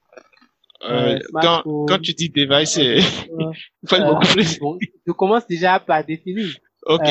Euh, 0.83 1.19
quand, 1.33 1.99
tu 2.01 2.13
dis 2.13 2.29
device, 2.29 2.77
il 2.77 3.01
faut 3.85 3.97
beaucoup 3.97 4.27
plus. 4.33 4.59
bon, 4.59 4.79
je 5.05 5.11
commence 5.11 5.45
déjà 5.45 5.79
par 5.79 6.05
définir. 6.05 6.47
Ok. 6.83 7.07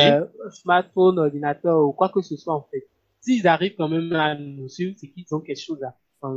Smartphone, 0.51 1.19
ordinateur 1.19 1.79
ou 1.79 1.93
quoi 1.93 2.09
que 2.09 2.23
ce 2.23 2.37
soit 2.37 2.55
en 2.55 2.67
fait. 2.71 2.89
S'ils 3.20 3.47
arrivent 3.47 3.74
quand 3.77 3.89
même 3.89 4.12
à 4.12 4.35
nous 4.35 4.69
suivre, 4.69 4.95
c'est 4.99 5.09
qu'ils 5.09 5.27
ont 5.32 5.40
quelque 5.40 5.61
chose 5.61 5.82
à 5.82 5.95
faire. 6.20 6.31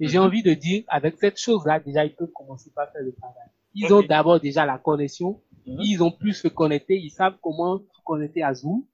Et 0.00 0.06
j'ai 0.06 0.18
Mhm. 0.18 0.24
envie 0.24 0.42
de 0.42 0.54
dire, 0.54 0.84
avec 0.88 1.16
cette 1.18 1.38
chose-là, 1.40 1.80
déjà, 1.80 2.04
ils 2.04 2.14
peuvent 2.14 2.30
commencer 2.32 2.70
par 2.74 2.90
faire 2.92 3.02
le 3.02 3.12
travail. 3.12 3.48
Ils 3.74 3.92
ont 3.92 4.02
d'abord 4.02 4.40
déjà 4.40 4.64
la 4.64 4.78
connexion. 4.78 5.40
Mhm. 5.66 5.78
Ils 5.82 6.02
ont 6.02 6.10
pu 6.12 6.32
se 6.32 6.48
connecter. 6.48 6.96
Ils 6.98 7.10
savent 7.10 7.36
comment 7.42 7.78
se 7.78 8.00
connecter 8.04 8.42
à 8.42 8.54
Zoom. 8.54 8.84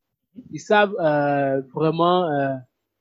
Ils 0.50 0.60
savent 0.60 0.94
euh, 0.98 1.60
vraiment, 1.74 2.24
euh, 2.30 2.54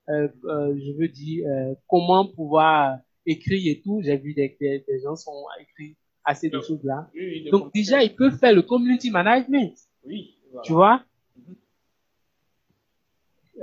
euh, 0.09 0.27
euh, 0.45 0.77
je 0.85 0.91
veux 0.99 1.07
dire, 1.07 1.47
euh, 1.47 1.73
comment 1.87 2.25
pouvoir 2.27 2.97
écrire 3.25 3.61
et 3.71 3.81
tout. 3.81 4.01
J'ai 4.03 4.17
vu 4.17 4.33
des, 4.33 4.55
des, 4.59 4.83
des 4.87 4.99
gens 5.01 5.15
sont 5.15 5.45
écrits 5.61 5.95
assez 6.25 6.49
de 6.49 6.59
choses 6.61 6.83
là. 6.83 7.09
Oui, 7.13 7.21
oui, 7.25 7.43
le 7.45 7.51
Donc 7.51 7.73
déjà, 7.73 8.03
ils 8.03 8.13
peuvent 8.15 8.37
faire 8.37 8.53
le 8.53 8.61
community 8.63 9.09
management. 9.11 9.73
Oui. 10.05 10.35
voilà. 10.51 10.63
Tu 10.65 10.73
vois? 10.73 11.03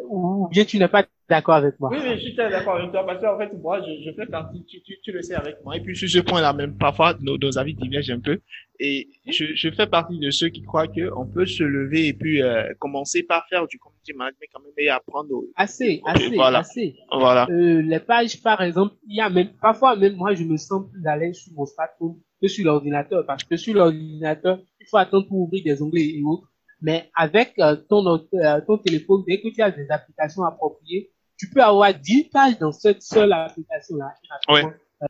Ou 0.09 0.49
bien 0.51 0.65
tu 0.65 0.79
n'es 0.79 0.89
pas 0.89 1.05
d'accord 1.29 1.55
avec 1.55 1.79
moi 1.79 1.91
Oui, 1.93 1.99
oui, 2.03 2.11
je 2.17 2.21
suis 2.21 2.35
très 2.35 2.51
d'accord 2.51 2.77
avec 2.77 2.91
toi 2.91 3.05
parce 3.07 3.21
qu'en 3.21 3.39
fait, 3.39 3.53
moi, 3.59 3.81
je, 3.83 4.05
je 4.11 4.15
fais 4.15 4.27
partie, 4.27 4.65
tu, 4.65 4.83
tu, 4.83 4.97
tu 5.03 5.13
le 5.13 5.23
sais 5.23 5.35
avec 5.35 5.57
moi. 5.65 5.77
Et 5.77 5.81
puis, 5.81 5.97
sur 5.97 6.09
ce 6.09 6.19
point-là, 6.19 6.53
même 6.53 6.77
parfois, 6.77 7.15
nos, 7.21 7.39
nos 7.39 7.59
avis 7.59 7.75
divergent 7.75 8.11
un 8.13 8.21
peu. 8.21 8.41
Et 8.81 9.09
je, 9.29 9.45
je 9.55 9.71
fais 9.71 9.87
partie 9.87 10.19
de 10.19 10.31
ceux 10.31 10.49
qui 10.49 10.63
croient 10.63 10.89
qu'on 10.89 11.27
peut 11.27 11.47
se 11.47 11.63
lever 11.63 12.09
et 12.09 12.13
puis 12.15 12.43
euh, 12.43 12.73
commencer 12.79 13.23
par 13.23 13.47
faire 13.49 13.67
du 13.69 13.79
community 13.79 14.13
management 14.15 14.49
quand 14.55 14.61
même 14.63 14.73
et 14.79 14.89
apprendre. 14.89 15.31
au- 15.33 15.49
Assez, 15.55 16.01
assez, 16.07 16.35
voilà. 16.35 16.59
assez. 16.61 16.97
Voilà. 17.13 17.47
Euh, 17.51 17.83
les 17.83 18.01
pages, 18.01 18.43
par 18.43 18.63
exemple, 18.63 18.95
il 19.07 19.17
y 19.17 19.21
a 19.21 19.29
même, 19.29 19.51
parfois 19.61 19.97
même 19.97 20.17
moi, 20.17 20.35
je 20.35 20.45
me 20.45 20.57
sens 20.57 20.91
plus 20.91 21.07
à 21.07 21.17
l'aise 21.17 21.37
sur 21.37 21.53
mon 21.55 21.67
smartphone 21.67 22.17
que 22.43 22.49
sur 22.49 22.65
l'ordinateur 22.65 23.25
parce 23.27 23.45
que 23.45 23.57
sur 23.57 23.75
l'ordinateur, 23.75 24.59
il 24.81 24.87
faut 24.91 24.97
attendre 24.97 25.29
pour 25.29 25.41
ouvrir 25.41 25.63
des 25.63 25.83
onglets 25.83 26.09
et 26.17 26.23
autres. 26.23 26.50
Mais 26.83 27.11
avec 27.15 27.55
euh, 27.59 27.77
ton, 27.89 28.07
euh, 28.07 28.61
ton 28.67 28.79
téléphone, 28.79 29.23
dès 29.27 29.41
que 29.41 29.49
tu 29.49 29.61
as 29.63 29.71
des 29.71 29.91
applications 29.91 30.45
appropriées, 30.45 31.11
tu 31.39 31.49
peux 31.51 31.63
avoir 31.63 31.93
10 31.95 32.25
pages 32.33 32.59
dans 32.59 32.73
cette 32.73 33.03
seule 33.03 33.33
application-là. 33.33 34.13
Ouais. 34.49 34.63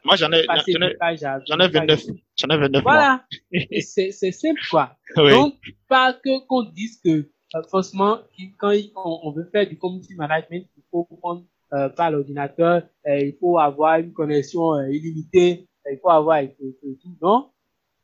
Moi, 0.04 0.14
j'en 0.16 0.30
ai, 0.30 0.44
j'en 0.44 0.54
ai, 0.54 0.72
j'en 0.72 0.80
ai 0.86 0.88
d'une 0.88 0.98
page. 0.98 1.20
29. 1.22 2.06
J'en 2.36 2.48
ai 2.48 2.56
29. 2.58 2.82
moi. 2.84 2.92
Voilà. 2.92 3.24
C'est, 3.80 4.12
c'est 4.12 4.30
simple, 4.32 4.60
quoi. 4.70 4.96
Oui. 5.16 5.32
Donc, 5.32 5.54
pas 5.88 6.12
que 6.12 6.46
qu'on 6.46 6.62
dise 6.62 7.00
que 7.04 7.28
euh, 7.56 7.62
qu'il- 8.36 8.54
quand 8.56 8.72
on, 8.94 9.20
on 9.24 9.32
veut 9.32 9.48
faire 9.50 9.66
du 9.68 9.76
community 9.76 10.14
management, 10.14 10.64
il 10.76 10.82
faut 10.90 11.04
prendre 11.20 11.44
euh, 11.72 11.88
par 11.88 12.10
l'ordinateur, 12.12 12.82
euh, 13.08 13.18
il 13.18 13.36
faut 13.40 13.58
avoir 13.58 13.98
une 13.98 14.12
connexion 14.12 14.80
illimitée, 14.88 15.68
il 15.90 15.98
faut 16.00 16.10
avoir 16.10 16.38
et, 16.38 16.56
et- 16.60 16.88
et 16.88 16.96
tout. 17.02 17.16
Non, 17.20 17.50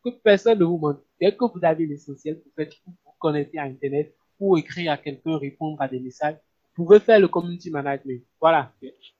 que 0.04 0.10
personne 0.10 0.58
ne 0.58 0.64
vous 0.64 0.78
mente. 0.78 1.00
Dès 1.20 1.32
que 1.32 1.44
vous 1.44 1.60
avez 1.64 1.86
l'essentiel, 1.86 2.40
vous 2.44 2.50
faites 2.56 2.74
vous 2.84 2.92
connecter 3.18 3.58
à 3.58 3.64
Internet, 3.64 4.14
pour 4.38 4.58
écrire 4.58 4.92
à 4.92 4.96
quelqu'un, 4.96 5.38
répondre 5.38 5.80
à 5.80 5.88
des 5.88 6.00
messages, 6.00 6.36
vous 6.76 6.84
pouvez 6.84 7.00
faire 7.00 7.18
le 7.18 7.28
community 7.28 7.70
management. 7.70 8.22
Voilà. 8.38 8.70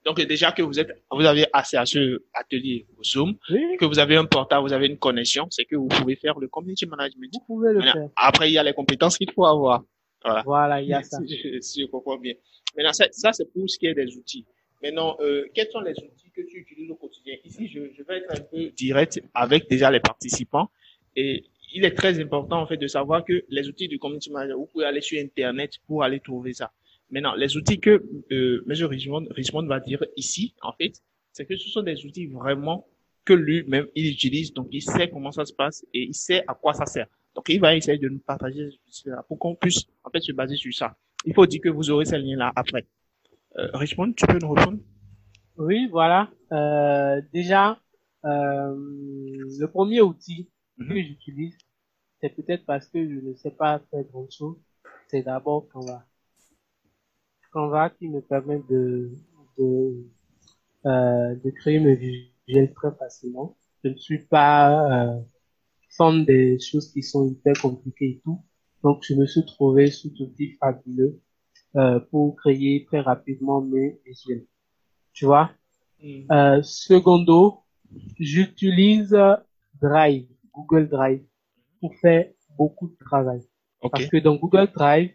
Donc, 0.05 0.21
déjà 0.21 0.51
que 0.51 0.61
vous 0.61 0.79
êtes, 0.79 0.89
vous 1.11 1.25
avez 1.25 1.45
accès 1.51 1.77
à 1.77 1.85
ce 1.87 2.21
atelier 2.33 2.85
au 2.97 3.03
Zoom, 3.03 3.35
Oui, 3.49 3.77
que 3.79 3.85
vous 3.85 3.97
avez 3.97 4.15
un 4.15 4.25
portable, 4.25 4.61
vous 4.67 4.73
avez 4.73 4.85
une 4.87 4.99
connexion, 4.99 5.47
c'est 5.49 5.65
que 5.65 5.75
vous 5.75 5.87
pouvez 5.87 6.15
faire 6.15 6.37
le 6.37 6.47
community 6.47 6.85
management. 6.85 7.31
vous 7.33 7.45
pouvez 7.55 7.73
le 7.73 7.79
Maintenant, 7.79 7.93
faire. 7.93 8.09
Après, 8.15 8.49
il 8.49 8.53
y 8.53 8.57
a 8.59 8.63
les 8.63 8.73
compétences 8.73 9.17
qu'il 9.17 9.31
faut 9.31 9.45
avoir. 9.45 9.83
Voilà. 10.23 10.43
Voilà, 10.45 10.81
il 10.81 10.89
y 10.89 10.93
a 10.93 11.01
ça. 11.03 11.17
Si 11.25 11.35
je, 11.35 11.59
si 11.61 11.81
je 11.81 11.87
comprends 11.87 12.17
bien. 12.17 12.33
Maintenant, 12.75 12.93
ça, 12.93 13.05
ça, 13.11 13.33
c'est 13.33 13.51
pour 13.51 13.67
ce 13.67 13.79
qui 13.79 13.87
est 13.87 13.95
des 13.95 14.15
outils. 14.17 14.45
Maintenant, 14.83 15.17
euh, 15.21 15.45
quels 15.55 15.69
sont 15.71 15.79
les 15.79 15.93
outils 15.93 16.29
que 16.35 16.41
tu 16.41 16.59
utilises 16.59 16.91
au 16.91 16.95
quotidien? 16.95 17.35
Ici, 17.43 17.67
je, 17.67 17.91
je 17.97 18.03
vais 18.03 18.17
être 18.17 18.37
un 18.37 18.41
peu 18.41 18.69
direct 18.77 19.19
avec 19.33 19.67
déjà 19.67 19.89
les 19.89 19.99
participants. 19.99 20.69
Et 21.15 21.45
il 21.73 21.85
est 21.85 21.91
très 21.91 22.19
important, 22.19 22.61
en 22.61 22.67
fait, 22.67 22.77
de 22.77 22.87
savoir 22.87 23.25
que 23.25 23.43
les 23.49 23.67
outils 23.67 23.87
du 23.87 23.99
community 23.99 24.31
manager, 24.31 24.57
vous 24.57 24.67
pouvez 24.67 24.85
aller 24.85 25.01
sur 25.01 25.19
Internet 25.19 25.73
pour 25.85 26.03
aller 26.03 26.19
trouver 26.19 26.53
ça. 26.53 26.71
Maintenant, 27.09 27.35
les 27.35 27.55
outils 27.55 27.79
que 27.79 28.03
euh, 28.31 28.65
M. 28.67 28.85
Richmond, 28.85 29.27
Richmond 29.31 29.65
va 29.65 29.79
dire 29.79 30.03
ici, 30.15 30.53
en 30.61 30.73
fait, 30.73 31.01
c'est 31.31 31.45
que 31.45 31.55
ce 31.55 31.69
sont 31.69 31.83
des 31.83 32.05
outils 32.05 32.27
vraiment 32.27 32.87
que 33.23 33.33
lui-même, 33.33 33.87
il 33.95 34.11
utilise. 34.11 34.53
Donc, 34.53 34.67
il 34.71 34.81
sait 34.81 35.09
comment 35.09 35.31
ça 35.31 35.45
se 35.45 35.53
passe 35.53 35.85
et 35.93 36.03
il 36.03 36.13
sait 36.13 36.43
à 36.47 36.53
quoi 36.53 36.73
ça 36.73 36.85
sert. 36.85 37.07
Donc, 37.35 37.49
il 37.49 37.59
va 37.59 37.75
essayer 37.75 37.97
de 37.97 38.09
nous 38.09 38.19
partager 38.19 38.69
cela 38.87 39.23
pour 39.27 39.37
qu'on 39.37 39.55
puisse, 39.55 39.85
en 40.03 40.09
fait, 40.09 40.21
se 40.21 40.31
baser 40.31 40.55
sur 40.55 40.73
ça. 40.73 40.95
Il 41.25 41.33
faut 41.33 41.45
dire 41.45 41.61
que 41.61 41.69
vous 41.69 41.89
aurez 41.91 42.05
ces 42.05 42.17
liens-là 42.17 42.51
après. 42.55 42.85
Euh, 43.57 43.69
Richmond, 43.73 44.13
tu 44.13 44.25
peux 44.25 44.39
nous 44.39 44.51
répondre 44.51 44.79
Oui, 45.57 45.87
voilà. 45.91 46.29
Euh, 46.51 47.21
déjà, 47.33 47.79
euh, 48.25 48.75
le 48.75 49.65
premier 49.67 50.01
outil 50.01 50.49
Mhm. 50.77 50.89
que 50.89 51.03
j'utilise, 51.03 51.57
c'est 52.21 52.29
peut-être 52.29 52.65
parce 52.65 52.87
que 52.87 52.99
je 53.07 53.19
ne 53.27 53.33
sais 53.35 53.51
pas 53.51 53.79
faire 53.91 54.03
grand 54.05 54.29
chose, 54.31 54.57
c'est 55.09 55.23
d'abord 55.23 55.67
Canva. 55.69 56.05
Canva 57.51 57.89
qui 57.89 58.07
me 58.09 58.21
permet 58.21 58.59
de, 58.69 59.11
de, 59.57 60.05
euh, 60.85 61.35
de 61.35 61.49
créer 61.51 61.79
mes 61.79 61.95
visuels 61.95 62.73
très 62.73 62.91
facilement. 62.97 63.57
Je 63.83 63.89
ne 63.91 63.97
suis 63.97 64.19
pas 64.25 65.15
euh, 65.17 65.21
fan 65.97 66.25
des 66.25 66.59
choses 66.59 66.91
qui 66.93 67.03
sont 67.03 67.27
hyper 67.29 67.55
compliquées 67.61 68.11
et 68.11 68.21
tout. 68.23 68.41
Donc, 68.83 69.03
je 69.03 69.15
me 69.15 69.25
suis 69.27 69.45
trouvé 69.45 69.87
sous 69.91 70.11
outil 70.21 70.53
fabuleux 70.59 71.21
euh, 71.77 71.99
pour 72.11 72.35
créer 72.37 72.85
très 72.85 73.01
rapidement 73.01 73.61
mes 73.61 73.99
visuels. 74.05 74.45
Tu 75.13 75.25
vois? 75.25 75.51
Euh, 76.31 76.61
secondo, 76.63 77.63
j'utilise 78.19 79.17
Drive, 79.81 80.27
Google 80.57 80.87
Drive, 80.89 81.23
pour 81.79 81.93
faire 82.03 82.25
beaucoup 82.57 82.87
de 82.89 82.97
travail. 83.09 83.41
Ok. 83.81 83.91
Parce 83.91 84.07
que 84.07 84.17
dans 84.17 84.35
Google 84.35 84.67
Drive, 84.73 85.11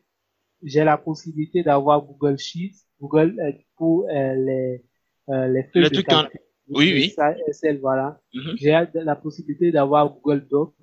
j'ai 0.63 0.85
la 0.85 0.97
possibilité 0.97 1.63
d'avoir 1.63 2.03
Google 2.03 2.39
Sheets, 2.39 2.77
Google 3.01 3.31
euh, 3.41 3.53
pour 3.77 4.07
euh, 4.09 4.35
les, 4.35 4.85
euh, 5.31 5.49
les 5.49 5.65
feuilles 5.65 5.83
Le 5.83 5.89
de 5.91 5.95
truc 5.95 6.13
en- 6.13 6.23
calcul. 6.23 6.41
Oui, 6.69 6.93
oui. 6.95 7.11
Ça, 7.11 7.35
Excel, 7.49 7.81
voilà. 7.81 8.21
Mhm. 8.33 8.55
J'ai 8.57 8.71
la 8.95 9.17
possibilité 9.17 9.73
d'avoir 9.73 10.09
Google 10.15 10.47
Doc 10.49 10.75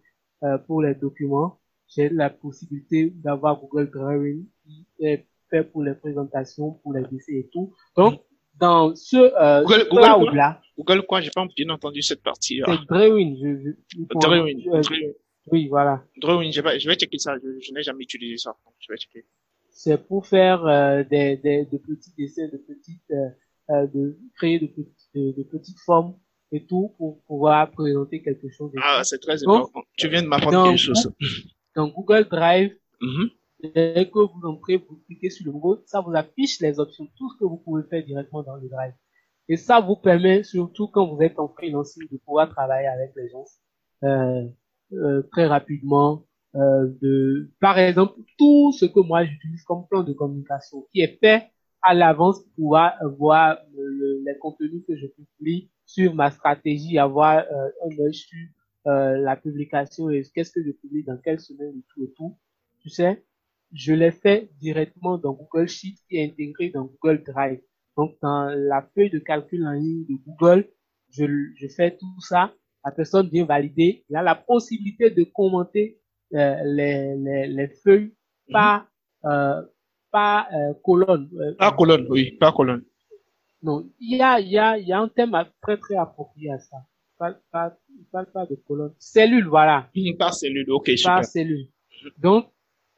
euh, 0.44 0.58
pour 0.66 0.82
les 0.82 0.94
documents. 0.94 1.60
J'ai 1.88 2.10
la 2.10 2.30
possibilité 2.30 3.10
d'avoir 3.16 3.60
Google 3.62 3.90
Drawing 3.90 4.46
qui 4.66 5.06
est 5.06 5.26
fait 5.50 5.64
pour 5.64 5.82
les 5.84 5.96
présentations, 5.96 6.74
pour 6.84 6.94
les 6.94 7.02
dessins 7.10 7.34
et 7.34 7.48
tout. 7.52 7.74
Donc, 7.96 8.20
dans 8.60 8.96
ce 8.96 9.18
euh, 9.18 9.64
Google- 9.64 9.88
cloud 9.90 10.34
là, 10.34 10.62
Google 10.78 11.02
quoi? 11.08 11.22
J'ai 11.22 11.32
pas 11.32 11.46
bien 11.56 11.70
entendu 11.70 12.02
cette 12.02 12.22
partie. 12.24 12.62
c'est 12.66 12.86
Drawing. 12.88 13.38
Je, 13.42 13.62
je, 13.64 13.70
euh, 13.70 14.06
Drawing. 14.20 14.70
oui, 15.52 15.68
voilà. 15.68 16.04
Drawing, 16.18 16.52
je 16.52 16.62
vais, 16.62 16.80
je 16.80 16.88
vais 16.90 16.96
checker 16.96 17.18
ça. 17.20 17.36
Je, 17.44 17.60
je 17.60 17.74
n'ai 17.74 17.84
jamais 17.84 18.04
utilisé 18.04 18.38
ça. 18.38 18.52
Donc, 18.66 18.74
je 18.80 18.92
vais 18.92 18.98
checker. 18.98 19.26
C'est 19.72 20.08
pour 20.08 20.28
faire 20.28 20.66
euh, 20.66 21.04
des, 21.04 21.38
des, 21.38 21.66
de 21.66 21.78
petits 21.78 22.12
dessins, 22.18 22.48
de 22.52 22.58
petites, 22.58 23.12
euh, 23.12 23.30
euh, 23.72 23.88
de 23.88 24.18
créer 24.36 24.60
de 24.60 24.68
petites, 24.68 25.10
de, 25.16 25.32
de 25.38 25.44
petites 25.44 25.80
formes 25.80 26.16
et 26.52 26.66
tout 26.66 26.94
pour 26.98 27.22
pouvoir 27.26 27.72
présenter 27.72 28.22
quelque 28.22 28.50
chose. 28.50 28.72
Ah, 28.82 29.02
c'est 29.04 29.20
très 29.20 29.42
important. 29.44 29.82
Tu 29.98 30.08
viens 30.10 30.22
de 30.24 30.28
m'apprendre 30.28 30.66
quelque 30.70 30.78
chose. 30.80 31.10
Dans 31.76 31.88
Google 31.88 32.28
Drive, 32.30 32.76
Mhm. 33.02 33.30
Dès 33.64 34.10
que 34.10 34.20
vous 34.20 34.48
entrez, 34.48 34.78
vous 34.78 34.98
cliquez 35.06 35.30
sur 35.30 35.46
le 35.46 35.52
logo, 35.54 35.82
ça 35.86 36.02
vous 36.02 36.16
affiche 36.16 36.60
les 36.62 36.80
options, 36.80 37.08
tout 37.18 37.30
ce 37.32 37.38
que 37.40 37.46
vous 37.46 37.58
pouvez 37.58 37.84
faire 37.90 38.04
directement 38.06 38.44
dans 38.44 38.56
le 38.56 38.68
Drive. 38.70 38.94
Et 39.48 39.58
ça 39.58 39.80
vous 39.82 39.96
permet, 39.96 40.44
surtout 40.44 40.88
quand 40.88 41.08
vous 41.14 41.22
êtes 41.22 41.40
en 41.40 41.48
freelancing, 41.50 42.08
de 42.12 42.18
pouvoir 42.18 42.50
travailler 42.50 42.88
avec 42.88 43.12
les 43.16 43.30
gens 43.30 43.46
euh, 44.04 44.48
euh, 44.94 45.22
très 45.32 45.46
rapidement. 45.48 46.26
Euh, 46.56 46.88
de, 47.02 47.52
par 47.60 47.78
exemple, 47.78 48.20
tout 48.38 48.72
ce 48.72 48.86
que 48.86 49.00
moi 49.00 49.24
j'utilise 49.26 49.64
comme 49.64 49.88
plan 49.88 50.04
de 50.04 50.14
communication, 50.14 50.88
qui 50.92 51.02
est 51.02 51.18
fait 51.20 51.48
à 51.82 51.94
l'avance 51.94 52.40
pour 52.44 52.54
pouvoir 52.56 52.94
voir 53.18 53.58
le- 53.76 54.22
les 54.26 54.38
contenus 54.40 54.84
que 54.88 54.96
je 54.98 55.08
publie 55.08 55.70
sur 55.86 56.14
ma 56.16 56.32
stratégie, 56.32 56.98
avoir 56.98 57.40
euh, 57.40 57.70
un 57.86 58.00
œil 58.04 58.14
sur 58.14 58.38
euh, 58.88 59.18
la 59.18 59.36
publication 59.36 60.10
et 60.10 60.24
qu'est-ce 60.34 60.52
que 60.52 60.64
je 60.64 60.72
publie 60.72 61.04
dans 61.04 61.18
quelle 61.18 61.40
semaine 61.40 61.78
et 61.78 61.84
tout 61.94 62.04
et 62.04 62.12
tout. 62.16 62.38
Tu 62.82 62.90
sais, 62.90 63.24
je 63.74 63.94
l'ai 63.94 64.12
fait 64.12 64.50
directement 64.60 65.18
dans 65.18 65.34
Google 65.34 65.68
Sheet 65.68 65.96
qui 66.08 66.18
est 66.18 66.26
intégré 66.26 66.70
dans 66.70 66.86
Google 66.86 67.24
Drive. 67.24 67.62
Donc, 67.98 68.16
dans 68.22 68.46
la 68.50 68.82
feuille 68.96 69.10
de 69.10 69.20
calcul 69.20 69.66
en 69.66 69.74
ligne 69.74 70.06
de 70.06 70.16
Google, 70.26 70.68
je, 71.12 71.26
je 71.56 71.68
fais 71.68 71.98
tout 71.98 72.22
ça. 72.22 72.54
La 72.86 72.92
personne 72.92 73.28
vient 73.30 73.46
valider. 73.46 74.06
Il 74.10 74.16
a 74.16 74.24
la 74.24 74.36
possibilité 74.36 75.10
de 75.10 75.24
commenter 75.24 76.00
euh, 76.34 76.56
les, 76.66 77.16
les, 77.18 77.48
les 77.48 77.68
feuilles 77.84 78.14
par, 78.52 78.88
euh, 79.26 79.62
par 80.12 80.48
euh, 80.54 80.74
colonne. 80.84 81.30
Euh, 81.36 81.56
Pas 81.58 81.72
colonne, 81.74 82.06
oui, 82.10 82.32
pas 82.40 82.52
colonne. 82.54 82.84
non, 83.62 83.90
il 84.00 84.18
y 84.18 84.22
a, 84.22 84.40
il 84.40 84.50
y 84.50 84.58
a, 84.58 84.78
il 84.78 84.88
y 84.88 84.94
a 84.94 85.00
un 85.00 85.10
thème 85.10 85.34
à- 85.34 85.48
très 85.62 85.78
très 85.78 85.96
approprié 85.96 86.52
à 86.52 86.60
ça. 86.60 86.78
Pas, 87.18 87.34
pas, 87.52 87.78
il 87.90 88.06
parle 88.12 88.28
pas 88.32 88.46
de 88.46 88.56
colonne. 88.56 88.94
Cellule, 88.98 89.48
voilà 89.48 89.90
Mhm, 89.96 90.16
Pas 90.18 90.32
cellule, 90.32 90.72
ok, 90.72 90.88
super. 90.96 91.16
par 91.16 91.26
cellule. 91.26 91.68
Donc, 92.18 92.50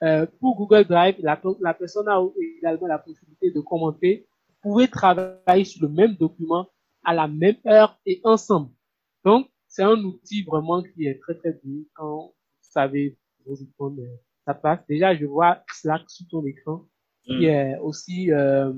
euh, 0.03 0.26
pour 0.40 0.56
Google 0.57 0.86
Drive, 0.86 1.15
la, 1.19 1.40
la 1.61 1.73
personne 1.73 2.07
a 2.07 2.19
également 2.60 2.88
la 2.88 2.99
possibilité 2.99 3.52
de 3.52 3.60
commenter. 3.61 4.28
Vous 4.64 4.72
pouvez 4.72 4.88
travailler 4.88 5.64
sur 5.65 5.84
le 5.84 5.90
même 5.90 6.15
document 6.15 6.68
à 7.03 7.14
la 7.14 7.28
même 7.28 7.57
heure 7.68 7.99
et 8.06 8.22
ensemble. 8.23 8.72
Donc, 9.26 9.48
c'est 9.68 9.84
un 9.84 9.98
outil 10.03 10.44
vraiment 10.44 10.82
qui 10.84 11.06
est 11.07 11.19
très 11.19 11.36
très 11.36 11.53
bien 11.64 11.84
quand 11.95 12.28
vous 12.28 12.34
savez 12.61 13.18
vous 13.45 13.56
répondre, 13.56 14.02
ça 14.45 14.53
passe. 14.53 14.80
Déjà, 14.88 15.15
je 15.15 15.26
vois 15.26 15.64
Slack 15.73 16.03
sur 16.10 16.28
ton 16.30 16.45
écran, 16.45 16.88
qui 17.23 17.34
Mm. 17.34 17.44
est 17.45 17.78
aussi 17.80 18.32
euh, 18.32 18.73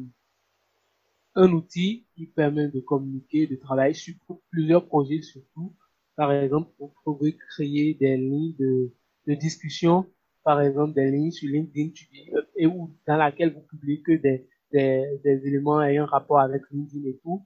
un 1.36 1.52
outil 1.52 2.06
qui 2.16 2.28
permet 2.28 2.68
de 2.70 2.80
communiquer, 2.80 3.48
de 3.48 3.56
travailler 3.56 3.94
sur 3.94 4.16
plusieurs 4.52 4.86
projets 4.88 5.22
surtout. 5.22 5.76
Par 6.16 6.32
exemple, 6.32 6.72
vous 6.80 6.94
pouvez 7.04 7.36
créer 7.36 7.96
des 7.96 8.18
lignes 8.18 8.56
de, 8.60 8.94
de 9.28 9.34
discussion, 9.34 10.06
par 10.44 10.62
exemple 10.62 10.94
des 10.94 11.10
lignes 11.12 11.32
sur 11.32 11.50
LinkedIn 11.50 11.90
tu 11.92 12.06
dis, 12.12 12.30
euh, 12.36 12.42
et 12.58 12.68
où, 12.68 12.90
dans 13.08 13.18
laquelle 13.18 13.54
vous 13.54 13.62
publiez 13.62 14.02
que 14.02 14.14
des, 14.14 14.48
des, 14.72 15.20
des 15.24 15.48
éléments 15.48 15.82
ayant 15.82 16.06
rapport 16.06 16.40
avec 16.40 16.64
LinkedIn 16.72 17.08
et 17.08 17.18
tout, 17.24 17.44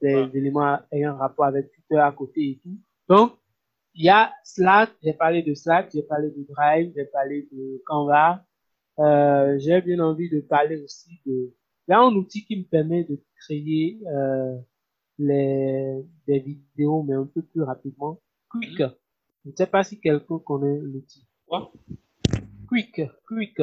des 0.00 0.14
Ouais. 0.14 0.30
éléments 0.34 0.78
ayant 0.92 1.16
rapport 1.16 1.46
avec 1.46 1.72
Twitter 1.72 1.98
à 1.98 2.12
côté 2.12 2.40
et 2.50 2.60
tout. 2.62 2.78
Donc, 3.08 3.32
il 3.94 4.04
y 4.04 4.08
a 4.08 4.32
Slack, 4.44 4.90
j'ai 5.02 5.12
parlé 5.12 5.42
de 5.42 5.54
Slack, 5.54 5.90
j'ai 5.92 6.02
parlé 6.04 6.30
de 6.30 6.46
Drive, 6.48 6.92
j'ai 6.94 7.04
parlé 7.06 7.48
de 7.50 7.82
Canva. 7.84 8.44
Euh, 9.00 9.58
j'ai 9.58 9.80
bien 9.80 9.98
envie 10.00 10.28
de 10.30 10.40
parler 10.40 10.76
aussi 10.82 11.20
de... 11.26 11.52
Il 11.88 11.90
y 11.90 11.94
a 11.94 12.00
un 12.00 12.14
outil 12.14 12.44
qui 12.44 12.56
me 12.56 12.64
permet 12.64 13.02
de 13.04 13.18
créer 13.40 13.98
euh, 14.06 14.56
les, 15.18 16.04
des 16.26 16.38
vidéos, 16.38 17.02
mais 17.02 17.14
un 17.14 17.26
peu 17.26 17.42
plus 17.42 17.62
rapidement. 17.62 18.20
Quick. 18.50 18.78
Je 19.44 19.50
ne 19.50 19.56
sais 19.56 19.66
pas 19.66 19.82
si 19.82 19.98
quelqu'un 19.98 20.38
connaît 20.38 20.78
l'outil. 20.78 21.26
Quoi 21.46 21.72
Quick, 22.68 23.00
Quick. 23.26 23.56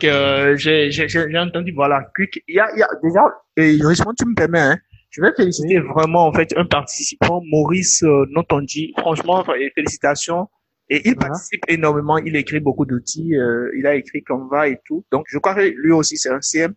que 0.00 0.54
j'ai 0.56 0.90
j'ai- 0.90 1.08
j'ai- 1.08 1.30
j'ai 1.30 1.38
entendu, 1.38 1.72
voilà, 1.72 2.04
Quick. 2.14 2.42
Il 2.48 2.54
y 2.56 2.60
a, 2.60 2.68
il 2.74 2.78
y 2.78 2.82
a 2.82 2.88
déjà, 3.02 3.22
et 3.56 3.78
Richemont, 3.84 4.12
tu 4.18 4.26
me 4.26 4.34
permets, 4.34 4.60
hein, 4.60 4.78
je 5.10 5.20
vais 5.22 5.32
féliciter 5.36 5.78
vraiment, 5.80 6.26
en 6.26 6.32
fait, 6.32 6.52
un 6.56 6.64
participant, 6.64 7.40
Maurice 7.44 8.02
euh, 8.02 8.26
Notondi. 8.30 8.92
Franchement, 8.98 9.44
félicitations. 9.74 10.48
Et 10.88 11.00
il 11.08 11.14
Voilà. 11.14 11.28
participe 11.28 11.62
énormément, 11.68 12.18
il 12.18 12.36
écrit 12.36 12.60
beaucoup 12.60 12.84
d'outils, 12.84 13.34
euh, 13.36 13.70
il 13.78 13.86
a 13.86 13.94
écrit 13.94 14.22
Canva 14.22 14.68
et 14.68 14.78
tout. 14.84 15.04
Donc, 15.10 15.24
je 15.28 15.38
crois 15.38 15.54
que 15.54 15.60
lui 15.60 15.92
aussi, 15.92 16.16
c'est 16.18 16.28
un 16.30 16.40
CM. 16.42 16.74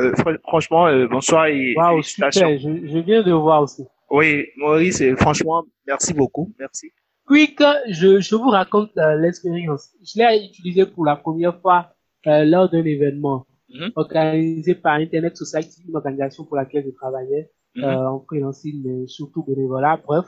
Euh, 0.00 0.12
fr- 0.14 0.38
franchement, 0.42 0.86
euh, 0.86 1.06
bonsoir 1.06 1.46
et 1.46 1.74
Waouh, 1.76 1.96
félicitations. 2.02 2.58
super. 2.58 2.76
Je, 2.82 2.86
je 2.92 2.98
viens 3.00 3.22
de 3.22 3.30
voir 3.32 3.62
aussi. 3.62 3.84
Oui, 4.10 4.46
Maurice, 4.56 5.00
euh, 5.02 5.14
franchement, 5.16 5.64
merci 5.86 6.12
beaucoup, 6.14 6.52
merci. 6.58 6.90
Quick, 7.26 7.62
je, 7.88 8.20
je 8.20 8.34
vous 8.34 8.50
raconte 8.50 8.96
euh, 8.98 9.16
l'expérience. 9.16 9.90
Je 10.02 10.18
l'ai 10.18 10.44
utilisé 10.46 10.86
pour 10.86 11.04
la 11.04 11.16
première 11.16 11.60
fois 11.60 11.94
euh, 12.26 12.44
lors 12.44 12.68
d'un 12.70 12.84
événement 12.84 13.46
Mhm. 13.74 13.92
organisé 13.96 14.74
par 14.74 14.94
Internet 14.96 15.34
Society, 15.34 15.82
une 15.88 15.96
organisation 15.96 16.44
pour 16.44 16.56
laquelle 16.56 16.84
je 16.84 16.90
travaillais 16.90 17.50
Mhm. 17.74 17.84
euh, 17.84 18.10
en 18.10 18.20
freelancing, 18.20 18.82
mais 18.84 19.06
surtout 19.06 19.42
bénévolat, 19.44 19.96
bref. 20.04 20.26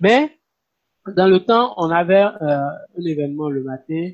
Mais 0.00 0.30
dans 1.16 1.26
le 1.28 1.40
temps, 1.40 1.74
on 1.78 1.90
avait 1.90 2.24
euh, 2.24 2.68
un 2.98 3.04
événement 3.06 3.48
le 3.50 3.62
matin, 3.62 4.10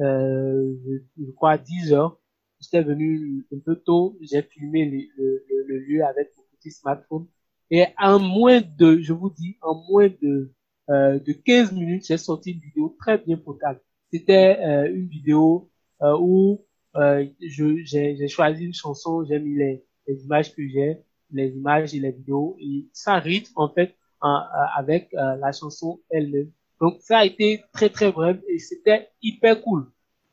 euh, 0.00 0.74
je, 0.86 1.24
je 1.26 1.30
crois 1.32 1.52
à 1.52 1.58
10 1.58 1.92
heures. 1.94 2.18
J'étais 2.60 2.82
venu 2.82 3.46
un 3.54 3.58
peu 3.60 3.76
tôt, 3.76 4.18
j'ai 4.20 4.42
filmé 4.42 4.84
le, 5.16 5.44
le, 5.48 5.64
le, 5.68 5.78
lieu 5.80 6.04
avec 6.04 6.30
mon 6.36 6.44
petit 6.58 6.70
smartphone. 6.72 7.26
Et 7.70 7.86
en 7.98 8.18
moins 8.18 8.60
de, 8.60 8.98
je 9.00 9.12
vous 9.14 9.30
dis, 9.30 9.56
en 9.62 9.74
moins 9.90 10.08
de, 10.22 10.52
de 10.90 11.32
15 11.32 11.72
minutes, 11.72 12.06
j'ai 12.06 12.16
sorti 12.18 12.52
une 12.52 12.60
vidéo 12.60 12.96
très 12.98 13.18
bien 13.18 13.36
potable. 13.36 13.80
C'était 14.12 14.58
euh, 14.60 14.92
une 14.92 15.06
vidéo 15.06 15.70
euh, 16.02 16.16
où 16.18 16.64
euh, 16.96 17.24
je 17.40 17.82
j'ai 17.84 18.28
choisi 18.28 18.64
une 18.64 18.74
chanson, 18.74 19.24
j'ai 19.24 19.38
mis 19.38 19.56
les, 19.56 19.84
les 20.06 20.24
images 20.24 20.54
que 20.54 20.66
j'ai, 20.66 20.98
les 21.32 21.50
images 21.50 21.94
et 21.94 22.00
les 22.00 22.10
vidéos, 22.10 22.56
et 22.60 22.86
ça 22.92 23.18
rythme 23.18 23.52
en 23.56 23.68
fait 23.68 23.94
euh, 24.24 24.28
avec 24.76 25.14
euh, 25.14 25.36
la 25.36 25.52
chanson 25.52 26.00
elle-même. 26.10 26.50
Donc 26.80 26.96
ça 27.00 27.18
a 27.18 27.24
été 27.24 27.62
très 27.72 27.90
très 27.90 28.10
bref 28.10 28.38
et 28.48 28.58
c'était 28.58 29.08
hyper 29.22 29.62
cool. 29.62 29.86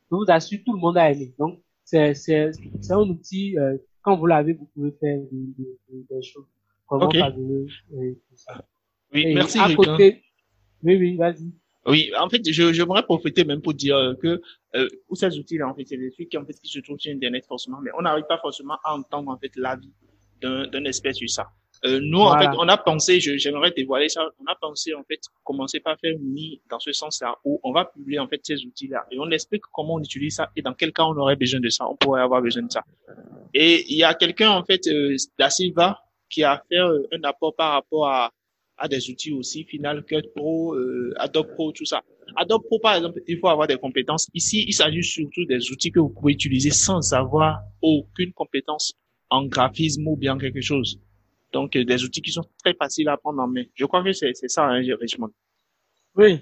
Je 0.10 0.16
vous 0.16 0.26
assure, 0.28 0.60
tout 0.66 0.74
le 0.74 0.80
monde 0.80 0.98
a 0.98 1.12
aimé. 1.12 1.34
Donc 1.38 1.60
c'est 1.84 2.14
c'est 2.14 2.52
c'est 2.82 2.94
un 2.94 3.02
outil 3.02 3.58
euh, 3.60 3.78
quand 4.02 4.18
vous 4.18 4.26
l'avez, 4.26 4.54
vous 4.54 4.66
pouvez 4.74 4.92
faire 4.92 5.20
des, 5.32 6.06
des, 6.10 6.22
choses 6.22 6.46
et 6.94 8.14
tout 8.30 8.36
ça. 8.36 8.64
Oui, 9.14 9.24
Et 9.28 9.36
merci, 9.36 9.60
à 9.60 9.66
Rick, 9.66 9.78
côté, 9.78 10.24
oui 10.84 10.96
oui, 10.96 11.16
vas-y. 11.16 11.52
Oui, 11.86 12.12
en 12.20 12.30
fait, 12.30 12.42
je, 12.46 12.74
j'aimerais 12.74 13.04
profiter 13.04 13.46
même 13.46 13.62
pour 13.62 13.74
dire 13.74 13.96
euh, 13.96 14.14
que 14.16 14.42
euh, 14.76 14.90
tous 15.08 15.16
ces 15.16 15.40
outils-là, 15.40 15.70
en 15.70 15.74
fait, 15.74 15.86
c'est 15.88 15.96
des 15.96 16.12
trucs 16.12 16.28
qui, 16.28 16.38
en 16.38 16.46
fait, 16.46 16.60
qui 16.60 16.70
se 16.70 16.80
trouvent 16.80 17.00
sur 17.00 17.14
Internet 17.14 17.46
forcément, 17.48 17.80
mais 17.82 17.92
on 17.98 18.02
n'arrive 18.02 18.26
pas 18.28 18.38
forcément 18.40 18.78
à 18.84 18.94
entendre 18.94 19.32
en 19.32 19.38
fait 19.38 19.56
l'avis 19.56 19.94
d'un, 20.42 20.68
d'un 20.68 20.84
expert 20.84 21.16
sur 21.16 21.30
ça. 21.30 21.48
Euh, 21.86 22.00
nous, 22.02 22.20
en 22.20 22.38
fait, 22.38 22.50
on 22.58 22.68
a 22.68 22.78
pensé, 22.78 23.20
je, 23.20 23.38
j'aimerais 23.38 23.72
dévoiler 23.72 24.10
ça, 24.10 24.28
on 24.40 24.46
a 24.52 24.56
pensé 24.56 24.94
en 24.96 25.04
fait 25.04 25.20
commencer 25.44 25.80
par 25.80 25.98
faire 26.00 26.12
une 26.12 26.36
dans 26.70 26.80
ce 26.80 26.92
sens-là 26.92 27.36
où 27.46 27.60
on 27.64 27.72
va 27.72 27.86
publier 27.86 28.20
en 28.20 28.28
fait 28.28 28.42
ces 28.44 28.66
outils-là 28.66 29.06
et 29.12 29.20
on 29.20 29.30
explique 29.30 29.62
comment 29.72 29.96
on 29.96 30.00
utilise 30.00 30.36
ça 30.36 30.50
et 30.56 30.62
dans 30.62 30.74
quel 30.74 30.92
cas 30.92 31.04
on 31.04 31.16
aurait 31.18 31.36
besoin 31.36 31.60
de 31.60 31.70
ça, 31.70 31.88
on 31.88 31.96
pourrait 31.96 32.22
avoir 32.22 32.42
besoin 32.42 32.64
de 32.64 32.72
ça. 32.72 32.84
Et 33.54 33.86
il 33.90 33.98
y 33.98 34.04
a 34.04 34.14
quelqu'un 34.16 34.50
en 34.52 34.64
fait, 34.64 34.88
euh, 34.88 35.16
Da 35.38 35.50
Silva, 35.50 36.00
qui 36.30 36.44
a 36.44 36.64
fait 36.68 36.80
euh, 36.80 37.08
un 37.12 37.24
apport 37.24 37.56
par 37.56 37.74
rapport 37.74 38.08
à 38.08 38.32
à 38.78 38.88
des 38.88 39.10
outils 39.10 39.34
aussi, 39.34 39.64
Final 39.64 40.04
Cut 40.06 40.24
Pro, 40.36 40.76
euh, 40.76 41.14
Adobe 41.18 41.54
Pro, 41.54 41.72
tout 41.72 41.86
ça. 41.86 42.04
Adobe 42.36 42.64
Pro, 42.64 42.80
par 42.80 42.96
exemple, 42.96 43.22
il 43.28 43.40
faut 43.40 43.48
avoir 43.48 43.68
des 43.68 43.78
compétences. 43.78 44.30
Ici, 44.34 44.66
il 44.68 44.74
s'agit 44.74 45.04
surtout 45.04 45.46
des 45.46 45.72
outils 45.72 45.92
que 45.92 46.00
vous 46.00 46.10
pouvez 46.10 46.34
utiliser 46.34 46.72
sans 46.72 47.14
avoir 47.14 47.62
aucune 47.82 48.34
compétence 48.34 48.94
en 49.30 49.46
graphisme 49.46 50.08
ou 50.08 50.16
bien 50.16 50.38
quelque 50.38 50.62
chose. 50.62 51.00
Donc, 51.54 51.76
euh, 51.76 51.86
des 51.86 52.04
outils 52.04 52.22
qui 52.22 52.32
sont 52.32 52.46
très 52.64 52.74
faciles 52.74 53.10
à 53.10 53.18
prendre 53.18 53.42
en 53.42 53.48
main. 53.48 53.64
Je 53.74 53.86
crois 53.86 54.04
que 54.04 54.12
c'est 54.14 54.34
ça, 54.34 54.66
hein, 54.66 54.82
Richmond. 55.00 55.32
Oui. 56.16 56.40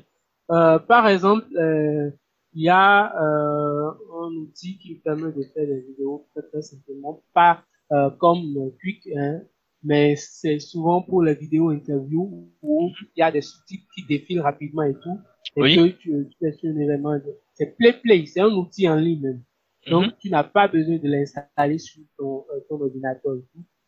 Euh, 0.51 0.79
par 0.79 1.07
exemple, 1.07 1.45
euh, 1.57 2.09
il 2.53 2.63
y 2.63 2.69
a 2.69 3.13
euh, 3.21 3.91
un 4.23 4.31
outil 4.37 4.77
qui 4.77 4.95
permet 4.95 5.31
de 5.31 5.43
faire 5.53 5.67
des 5.67 5.81
vidéos 5.81 6.27
très 6.33 6.47
très 6.47 6.61
simplement, 6.61 7.21
pas 7.33 7.63
euh, 7.91 8.09
comme 8.11 8.71
Quick, 8.79 9.07
hein, 9.15 9.41
mais 9.85 10.15
c'est 10.17 10.59
souvent 10.59 11.01
pour 11.03 11.23
les 11.23 11.35
vidéos 11.35 11.69
interviews 11.69 12.51
où 12.61 12.91
il 13.15 13.19
y 13.19 13.23
a 13.23 13.31
des 13.31 13.41
sous-titres 13.41 13.87
qui 13.95 14.05
défilent 14.05 14.41
rapidement 14.41 14.83
et 14.83 14.95
tout, 14.95 15.19
et 15.57 15.61
Oui. 15.63 15.75
que 15.75 15.87
tu, 15.97 16.29
tu 16.39 16.47
es 16.47 16.69
un 16.69 16.77
événement. 16.77 17.17
C'est 17.53 17.77
PlayPlay, 17.77 18.25
c'est 18.25 18.41
un 18.41 18.51
outil 18.53 18.89
en 18.89 18.97
ligne 18.97 19.21
même. 19.21 19.43
Donc, 19.89 20.05
Mhm. 20.07 20.13
tu 20.19 20.29
n'as 20.31 20.43
pas 20.43 20.67
besoin 20.67 20.97
de 20.97 21.07
l'installer 21.09 21.77
sur 21.79 22.01
ton, 22.17 22.45
euh, 22.53 22.59
ton 22.69 22.81
ordinateur. 22.81 23.35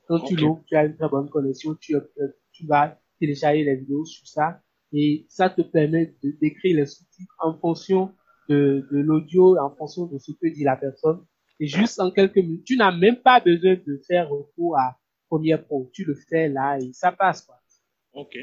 Quand 0.07 0.19
tu 0.22 0.36
Ok. 0.36 0.41
l'ouvres, 0.41 0.64
tu 0.68 0.76
as 0.76 0.86
une 0.86 0.95
très 0.95 1.10
bonne 1.10 1.30
connexion, 1.30 1.76
tu, 1.76 1.95
euh, 1.95 2.02
tu 2.53 2.65
vas 2.68 2.99
télécharger 3.19 3.64
les 3.64 3.76
vidéos 3.78 4.06
sur 4.06 4.28
ça 4.28 4.61
et 4.94 5.26
ça 5.30 5.49
te 5.49 5.61
permet 5.64 6.15
de 6.24 6.32
d'écrire 6.40 6.78
les 6.78 6.86
sous-titres 6.86 7.36
en 7.40 7.57
fonction 7.57 8.14
de, 8.49 8.88
de 8.91 8.99
l'audio, 8.99 9.57
en 9.60 9.76
fonction 9.76 10.06
de 10.06 10.18
ce 10.19 10.32
que 10.34 10.48
dit 10.53 10.64
la 10.64 10.78
personne. 10.78 11.26
Et 11.60 11.68
juste 11.68 11.99
en 11.99 12.11
quelques 12.11 12.38
minutes, 12.38 12.64
tu 12.65 12.78
n'as 12.78 12.91
même 12.95 13.18
pas 13.18 13.40
besoin 13.41 13.76
de 13.76 14.02
faire 14.07 14.30
recours 14.30 14.78
à 14.78 14.98
Premiere 15.30 15.64
Pro. 15.66 15.90
Tu 15.94 16.04
le 16.06 16.16
fais 16.16 16.48
là 16.49 16.78
et 16.80 16.91
ça 16.94 17.12
passe. 17.12 17.41
Quoi. 17.44 17.56
OK. 18.14 18.36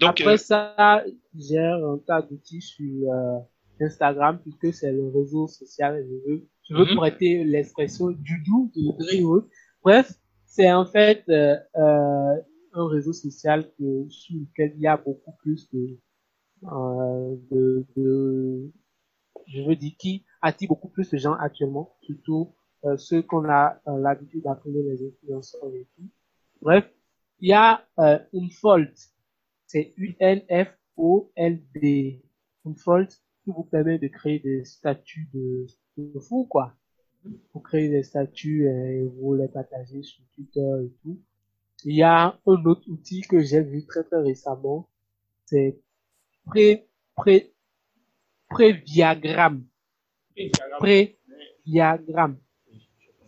Donc, 0.00 0.10
Après 0.20 0.34
euh, 0.34 0.36
ça, 0.36 1.04
j'ai 1.34 1.58
un 1.58 1.98
tas 2.06 2.22
d'outils 2.22 2.62
sur 2.62 3.12
euh, 3.12 3.38
Instagram 3.80 4.40
puisque 4.40 4.72
c'est 4.74 4.92
le 4.92 5.08
réseau 5.08 5.46
social. 5.46 6.04
Je 6.08 6.30
veux, 6.30 6.48
je 6.68 6.74
veux 6.74 6.84
Mhm. 6.86 6.96
prêter 6.96 7.44
l'expression 7.44 8.10
du 8.10 8.42
doux 8.46 8.70
de 8.74 8.98
Dreamwork. 8.98 9.46
Bref, 9.82 10.12
c'est 10.46 10.72
en 10.72 10.86
fait 10.86 11.22
euh, 11.28 11.56
euh, 11.76 12.36
un 12.72 12.88
réseau 12.88 13.12
social 13.12 13.70
que, 13.78 14.08
sur 14.08 14.36
lequel 14.40 14.72
il 14.76 14.80
y 14.82 14.86
a 14.86 14.96
beaucoup 14.96 15.32
plus 15.42 15.68
de, 15.70 15.98
euh, 16.64 17.36
de, 17.50 17.86
de, 17.96 18.70
je 19.46 19.62
veux 19.62 19.76
dire, 19.76 19.92
qui 19.98 20.24
attire 20.42 20.68
beaucoup 20.68 20.88
plus 20.88 21.10
de 21.10 21.18
gens 21.18 21.34
actuellement, 21.34 21.94
surtout 22.02 22.54
euh, 22.84 22.96
ceux 22.96 23.22
qu'on 23.22 23.48
a 23.48 23.80
euh, 23.88 23.98
l'habitude 23.98 24.44
d'appeler 24.44 24.82
les 24.82 25.06
influenceurs 25.06 25.72
et 25.74 25.86
tout. 25.96 26.08
Bref, 26.62 26.90
il 27.40 27.50
y 27.50 27.52
a 27.52 27.86
euh, 27.98 28.18
Unfold, 28.34 28.92
c'est 29.66 29.92
U-N-F-O-L-D, 29.96 30.62
Unfold, 32.64 33.08
qui 33.44 33.50
vous 33.50 33.64
permet 33.64 33.98
de 33.98 34.08
créer 34.08 34.38
des 34.38 34.64
statuts 34.64 35.28
de, 35.34 35.66
de 35.98 36.18
fou, 36.18 36.46
quoi. 36.46 36.74
Vous 37.52 37.60
créez 37.60 37.90
des 37.90 38.02
statuts 38.02 38.66
et 38.66 39.02
vous 39.02 39.34
les 39.34 39.48
partagez 39.48 40.02
sur 40.02 40.24
Twitter 40.34 40.66
et 40.84 40.90
tout. 41.02 41.20
Il 41.84 41.94
y 41.94 42.02
a 42.02 42.38
un 42.46 42.64
autre 42.64 42.88
outil 42.88 43.20
que 43.22 43.42
j'ai 43.42 43.62
vu 43.62 43.84
très 43.84 44.04
très 44.04 44.22
récemment, 44.22 44.88
c'est 45.44 45.78
pré, 46.46 46.88
pré, 47.14 47.54
préviagramme. 48.48 49.66
Préviagramme. 50.78 52.38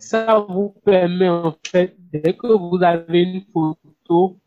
Ça 0.09 0.45
vous 0.49 0.69
permet 0.85 1.29
en 1.29 1.55
fait, 1.65 1.95
dès 2.11 2.33
que 2.35 2.47
vous 2.47 2.79
avez 2.83 3.21
une 3.23 3.41
photo, 3.53 4.39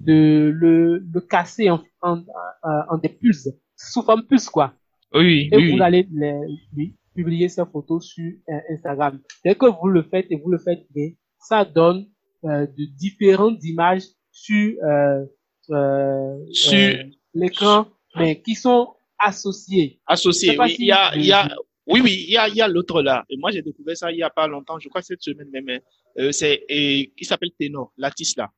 de 0.00 0.50
le, 0.54 0.98
le 0.98 1.20
casser 1.20 1.70
en, 1.70 1.80
en, 2.02 2.96
des 3.02 3.08
pulses, 3.08 3.48
sous 3.76 4.02
forme 4.02 4.24
puce 4.26 4.48
quoi. 4.48 4.72
oui, 5.14 5.48
Et 5.52 5.56
oui, 5.56 5.72
vous 5.76 5.82
allez 5.82 6.06
les, 6.12 6.94
publier 7.14 7.48
ces 7.48 7.64
photos 7.72 8.06
sur 8.06 8.30
euh, 8.48 8.58
Instagram. 8.74 9.20
Dès 9.44 9.54
que 9.54 9.66
vous 9.66 9.88
le 9.88 10.02
faites 10.02 10.26
et 10.30 10.36
vous 10.36 10.50
le 10.50 10.58
faites 10.58 10.86
bien, 10.94 11.10
ça 11.38 11.64
donne 11.64 12.06
euh, 12.44 12.66
de 12.66 12.84
différentes 12.96 13.62
images 13.64 14.04
sur 14.30 14.74
euh, 14.84 15.24
Sur- 16.52 17.04
l'écran, 17.34 17.86
mais 18.16 18.40
qui 18.40 18.54
sont 18.54 18.94
associés. 19.18 20.00
Associés, 20.06 20.56
oui. 20.58 20.76
il 20.78 20.86
y 20.86 20.92
a, 20.92 21.14
il 21.16 21.26
y 21.26 21.32
a, 21.32 21.48
oui, 21.90 22.00
oui, 22.02 22.24
il 22.26 22.32
y 22.32 22.36
a, 22.36 22.48
il 22.48 22.54
y 22.54 22.60
a 22.62 22.68
l'autre 22.68 23.02
là. 23.02 23.24
Et 23.28 23.36
moi, 23.36 23.50
j'ai 23.50 23.62
découvert 23.62 23.96
ça 23.96 24.12
il 24.12 24.18
y 24.18 24.22
a 24.22 24.30
pas 24.30 24.46
longtemps, 24.46 24.78
je 24.78 24.88
crois 24.88 25.02
cette 25.02 25.22
semaine 25.22 25.50
même. 25.50 25.68
Hein. 25.68 25.78
Euh, 26.18 26.32
c'est, 26.32 26.64
et, 26.68 27.12
qui 27.16 27.24
s'appelle 27.24 27.50
Tenor, 27.58 27.92
l'artiste 27.96 28.38
là. 28.38 28.50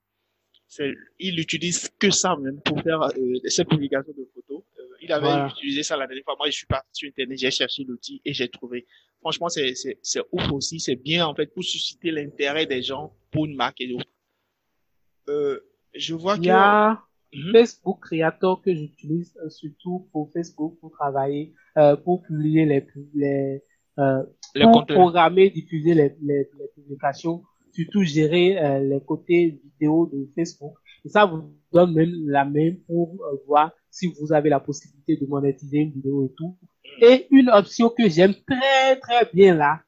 il 1.19 1.39
utilise 1.39 1.91
que 1.99 2.11
ça 2.11 2.37
même 2.37 2.61
pour 2.61 2.81
faire 2.83 3.03
euh, 3.03 3.41
ses 3.47 3.65
publications 3.65 4.13
de 4.13 4.29
photos. 4.35 4.63
Euh, 4.79 4.83
il 5.01 5.13
avait 5.13 5.51
utilisé 5.51 5.83
ça 5.83 5.97
la 5.97 6.07
dernière 6.07 6.25
fois. 6.25 6.37
Moi, 6.39 6.49
je 6.49 6.57
suis 6.57 6.67
parti 6.67 6.89
sur 6.93 7.09
Internet, 7.09 7.39
j'ai 7.39 7.51
cherché 7.51 7.85
l'outil 7.85 8.21
et 8.25 8.33
j'ai 8.33 8.49
trouvé. 8.49 8.87
Franchement, 9.21 9.49
c'est, 9.49 9.75
c'est, 9.75 9.99
c'est 10.03 10.23
ouf 10.31 10.51
aussi. 10.53 10.81
C'est 10.81 10.97
bien, 10.97 11.27
en 11.27 11.35
fait, 11.35 11.47
pour 11.47 11.65
susciter 11.65 12.11
l'intérêt 12.11 12.67
des 12.67 12.83
gens 12.83 13.15
pour 13.31 13.47
une 13.47 13.55
marque 13.55 13.81
et 13.81 13.89
d'autres. 13.89 14.07
Euh, 15.29 15.61
je 15.95 16.15
vois 16.15 16.37
y 16.37 16.51
mhm. 17.35 17.53
Facebook 17.53 18.01
Creator 18.01 18.63
que 18.63 18.75
j'utilise 18.75 19.35
euh, 19.45 19.49
surtout 19.49 20.09
pour 20.13 20.31
Facebook, 20.33 20.79
pour 20.81 20.91
travailler, 20.93 21.55
euh, 21.77 21.97
pour 21.97 22.23
publier 22.23 22.65
les, 22.67 22.87
les, 23.15 23.63
euh, 23.99 24.23
les 24.55 24.65
pour 24.65 24.87
programmer, 24.87 25.51
diffuser 25.51 25.95
les, 25.95 26.15
les, 26.23 26.49
les, 26.59 26.69
publications, 26.75 27.43
surtout 27.73 28.03
gérer 28.03 28.59
euh, 28.59 28.81
les 28.81 29.01
côtés 29.01 29.61
vidéo 29.65 30.11
de 30.13 30.29
Facebook. 30.35 30.75
Et 31.05 31.09
ça 31.09 31.25
vous 31.25 31.53
donne 31.73 31.95
même 31.95 32.29
la 32.29 32.45
même 32.45 32.79
pour 32.87 33.17
euh, 33.23 33.37
voir 33.47 33.73
si 33.91 34.07
vous 34.21 34.33
avez 34.33 34.49
la 34.49 34.61
possibilité 34.61 35.17
de 35.17 35.27
monétiser 35.27 35.79
une 35.79 35.93
vidéo 35.93 36.27
et 36.27 36.33
tout. 36.37 36.57
Et 37.01 37.27
une 37.31 37.49
option 37.51 37.91
que 37.91 38.09
j'aime 38.09 38.35
très 38.47 38.97
très 38.97 39.29
bien 39.33 39.55
là, 39.55 39.81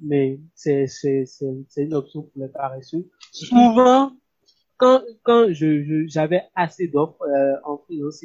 mais 0.00 0.40
c'est 0.54 0.86
c'est 0.86 1.24
c'est 1.26 1.82
une 1.82 1.94
option 1.94 2.22
pour 2.22 2.42
les 2.42 2.48
paresseux. 2.48 3.08
Souvent 3.32 4.12
quand 4.84 5.02
quand 5.22 5.52
je 5.52 6.04
j'avais 6.06 6.42
assez 6.54 6.88
d'offres 6.88 7.22
euh, 7.22 7.56
en 7.64 7.78
freelance 7.78 8.22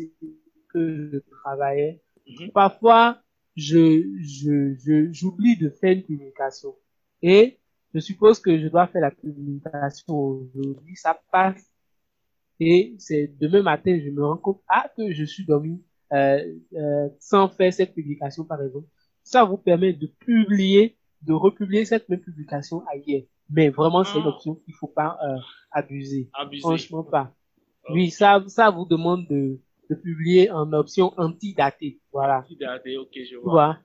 que 0.74 1.10
je 1.12 1.20
travaillais, 1.42 2.02
mhm. 2.28 2.52
parfois 2.52 3.22
je 3.56 4.04
je 4.20 4.76
je 4.84 5.10
j'oublie 5.14 5.56
de 5.56 5.70
faire 5.70 5.94
une 5.94 6.04
publication 6.04 6.76
et 7.22 7.60
je 7.94 8.00
suppose 8.00 8.40
que 8.40 8.60
je 8.60 8.68
dois 8.68 8.88
faire 8.88 9.02
la 9.02 9.12
publication 9.12 10.16
aujourd'hui, 10.18 10.96
ça 10.98 11.18
passe 11.32 11.64
et 12.60 12.96
c'est 13.00 13.34
demain 13.40 13.62
matin, 13.62 13.98
je 14.04 14.10
me 14.10 14.26
rends 14.26 14.38
compte 14.38 14.62
ah, 14.68 14.90
que 14.98 15.14
je 15.14 15.24
suis 15.24 15.46
dormi 15.46 15.82
euh, 16.12 16.44
euh, 16.76 17.08
sans 17.20 17.48
faire 17.48 17.74
cette 17.74 17.94
publication, 17.94 18.44
par 18.44 18.62
exemple. 18.62 18.88
Ça 19.24 19.46
vous 19.46 19.58
permet 19.58 19.94
de 19.94 20.08
publier, 20.08 20.98
de 21.22 21.34
republier 21.34 21.86
cette 21.86 22.10
même 22.10 22.20
publication 22.20 22.84
ailleurs. 22.88 23.24
Mais 23.50 23.70
vraiment, 23.70 24.04
c'est 24.04 24.20
une 24.20 24.26
ah. 24.26 24.30
option 24.30 24.56
qu'il 24.56 24.74
faut 24.74 24.88
pas 24.88 25.18
euh, 25.24 25.38
abuser. 25.72 26.30
abuser. 26.34 26.62
Franchement 26.62 27.04
pas. 27.04 27.34
Oui, 27.90 28.12
ça, 28.12 28.44
ça 28.48 28.70
vous 28.70 28.86
demande 28.86 29.28
de, 29.28 29.60
de 29.90 29.96
publier 29.96 30.52
en 30.52 30.72
option 30.74 31.14
anti-datée. 31.18 32.00
Voilà. 32.12 32.40
Anti-datée, 32.40 32.98
ok, 32.98 33.10
je 33.14 33.38
vois. 33.38 33.78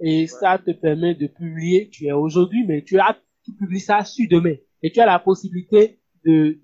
Et 0.00 0.26
ça 0.26 0.58
te 0.58 0.70
permet 0.70 1.14
de 1.14 1.26
publier, 1.26 1.88
tu 1.90 2.06
es 2.06 2.12
aujourd'hui, 2.12 2.64
mais 2.66 2.82
tu 2.82 2.98
as, 2.98 3.16
tu 3.44 3.52
publies 3.52 3.80
ça 3.80 4.04
sur 4.04 4.28
demain. 4.28 4.54
Et 4.82 4.90
tu 4.90 5.00
as 5.00 5.06
la 5.06 5.18
possibilité 5.18 6.00
de 6.24 6.58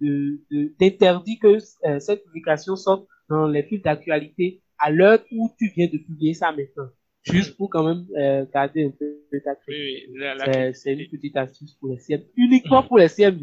d'interdire 0.78 1.38
que 1.40 1.58
euh, 1.86 1.98
cette 2.00 2.24
publication 2.24 2.76
sorte 2.76 3.06
dans 3.28 3.46
les 3.46 3.62
fils 3.62 3.82
d'actualité 3.82 4.62
à 4.78 4.90
l'heure 4.90 5.20
où 5.32 5.50
tu 5.58 5.70
viens 5.74 5.86
de 5.86 5.98
publier 5.98 6.34
ça 6.34 6.52
maintenant. 6.52 6.88
Juste 7.24 7.56
pour 7.56 7.70
quand 7.70 7.82
même 7.84 8.06
euh, 8.16 8.44
garder 8.52 8.84
un 8.84 8.90
peu 8.90 9.16
ta 9.42 9.56
oui, 9.66 10.06
oui, 10.10 10.74
C'est 10.74 10.92
une 10.92 11.08
petite 11.08 11.36
astuce 11.36 11.72
pour 11.74 11.88
les 11.88 11.98
CM. 11.98 12.22
Uniquement 12.36 12.82
pour 12.82 12.98
les 12.98 13.08
CM. 13.08 13.38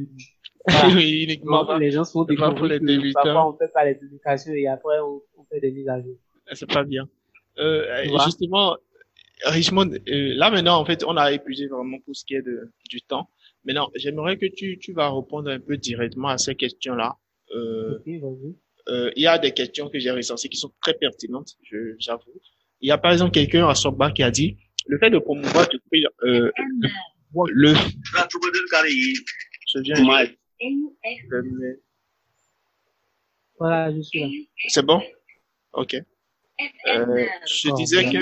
Oui, 0.95 1.23
uniquement. 1.23 1.75
les 1.77 1.91
gens 1.91 2.03
sont 2.03 2.23
découvrir 2.23 2.55
pour 2.55 2.67
les 2.67 2.79
débutants. 2.79 3.21
Parfois, 3.23 3.49
on 3.49 3.57
fait 3.57 3.73
pas 3.73 3.83
les 3.83 3.95
publications 3.95 4.53
et 4.53 4.67
après, 4.67 4.99
on, 4.99 5.21
on 5.37 5.45
fait 5.45 5.59
des 5.59 5.71
mises 5.71 5.89
à 5.89 5.99
jour. 5.99 6.15
Ah, 6.47 6.53
c'est 6.53 6.71
pas 6.71 6.83
bien. 6.83 7.09
Euh, 7.57 8.05
justement, 8.25 8.77
Richmond, 9.45 9.91
euh, 10.07 10.33
là 10.35 10.51
maintenant, 10.51 10.79
en 10.79 10.85
fait, 10.85 11.03
on 11.05 11.17
a 11.17 11.31
épuisé 11.31 11.67
vraiment 11.67 11.99
pour 11.99 12.15
ce 12.15 12.25
qui 12.25 12.35
est 12.35 12.41
de, 12.41 12.71
du 12.89 13.01
temps. 13.01 13.29
Maintenant, 13.65 13.89
j'aimerais 13.95 14.37
que 14.37 14.45
tu, 14.45 14.77
tu 14.79 14.93
vas 14.93 15.09
répondre 15.09 15.49
un 15.49 15.59
peu 15.59 15.77
directement 15.77 16.29
à 16.29 16.37
ces 16.37 16.55
questions-là. 16.55 17.17
Euh, 17.55 17.99
euh, 18.89 19.11
il 19.15 19.23
y 19.23 19.27
a 19.27 19.37
des 19.37 19.51
questions 19.51 19.89
que 19.89 19.99
j'ai 19.99 20.11
recensées 20.11 20.49
qui 20.49 20.57
sont 20.57 20.71
très 20.81 20.93
pertinentes, 20.93 21.57
j'avoue. 21.99 22.31
Il 22.81 22.87
y 22.87 22.91
a 22.91 22.97
par 22.97 23.11
exemple 23.11 23.31
quelqu'un 23.31 23.67
à 23.67 23.75
Sokba 23.75 24.11
qui 24.11 24.23
a 24.23 24.31
dit 24.31 24.57
le 24.87 24.97
fait 24.97 25.09
de 25.11 25.19
promouvoir 25.19 25.67
euh, 26.23 26.51
le, 27.33 27.73
le 27.73 27.73
je 29.67 29.79
viens. 29.79 30.27
Voilà 33.59 33.93
je 33.93 34.01
suis 34.01 34.19
là. 34.19 34.27
C'est 34.67 34.85
bon? 34.85 35.01
Ok. 35.73 35.93
Euh, 35.93 37.25
je 37.47 37.73
disais 37.75 38.03
que 38.11 38.19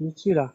je 0.00 0.06
suis 0.16 0.32
là. 0.32 0.52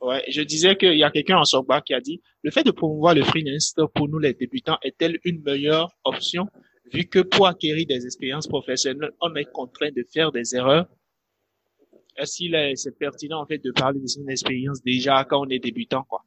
Ouais, 0.00 0.22
je 0.28 0.42
disais 0.42 0.76
qu'il 0.76 0.96
y 0.96 1.04
a 1.04 1.10
quelqu'un 1.10 1.38
en 1.38 1.44
Sokba 1.44 1.80
qui 1.80 1.94
a 1.94 2.00
dit 2.00 2.20
le 2.42 2.50
fait 2.52 2.62
de 2.62 2.70
promouvoir 2.70 3.14
le 3.14 3.24
freelance 3.24 3.74
pour 3.94 4.08
nous 4.08 4.18
les 4.18 4.34
débutants 4.34 4.78
est-elle 4.82 5.18
une 5.24 5.42
meilleure 5.42 5.90
option? 6.04 6.46
Vu 6.92 7.06
que 7.06 7.18
pour 7.18 7.48
acquérir 7.48 7.84
des 7.88 8.04
expériences 8.04 8.46
professionnelles, 8.46 9.10
on 9.20 9.34
est 9.34 9.50
contraint 9.50 9.90
de 9.90 10.04
faire 10.12 10.30
des 10.30 10.54
erreurs 10.54 10.86
Est-ce 12.16 12.36
qu'il 12.36 12.54
est, 12.54 12.76
c'est 12.76 12.96
pertinent 12.98 13.40
en 13.42 13.46
fait 13.46 13.58
de 13.58 13.70
parler 13.70 14.00
de 14.00 14.06
son 14.06 14.26
expérience 14.28 14.82
déjà 14.82 15.24
quand 15.24 15.46
on 15.46 15.48
est 15.48 15.58
débutant 15.58 16.04
quoi? 16.04 16.24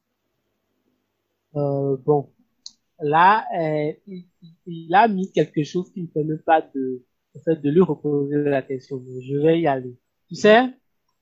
Euh, 1.56 1.98
Bon, 2.06 2.30
là, 3.02 3.45
euh, 3.60 3.94
il, 4.68 4.94
a 4.94 5.07
mis 5.07 5.32
quelque 5.32 5.64
chose 5.64 5.91
qui 5.91 6.02
ne 6.02 6.07
permet 6.07 6.38
pas 6.38 6.61
de, 6.61 7.03
en 7.36 7.40
fait, 7.40 7.56
de 7.57 7.70
lui 7.70 7.82
reposer 7.82 8.38
la 8.44 8.61
question. 8.61 9.03
Je 9.22 9.36
vais 9.38 9.60
y 9.61 9.68
aller. 9.68 9.98
Tu 10.28 10.36
sais, 10.36 10.70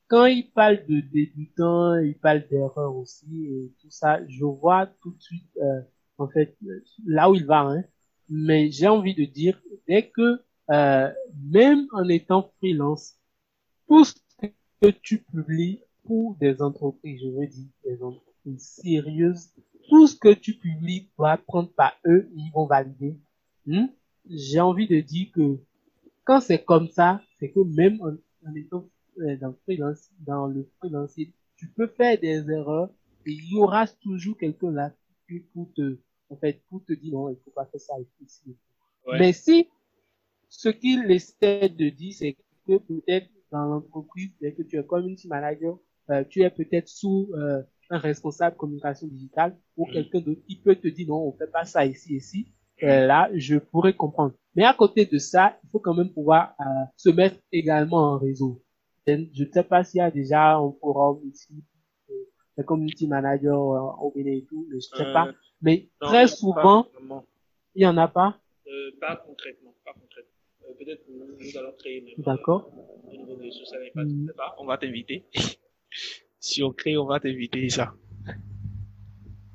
quand 0.08 0.26
il 0.26 0.50
parle 0.52 0.86
de 0.88 1.02
débutants, 1.02 1.96
il 1.96 2.18
parle 2.18 2.48
d'erreurs 2.50 2.96
aussi 2.96 3.46
et 3.46 3.72
tout 3.82 3.90
ça, 3.90 4.20
je 4.28 4.44
vois 4.46 4.88
tout 5.02 5.12
de 5.12 5.22
suite, 5.22 5.50
euh, 5.62 5.82
en 6.18 6.28
fait, 6.28 6.58
là 7.06 7.30
où 7.30 7.36
il 7.36 7.46
va. 7.46 7.62
Hein. 7.62 7.84
Mais 8.30 8.72
j'ai 8.72 8.88
envie 8.88 9.16
de 9.16 9.26
dire, 9.26 9.62
dès 9.88 10.10
que, 10.10 10.42
euh, 10.72 11.14
même 11.52 11.88
en 11.94 12.08
étant 12.10 12.52
freelance, 12.58 13.16
que 14.82 14.90
tu 14.90 15.20
publies 15.20 15.82
pour 16.04 16.36
des 16.36 16.62
entreprises, 16.62 17.22
je 17.22 17.30
veux 17.30 17.48
dire 17.48 17.68
des 17.84 18.02
entreprises 18.02 18.62
sérieuses, 18.62 19.50
tout 19.90 20.08
ce 20.08 20.16
que 20.16 20.34
tu 20.34 20.54
publies 20.54 21.10
doit 21.18 21.38
prendre 21.38 21.72
par 21.72 21.94
eux, 22.06 22.30
ils 22.36 22.52
vont 22.54 22.66
valider. 22.66 23.18
Hmm? 23.66 23.88
J'ai 24.30 24.60
envie 24.60 24.88
de 24.88 25.00
dire 25.00 25.32
que 25.34 25.60
quand 26.24 26.42
c'est 26.42 26.64
comme 26.64 26.90
ça, 26.90 27.22
c'est 27.40 27.50
que 27.50 27.60
même 27.62 28.02
en, 28.02 28.16
en 28.50 28.56
étant 28.56 28.88
euh, 29.20 29.36
dans, 29.38 29.54
freelance, 29.64 30.10
dans 30.20 30.48
le 30.48 30.70
freelance, 30.80 31.16
tu 31.56 31.68
peux 31.70 31.88
faire 31.88 32.20
des 32.20 32.50
erreurs 32.50 32.90
et 33.26 33.32
il 33.32 33.54
y 33.54 33.58
aura 33.58 33.88
toujours 33.88 34.38
quelqu'un 34.38 34.72
là 34.72 34.94
pour 35.54 35.74
te, 35.74 35.98
en 36.30 36.36
fait, 36.38 36.62
pour 36.70 36.84
te 36.86 36.94
dire 36.94 37.14
non, 37.14 37.30
il 37.30 37.38
faut 37.44 37.52
pas 37.52 37.66
faire 37.66 37.82
ça 37.82 37.94
ici. 38.22 38.56
Mais 39.08 39.34
si 39.34 39.68
ce 40.50 40.70
qu'il 40.70 41.10
essaie 41.12 41.70
de 41.70 41.90
dire, 41.90 42.14
c'est 42.14 42.38
que 42.68 42.78
peut-être 42.78 43.28
dans 43.52 43.66
l'entreprise, 43.66 44.32
dès 44.42 44.54
que 44.54 44.64
tu 44.64 44.78
es 44.78 44.84
community 44.84 45.28
manager, 45.28 45.78
euh, 46.10 46.24
tu 46.30 46.42
es 46.42 46.50
peut-être 46.50 46.88
sous 46.88 47.30
euh, 47.34 47.62
un 47.90 47.98
responsable 47.98 48.56
communication 48.56 49.08
digitale 49.08 49.58
ou 49.76 49.88
mm. 49.88 49.92
quelqu'un 49.92 50.20
d'autre 50.22 50.42
qui 50.48 50.56
peut 50.56 50.76
te 50.76 50.88
dire 50.88 51.08
non, 51.08 51.28
on 51.28 51.32
fait 51.34 51.52
pas 51.52 51.66
ça 51.66 51.86
ici, 51.86 52.16
ici. 52.16 52.48
Euh, 52.84 53.08
là, 53.08 53.30
je 53.34 53.58
pourrais 53.58 53.94
comprendre. 53.94 54.34
Mais 54.56 54.64
à 54.64 54.74
côté 54.74 55.06
de 55.06 55.18
ça, 55.18 55.58
il 55.64 55.70
faut 55.72 55.80
quand 55.80 55.96
même 55.96 56.12
pouvoir 56.12 56.56
se 56.96 57.10
mettre 57.10 57.38
également 57.52 58.14
en 58.14 58.18
réseau. 58.18 58.62
Je 59.08 59.14
ne 59.14 59.52
sais 59.52 59.64
pas 59.64 59.84
s'il 59.84 60.00
y 60.00 60.02
a 60.02 60.12
déjà 60.12 60.58
un 60.58 60.72
forum 60.80 61.22
ici, 61.32 61.64
le 62.58 62.64
community 62.64 63.08
manager 63.08 63.56
euh, 63.56 64.04
au 64.04 64.12
Bénin 64.12 64.32
et 64.32 64.46
tout, 64.46 64.68
je 64.70 64.76
ne 64.76 64.80
sais 64.80 65.14
pas. 65.14 65.28
Euh, 65.28 65.34
Mais 65.62 65.90
très 66.00 66.28
souvent, 66.28 66.88
il 67.76 67.80
n'y 67.80 67.86
en 67.86 67.98
a 67.98 68.08
pas. 68.08 68.38
Euh, 68.68 68.92
pas 69.00 69.16
concrètement. 69.16 69.67
Euh, 69.67 69.67
peut-être 70.78 71.06
que 71.06 71.12
nous 71.12 71.58
allons 71.58 71.74
créer 71.78 72.02
même. 72.02 72.14
D'accord. 72.26 72.72
Au 73.08 73.12
niveau 73.12 73.36
des 73.36 73.52
social 73.52 73.82
pas, 73.94 74.04
mm. 74.04 74.32
pas, 74.36 74.56
on 74.60 74.66
va 74.66 74.78
t'inviter. 74.78 75.26
si 76.40 76.64
on 76.64 76.72
crée, 76.72 76.98
on 76.98 77.06
va 77.06 77.20
t'inviter, 77.20 77.70
ça. 77.70 77.94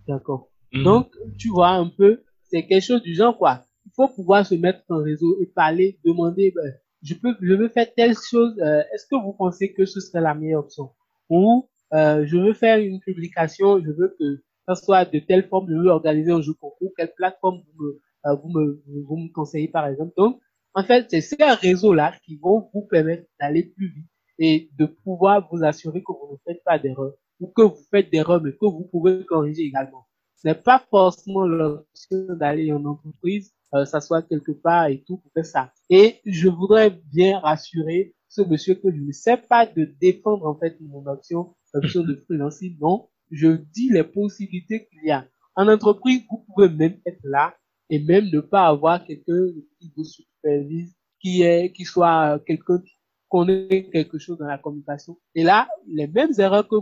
D'accord. 0.07 0.51
Mm. 0.73 0.85
Donc, 0.85 1.15
tu 1.39 1.49
vois 1.49 1.71
un 1.71 1.89
peu, 1.89 2.23
c'est 2.45 2.67
quelque 2.67 2.85
chose 2.85 3.03
du 3.03 3.15
genre, 3.15 3.37
quoi. 3.37 3.65
Il 3.87 3.93
faut 3.95 4.09
pouvoir 4.09 4.47
se 4.47 4.55
mettre 4.55 4.83
en 4.89 5.03
réseau 5.03 5.39
et 5.41 5.47
parler, 5.47 5.99
demander, 6.05 6.53
ben, 6.55 6.75
je 7.03 7.15
peux, 7.15 7.35
je 7.41 7.55
veux 7.55 7.69
faire 7.69 7.93
telle 7.95 8.15
chose, 8.15 8.55
euh, 8.61 8.83
est-ce 8.93 9.07
que 9.07 9.17
vous 9.17 9.33
pensez 9.33 9.73
que 9.73 9.85
ce 9.85 10.01
serait 10.01 10.21
la 10.21 10.35
meilleure 10.35 10.61
option? 10.61 10.91
Ou, 11.29 11.69
euh, 11.93 12.25
je 12.27 12.37
veux 12.37 12.55
faire 12.55 12.79
une 12.79 13.01
publication, 13.01 13.81
je 13.83 13.91
veux 13.91 14.15
que 14.19 14.43
ça 14.67 14.75
soit 14.77 15.05
de 15.05 15.19
telle 15.19 15.49
forme, 15.49 15.69
je 15.69 15.75
veux 15.75 15.89
organiser 15.89 16.31
un 16.31 16.41
jeu 16.41 16.55
concours, 16.55 16.93
quelle 16.97 17.13
plateforme 17.15 17.63
vous 17.77 17.85
me, 17.85 18.01
euh, 18.27 18.35
vous 18.37 18.49
me, 18.51 18.83
vous 19.07 19.17
me 19.17 19.33
conseillez 19.33 19.69
par 19.69 19.87
exemple. 19.87 20.13
Donc, 20.17 20.41
en 20.75 20.85
fait, 20.85 21.07
c'est 21.11 21.21
ces 21.21 21.37
réseaux-là 21.39 22.15
qui 22.25 22.37
vont 22.37 22.71
vous 22.73 22.83
permettre 22.83 23.27
d'aller 23.41 23.65
plus 23.65 23.89
vite 23.89 24.11
et 24.39 24.71
de 24.79 24.87
pouvoir 24.87 25.49
vous 25.51 25.63
assurer 25.65 26.01
que 26.03 26.13
vous 26.13 26.33
ne 26.33 26.39
faites 26.47 26.65
pas 26.65 26.79
d'erreur 26.79 27.13
ou 27.41 27.49
que 27.49 27.63
vous 27.63 27.85
faites 27.91 28.11
d'erreur 28.11 28.41
mais 28.43 28.53
que 28.53 28.67
vous 28.67 28.89
pouvez 28.91 29.25
corriger 29.25 29.63
également. 29.63 30.07
Ce 30.37 30.49
n'est 30.49 30.55
pas 30.55 30.85
forcément 30.91 31.47
l'option 31.47 32.27
d'aller 32.31 32.73
en 32.73 32.85
entreprise 32.85 33.53
euh, 33.75 33.85
s'asseoir 33.85 34.27
quelque 34.27 34.53
part 34.53 34.87
et 34.87 35.03
tout 35.03 35.19
pour 35.19 35.33
faire 35.33 35.47
ça. 35.47 35.73
Et 35.89 36.21
je 36.25 36.49
voudrais 36.49 36.91
bien 36.91 37.39
rassurer 37.39 38.15
ce 38.29 38.43
monsieur 38.43 38.75
que 38.75 38.91
je 38.91 39.01
ne 39.01 39.13
sais 39.13 39.37
pas 39.37 39.67
de 39.67 39.85
défendre 40.01 40.47
en 40.47 40.55
fait 40.55 40.77
mon 40.81 41.07
option, 41.07 41.55
option 41.75 42.03
de 42.03 42.15
freelancing. 42.27 42.77
Non, 42.81 43.09
je 43.31 43.49
dis 43.49 43.91
les 43.91 44.05
possibilités 44.05 44.87
qu'il 44.87 45.05
y 45.05 45.11
a. 45.11 45.27
En 45.55 45.69
entreprise, 45.69 46.23
vous 46.31 46.45
pouvez 46.49 46.69
même 46.69 46.99
être 47.07 47.21
là 47.25 47.55
et 47.93 47.99
même 48.11 48.27
ne 48.37 48.41
pas 48.41 48.65
avoir 48.75 49.05
quelqu'un 49.09 49.43
qui 49.79 49.87
vous 49.97 50.05
supervise, 50.05 50.93
qui 51.21 51.43
est, 51.43 51.73
qui 51.77 51.85
soit 51.85 52.41
quelqu'un 52.47 52.79
qui 52.87 52.95
connaît 53.29 53.89
quelque 53.93 54.19
chose 54.19 54.39
dans 54.39 54.47
la 54.47 54.59
communication. 54.59 55.13
Et 55.35 55.43
là, 55.51 55.69
les 55.99 56.07
mêmes 56.17 56.33
erreurs 56.39 56.67
que 56.67 56.77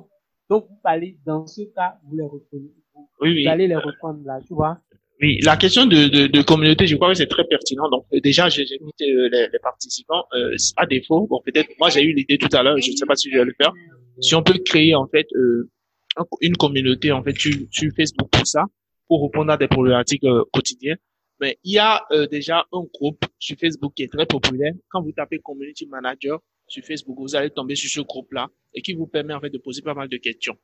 donc 0.49 0.63
vous 0.69 0.79
parlez 0.83 1.13
dans 1.27 1.47
ce 1.47 1.63
cas, 1.77 1.91
vous 2.05 2.17
les 2.17 2.25
reprenez. 2.25 2.71
Vous, 2.95 3.09
Oui, 3.21 3.29
oui. 3.35 3.43
vous 3.45 3.51
allez 3.51 3.69
les 3.69 3.77
reprendre 3.89 4.21
là, 4.25 4.39
tu 4.47 4.55
vois. 4.55 4.79
Oui, 5.23 5.39
la 5.43 5.57
question 5.57 5.85
de, 5.85 6.01
de, 6.17 6.27
de 6.29 6.43
communauté, 6.43 6.87
je 6.87 6.97
crois 6.97 7.11
que 7.13 7.19
c'est 7.23 7.27
très 7.37 7.45
pertinent. 7.45 7.89
Donc 7.91 8.05
euh, 8.13 8.21
déjà, 8.21 8.49
j'ai 8.49 8.63
invité 8.81 9.05
euh, 9.13 9.29
les, 9.33 9.49
les 9.53 9.59
participants. 9.71 10.25
Euh, 10.35 10.57
à 10.77 10.87
défaut, 10.87 11.27
bon 11.29 11.41
peut-être, 11.45 11.69
moi 11.79 11.91
j'ai 11.91 12.03
eu 12.03 12.13
l'idée 12.15 12.39
tout 12.39 12.49
à 12.57 12.63
l'heure, 12.63 12.79
je 12.79 12.91
ne 12.93 12.97
sais 12.97 13.07
pas 13.07 13.17
si 13.17 13.31
je 13.31 13.37
vais 13.39 13.45
le 13.45 13.55
faire. 13.61 13.73
Si 14.21 14.35
on 14.35 14.43
peut 14.43 14.59
créer 14.65 14.95
en 14.95 15.07
fait 15.09 15.27
euh, 15.35 15.69
un- 16.17 16.25
une 16.41 16.57
communauté 16.57 17.13
en 17.13 17.23
fait 17.23 17.37
sur, 17.39 17.53
sur 17.71 17.91
Facebook 17.95 18.29
pour 18.31 18.47
ça, 18.47 18.65
pour 19.11 19.25
répondre 19.25 19.51
à 19.51 19.57
des 19.57 19.67
problématiques 19.67 20.23
euh, 20.23 20.45
quotidiennes. 20.53 20.99
Mais 21.41 21.59
il 21.65 21.73
y 21.73 21.79
a 21.79 22.07
euh, 22.13 22.29
déjà 22.29 22.65
un 22.73 22.85
groupe 22.95 23.25
sur 23.41 23.57
Facebook 23.59 23.93
qui 23.97 24.05
est 24.05 24.13
très 24.13 24.25
populaire. 24.25 24.73
Quand 24.89 25.03
vous 25.03 25.11
tapez 25.11 25.41
Community 25.41 25.85
Manager 25.87 26.39
sur 26.69 26.85
Facebook, 26.85 27.19
vous 27.19 27.35
allez 27.35 27.51
tomber 27.51 27.75
sur 27.75 27.91
ce 27.91 28.03
groupe-là 28.03 28.47
et 28.73 28.83
qui 28.83 28.93
vous 28.93 29.09
permet 29.09 29.35
en 29.35 29.41
fait 29.41 29.51
de 29.51 29.59
poser 29.59 29.83
pas 29.83 29.95
mal 29.95 30.09
de 30.09 30.17
questions. 30.17 30.57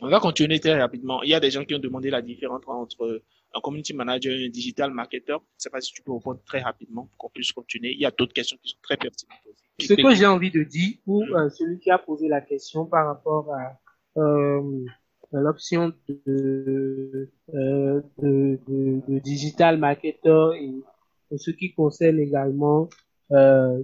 On 0.00 0.08
va 0.08 0.20
continuer 0.20 0.60
très 0.60 0.80
rapidement. 0.80 1.20
Il 1.24 1.30
y 1.30 1.34
a 1.34 1.40
des 1.40 1.50
gens 1.50 1.64
qui 1.64 1.74
ont 1.74 1.80
demandé 1.80 2.10
la 2.10 2.22
différence 2.22 2.62
entre 2.68 3.22
un 3.52 3.60
community 3.60 3.92
manager 3.92 4.38
et 4.38 4.46
un 4.46 4.50
digital 4.50 4.92
marketer. 4.92 5.32
Je 5.32 5.34
ne 5.34 5.40
sais 5.56 5.70
pas 5.70 5.80
si 5.80 5.92
tu 5.92 6.02
peux 6.02 6.12
répondre 6.12 6.40
très 6.46 6.60
rapidement 6.60 7.06
pour 7.06 7.16
qu'on 7.18 7.30
puisse 7.30 7.50
continuer. 7.50 7.90
Il 7.92 7.98
y 7.98 8.06
a 8.06 8.12
d'autres 8.12 8.34
questions 8.34 8.56
qui 8.62 8.68
sont 8.68 8.78
très 8.82 8.96
pertinentes 8.96 9.40
aussi. 9.50 9.88
Ce 9.88 9.94
que 9.94 10.14
j'ai 10.14 10.26
envie 10.26 10.52
de 10.52 10.62
dire 10.62 10.98
pour 11.04 11.24
euh, 11.24 11.48
celui 11.48 11.80
qui 11.80 11.90
a 11.90 11.98
posé 11.98 12.28
la 12.28 12.40
question 12.40 12.86
par 12.86 13.06
rapport 13.06 13.52
à, 13.52 14.20
euh, 14.20 14.84
à 14.84 15.07
l'option 15.32 15.92
de, 16.08 17.28
euh, 17.54 18.02
de, 18.18 18.58
de, 18.66 19.00
de 19.08 19.18
digital 19.18 19.78
marketer 19.78 20.50
et, 20.60 21.36
ce 21.36 21.50
qui 21.50 21.74
concerne 21.74 22.18
également 22.18 22.88
euh, 23.32 23.82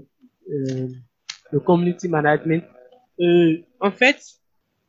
euh, 0.50 0.88
le 1.52 1.60
community 1.60 2.08
management. 2.08 2.64
Euh, 3.20 3.58
en 3.80 3.90
fait, 3.90 4.18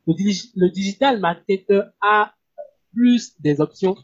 le, 0.06 0.14
digi- 0.14 0.52
le 0.56 0.70
digital 0.70 1.20
marketer 1.20 1.82
a 2.00 2.32
plus 2.94 3.38
des 3.40 3.60
options. 3.60 3.94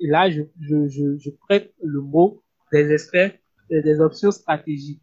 Et 0.00 0.08
là, 0.08 0.30
je, 0.30 0.42
je, 0.60 0.88
je, 0.88 1.16
je 1.18 1.30
prête 1.30 1.72
le 1.82 2.00
mot 2.00 2.42
des 2.72 2.90
experts, 2.92 3.32
des 3.70 4.00
options 4.00 4.32
stratégiques 4.32 5.00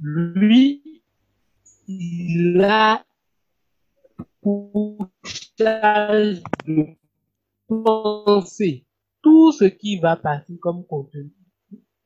lui, 0.00 0.82
il 1.88 2.60
a 2.62 3.04
pour 4.44 5.10
charge 5.58 6.42
de 6.66 6.84
penser 7.66 8.84
tout 9.22 9.52
ce 9.52 9.64
qui 9.64 9.98
va 9.98 10.16
partir 10.16 10.56
comme 10.60 10.84
contenu. 10.86 11.32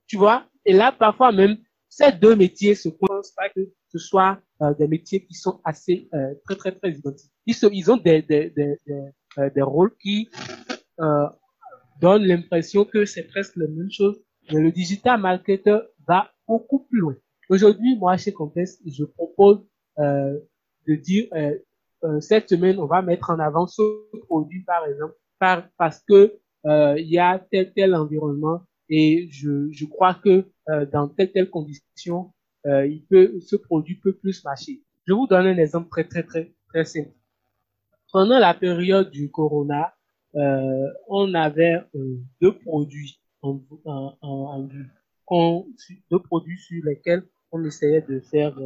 Tu 0.06 0.16
vois? 0.16 0.47
Et 0.65 0.73
là, 0.73 0.93
parfois 0.93 1.32
même, 1.32 1.56
ces 1.89 2.12
deux 2.12 2.36
métiers 2.36 2.77
se 2.77 2.89
pensent 2.90 3.32
pas 3.32 3.48
que 3.48 3.60
ce 3.89 3.98
soit 3.98 4.40
euh, 4.62 4.73
des 4.74 4.86
métiers 4.86 5.24
qui 5.27 5.35
sont 5.35 5.60
assez 5.65 6.09
euh, 6.15 6.35
très 6.44 6.55
très 6.55 6.73
très 6.73 6.93
identiques. 6.93 7.32
Ils, 7.44 7.55
se, 7.55 7.66
ils 7.73 7.90
ont 7.90 7.97
des, 7.97 8.23
des, 8.23 8.51
des, 8.51 8.77
des, 8.86 9.02
euh, 9.39 9.51
des 9.51 9.62
rôles 9.62 9.97
qui 9.97 10.28
euh, 11.01 11.27
donnent 12.01 12.24
l'impression 12.24 12.85
que 12.85 13.05
c'est 13.05 13.24
presque 13.24 13.56
la 13.56 13.66
même 13.66 13.90
chose, 13.90 14.16
mais 14.52 14.60
le 14.60 14.70
digital 14.70 15.20
marketer 15.20 15.81
va 16.06 16.31
beaucoup 16.47 16.85
plus 16.85 17.01
loin. 17.01 17.16
Aujourd'hui, 17.51 17.97
moi, 17.97 18.16
chez 18.16 18.32
Contest, 18.32 18.81
je 18.86 19.05
propose 19.05 19.66
euh, 19.98 20.39
de 20.86 20.94
dire 20.94 21.27
euh, 22.04 22.20
cette 22.20 22.48
semaine, 22.48 22.78
on 22.78 22.86
va 22.86 23.02
mettre 23.02 23.30
en 23.30 23.38
avant 23.38 23.66
ce 23.66 23.82
produit, 24.26 24.62
par 24.62 24.86
exemple, 24.86 25.14
par, 25.38 25.68
parce 25.76 26.00
que 26.00 26.38
euh, 26.66 26.94
il 26.98 27.08
y 27.08 27.18
a 27.18 27.38
tel 27.50 27.72
tel 27.72 27.94
environnement 27.94 28.62
et 28.88 29.28
je, 29.30 29.70
je 29.70 29.84
crois 29.86 30.14
que 30.14 30.46
euh, 30.68 30.86
dans 30.86 31.08
telle 31.08 31.32
telle 31.32 31.50
condition, 31.50 32.32
euh, 32.66 32.86
il 32.86 33.04
peut, 33.04 33.38
ce 33.40 33.56
produit 33.56 33.96
peut 33.96 34.14
plus 34.14 34.44
marcher. 34.44 34.82
Je 35.06 35.12
vous 35.12 35.26
donne 35.26 35.46
un 35.46 35.58
exemple 35.58 35.88
très 35.88 36.04
très 36.04 36.22
très 36.22 36.52
très 36.68 36.84
simple. 36.84 37.12
Pendant 38.12 38.38
la 38.38 38.54
période 38.54 39.10
du 39.10 39.30
corona, 39.30 39.94
euh, 40.34 40.88
on 41.08 41.34
avait 41.34 41.80
deux 42.40 42.56
produits 42.58 43.20
en, 43.42 43.60
en, 43.84 44.16
en, 44.20 44.66
vue, 44.66 44.90
deux 46.10 46.18
produits 46.18 46.58
sur 46.58 46.84
lesquels 46.84 47.22
on 47.52 47.64
essayait 47.64 48.02
de 48.02 48.20
faire 48.20 48.58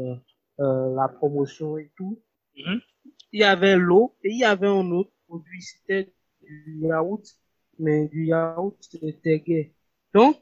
la 0.59 1.09
promotion 1.09 1.77
et 1.79 1.91
tout. 1.97 2.21
Mhm. 2.57 2.81
Il 3.33 3.41
y 3.41 3.45
avait 3.45 3.77
l'eau 3.77 4.15
et 4.23 4.31
il 4.31 4.39
y 4.39 4.45
avait 4.45 4.69
un 4.69 4.91
autre 4.91 5.11
produit, 5.27 5.63
c'était 5.63 6.13
du 6.43 6.81
yaourt, 6.83 7.25
mais 7.79 8.09
du 8.09 8.27
yaourt 8.27 8.77
c'était 8.81 9.41
gay. 9.41 9.73
Donc, 10.15 10.37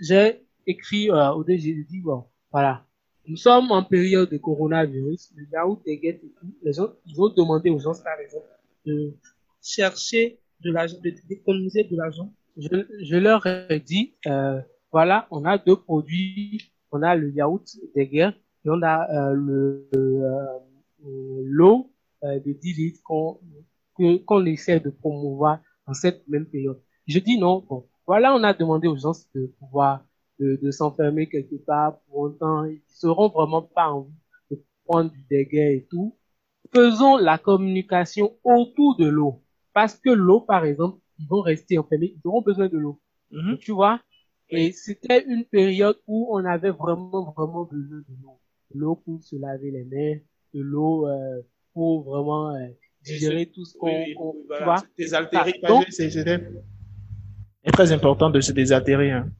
j'ai 0.00 0.46
écrit 0.66 1.10
euh, 1.10 1.32
au 1.32 1.42
début, 1.44 1.60
j'ai 1.60 1.84
dit, 1.84 2.00
bon, 2.00 2.24
voilà, 2.52 2.86
nous 3.26 3.36
sommes 3.36 3.70
en 3.72 3.82
période 3.82 4.30
de 4.30 4.38
coronavirus, 4.38 5.32
le 5.36 5.46
yaourt 5.52 5.82
est 5.86 5.98
gay. 5.98 6.20
Les 6.62 6.72
gens, 6.72 6.88
ils 7.04 7.20
ont 7.20 7.28
demandé 7.28 7.68
aux 7.68 7.78
gens, 7.78 7.92
par 8.02 8.18
exemple, 8.20 8.46
de 8.86 9.14
chercher 9.62 10.40
de 10.60 10.70
l'argent, 10.70 10.96
de 11.02 11.12
d'économiser 11.28 11.84
de 11.84 11.96
l'argent. 11.96 12.32
Je, 12.56 12.86
je 13.02 13.16
leur 13.16 13.46
ai 13.46 13.80
dit, 13.80 14.14
euh, 14.26 14.60
voilà, 14.90 15.28
on 15.30 15.44
a 15.44 15.58
deux 15.58 15.76
produits, 15.76 16.72
on 16.90 17.02
a 17.02 17.14
le 17.14 17.30
yaourt 17.30 17.66
des 17.94 18.06
guerres 18.06 18.34
et 18.64 18.70
on 18.70 18.82
a 18.82 19.08
euh, 19.10 19.32
le 19.34 19.88
euh, 19.94 20.58
l'eau 21.04 21.92
euh, 22.24 22.40
de 22.40 22.52
10 22.52 22.72
litres 22.74 23.00
qu'on 23.02 23.38
qu'on 24.26 24.46
essaie 24.46 24.78
de 24.78 24.90
promouvoir 24.90 25.58
en 25.86 25.92
cette 25.92 26.26
même 26.28 26.46
période. 26.46 26.80
Je 27.06 27.18
dis 27.18 27.36
non, 27.36 27.64
bon, 27.68 27.88
voilà, 28.06 28.32
on 28.34 28.42
a 28.44 28.54
demandé 28.54 28.86
aux 28.86 28.96
gens 28.96 29.12
de 29.34 29.46
pouvoir 29.58 30.04
de, 30.38 30.58
de 30.62 30.70
s'enfermer 30.70 31.28
quelque 31.28 31.56
part 31.56 31.98
pour 32.02 32.26
un 32.26 32.30
temps, 32.30 32.64
ils 32.64 32.80
seront 32.86 33.28
vraiment 33.28 33.62
pas 33.62 33.88
envie 33.88 34.12
de 34.50 34.62
prendre 34.84 35.10
du 35.10 35.24
dégât 35.28 35.72
et 35.72 35.86
tout. 35.90 36.16
Faisons 36.72 37.16
la 37.16 37.38
communication 37.38 38.36
autour 38.44 38.96
de 38.96 39.06
l'eau. 39.06 39.42
Parce 39.72 39.96
que 39.98 40.10
l'eau, 40.10 40.40
par 40.40 40.64
exemple, 40.64 40.98
ils 41.18 41.26
vont 41.26 41.40
rester 41.40 41.78
enfermés, 41.78 42.14
ils 42.16 42.28
auront 42.28 42.42
besoin 42.42 42.68
de 42.68 42.78
l'eau. 42.78 43.00
Mhm. 43.30 43.58
Tu 43.58 43.72
vois? 43.72 44.00
Et 44.50 44.72
c'était 44.72 45.24
une 45.26 45.44
période 45.44 45.98
où 46.06 46.28
on 46.30 46.44
avait 46.44 46.70
vraiment, 46.70 47.32
vraiment 47.36 47.64
besoin 47.64 47.98
de 47.98 48.14
l'eau. 48.22 48.40
L'eau 48.74 48.96
pour 48.96 49.22
se 49.22 49.36
laver 49.36 49.70
les 49.70 49.84
mains, 49.84 50.20
de 50.54 50.60
l'eau 50.60 51.06
euh, 51.06 51.42
pour 51.72 52.02
vraiment 52.04 52.54
euh, 52.54 52.66
digérer 53.04 53.46
tout 53.46 53.64
ce 53.64 53.76
qu'on, 53.76 53.86
Oui, 53.86 54.14
oui, 54.18 54.44
voilà. 54.48 54.76
Ah, 55.34 55.46
donc- 55.68 55.86
c'est 55.90 56.10
très 57.72 57.92
important 57.92 58.30
de 58.30 58.40
se 58.40 58.52
désaltérer. 58.52 59.10
Hein. 59.10 59.30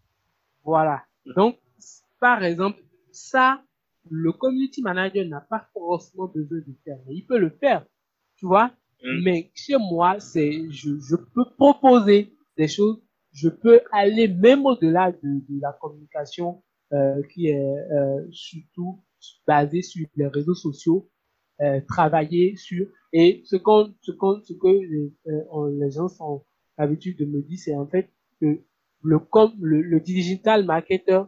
Voilà. 0.64 1.02
Donc, 1.36 1.58
par 2.20 2.42
exemple, 2.44 2.82
ça, 3.10 3.62
le 4.10 4.32
community 4.32 4.82
manager 4.82 5.26
n'a 5.26 5.40
pas 5.40 5.68
forcément 5.72 6.26
besoin 6.26 6.58
de 6.58 6.74
faire, 6.84 6.98
mais 7.06 7.14
il 7.14 7.26
peut 7.26 7.38
le 7.38 7.50
faire, 7.50 7.84
tu 8.36 8.46
vois. 8.46 8.70
Mm. 9.02 9.22
Mais 9.24 9.50
chez 9.54 9.76
moi, 9.78 10.18
c'est, 10.20 10.70
je, 10.70 10.98
je 11.00 11.16
peux 11.16 11.44
proposer 11.56 12.32
des 12.56 12.68
choses, 12.68 13.00
je 13.32 13.48
peux 13.48 13.80
aller 13.92 14.28
même 14.28 14.66
au-delà 14.66 15.12
de, 15.12 15.18
de 15.22 15.60
la 15.60 15.72
communication 15.80 16.62
euh, 16.92 17.22
qui 17.32 17.48
est 17.48 17.58
euh, 17.92 18.26
surtout 18.30 19.02
basée 19.46 19.82
sur 19.82 20.06
les 20.16 20.26
réseaux 20.26 20.54
sociaux, 20.54 21.08
euh, 21.60 21.80
travailler 21.88 22.56
sur 22.56 22.86
et 23.12 23.42
ce 23.44 23.56
qu'on, 23.56 23.94
ce 24.02 24.12
qu'on, 24.12 24.40
ce 24.42 24.52
que 24.52 24.68
les, 24.68 25.12
euh, 25.28 25.70
les 25.80 25.90
gens 25.90 26.08
sont 26.08 26.44
habitués 26.76 27.14
de 27.18 27.24
me 27.24 27.42
dire, 27.42 27.58
c'est 27.58 27.74
en 27.76 27.86
fait 27.86 28.10
que 28.40 28.60
le, 29.02 29.18
com, 29.18 29.52
le, 29.60 29.80
le 29.82 30.00
digital 30.00 30.64
marketer 30.64 31.22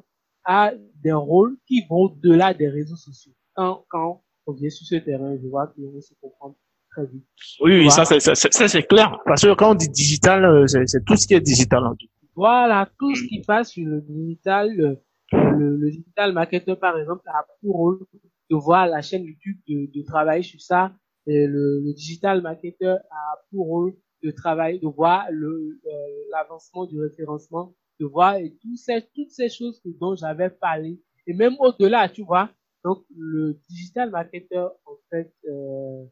a 0.45 0.73
des 1.03 1.13
rôles 1.13 1.57
qui 1.67 1.83
vont 1.89 2.03
au-delà 2.05 2.53
des 2.55 2.69
réseaux 2.69 2.97
sociaux. 2.97 3.33
Quand, 3.55 3.85
quand 3.89 4.23
on 4.47 4.53
vient 4.53 4.71
sur 4.71 4.87
ce 4.87 4.97
terrain, 4.97 5.37
je 5.43 5.47
vois 5.49 5.69
qu'on 5.69 6.01
se 6.01 6.15
comprend 6.21 6.57
très 6.91 7.07
vite. 7.07 7.25
Oui, 7.61 7.73
oui, 7.73 7.77
Voilà. 7.87 7.91
ça, 7.91 8.05
c'est- 8.05 8.21
ça, 8.21 8.35
c'est- 8.35 8.53
ça, 8.53 8.69
c'est 8.69 8.83
clair. 8.83 9.19
Parce 9.25 9.43
que 9.43 9.55
quand 9.55 9.73
on 9.73 9.75
dit 9.75 9.89
digital, 9.89 10.45
euh, 10.45 10.67
c'est 10.67 11.05
tout 11.05 11.17
ce 11.17 11.27
qui 11.27 11.35
est 11.35 11.41
digital. 11.41 11.85
en 11.87 11.95
tout. 11.95 12.07
Voilà, 12.37 12.89
tout 12.99 13.15
ce 13.15 13.25
qui 13.25 13.41
passe 13.43 13.71
sur 13.73 13.87
le 13.87 14.01
digital, 14.01 14.99
le, 15.33 15.77
le, 15.77 15.91
digital 15.91 16.33
marketer, 16.33 16.77
par 16.77 16.99
exemple, 16.99 17.23
a 17.29 17.45
pour 17.61 17.77
rôle 17.77 18.07
de 18.51 18.57
voir 18.57 18.87
la 18.87 19.03
chaîne 19.03 19.25
YouTube, 19.25 19.59
de, 19.69 19.91
de 19.93 20.05
travailler 20.05 20.43
sur 20.43 20.61
ça. 20.61 20.93
Et 21.27 21.47
le, 21.47 21.81
le 21.81 21.93
digital 21.95 22.43
marketer 22.43 22.87
a 23.11 23.39
pour 23.51 23.67
rôle 23.67 23.95
de 24.23 24.31
travailler, 24.31 24.79
de 24.79 24.89
voir 24.89 25.27
le, 25.31 25.81
euh, 25.87 25.91
l'avancement 26.33 26.87
du 26.87 27.01
référencement, 27.01 27.75
de 28.01 28.07
voir 28.07 28.37
et 28.37 28.57
tout 28.61 28.77
ces, 28.77 29.03
toutes 29.15 29.31
ces 29.31 29.49
choses 29.49 29.81
dont 29.85 30.15
j'avais 30.17 30.51
parlé. 30.51 31.01
Et 31.27 31.35
même 31.35 31.55
au-delà, 31.59 32.09
tu 32.09 32.23
vois. 32.23 32.51
Donc, 32.85 33.05
le 33.15 33.59
digital 33.69 34.11
marketer, 34.11 34.59
en 34.59 34.97
fait, 35.11 35.33
euh, 35.49 36.05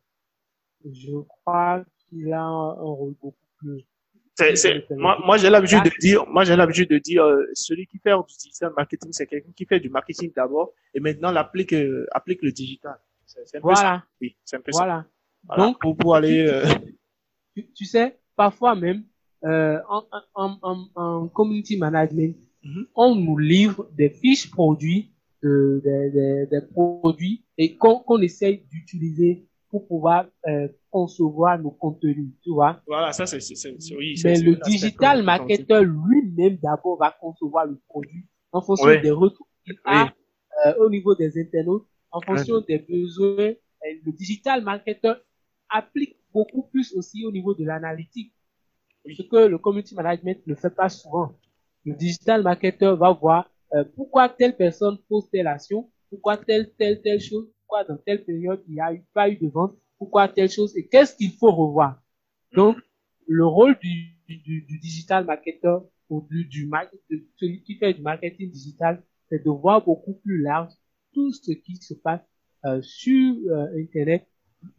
je 0.85 1.17
crois 1.17 1.85
qu'il 2.09 2.33
a 2.33 2.43
un 2.43 2.73
rôle 2.73 3.15
beaucoup 3.21 3.47
plus 3.59 3.85
moi, 4.91 5.19
moi 5.25 5.37
j'ai 5.37 5.51
l'habitude 5.51 5.83
de 5.85 5.93
dire, 6.01 6.27
moi 6.27 6.45
j'ai 6.45 6.57
l'habitude 6.57 6.91
de 6.91 6.99
dire, 6.99 7.25
euh, 7.25 7.45
celui 7.55 7.87
qui 7.87 7.99
fait 7.99 8.13
du 8.13 8.37
digital 8.37 8.73
marketing, 8.77 9.11
c'est 9.13 9.27
quelqu'un 9.27 9.53
qui 9.55 9.65
fait 9.65 9.81
du 9.81 9.89
marketing 9.89 10.33
d'abord 10.35 10.73
et 10.95 11.01
maintenant 11.01 11.31
l'applique, 11.31 11.73
euh, 11.73 12.07
applique 12.13 12.43
le 12.43 12.53
digital. 12.53 12.99
C'est 13.27 13.61
voilà. 13.61 14.05
Oui, 14.21 14.37
c'est 14.45 14.57
un 14.57 14.61
peu 14.61 14.71
voilà. 14.73 15.03
ça. 15.03 15.09
Voilà. 15.47 15.65
Donc, 15.65 15.81
pour, 15.81 15.97
pour 15.97 16.15
aller. 16.15 16.47
Euh, 16.47 16.65
tu, 17.55 17.71
tu, 17.73 17.85
sais, 17.85 18.19
parfois 18.37 18.75
même 18.75 19.05
euh, 19.45 19.79
en, 19.89 20.05
en, 20.35 20.59
en, 20.63 20.89
en 20.95 21.29
community 21.29 21.77
management, 21.77 22.37
mm-hmm. 22.65 22.87
on 22.95 23.15
nous 23.15 23.39
livre 23.39 23.89
des 23.93 24.11
fiches 24.11 24.51
produits 24.51 25.13
de, 25.43 25.81
des, 25.85 26.47
des, 26.47 26.67
produits 26.67 27.45
et 27.57 27.77
qu'on 27.77 28.01
qu'on 28.01 28.21
essaye 28.21 28.65
d'utiliser 28.71 29.47
pour 29.71 29.87
pouvoir 29.87 30.27
euh, 30.47 30.69
concevoir 30.91 31.59
nos 31.59 31.71
contenus, 31.71 32.31
tu 32.43 32.51
vois. 32.51 32.81
Voilà, 32.87 33.13
ça 33.13 33.27
c'est 33.27 33.39
oui. 33.97 34.21
Mais 34.25 34.39
le 34.41 34.57
digital 34.57 35.23
marketer 35.23 35.83
lui-même 35.83 36.57
d'abord 36.57 36.99
va 36.99 37.15
concevoir 37.21 37.67
le 37.67 37.79
produit 37.89 38.25
en 38.53 38.63
fonction 38.63 39.01
des 39.01 39.11
retours 39.11 39.49
qu'il 39.65 39.79
a 39.85 40.13
euh, 40.67 40.75
au 40.79 40.89
niveau 40.89 41.15
des 41.15 41.39
internautes, 41.41 41.87
en 42.11 42.21
fonction 42.21 42.61
des 42.61 42.79
besoins. 42.79 43.53
le 43.83 44.13
digital 44.13 44.63
marketer 44.63 45.15
applique 45.69 46.17
beaucoup 46.33 46.63
plus 46.63 46.95
aussi 46.95 47.25
au 47.25 47.33
niveau 47.33 47.55
de 47.55 47.65
l'analytique. 47.65 48.33
Ce 49.11 49.23
que 49.23 49.47
le 49.47 49.59
community 49.59 49.95
management 49.95 50.39
ne 50.47 50.55
fait 50.55 50.75
pas 50.75 50.89
souvent. 50.89 51.33
Le 51.85 51.95
digital 51.95 52.43
marketer 52.43 52.95
va 52.99 53.13
voir 53.13 53.51
euh, 53.75 53.85
pourquoi 53.97 54.29
telle 54.29 54.57
personne 54.57 54.99
pose 55.09 55.29
telle 55.31 55.47
action, 55.47 55.91
pourquoi 56.11 56.37
telle, 56.37 56.73
telle, 56.79 57.01
telle 57.03 57.21
chose, 57.21 57.49
pourquoi 57.69 57.85
dans 57.85 57.99
telle 57.99 58.25
période 58.25 58.63
il 58.67 58.75
n'y 58.75 58.81
a 58.81 58.93
pas 59.13 59.29
eu 59.29 59.37
de 59.37 59.47
vente, 59.49 59.77
pourquoi 59.99 60.27
telle 60.29 60.49
chose 60.49 60.75
et 60.77 60.89
qu'est-ce 60.89 61.15
qu'il 61.15 61.33
faut 61.33 61.53
revoir? 61.53 62.01
Donc, 62.55 62.79
le 63.27 63.45
rôle 63.45 63.79
du, 63.79 64.15
du, 64.27 64.63
du 64.63 64.79
digital 64.79 65.27
marketer 65.27 65.77
ou 66.09 66.27
du, 66.31 66.47
du 66.47 66.71
de 67.11 67.27
celui 67.37 67.63
qui 67.63 67.77
fait 67.77 67.93
du 67.93 68.01
marketing 68.01 68.51
digital, 68.51 69.03
c'est 69.29 69.45
de 69.45 69.51
voir 69.51 69.85
beaucoup 69.85 70.15
plus 70.15 70.41
large 70.41 70.73
tout 71.13 71.31
ce 71.33 71.53
qui 71.53 71.77
se 71.77 71.93
passe 71.93 72.23
euh, 72.65 72.81
sur 72.81 73.37
euh, 73.51 73.79
Internet 73.79 74.27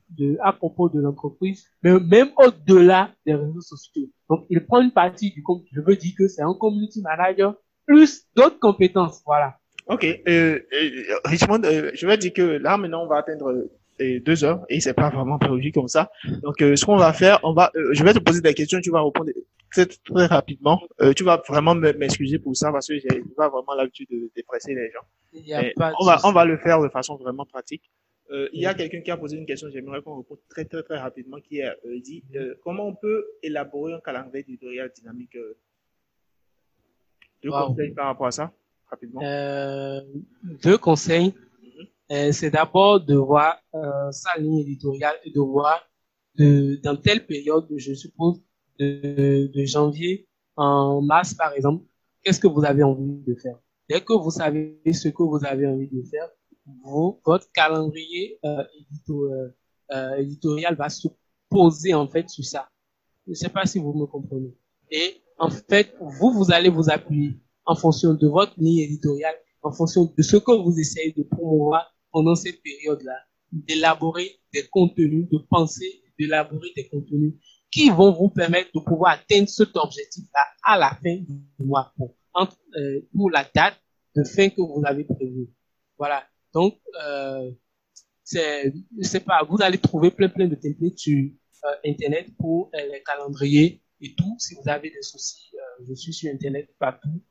de, 0.09 0.37
à 0.41 0.51
propos 0.51 0.89
de 0.89 0.99
l'entreprise, 0.99 1.67
mais 1.83 1.99
même 1.99 2.31
au-delà 2.37 3.13
des 3.23 3.35
réseaux 3.35 3.61
sociaux. 3.61 4.09
Donc, 4.27 4.47
il 4.49 4.65
prend 4.65 4.81
une 4.81 4.91
partie 4.91 5.29
du, 5.29 5.43
je 5.71 5.81
veux 5.81 5.95
dire 5.95 6.13
que 6.17 6.27
c'est 6.27 6.41
un 6.41 6.55
community 6.55 7.01
manager 7.01 7.55
plus 7.85 8.25
d'autres 8.35 8.59
compétences, 8.59 9.21
voilà. 9.25 9.58
Ok, 9.89 10.05
euh, 10.05 10.59
euh, 10.71 11.19
Richmond, 11.25 11.61
euh, 11.65 11.89
je 11.95 12.05
vais 12.05 12.15
dire 12.17 12.31
que 12.31 12.43
là 12.43 12.77
maintenant 12.77 13.03
on 13.05 13.07
va 13.07 13.17
atteindre 13.17 13.67
euh, 14.01 14.19
deux 14.19 14.43
heures 14.43 14.63
et 14.69 14.79
c'est 14.79 14.93
pas 14.93 15.09
vraiment 15.09 15.39
prévu 15.39 15.71
comme 15.71 15.87
ça. 15.87 16.11
Donc 16.43 16.61
euh, 16.61 16.75
ce 16.75 16.85
qu'on 16.85 16.97
va 16.97 17.11
faire, 17.11 17.39
on 17.41 17.53
va, 17.53 17.71
je 17.73 18.03
vais 18.03 18.13
te 18.13 18.19
poser 18.19 18.41
des 18.41 18.53
questions, 18.53 18.79
tu 18.81 18.91
vas 18.91 19.01
répondre 19.01 19.31
très, 19.71 19.87
très 19.87 20.27
rapidement. 20.27 20.79
tu 21.15 21.23
vas 21.23 21.41
vraiment 21.49 21.73
m'excuser 21.73 22.37
pour 22.37 22.55
ça 22.55 22.71
parce 22.71 22.87
que 22.87 22.99
j'ai 22.99 23.23
pas 23.35 23.49
vraiment 23.49 23.73
l'habitude 23.73 24.07
de 24.11 24.29
dépresser 24.35 24.75
les 24.75 24.91
gens. 24.91 25.91
on 25.99 26.05
va 26.05 26.19
on 26.23 26.31
va 26.33 26.45
le 26.45 26.57
faire 26.57 26.79
de 26.83 26.89
façon 26.89 27.15
vraiment 27.15 27.45
pratique. 27.45 27.89
il 28.29 28.61
y 28.61 28.67
a 28.67 28.75
quelqu'un 28.75 29.01
qui 29.01 29.09
a 29.09 29.17
posé 29.17 29.37
une 29.37 29.47
question, 29.47 29.69
j'aimerais 29.73 30.03
qu'on 30.03 30.17
réponde 30.17 30.37
très 30.49 30.65
très 30.65 30.83
très 30.83 30.99
rapidement, 30.99 31.39
qui 31.39 31.63
a 31.63 31.75
dit 32.03 32.23
comment 32.63 32.85
on 32.89 32.93
peut 32.93 33.25
élaborer 33.41 33.93
un 33.93 34.01
calendrier 34.01 34.45
éditorial 34.47 34.91
dynamique. 34.95 35.35
deux 37.41 37.49
conseils 37.49 37.91
par 37.95 38.05
rapport 38.05 38.27
à 38.27 38.31
ça? 38.31 38.51
Rapidement 38.89 39.21
euh, 39.23 40.01
Deux 40.63 40.77
conseils. 40.77 41.33
Mhm. 41.61 41.87
Euh, 42.11 42.31
c'est 42.31 42.49
d'abord 42.49 42.99
de 42.99 43.15
voir 43.15 43.57
euh, 43.75 44.11
sa 44.11 44.37
ligne 44.37 44.59
éditoriale 44.59 45.15
et 45.23 45.31
de 45.31 45.39
voir 45.39 45.87
de, 46.35 46.79
dans 46.83 46.95
telle 46.95 47.25
période, 47.25 47.67
je 47.75 47.93
suppose, 47.93 48.41
de, 48.79 49.51
de 49.53 49.65
janvier 49.65 50.27
en 50.55 51.01
mars, 51.01 51.33
par 51.33 51.53
exemple, 51.53 51.85
qu'est-ce 52.23 52.39
que 52.39 52.47
vous 52.47 52.65
avez 52.65 52.83
envie 52.83 53.23
de 53.25 53.35
faire? 53.35 53.57
Dès 53.87 54.01
que 54.01 54.13
vous 54.13 54.31
savez 54.31 54.79
ce 54.93 55.09
que 55.09 55.23
vous 55.23 55.43
avez 55.45 55.67
envie 55.67 55.87
de 55.87 56.03
faire, 56.03 56.29
vous, 56.83 57.19
votre 57.25 57.51
calendrier 57.51 58.39
euh, 58.45 60.17
éditorial 60.17 60.75
va 60.75 60.89
se 60.89 61.07
poser 61.49 61.93
en 61.93 62.07
fait 62.07 62.29
sur 62.29 62.45
ça. 62.45 62.69
Je 63.25 63.31
ne 63.31 63.35
sais 63.35 63.49
pas 63.49 63.65
si 63.65 63.79
vous 63.79 63.93
me 63.93 64.05
comprenez. 64.05 64.53
Et 64.91 65.21
en 65.37 65.49
fait, 65.49 65.95
vous, 65.99 66.31
vous 66.31 66.51
allez 66.51 66.69
vous 66.69 66.89
appuyer 66.89 67.39
en 67.69 67.75
fonction 67.75 68.15
de 68.15 68.27
votre 68.27 68.53
ligne 68.57 68.79
éditoriale, 68.79 69.35
en 69.61 69.71
fonction 69.71 70.11
de 70.17 70.23
ce 70.23 70.37
que 70.37 70.51
vous 70.51 70.79
essayez 70.79 71.13
de 71.13 71.21
promouvoir 71.21 71.93
pendant 72.11 72.33
cette 72.33 72.63
période-là, 72.63 73.15
d'élaborer 73.51 74.39
des 74.51 74.67
contenus, 74.67 75.29
de 75.29 75.37
penser, 75.47 76.01
d'élaborer 76.17 76.69
des 76.75 76.89
contenus 76.89 77.35
qui 77.71 77.91
vont 77.91 78.11
vous 78.11 78.29
permettre 78.29 78.71
de 78.73 78.79
pouvoir 78.79 79.19
atteindre 79.19 79.47
cet 79.47 79.77
objectif-là 79.77 80.41
à 80.63 80.79
la 80.79 80.89
fin 80.95 81.17
du 81.17 81.39
mois 81.59 81.93
pour, 81.95 82.15
euh, 82.75 83.01
pour 83.15 83.29
la 83.29 83.47
date 83.53 83.75
de 84.15 84.23
fin 84.23 84.49
que 84.49 84.61
vous 84.61 84.81
avez 84.83 85.03
prévue. 85.03 85.49
Voilà. 85.95 86.23
Donc, 86.51 86.79
euh, 87.05 87.51
c'est, 88.23 88.73
pas, 89.23 89.43
vous 89.47 89.61
allez 89.61 89.77
trouver 89.77 90.09
plein 90.09 90.29
plein 90.29 90.47
de 90.47 90.55
templates 90.55 90.97
sur 90.97 91.19
euh, 91.65 91.75
Internet 91.85 92.35
pour 92.39 92.71
euh, 92.73 92.79
les 92.91 93.03
calendriers 93.03 93.83
et 94.01 94.15
tout. 94.15 94.35
Si 94.39 94.55
vous 94.55 94.67
avez 94.67 94.89
des 94.89 95.03
soucis, 95.03 95.51
je 95.87 95.93
suis 95.93 96.13
sur 96.13 96.33
Internet 96.33 96.67
partout 96.79 97.21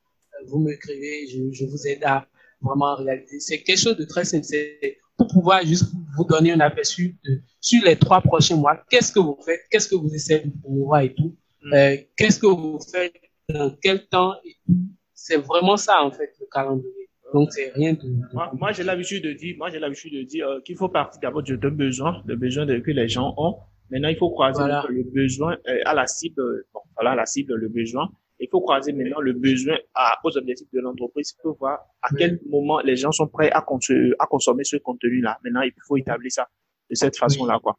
vous 0.47 0.59
m'écrivez, 0.59 1.27
je, 1.27 1.51
je 1.51 1.65
vous 1.65 1.87
aide 1.87 2.03
à 2.03 2.27
vraiment 2.61 2.95
réaliser. 2.95 3.39
C'est 3.39 3.63
quelque 3.63 3.79
chose 3.79 3.97
de 3.97 4.05
très 4.05 4.25
sincère 4.25 4.73
pour 5.17 5.27
pouvoir 5.27 5.65
juste 5.65 5.91
vous 6.17 6.23
donner 6.23 6.51
un 6.51 6.59
aperçu 6.59 7.17
de, 7.25 7.41
sur 7.61 7.83
les 7.83 7.97
trois 7.97 8.21
prochains 8.21 8.55
mois. 8.55 8.77
Qu'est-ce 8.89 9.11
que 9.11 9.19
vous 9.19 9.37
faites? 9.45 9.61
Qu'est-ce 9.69 9.87
que 9.87 9.95
vous 9.95 10.13
essayez 10.13 10.45
de 10.45 10.51
promouvoir 10.61 11.01
et 11.01 11.13
tout? 11.13 11.35
Mm. 11.63 11.73
Euh, 11.73 11.97
qu'est-ce 12.17 12.39
que 12.39 12.47
vous 12.47 12.79
faites? 12.79 13.13
Dans 13.49 13.75
quel 13.81 14.07
temps 14.07 14.35
et 14.45 14.55
tout? 14.65 14.77
C'est 15.15 15.37
vraiment 15.37 15.75
ça, 15.75 16.03
en 16.03 16.11
fait, 16.11 16.31
le 16.39 16.45
calendrier. 16.51 17.09
Donc, 17.33 17.51
c'est 17.51 17.71
rien 17.73 17.93
de. 17.93 18.07
Moi, 18.31 18.51
moi 18.53 18.71
j'ai 18.71 18.83
l'habitude 18.83 19.23
de 19.23 19.33
dire, 19.33 19.55
moi, 19.57 19.69
j'ai 19.71 19.79
l'habitude 19.79 20.13
de 20.13 20.23
dire 20.23 20.47
euh, 20.47 20.61
qu'il 20.61 20.75
faut 20.75 20.89
partir 20.89 21.19
d'abord 21.19 21.43
de 21.43 21.55
deux 21.55 21.69
besoins, 21.71 22.21
le 22.25 22.35
besoin 22.35 22.65
de, 22.65 22.77
que 22.77 22.91
les 22.91 23.07
gens 23.07 23.33
ont. 23.37 23.57
Maintenant, 23.89 24.09
il 24.09 24.17
faut 24.17 24.29
croiser 24.29 24.63
le 24.63 25.03
besoin 25.03 25.57
euh, 25.67 25.79
à 25.85 25.95
la 25.95 26.05
cible, 26.05 26.41
bon, 26.73 26.81
voilà, 26.95 27.15
la 27.15 27.25
cible, 27.25 27.55
le 27.55 27.69
besoin 27.69 28.09
il 28.39 28.47
faut 28.49 28.61
croiser 28.61 28.93
maintenant 28.93 29.19
le 29.19 29.33
besoin 29.33 29.77
à, 29.93 30.17
aux 30.23 30.37
objectifs 30.37 30.71
de 30.71 30.79
l'entreprise 30.79 31.33
pour 31.41 31.57
voir 31.57 31.79
à 32.01 32.09
quel 32.17 32.39
moment 32.49 32.79
les 32.79 32.95
gens 32.95 33.11
sont 33.11 33.27
prêts 33.27 33.51
à, 33.51 33.59
à 33.59 34.25
consommer 34.27 34.63
ce 34.63 34.77
contenu-là. 34.77 35.37
Maintenant, 35.43 35.61
il 35.61 35.73
faut 35.87 35.97
établir 35.97 36.31
ça 36.31 36.47
de 36.89 36.95
cette 36.95 37.17
façon-là, 37.17 37.59
quoi. 37.61 37.77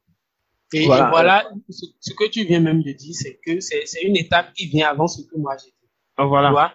Et 0.72 0.86
voilà, 0.86 1.50
ce, 1.68 2.14
que 2.14 2.28
tu 2.28 2.44
viens 2.44 2.60
même 2.60 2.82
de 2.82 2.92
dire, 2.92 3.14
c'est 3.14 3.40
que 3.44 3.58
c'est 3.60 4.02
une 4.02 4.16
étape 4.16 4.52
qui 4.52 4.66
vient 4.66 4.88
avant 4.88 5.08
ce 5.08 5.22
que 5.22 5.36
moi 5.36 5.56
j'ai 5.56 5.70
dit. 5.70 5.90
Ah, 6.16 6.26
voilà. 6.26 6.74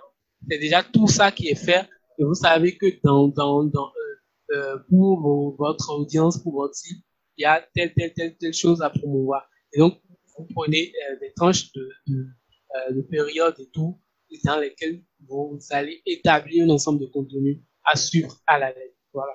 C'est 0.50 0.60
déjà 0.60 0.84
tout 0.84 1.08
ça 1.08 1.32
qui 1.32 1.48
est 1.48 1.56
fait. 1.56 1.88
Et 2.20 2.24
vous 2.24 2.34
savez 2.34 2.76
que 2.78 2.88
dans, 3.04 3.28
dans, 3.28 3.64
dans 3.64 3.88
euh, 3.88 4.56
euh 4.56 4.78
pour 4.90 5.56
votre 5.58 5.98
audience, 5.98 6.38
pour 6.38 6.54
votre 6.54 6.76
site, 6.76 7.04
il 7.38 7.44
y 7.44 7.46
a 7.46 7.66
telle, 7.74 7.94
telle, 7.94 8.14
telle, 8.14 8.38
telle 8.38 8.54
chose 8.54 8.82
à 8.82 8.90
promouvoir. 8.90 9.48
Et 9.74 9.80
donc, 9.80 10.00
vous 10.38 10.46
prenez 10.54 10.92
euh, 11.10 11.20
des 11.22 11.32
tranches 11.34 11.72
de, 11.74 11.90
de 12.08 12.28
euh, 12.76 12.94
de 12.94 13.02
périodes 13.02 13.56
et 13.60 13.70
tout, 13.74 14.00
dans 14.44 14.60
lesquelles 14.60 15.02
vous 15.28 15.60
allez 15.70 16.02
établir 16.06 16.66
un 16.66 16.70
ensemble 16.70 17.00
de 17.00 17.06
contenus 17.08 17.60
à 17.84 17.96
suivre 17.96 18.36
à 18.48 18.60
la 18.60 18.70
lettre. 18.70 18.96
Voilà. 19.14 19.34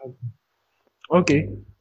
Ok. 1.09 1.33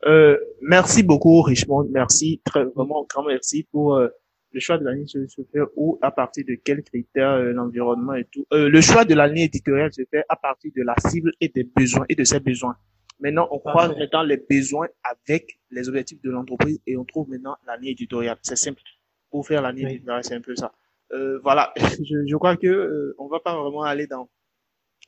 Euh, 0.06 0.38
merci 0.62 1.04
beaucoup, 1.04 1.42
Richmond. 1.42 1.88
Merci, 1.92 2.42
très, 2.46 2.64
vraiment, 2.64 3.06
grand 3.10 3.24
merci 3.24 3.68
pour 3.72 3.96
euh, 3.96 4.08
le 4.52 4.60
choix 4.60 4.78
de 4.78 4.86
la 4.86 4.94
ligne 4.94 5.08
se, 5.08 5.20
fait 5.52 5.60
ou 5.76 6.00
à 6.02 6.12
partir 6.12 6.44
de 6.48 6.56
quels 6.56 6.84
critères 6.84 7.32
euh, 7.32 7.52
l'environnement 7.52 8.16
et 8.16 8.26
tout. 8.26 8.46
Euh, 8.54 8.70
le 8.70 8.82
choix 8.82 9.06
de 9.06 9.14
la 9.14 9.28
ligne 9.28 9.46
éditoriale 9.46 9.94
se 9.94 10.02
fait 10.10 10.24
à 10.30 10.36
partir 10.36 10.72
de 10.76 10.82
la 10.84 10.96
cible 11.10 11.32
et 11.40 11.50
des 11.50 11.64
besoins 11.64 12.06
et 12.10 12.16
de 12.16 12.24
ses 12.24 12.40
besoins. 12.40 12.76
Maintenant, 13.20 13.48
on 13.52 13.60
croise 13.60 13.96
maintenant 13.98 14.24
les 14.24 14.38
besoins 14.38 14.88
avec 15.04 15.60
les 15.70 15.90
objectifs 15.90 16.22
de 16.22 16.32
l'entreprise 16.32 16.80
et 16.88 16.96
on 16.96 17.04
trouve 17.04 17.30
maintenant 17.30 17.58
la 17.68 17.76
ligne 17.78 17.92
éditoriale. 17.92 18.38
C'est 18.42 18.56
simple. 18.56 18.82
Pour 19.30 19.46
faire 19.46 19.62
la 19.62 19.72
ligne 19.72 19.90
éditoriale, 19.90 20.24
c'est 20.24 20.36
un 20.36 20.42
peu 20.42 20.56
ça. 20.56 20.72
Euh, 21.12 21.40
voilà, 21.40 21.74
je, 22.04 22.26
je, 22.28 22.36
crois 22.36 22.56
que 22.58 22.68
euh, 22.68 23.16
on 23.18 23.28
va 23.28 23.40
pas 23.40 23.60
vraiment 23.60 23.84
aller 23.84 24.08
dans, 24.08 24.30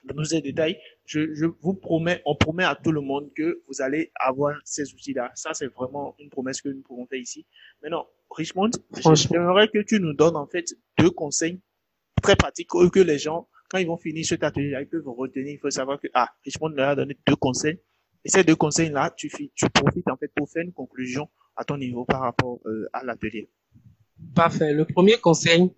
dans 0.04 0.24
ces 0.24 0.42
détails. 0.42 0.78
Je, 1.06 1.34
je, 1.34 1.46
vous 1.46 1.74
promets, 1.74 2.22
on 2.26 2.36
promet 2.36 2.64
à 2.64 2.76
tout 2.76 2.92
le 2.92 3.02
monde 3.02 3.32
que 3.36 3.62
vous 3.68 3.82
allez 3.82 4.12
avoir 4.16 4.56
ces 4.66 4.94
outils-là. 4.94 5.32
Ça, 5.36 5.54
c'est 5.54 5.68
vraiment 5.68 6.16
une 6.20 6.30
promesse 6.30 6.62
que 6.62 6.70
nous 6.70 6.82
pouvons 6.82 7.06
faire 7.06 7.20
ici. 7.20 7.46
Maintenant, 7.82 8.08
Richmond, 8.30 8.72
j'aimerais 9.14 9.68
que 9.68 9.80
tu 9.80 10.00
nous 10.00 10.14
donnes 10.14 10.36
en 10.36 10.48
fait 10.48 10.74
deux 10.98 11.12
conseils 11.12 11.60
très 12.22 12.36
pratiques 12.36 12.70
que 12.70 13.00
les 13.00 13.18
gens, 13.18 13.48
quand 13.70 13.78
ils 13.78 13.88
vont 13.88 13.98
finir 13.98 14.26
cet 14.26 14.44
atelier-là, 14.44 14.82
ils 14.82 14.88
peuvent 14.88 15.08
retenir. 15.08 15.54
Il 15.54 15.60
faut 15.60 15.70
savoir 15.70 16.00
que 16.00 16.08
ah, 16.14 16.30
Richmond 16.44 16.70
leur 16.70 16.90
a 16.90 16.96
donné 16.96 17.18
deux 17.28 17.36
conseils. 17.36 17.80
Et 18.24 18.30
ces 18.30 18.44
deux 18.44 18.56
conseils-là, 18.56 19.12
tu, 19.16 19.30
tu 19.30 19.70
profites 19.70 20.10
en 20.10 20.18
fait 20.18 20.32
pour 20.36 20.50
faire 20.50 20.64
une 20.64 20.74
conclusion 20.74 21.30
à 21.56 21.64
ton 21.64 21.78
niveau 21.78 22.06
par 22.06 22.22
rapport 22.22 22.60
euh, 22.66 22.88
à 22.94 23.04
l'atelier. 23.04 23.50
Parfait. 24.36 24.74
Le 24.74 24.86
premier 24.86 25.18
conseil, 25.18 25.72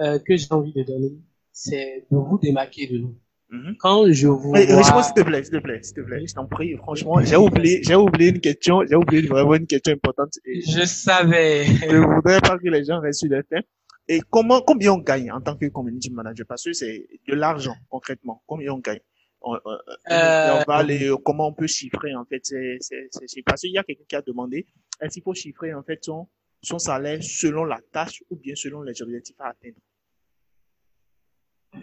euh, 0.00 0.18
que 0.18 0.36
j'ai 0.36 0.46
envie 0.50 0.72
de 0.72 0.82
donner, 0.82 1.12
c'est 1.52 2.06
de 2.10 2.16
vous 2.16 2.38
démarquer 2.38 2.86
de 2.86 2.98
nous. 2.98 3.16
Mm-hmm. 3.50 3.76
Quand 3.78 4.10
je 4.10 4.26
vous 4.26 4.52
Mais, 4.52 4.66
vois... 4.66 5.02
s'il 5.02 5.14
te 5.14 5.22
plaît, 5.22 5.42
s'il 5.44 5.52
te 5.52 5.58
plaît, 5.58 5.82
s'il 5.82 5.94
te 5.94 6.00
plaît, 6.00 6.26
je 6.26 6.34
t'en 6.34 6.46
prie, 6.46 6.76
franchement, 6.76 7.20
j'ai 7.22 7.36
oublié, 7.36 7.80
j'ai 7.82 7.94
oublié 7.94 8.30
une 8.30 8.40
question, 8.40 8.84
j'ai 8.88 8.96
oublié 8.96 9.22
vraiment 9.26 9.54
une 9.54 9.66
question 9.66 9.92
importante. 9.92 10.34
je 10.44 10.84
savais. 10.84 11.64
Je 11.64 11.96
voudrais 11.96 12.40
pas 12.40 12.58
que 12.58 12.68
les 12.68 12.84
gens 12.84 13.00
restent 13.00 13.20
sur 13.20 13.30
le 13.30 13.44
fait. 13.48 13.64
Et 14.08 14.20
comment, 14.30 14.60
combien 14.60 14.92
on 14.92 14.98
gagne 14.98 15.32
en 15.32 15.40
tant 15.40 15.56
que 15.56 15.66
community 15.66 16.10
manager? 16.10 16.46
Parce 16.46 16.64
que 16.64 16.72
c'est 16.72 17.06
de 17.28 17.34
l'argent, 17.34 17.74
concrètement. 17.88 18.42
Combien 18.46 18.72
on 18.72 18.78
gagne? 18.78 19.00
On, 19.40 19.54
on, 19.64 19.78
on 20.08 20.64
va 20.66 20.74
aller, 20.74 21.12
comment 21.24 21.48
on 21.48 21.52
peut 21.52 21.66
chiffrer, 21.66 22.14
en 22.14 22.24
fait, 22.24 22.40
c'est, 22.42 22.78
c'est, 22.80 23.08
c'est, 23.10 23.42
parce 23.42 23.60
qu'il 23.60 23.70
y 23.70 23.78
a 23.78 23.84
quelqu'un 23.84 24.04
qui 24.08 24.16
a 24.16 24.22
demandé, 24.22 24.66
est-ce 25.00 25.14
qu'il 25.14 25.22
faut 25.22 25.34
chiffrer, 25.34 25.72
en 25.74 25.82
fait, 25.82 25.98
son, 26.02 26.26
son 26.62 26.78
salaire 26.78 27.22
selon 27.22 27.64
la 27.64 27.80
tâche 27.92 28.22
ou 28.30 28.36
bien 28.36 28.54
selon 28.54 28.82
les 28.82 29.00
objectifs 29.02 29.40
à 29.40 29.48
atteindre 29.50 29.76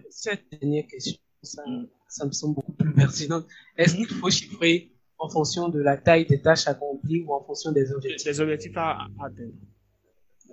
Cette 0.09 0.49
dernière 0.51 0.87
question, 0.87 1.19
ça, 1.41 1.63
mm. 1.65 1.87
ça 2.07 2.25
me 2.25 2.31
semble 2.31 2.55
beaucoup 2.55 2.73
plus 2.73 2.93
pertinent. 2.93 3.43
Est-ce 3.77 3.95
qu'il 3.95 4.07
faut 4.07 4.29
chiffrer 4.29 4.91
en 5.17 5.29
fonction 5.29 5.69
de 5.69 5.79
la 5.79 5.97
taille 5.97 6.25
des 6.25 6.41
tâches 6.41 6.67
accomplies 6.67 7.21
ou 7.21 7.33
en 7.33 7.43
fonction 7.43 7.71
des 7.71 7.91
objectifs? 7.93 8.77
À, 8.77 8.91
à 8.91 9.07
atteindre. 9.25 9.53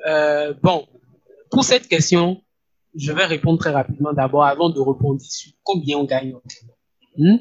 Euh, 0.07 0.55
bon, 0.63 0.87
pour 1.51 1.65
cette 1.65 1.89
question, 1.89 2.43
je 2.95 3.13
vais 3.13 3.27
répondre 3.27 3.59
très 3.59 3.71
rapidement 3.71 4.13
d'abord 4.13 4.45
avant 4.45 4.71
de 4.71 4.81
répondre 4.81 5.21
sur 5.21 5.53
combien 5.63 5.99
on 5.99 6.05
gagne. 6.05 6.35
Hmm? 7.17 7.37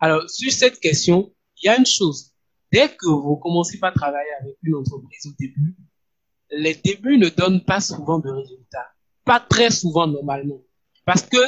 Alors, 0.00 0.28
sur 0.28 0.50
cette 0.50 0.80
question, 0.80 1.32
il 1.62 1.66
y 1.66 1.68
a 1.68 1.78
une 1.78 1.86
chose. 1.86 2.32
Dès 2.72 2.88
que 2.88 3.08
vous 3.08 3.36
commencez 3.36 3.78
par 3.78 3.92
travailler 3.92 4.32
avec 4.40 4.56
une 4.62 4.74
entreprise 4.74 5.26
au 5.26 5.34
début, 5.38 5.76
les 6.52 6.74
débuts 6.74 7.18
ne 7.18 7.28
donnent 7.28 7.64
pas 7.64 7.80
souvent 7.80 8.18
de 8.18 8.30
résultats. 8.30 8.88
Pas 9.24 9.40
très 9.40 9.70
souvent 9.70 10.06
normalement. 10.06 10.60
Parce 11.04 11.22
que 11.22 11.38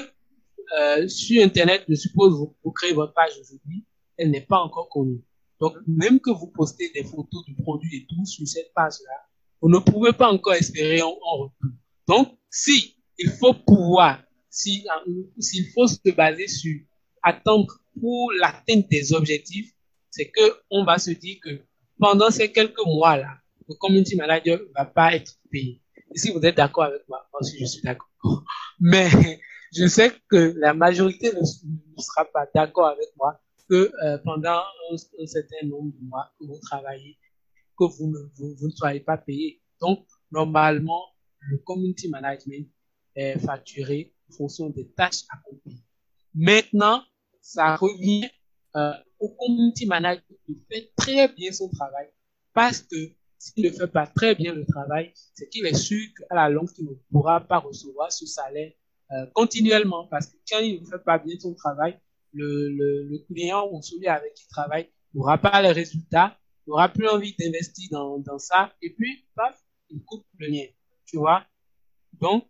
euh, 0.78 1.08
sur 1.08 1.42
Internet, 1.42 1.84
je 1.88 1.94
suppose, 1.94 2.32
vous, 2.34 2.56
vous 2.64 2.70
créez 2.72 2.92
votre 2.92 3.12
page 3.12 3.32
aujourd'hui, 3.40 3.84
elle 4.16 4.30
n'est 4.30 4.40
pas 4.40 4.58
encore 4.58 4.88
connue. 4.88 5.22
Donc, 5.60 5.76
même 5.86 6.20
que 6.20 6.30
vous 6.30 6.48
postez 6.48 6.90
des 6.94 7.04
photos 7.04 7.44
du 7.44 7.54
produit 7.54 7.96
et 7.98 8.06
tout 8.06 8.24
sur 8.24 8.46
cette 8.46 8.72
page-là, 8.74 9.26
vous 9.60 9.68
ne 9.68 9.78
pouvez 9.78 10.12
pas 10.12 10.30
encore 10.32 10.54
espérer 10.54 11.02
en, 11.02 11.16
en 11.22 11.36
retour. 11.38 11.70
Donc, 12.08 12.38
si 12.50 12.96
il 13.18 13.30
faut 13.30 13.54
pouvoir, 13.54 14.22
si, 14.50 14.86
s'il 15.38 15.70
faut 15.72 15.86
se 15.86 16.10
baser 16.10 16.48
sur 16.48 16.80
attendre 17.22 17.78
pour 18.00 18.32
l'atteinte 18.32 18.88
des 18.88 19.12
objectifs, 19.12 19.72
c'est 20.10 20.28
que 20.28 20.60
on 20.70 20.84
va 20.84 20.98
se 20.98 21.10
dire 21.10 21.38
que 21.42 21.60
pendant 21.98 22.30
ces 22.30 22.52
quelques 22.52 22.84
mois-là, 22.84 23.38
le 23.68 23.74
community 23.74 24.16
manager 24.16 24.60
va 24.74 24.84
pas 24.84 25.14
être 25.14 25.32
payé. 25.50 25.80
Et 26.14 26.18
si 26.18 26.30
vous 26.30 26.40
êtes 26.40 26.56
d'accord 26.56 26.84
avec 26.84 27.08
moi, 27.08 27.26
moi 27.32 27.40
aussi 27.40 27.58
je 27.58 27.66
suis 27.66 27.82
d'accord. 27.82 28.10
Mais 28.80 29.08
je 29.76 29.86
sais 29.86 30.12
que 30.28 30.54
la 30.58 30.74
majorité 30.74 31.32
ne, 31.32 31.40
ne 31.40 32.02
sera 32.02 32.24
pas 32.24 32.46
d'accord 32.54 32.86
avec 32.86 33.08
moi 33.16 33.40
que 33.68 33.90
euh, 34.04 34.18
pendant 34.18 34.62
un, 34.92 35.26
certain 35.26 35.66
nombre 35.66 35.92
de 35.92 36.06
mois 36.06 36.30
que 36.38 36.44
vous 36.46 36.58
travaillez, 36.60 37.18
que 37.78 37.84
vous 37.84 38.08
ne, 38.08 38.18
vous, 38.36 38.66
ne 38.66 38.70
soyez 38.70 39.00
pas 39.00 39.16
payé. 39.16 39.62
Donc, 39.80 40.06
normalement, 40.30 41.02
le 41.40 41.58
community 41.58 42.08
management 42.08 42.68
est 43.14 43.38
facturé 43.38 44.14
en 44.30 44.36
fonction 44.36 44.70
des 44.70 44.88
tâches 44.90 45.22
accomplies. 45.30 45.82
Maintenant, 46.34 47.02
ça 47.40 47.76
revient 47.76 48.28
euh, 48.76 48.92
au 49.18 49.28
community 49.30 49.86
manager 49.86 50.24
de 50.48 50.54
faire 50.70 50.82
très 50.96 51.28
bien 51.28 51.52
son 51.52 51.68
travail 51.70 52.08
parce 52.52 52.80
que 52.80 52.96
s'il 53.38 53.64
ne 53.64 53.70
fait 53.70 53.88
pas 53.88 54.06
très 54.06 54.34
bien 54.34 54.54
le 54.54 54.64
travail, 54.64 55.12
c'est 55.14 55.48
qu'il 55.48 55.66
est 55.66 55.74
sûr 55.74 56.00
qu'à 56.16 56.34
la 56.34 56.48
longue, 56.48 56.68
il 56.78 56.84
ne 56.86 56.94
pourra 57.10 57.40
pas 57.40 57.58
recevoir 57.58 58.10
ce 58.12 58.26
salaire 58.26 58.72
euh, 59.12 59.26
continuellement 59.34 60.06
parce 60.06 60.26
que 60.26 60.36
quand 60.48 60.60
il 60.60 60.80
ne 60.80 60.86
fait 60.86 61.02
pas 61.04 61.18
bien 61.18 61.38
son 61.38 61.54
travail, 61.54 61.98
le, 62.32 62.68
le, 62.70 63.04
le 63.04 63.18
client 63.26 63.68
ou 63.70 63.80
celui 63.82 64.06
avec 64.08 64.34
qui 64.34 64.44
il 64.44 64.48
travaille 64.48 64.88
n'aura 65.14 65.38
pas 65.38 65.62
les 65.62 65.70
résultats, 65.70 66.36
n'aura 66.66 66.88
plus 66.88 67.08
envie 67.08 67.34
d'investir 67.38 67.88
dans, 67.90 68.18
dans 68.18 68.38
ça 68.38 68.72
et 68.82 68.90
puis, 68.90 69.24
paf, 69.34 69.56
il 69.90 70.02
coupe 70.04 70.26
le 70.38 70.48
lien. 70.48 70.66
Tu 71.06 71.18
vois? 71.18 71.44
Donc, 72.14 72.48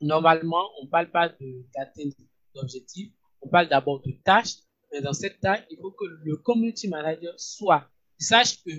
normalement, 0.00 0.64
on 0.80 0.86
parle 0.86 1.10
pas 1.10 1.28
d'atteindre 1.28 2.14
d'objectifs, 2.54 3.12
on 3.42 3.48
parle 3.48 3.68
d'abord 3.68 4.00
de 4.02 4.12
tâches, 4.24 4.56
mais 4.92 5.00
dans 5.00 5.12
cette 5.12 5.40
tâche, 5.40 5.64
il 5.70 5.78
faut 5.78 5.90
que 5.90 6.04
le 6.04 6.36
community 6.38 6.88
manager 6.88 7.34
soit, 7.36 7.88
sache 8.18 8.62
que 8.64 8.70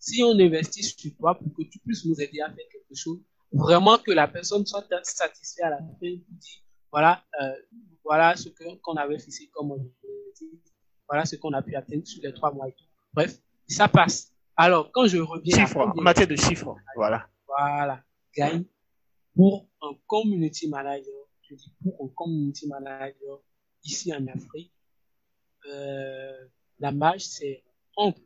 si 0.00 0.22
on 0.24 0.32
investit 0.32 0.82
sur 0.82 1.14
toi 1.16 1.34
pour 1.34 1.52
que 1.54 1.62
tu 1.62 1.78
puisses 1.78 2.04
nous 2.06 2.20
aider 2.20 2.40
à 2.40 2.48
faire 2.48 2.66
quelque 2.72 2.94
chose, 2.94 3.20
vraiment 3.52 3.98
que 3.98 4.10
la 4.10 4.26
personne 4.26 4.64
soit 4.66 4.84
satisfaite 5.02 5.64
à 5.64 5.70
la 5.70 5.78
fin 5.78 5.84
pour 5.92 6.08
dire, 6.08 6.60
voilà, 6.90 7.22
euh, 7.40 7.54
voilà 8.02 8.34
ce 8.34 8.48
qu'on 8.48 8.96
avait 8.96 9.18
fixé 9.18 9.48
comme 9.52 9.72
objectif, 9.72 10.58
voilà 11.06 11.24
ce 11.24 11.36
qu'on 11.36 11.52
a 11.52 11.62
pu 11.62 11.76
atteindre 11.76 12.06
sur 12.06 12.22
les 12.22 12.32
trois 12.32 12.52
mois 12.52 12.68
et 12.68 12.72
tout. 12.72 12.84
Bref, 13.12 13.38
ça 13.68 13.88
passe. 13.88 14.32
Alors, 14.56 14.90
quand 14.90 15.06
je 15.06 15.18
reviens 15.18 15.66
chiffre, 15.66 15.80
à 15.80 15.92
en 15.96 16.02
matière 16.02 16.26
de 16.26 16.36
chiffres, 16.36 16.74
voilà. 16.96 17.28
Voilà, 17.46 18.02
gagne 18.34 18.64
pour 19.34 19.68
un 19.82 19.92
community 20.06 20.68
manager, 20.68 21.26
je 21.42 21.54
dis 21.54 21.72
pour 21.82 22.04
un 22.04 22.08
community 22.14 22.66
manager 22.66 23.40
ici 23.84 24.14
en 24.14 24.26
Afrique, 24.28 24.72
euh, 25.66 26.46
la 26.78 26.90
marge 26.90 27.22
c'est 27.22 27.62
entre 27.96 28.20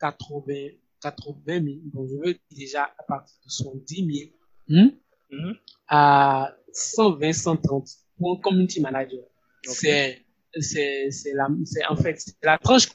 80, 0.00 0.76
80 1.12 1.36
000, 1.46 1.76
donc 1.92 2.08
je 2.10 2.16
veux 2.16 2.32
dire 2.32 2.40
déjà 2.50 2.84
à 2.98 3.02
partir 3.02 3.36
de 3.44 3.50
70 3.50 3.96
000 3.96 4.30
hmm, 4.68 4.90
mm 5.30 5.38
-hmm? 5.38 5.56
à 5.88 6.52
120, 6.72 7.32
130 7.32 7.88
pour 8.18 8.32
un 8.36 8.40
community 8.40 8.80
manager. 8.80 9.24
Okay. 9.66 9.74
C'est, 9.74 10.22
c'est, 10.60 11.10
c'est 11.10 11.34
la, 11.34 11.48
c'est 11.64 11.84
en 11.86 11.96
fait, 11.96 12.16
c'est 12.18 12.36
la 12.42 12.58
tranche. 12.58 12.88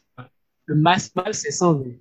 Le 0.66 0.76
maximal 0.76 1.34
c'est 1.34 1.52
120. 1.52 1.98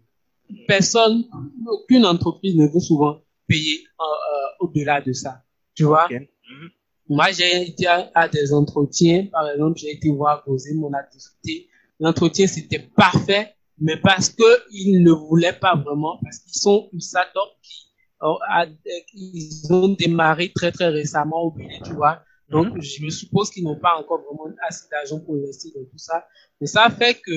Personne, 0.67 1.25
aucune 1.67 2.05
entreprise 2.05 2.57
ne 2.57 2.67
veut 2.67 2.81
souvent 2.81 3.15
payer 3.47 3.79
euh, 4.01 4.05
euh, 4.05 4.65
au-delà 4.65 5.01
de 5.01 5.13
ça. 5.13 5.33
Tu 5.77 5.85
vois? 5.85 6.05
Okay. 6.07 6.19
Mm 6.21 6.57
-hmm. 6.57 6.71
Moi, 7.11 7.29
j'ai 7.33 7.53
été 7.69 7.85
à, 7.89 8.09
à, 8.15 8.29
des 8.29 8.53
entretiens. 8.53 9.27
Par 9.33 9.45
exemple, 9.51 9.77
j'ai 9.81 9.91
été 9.97 10.09
voir 10.11 10.45
poser 10.45 10.73
mon 10.75 10.93
activité. 10.93 11.69
L'entretien, 11.99 12.47
c'était 12.47 12.79
parfait, 12.79 13.45
mais 13.81 13.97
parce 13.97 14.29
que 14.29 14.51
ils 14.71 15.03
ne 15.03 15.13
voulaient 15.13 15.59
pas 15.67 15.75
vraiment, 15.75 16.19
parce 16.23 16.39
qu'ils 16.41 16.61
sont 16.61 16.91
start-up 16.99 17.51
qui 17.63 17.91
euh, 18.23 18.67
ils 19.15 19.73
ont 19.73 19.89
démarré 19.89 20.53
très, 20.55 20.71
très 20.73 20.89
récemment 20.89 21.43
au 21.45 21.51
Bénin, 21.53 21.81
tu 21.85 21.95
vois. 21.95 22.23
Donc, 22.51 22.67
mm 22.75 22.79
-hmm. 22.79 22.83
je 22.83 23.05
me 23.05 23.11
suppose 23.11 23.51
qu'ils 23.51 23.65
n'ont 23.65 23.81
pas 23.87 23.95
encore 24.01 24.21
vraiment 24.25 24.49
assez 24.69 24.87
d'argent 24.91 25.21
pour 25.25 25.35
investir 25.37 25.71
dans 25.75 25.87
tout 25.91 26.03
ça. 26.09 26.27
Mais 26.61 26.67
ça 26.67 26.91
fait 26.99 27.15
que, 27.27 27.37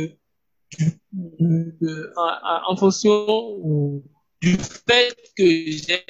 en, 2.25 2.71
en 2.71 2.75
fonction 2.75 3.13
du 4.41 4.53
fait 4.87 5.15
que 5.37 5.45
j'ai 5.83 6.03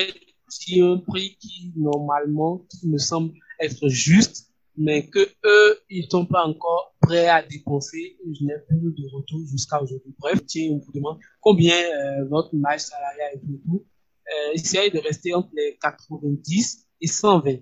dit 0.62 0.82
un 0.82 0.98
prix 1.10 1.30
qui, 1.42 1.72
normalement, 1.76 2.54
qui 2.70 2.88
me 2.88 2.98
semble 2.98 3.34
être 3.60 3.88
juste, 3.90 4.38
mais 4.76 5.00
que 5.14 5.24
eux, 5.46 5.80
ils 5.90 6.08
sont 6.10 6.26
pas 6.26 6.44
encore 6.46 6.93
prêts 7.04 7.28
à 7.28 7.42
dépenser. 7.44 8.18
Je 8.26 8.46
n'ai 8.46 8.54
plus 8.68 8.78
de 8.80 9.08
retour 9.16 9.42
jusqu'à 9.50 9.82
aujourd'hui. 9.82 10.14
Bref, 10.20 10.40
tiens, 10.46 10.70
on 10.72 10.80
vous 10.80 10.92
demande 10.92 11.20
combien 11.42 11.76
euh, 11.76 12.26
votre 12.30 12.56
marge 12.56 12.82
salariale 12.82 13.34
et 13.36 13.62
tout. 13.66 13.86
Euh, 13.86 14.54
essayez 14.54 14.90
de 14.90 15.00
rester 15.00 15.34
entre 15.34 15.50
les 15.56 15.78
90 15.82 16.88
et 17.02 17.08
120. 17.08 17.58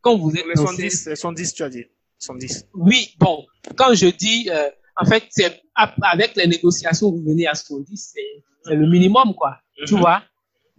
Quand 0.00 0.16
vous 0.16 0.34
êtes 0.34 0.46
les 0.46 0.56
110, 0.56 1.06
les 1.08 1.16
110, 1.16 1.54
tu 1.54 1.62
as 1.62 1.68
dit. 1.68 1.84
110. 2.18 2.66
Oui, 2.74 3.14
bon, 3.18 3.46
quand 3.76 3.94
je 3.94 4.08
dis, 4.08 4.48
euh, 4.50 4.70
en 4.96 5.04
fait, 5.04 5.24
c'est 5.30 5.62
avec 5.74 6.34
les 6.34 6.46
négociations, 6.46 7.10
vous 7.12 7.22
venez 7.22 7.46
à 7.46 7.54
110, 7.54 8.12
c'est 8.14 8.74
le 8.74 8.88
minimum, 8.88 9.34
quoi. 9.34 9.50
Mm 9.50 9.84
-hmm. 9.84 9.88
Tu 9.88 9.94
vois? 9.98 10.22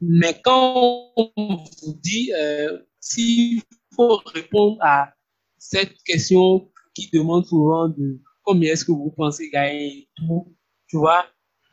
Mais 0.01 0.33
quand 0.43 1.11
on 1.15 1.57
vous 1.81 1.93
dit, 2.01 2.31
euh, 2.33 2.79
s'il 2.99 3.61
faut 3.95 4.21
répondre 4.33 4.77
à 4.81 5.13
cette 5.57 5.95
question 6.03 6.69
qui 6.99 7.09
demande 7.17 7.45
souvent 7.45 7.87
de 7.87 8.19
combien 8.43 8.73
est-ce 8.73 8.85
que 8.85 8.91
vous 8.91 9.11
pensez 9.15 9.49
gagner 9.49 10.09
tout, 10.15 10.55
tu 10.87 10.97
vois, 10.97 11.25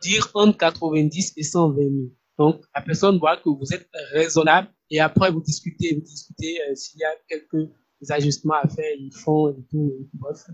dire 0.02 0.28
entre 0.34 0.56
90 0.58 1.32
et 1.36 1.42
120 1.42 1.76
000. 1.76 1.90
Donc, 2.38 2.62
la 2.74 2.82
personne 2.82 3.18
voit 3.18 3.36
que 3.38 3.48
vous 3.48 3.72
êtes 3.72 3.88
raisonnable 4.12 4.68
et 4.90 5.00
après 5.00 5.30
vous 5.30 5.40
discutez, 5.40 5.94
vous 5.94 6.02
discutez 6.02 6.60
euh, 6.62 6.74
s'il 6.74 7.00
y 7.00 7.04
a 7.04 7.10
quelques 7.28 7.70
ajustements 8.10 8.60
à 8.62 8.68
faire, 8.68 8.92
ils 8.98 9.12
font 9.12 9.50
et 9.50 9.64
tout, 9.70 9.92
bref. 10.12 10.44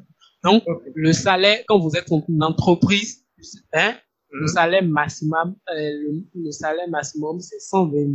Donc, 0.44 0.62
okay. 0.66 0.90
le 0.94 1.12
salaire, 1.12 1.62
quand 1.66 1.78
vous 1.78 1.96
êtes 1.96 2.08
une 2.28 2.42
entreprise, 2.42 3.24
hein, 3.72 3.94
le 4.30 4.46
salaire 4.46 4.84
maximum, 4.84 5.56
euh, 5.70 5.74
le, 5.74 6.24
le, 6.34 6.50
salaire 6.50 6.88
maximum, 6.88 7.40
c'est 7.40 7.60
120 7.60 7.92
000. 7.92 8.08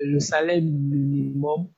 Et 0.00 0.06
le 0.06 0.20
salaire 0.20 0.60
minimum, 0.60 1.68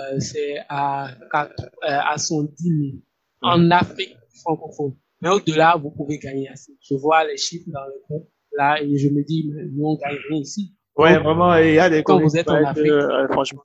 euh, 0.00 0.18
c'est 0.18 0.56
à, 0.68 1.10
4, 1.30 1.62
euh, 1.62 1.66
à 1.82 2.18
110 2.18 2.62
000. 2.62 3.02
En 3.44 3.70
Afrique 3.70 4.16
francophone. 4.40 4.96
Mais 5.20 5.28
au-delà, 5.28 5.76
vous 5.76 5.90
pouvez 5.90 6.18
gagner 6.18 6.48
assez. 6.48 6.72
Je 6.80 6.94
vois 6.94 7.24
les 7.24 7.36
chiffres 7.36 7.68
dans 7.68 7.84
le 7.86 8.02
compte, 8.08 8.28
là, 8.56 8.82
et 8.82 8.98
je 8.98 9.08
me 9.08 9.22
dis, 9.22 9.50
mais 9.52 9.64
nous, 9.66 9.84
on 9.84 9.96
gagne 9.96 10.18
rien 10.28 10.40
ici. 10.40 10.74
Ouais, 10.96 11.14
Donc, 11.14 11.24
vraiment, 11.24 11.56
il 11.56 11.74
y 11.74 11.78
a 11.78 11.90
des 11.90 12.02
Quand 12.02 12.20
vous 12.20 12.36
êtes 12.36 12.48
en 12.48 12.62
Afrique, 12.64 12.90
euh, 12.90 13.28
franchement, 13.28 13.62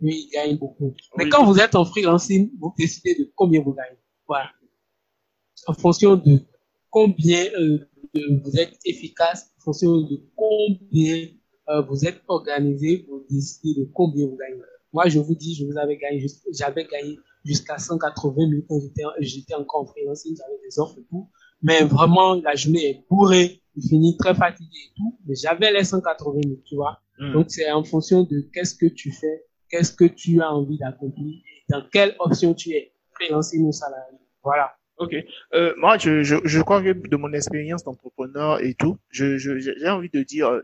oui, 0.00 0.28
ils 0.28 0.30
gagnent 0.32 0.58
beaucoup. 0.58 0.94
Mais 1.16 1.24
oui. 1.24 1.30
quand 1.30 1.44
vous 1.44 1.58
êtes 1.58 1.74
en 1.74 1.84
freelancing, 1.84 2.50
vous 2.58 2.72
décidez 2.78 3.14
de 3.16 3.30
combien 3.34 3.60
vous 3.62 3.74
gagnez. 3.74 3.98
Voilà. 4.26 4.50
En 5.66 5.74
fonction 5.74 6.16
de 6.16 6.40
combien 6.88 7.44
euh, 7.58 7.78
de, 8.14 8.42
vous 8.42 8.58
êtes 8.58 8.78
efficace, 8.86 9.52
en 9.58 9.64
fonction 9.64 10.00
de 10.00 10.22
combien 10.34 11.26
euh, 11.68 11.82
vous 11.82 12.06
êtes 12.06 12.22
organisé, 12.28 13.06
vous 13.08 13.26
décidez 13.28 13.80
de 13.80 13.90
combien 13.92 14.26
vous 14.26 14.36
gagnez. 14.36 14.62
Moi, 14.92 15.08
je 15.08 15.18
vous 15.18 15.34
dis, 15.34 15.54
je 15.54 15.66
vous 15.66 15.76
avais 15.76 15.98
gagné, 15.98 16.26
j'avais 16.52 16.84
gagné 16.84 17.18
jusqu'à 17.44 17.78
180 17.78 18.34
000 18.36 18.62
quand 18.68 18.78
j'étais 19.20 19.54
encore 19.54 19.82
en 19.82 19.86
freelance, 19.86 20.24
j'avais 20.24 20.60
des 20.62 20.78
offres 20.78 20.98
et 20.98 21.04
tout. 21.08 21.28
Mais 21.62 21.82
vraiment, 21.84 22.34
la 22.34 22.54
journée 22.54 22.90
est 22.90 23.04
bourrée, 23.08 23.62
je 23.76 23.88
finis 23.88 24.16
très 24.16 24.34
fatigué 24.34 24.78
et 24.86 24.92
tout. 24.96 25.18
Mais 25.26 25.34
j'avais 25.34 25.72
les 25.72 25.84
180 25.84 26.40
000, 26.44 26.56
tu 26.64 26.76
vois. 26.76 27.00
Hmm. 27.18 27.32
Donc, 27.32 27.46
c'est 27.48 27.70
en 27.70 27.84
fonction 27.84 28.24
de 28.24 28.48
qu'est-ce 28.52 28.74
que 28.74 28.86
tu 28.86 29.12
fais, 29.12 29.44
qu'est-ce 29.68 29.92
que 29.92 30.04
tu 30.04 30.40
as 30.40 30.50
envie 30.50 30.78
d'accomplir 30.78 31.34
et 31.34 31.72
dans 31.72 31.82
quelle 31.92 32.16
option 32.18 32.54
tu 32.54 32.70
es. 32.70 32.92
Freelance 33.14 33.54
ou 33.58 33.70
salarié. 33.72 34.18
Voilà. 34.42 34.72
Ok. 34.96 35.14
Euh, 35.54 35.74
moi, 35.78 35.98
je, 35.98 36.22
je, 36.22 36.36
je 36.44 36.60
crois 36.60 36.82
que 36.82 36.92
de 36.92 37.16
mon 37.16 37.32
expérience 37.32 37.84
d'entrepreneur 37.84 38.62
et 38.62 38.74
tout, 38.74 38.98
je, 39.10 39.36
j'ai 39.36 39.88
envie 39.88 40.10
de 40.10 40.22
dire, 40.22 40.48
euh, 40.48 40.62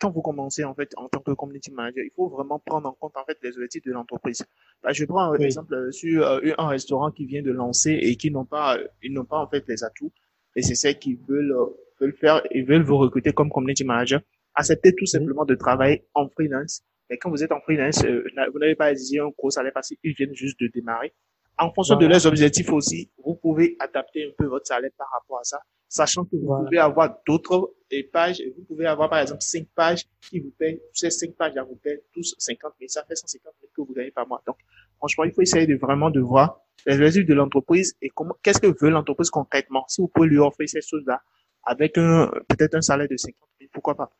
quand 0.00 0.10
vous 0.10 0.22
commencez 0.22 0.64
en 0.64 0.74
fait 0.74 0.92
en 0.96 1.08
tant 1.08 1.20
que 1.20 1.32
community 1.32 1.70
manager, 1.72 2.04
il 2.04 2.10
faut 2.14 2.28
vraiment 2.28 2.58
prendre 2.58 2.88
en 2.88 2.92
compte 2.92 3.16
en 3.16 3.24
fait 3.24 3.38
les 3.42 3.56
objectifs 3.56 3.84
de 3.84 3.92
l'entreprise. 3.92 4.44
Bah, 4.82 4.92
je 4.92 5.04
prends 5.04 5.32
un 5.32 5.38
exemple 5.38 5.74
euh, 5.74 5.90
sur 5.90 6.26
euh, 6.26 6.52
un 6.58 6.68
restaurant 6.68 7.10
qui 7.10 7.26
vient 7.26 7.42
de 7.42 7.50
lancer 7.50 7.92
et 7.92 8.16
qui 8.16 8.30
n'ont 8.30 8.44
pas, 8.44 8.78
ils 9.02 9.12
n'ont 9.12 9.24
pas 9.24 9.38
en 9.38 9.48
fait 9.48 9.64
les 9.68 9.84
atouts. 9.84 10.12
Et 10.56 10.62
c'est 10.62 10.74
ceux 10.74 10.92
qui 10.92 11.18
veulent 11.28 11.54
veulent 12.00 12.16
faire, 12.16 12.42
ils 12.52 12.64
veulent 12.64 12.82
vous 12.82 12.98
recruter 12.98 13.32
comme 13.32 13.50
community 13.50 13.84
manager. 13.84 14.20
Acceptez 14.54 14.94
tout 14.94 15.06
simplement 15.06 15.44
de 15.44 15.54
travailler 15.54 16.06
en 16.14 16.28
freelance. 16.28 16.82
Mais 17.10 17.16
quand 17.16 17.30
vous 17.30 17.42
êtes 17.42 17.52
en 17.52 17.60
freelance, 17.60 18.04
vous 18.04 18.58
n'avez 18.58 18.74
pas 18.74 18.90
exigé 18.90 19.20
un 19.20 19.30
gros 19.36 19.50
salaire 19.50 19.72
parce 19.72 19.88
qu'ils 19.88 20.14
viennent 20.14 20.34
juste 20.34 20.60
de 20.60 20.68
démarrer 20.68 21.12
en 21.58 21.72
fonction 21.72 21.96
de 21.96 22.06
leurs 22.06 22.26
objectifs 22.26 22.70
aussi, 22.70 23.10
vous 23.24 23.34
pouvez 23.34 23.76
adapter 23.80 24.26
un 24.26 24.30
peu 24.36 24.46
votre 24.46 24.66
salaire 24.66 24.90
par 24.96 25.08
rapport 25.12 25.40
à 25.40 25.44
ça, 25.44 25.60
sachant 25.88 26.24
que 26.24 26.36
vous 26.36 26.64
pouvez 26.64 26.78
avoir 26.78 27.18
d'autres 27.26 27.74
pages, 28.12 28.42
vous 28.56 28.64
pouvez 28.64 28.86
avoir 28.86 29.10
par 29.10 29.20
exemple 29.20 29.42
cinq 29.42 29.66
pages 29.74 30.04
qui 30.28 30.40
vous 30.40 30.52
payent, 30.58 30.80
ces 30.92 31.10
cinq 31.10 31.34
pages-là 31.34 31.64
vous 31.64 31.76
payent 31.76 32.00
tous 32.12 32.34
50 32.38 32.72
000, 32.78 32.88
ça 32.88 33.04
fait 33.04 33.16
150 33.16 33.52
000 33.60 33.72
que 33.74 33.80
vous 33.82 33.94
gagnez 33.94 34.10
par 34.10 34.28
mois. 34.28 34.42
Donc, 34.46 34.56
franchement, 34.98 35.24
il 35.24 35.32
faut 35.32 35.42
essayer 35.42 35.66
de 35.66 35.76
vraiment 35.76 36.10
de 36.10 36.20
voir 36.20 36.60
les 36.86 36.94
objectifs 36.94 37.26
de 37.26 37.34
l'entreprise 37.34 37.96
et 38.00 38.10
comment, 38.10 38.36
qu'est-ce 38.42 38.60
que 38.60 38.68
veut 38.80 38.90
l'entreprise 38.90 39.30
concrètement. 39.30 39.84
Si 39.88 40.00
vous 40.00 40.08
pouvez 40.08 40.28
lui 40.28 40.38
offrir 40.38 40.68
ces 40.68 40.80
choses-là 40.80 41.20
avec 41.64 41.98
un, 41.98 42.30
peut-être 42.48 42.74
un 42.76 42.80
salaire 42.82 43.08
de 43.08 43.16
50 43.16 43.36
000, 43.60 43.70
pourquoi 43.72 43.96
pas. 43.96 44.10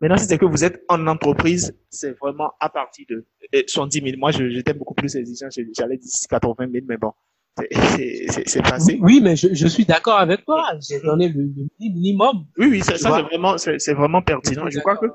Maintenant, 0.00 0.16
si 0.16 0.26
c'est 0.26 0.38
que 0.38 0.44
vous 0.44 0.64
êtes 0.64 0.84
en 0.88 1.06
entreprise, 1.06 1.76
c'est 1.90 2.16
vraiment 2.18 2.52
à 2.60 2.68
partir 2.68 3.06
de 3.08 3.24
70 3.66 4.00
000. 4.00 4.16
Moi, 4.18 4.30
j'étais 4.30 4.74
beaucoup 4.74 4.94
plus 4.94 5.16
exigeant. 5.16 5.48
J'allais 5.50 5.96
dire 5.96 6.10
80 6.30 6.68
000, 6.72 6.84
mais 6.88 6.96
bon, 6.96 7.12
c'est 7.56 8.62
passé. 8.62 8.98
Oui, 9.02 9.20
mais 9.22 9.36
je, 9.36 9.48
je 9.52 9.66
suis 9.66 9.84
d'accord 9.84 10.18
avec 10.18 10.44
toi. 10.44 10.64
J'ai 10.80 11.00
donné 11.00 11.28
le, 11.28 11.48
minimum. 11.80 12.46
Oui, 12.58 12.66
oui, 12.70 12.80
ça, 12.80 12.96
c'est 12.96 13.08
vraiment, 13.08 13.58
c'est 13.58 13.94
vraiment 13.94 14.22
pertinent. 14.22 14.68
Je 14.68 14.78
crois 14.80 14.96
que 14.96 15.06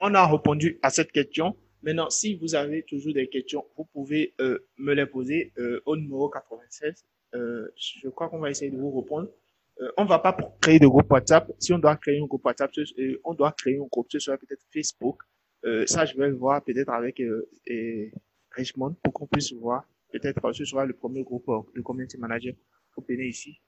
on 0.00 0.14
a 0.14 0.26
répondu 0.26 0.78
à 0.82 0.90
cette 0.90 1.12
question. 1.12 1.56
Maintenant, 1.82 2.08
si 2.10 2.34
vous 2.36 2.54
avez 2.54 2.82
toujours 2.82 3.12
des 3.12 3.28
questions, 3.28 3.64
vous 3.76 3.84
pouvez 3.84 4.34
euh, 4.40 4.66
me 4.78 4.94
les 4.94 5.06
poser 5.06 5.52
euh, 5.58 5.80
au 5.84 5.96
numéro 5.96 6.28
96. 6.28 7.04
Euh, 7.34 7.68
je 7.76 8.08
crois 8.08 8.28
qu'on 8.28 8.38
va 8.38 8.50
essayer 8.50 8.70
de 8.70 8.76
vous 8.76 8.98
répondre 8.98 9.28
euh, 9.80 9.92
on 9.96 10.04
va 10.04 10.18
pas 10.18 10.36
créer 10.60 10.78
de 10.78 10.86
groupe 10.86 11.10
WhatsApp. 11.10 11.50
Si 11.58 11.72
on 11.72 11.78
doit 11.78 11.96
créer 11.96 12.20
un 12.20 12.26
groupe 12.26 12.44
WhatsApp, 12.44 12.70
euh, 12.78 13.20
on 13.24 13.34
doit 13.34 13.52
créer 13.52 13.76
un 13.78 13.86
groupe, 13.90 14.06
ce 14.10 14.18
serait 14.18 14.38
peut-être 14.38 14.64
Facebook. 14.72 15.22
Euh, 15.64 15.86
ça, 15.86 16.04
je 16.04 16.16
vais 16.16 16.28
le 16.28 16.36
voir 16.36 16.62
peut-être 16.62 16.90
avec 16.90 17.20
euh, 17.20 17.48
Richmond 18.52 18.96
pour 19.02 19.12
qu'on 19.12 19.26
puisse 19.26 19.52
voir. 19.52 19.84
Peut-être 20.12 20.52
ce 20.52 20.64
sera 20.64 20.86
le 20.86 20.94
premier 20.94 21.22
groupe 21.22 21.50
de 21.74 21.80
community 21.82 22.16
manager 22.16 22.54
pour 22.92 23.04
venir 23.06 23.26
ici. 23.26 23.60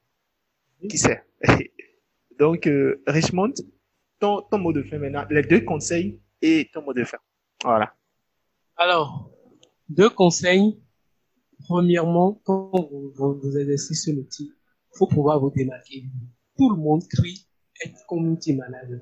Qui 0.88 0.96
sait? 0.96 1.24
Donc, 2.38 2.70
Richmond, 3.06 3.52
ton, 4.20 4.42
ton 4.42 4.58
mot 4.58 4.72
de 4.72 4.82
fin 4.82 4.98
maintenant, 4.98 5.26
les 5.28 5.42
deux 5.42 5.60
conseils 5.62 6.20
et 6.40 6.70
ton 6.72 6.82
mot 6.82 6.94
de 6.94 7.04
fin. 7.04 7.18
Voilà. 7.62 7.92
Alors, 8.76 9.30
deux 9.88 10.08
conseils. 10.08 10.80
Premièrement, 11.66 12.40
quand 12.44 12.70
vous, 12.72 13.10
vous, 13.14 13.34
vous 13.34 13.58
exercez 13.58 13.94
ce 13.94 14.12
métier, 14.12 14.46
faut 14.92 15.06
pouvoir 15.06 15.40
vous 15.40 15.50
démarquer. 15.50 16.04
Tout 16.56 16.70
le 16.70 16.76
monde 16.76 17.06
crie 17.08 17.48
être 17.84 18.06
community 18.06 18.54
manager. 18.54 19.00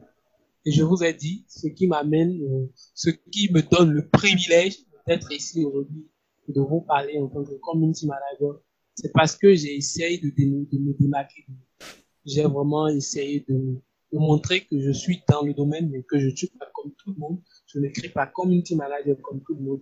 Et 0.65 0.73
je 0.73 0.83
vous 0.83 1.03
ai 1.03 1.15
dit, 1.15 1.45
ce 1.49 1.69
qui 1.69 1.87
m'amène, 1.87 2.43
euh, 2.43 2.67
ce 2.95 3.11
qui 3.11 3.53
me 3.53 3.63
donne 3.63 3.91
le 3.93 4.09
privilège 4.09 4.79
d'être 5.07 5.31
ici 5.33 5.65
aujourd'hui, 5.65 6.09
de 6.49 6.61
vous 6.61 6.81
parler 6.81 7.19
en 7.19 7.29
tant 7.29 7.45
que 7.45 7.55
community 7.55 8.07
manager, 8.07 8.61
c'est 8.95 9.13
parce 9.13 9.37
que 9.37 9.55
j'ai 9.55 9.77
essayé 9.77 10.19
de, 10.19 10.29
de, 10.31 10.79
me 10.79 10.93
démarquer. 10.99 11.47
J'ai 12.25 12.43
vraiment 12.43 12.89
essayé 12.89 13.45
de, 13.49 13.55
de, 14.13 14.19
montrer 14.19 14.65
que 14.65 14.81
je 14.81 14.91
suis 14.91 15.23
dans 15.29 15.43
le 15.43 15.55
domaine, 15.55 15.91
mais 15.91 16.03
que 16.03 16.19
je 16.19 16.27
ne 16.27 16.35
suis 16.35 16.49
pas 16.49 16.67
comme 16.75 16.93
tout 16.95 17.13
le 17.13 17.19
monde. 17.19 17.41
Je 17.67 17.79
ne 17.79 17.89
crée 17.89 18.09
pas 18.09 18.27
community 18.27 18.75
manager 18.75 19.17
comme 19.23 19.43
tout 19.43 19.55
le 19.55 19.61
monde. 19.61 19.81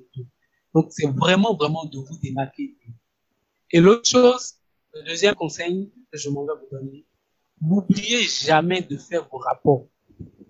Donc, 0.75 0.89
c'est 0.91 1.07
vraiment, 1.07 1.55
vraiment 1.55 1.85
de 1.87 1.99
vous 1.99 2.19
démarquer. 2.19 2.77
Et 3.71 3.81
l'autre 3.81 4.09
chose, 4.09 4.55
le 4.95 5.03
deuxième 5.03 5.35
conseil 5.35 5.93
que 6.12 6.19
je 6.19 6.29
m'en 6.31 6.45
vais 6.47 6.53
vous 6.61 6.79
donner, 6.79 7.07
n'oubliez 7.61 8.23
jamais 8.23 8.83
de 8.83 8.97
faire 8.97 9.29
vos 9.29 9.39
rapports. 9.39 9.89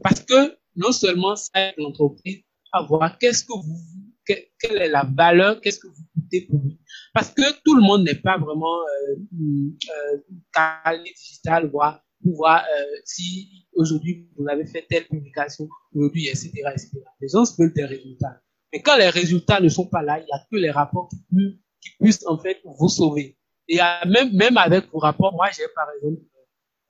Parce 0.03 0.21
que 0.21 0.57
non 0.77 0.93
seulement 0.93 1.37
ça 1.37 1.51
aide 1.55 1.75
l'entreprise 1.79 2.43
à 2.73 2.83
voir 2.83 3.19
qu'est-ce 3.19 3.45
que 3.45 3.53
vous, 3.53 3.81
quelle 4.27 4.77
est 4.77 4.89
la 4.89 5.05
valeur, 5.05 5.61
qu'est-ce 5.61 5.79
que 5.79 5.87
vous 5.87 6.05
coûtez 6.15 6.43
pour 6.43 6.61
lui. 6.62 6.79
Parce 7.12 7.31
que 7.31 7.43
tout 7.65 7.75
le 7.75 7.83
monde 7.83 8.05
n'est 8.05 8.21
pas 8.21 8.39
vraiment 8.39 8.79
euh, 8.81 9.16
euh, 9.43 10.19
calé 10.53 11.12
digital, 11.16 11.71
voir 11.71 12.01
pouvoir, 12.23 12.65
euh, 12.65 12.85
si 13.05 13.69
aujourd'hui 13.75 14.29
vous 14.37 14.49
avez 14.49 14.66
fait 14.66 14.87
telle 14.89 15.07
publication, 15.07 15.69
aujourd'hui, 15.93 16.27
etc., 16.27 16.51
etc. 16.73 16.91
Les 17.21 17.29
gens 17.29 17.45
veulent 17.59 17.75
des 17.75 17.85
résultats. 17.85 18.41
Mais 18.73 18.81
quand 18.81 18.97
les 18.97 19.11
résultats 19.11 19.61
ne 19.61 19.69
sont 19.69 19.87
pas 19.87 20.03
là, 20.03 20.19
il 20.19 20.25
n'y 20.25 20.33
a 20.33 20.45
que 20.51 20.57
les 20.57 20.71
rapports 20.71 21.09
qui 21.11 21.91
puissent 22.01 22.27
en 22.27 22.39
fait 22.39 22.61
vous 22.65 22.89
sauver. 22.89 23.37
Et 23.69 23.78
même, 24.07 24.32
même 24.35 24.57
avec 24.57 24.91
vos 24.91 24.99
rapports, 24.99 25.32
moi, 25.35 25.49
j'ai 25.57 25.65
par 25.74 25.89
exemple 25.97 26.20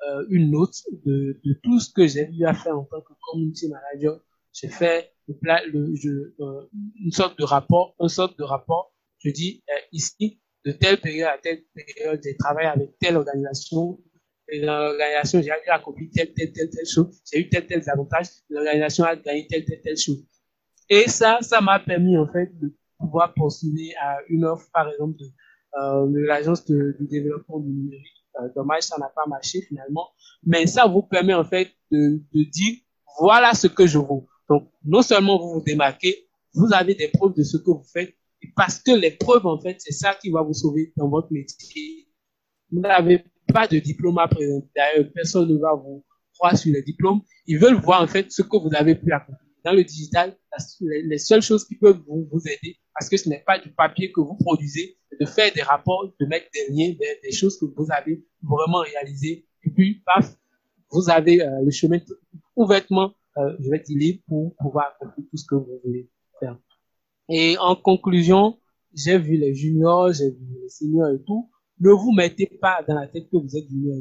euh, 0.08 0.26
une 0.28 0.50
note 0.50 0.76
de, 1.04 1.40
de 1.44 1.52
tout 1.62 1.80
ce 1.80 1.90
que 1.92 2.06
j'ai 2.06 2.28
eu 2.30 2.44
à 2.44 2.54
faire 2.54 2.78
en 2.78 2.84
tant 2.84 3.00
que 3.00 3.12
community 3.30 3.68
manager. 3.68 4.20
J'ai 4.52 4.68
fait 4.68 5.12
le, 5.28 5.34
le, 5.70 5.94
je, 5.94 6.10
euh, 6.40 6.68
une 7.02 7.12
sorte 7.12 7.38
de 7.38 7.44
rapport, 7.44 7.94
une 8.00 8.08
sorte 8.08 8.38
de 8.38 8.44
rapport. 8.44 8.92
Je 9.18 9.30
dis 9.30 9.62
euh, 9.70 9.80
ici, 9.92 10.40
de 10.64 10.72
telle 10.72 11.00
période 11.00 11.28
à 11.28 11.38
telle 11.38 11.62
période, 11.74 12.20
j'ai 12.22 12.36
travaillé 12.36 12.68
avec 12.68 12.98
telle 12.98 13.16
organisation. 13.16 13.98
Et 14.48 14.60
l'organisation, 14.60 15.40
j'ai 15.40 15.48
eu 15.48 15.70
accompli 15.70 16.10
telle, 16.10 16.32
telle, 16.34 16.52
telle, 16.52 16.68
telle 16.68 16.86
chose. 16.86 17.22
J'ai 17.32 17.40
eu 17.40 17.48
tel, 17.48 17.66
tel 17.66 17.82
avantage. 17.88 18.26
L'organisation 18.50 19.04
a 19.04 19.16
gagné 19.16 19.46
telle, 19.46 19.64
telle, 19.64 19.80
telle 19.80 19.96
chose. 19.96 20.22
Et 20.90 21.08
ça, 21.08 21.38
ça 21.40 21.62
m'a 21.62 21.78
permis, 21.80 22.18
en 22.18 22.26
fait, 22.30 22.50
de 22.58 22.74
pouvoir 22.98 23.32
poursuivre 23.32 23.94
à 24.00 24.18
une 24.28 24.44
offre, 24.44 24.68
par 24.70 24.90
exemple, 24.90 25.16
de 25.18 25.26
euh, 25.80 26.06
de 26.06 26.20
l'agence 26.20 26.64
de, 26.64 26.96
développement 27.00 27.58
du 27.60 27.70
numérique. 27.70 28.24
Euh, 28.40 28.48
dommage, 28.54 28.84
ça 28.84 28.96
n'a 28.98 29.08
pas 29.08 29.26
marché 29.26 29.60
finalement. 29.62 30.08
Mais 30.44 30.66
ça 30.66 30.86
vous 30.86 31.02
permet 31.02 31.34
en 31.34 31.44
fait 31.44 31.70
de, 31.90 32.20
de 32.34 32.50
dire, 32.50 32.74
voilà 33.18 33.54
ce 33.54 33.66
que 33.66 33.86
je 33.86 33.98
vaux. 33.98 34.26
Donc, 34.48 34.70
non 34.84 35.02
seulement 35.02 35.38
vous 35.38 35.54
vous 35.54 35.64
démarquez, 35.64 36.26
vous 36.54 36.72
avez 36.72 36.94
des 36.94 37.08
preuves 37.08 37.34
de 37.34 37.42
ce 37.42 37.56
que 37.56 37.70
vous 37.70 37.84
faites. 37.92 38.14
Parce 38.56 38.78
que 38.78 38.92
les 38.92 39.12
preuves, 39.12 39.46
en 39.46 39.58
fait, 39.58 39.76
c'est 39.78 39.92
ça 39.92 40.14
qui 40.14 40.30
va 40.30 40.42
vous 40.42 40.52
sauver 40.52 40.92
dans 40.96 41.08
votre 41.08 41.32
métier. 41.32 42.08
Vous 42.70 42.80
n'avez 42.80 43.24
pas 43.52 43.66
de 43.66 43.78
diplôme 43.78 44.18
à 44.18 44.28
présenter. 44.28 44.68
D'ailleurs, 44.76 45.10
personne 45.14 45.48
ne 45.48 45.58
va 45.58 45.74
vous 45.74 46.04
croire 46.34 46.56
sur 46.56 46.72
les 46.72 46.82
diplômes. 46.82 47.22
Ils 47.46 47.58
veulent 47.58 47.80
voir, 47.80 48.02
en 48.02 48.06
fait, 48.06 48.30
ce 48.30 48.42
que 48.42 48.56
vous 48.56 48.70
avez 48.74 48.94
pu 48.96 49.10
accomplir. 49.12 49.43
Dans 49.64 49.72
le 49.72 49.82
digital, 49.82 50.36
les 50.80 51.18
seules 51.18 51.42
choses 51.42 51.64
qui 51.64 51.76
peuvent 51.76 52.02
vous, 52.06 52.28
vous 52.30 52.40
aider, 52.46 52.76
parce 52.92 53.08
que 53.08 53.16
ce 53.16 53.28
n'est 53.28 53.42
pas 53.46 53.58
du 53.58 53.70
papier 53.72 54.12
que 54.12 54.20
vous 54.20 54.36
produisez, 54.36 54.98
de 55.18 55.26
faire 55.26 55.52
des 55.52 55.62
rapports, 55.62 56.12
de 56.20 56.26
mettre 56.26 56.46
des 56.52 56.72
liens, 56.72 56.94
des, 57.22 57.32
choses 57.32 57.58
que 57.58 57.64
vous 57.64 57.86
avez 57.90 58.24
vraiment 58.42 58.80
réalisées. 58.80 59.46
Et 59.64 59.70
puis, 59.70 60.02
paf, 60.04 60.36
vous 60.90 61.08
avez 61.08 61.42
euh, 61.42 61.62
le 61.62 61.70
chemin 61.70 61.98
ouvertement, 62.56 63.12
euh, 63.38 63.56
je 63.60 63.70
vais 63.70 63.78
dire, 63.80 64.18
pour 64.28 64.54
pouvoir 64.56 64.94
accomplir 64.94 65.24
tout 65.30 65.36
ce 65.36 65.46
que 65.46 65.54
vous 65.54 65.80
voulez 65.84 66.10
faire. 66.38 66.58
Et 67.28 67.56
en 67.58 67.74
conclusion, 67.74 68.58
j'ai 68.94 69.18
vu 69.18 69.36
les 69.36 69.54
juniors, 69.54 70.12
j'ai 70.12 70.30
vu 70.30 70.58
les 70.62 70.68
seniors 70.68 71.08
et 71.08 71.22
tout. 71.24 71.50
Ne 71.80 71.90
vous 71.90 72.12
mettez 72.12 72.46
pas 72.46 72.82
dans 72.86 72.94
la 72.94 73.08
tête 73.08 73.28
que 73.30 73.36
vous 73.36 73.56
êtes 73.56 73.68
junior, 73.68 73.98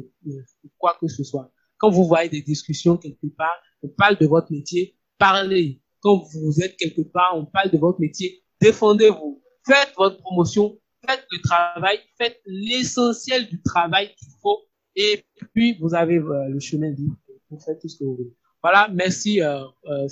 quoi 0.78 0.96
que 1.00 1.08
ce 1.08 1.24
soit. 1.24 1.50
Quand 1.78 1.90
vous 1.90 2.04
voyez 2.04 2.28
des 2.28 2.42
discussions 2.42 2.96
quelque 2.96 3.26
part, 3.36 3.58
on 3.82 3.88
parle 3.88 4.16
de 4.18 4.26
votre 4.26 4.52
métier, 4.52 4.96
parlez. 5.18 5.80
Quand 6.00 6.22
vous 6.32 6.60
êtes 6.60 6.76
quelque 6.76 7.02
part, 7.02 7.32
on 7.34 7.46
parle 7.46 7.70
de 7.70 7.78
votre 7.78 8.00
métier, 8.00 8.42
défendez-vous. 8.60 9.42
Faites 9.66 9.92
votre 9.96 10.18
promotion, 10.18 10.78
faites 11.06 11.24
le 11.30 11.40
travail, 11.40 11.98
faites 12.18 12.40
l'essentiel 12.44 13.48
du 13.48 13.62
travail 13.62 14.14
qu'il 14.16 14.28
faut 14.42 14.60
et 14.96 15.24
puis 15.54 15.76
vous 15.80 15.94
avez 15.94 16.18
euh, 16.18 16.48
le 16.48 16.60
chemin 16.60 16.90
libre 16.90 17.16
vous 17.54 17.60
faites 17.60 17.80
tout 17.80 17.88
ce 17.88 17.98
que 17.98 18.04
vous 18.04 18.16
voulez. 18.16 18.34
Voilà, 18.62 18.88
merci 18.92 19.42
euh, 19.42 19.64
euh, 19.86 20.08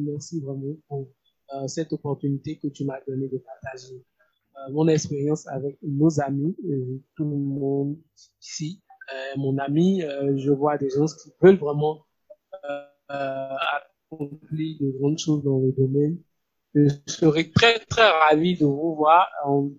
merci 0.00 0.40
vraiment 0.40 0.74
pour 0.88 1.08
euh, 1.54 1.66
cette 1.68 1.92
opportunité 1.92 2.58
que 2.58 2.68
tu 2.68 2.84
m'as 2.84 3.00
donné 3.06 3.28
de 3.28 3.38
partager 3.38 3.94
euh, 3.94 4.72
mon 4.72 4.88
expérience 4.88 5.46
avec 5.48 5.78
nos 5.82 6.20
amis, 6.20 6.56
tout 7.16 7.24
le 7.24 7.36
monde 7.36 7.96
ici. 8.40 8.80
mon 9.36 9.58
ami, 9.58 10.02
je 10.36 10.50
vois 10.50 10.78
des 10.78 10.90
gens 10.90 11.06
qui 11.06 11.30
veulent 11.40 11.58
vraiment 11.58 12.04
accomplir 14.12 14.76
de 14.80 14.98
grandes 14.98 15.18
choses 15.18 15.42
dans 15.42 15.58
le 15.58 15.72
domaine 15.72 16.18
je 16.74 16.88
serais 17.06 17.50
très 17.54 17.78
très 17.80 18.08
ravi 18.08 18.56
de 18.56 18.64
vous 18.64 18.94
voir 18.96 19.28
en 19.44 19.70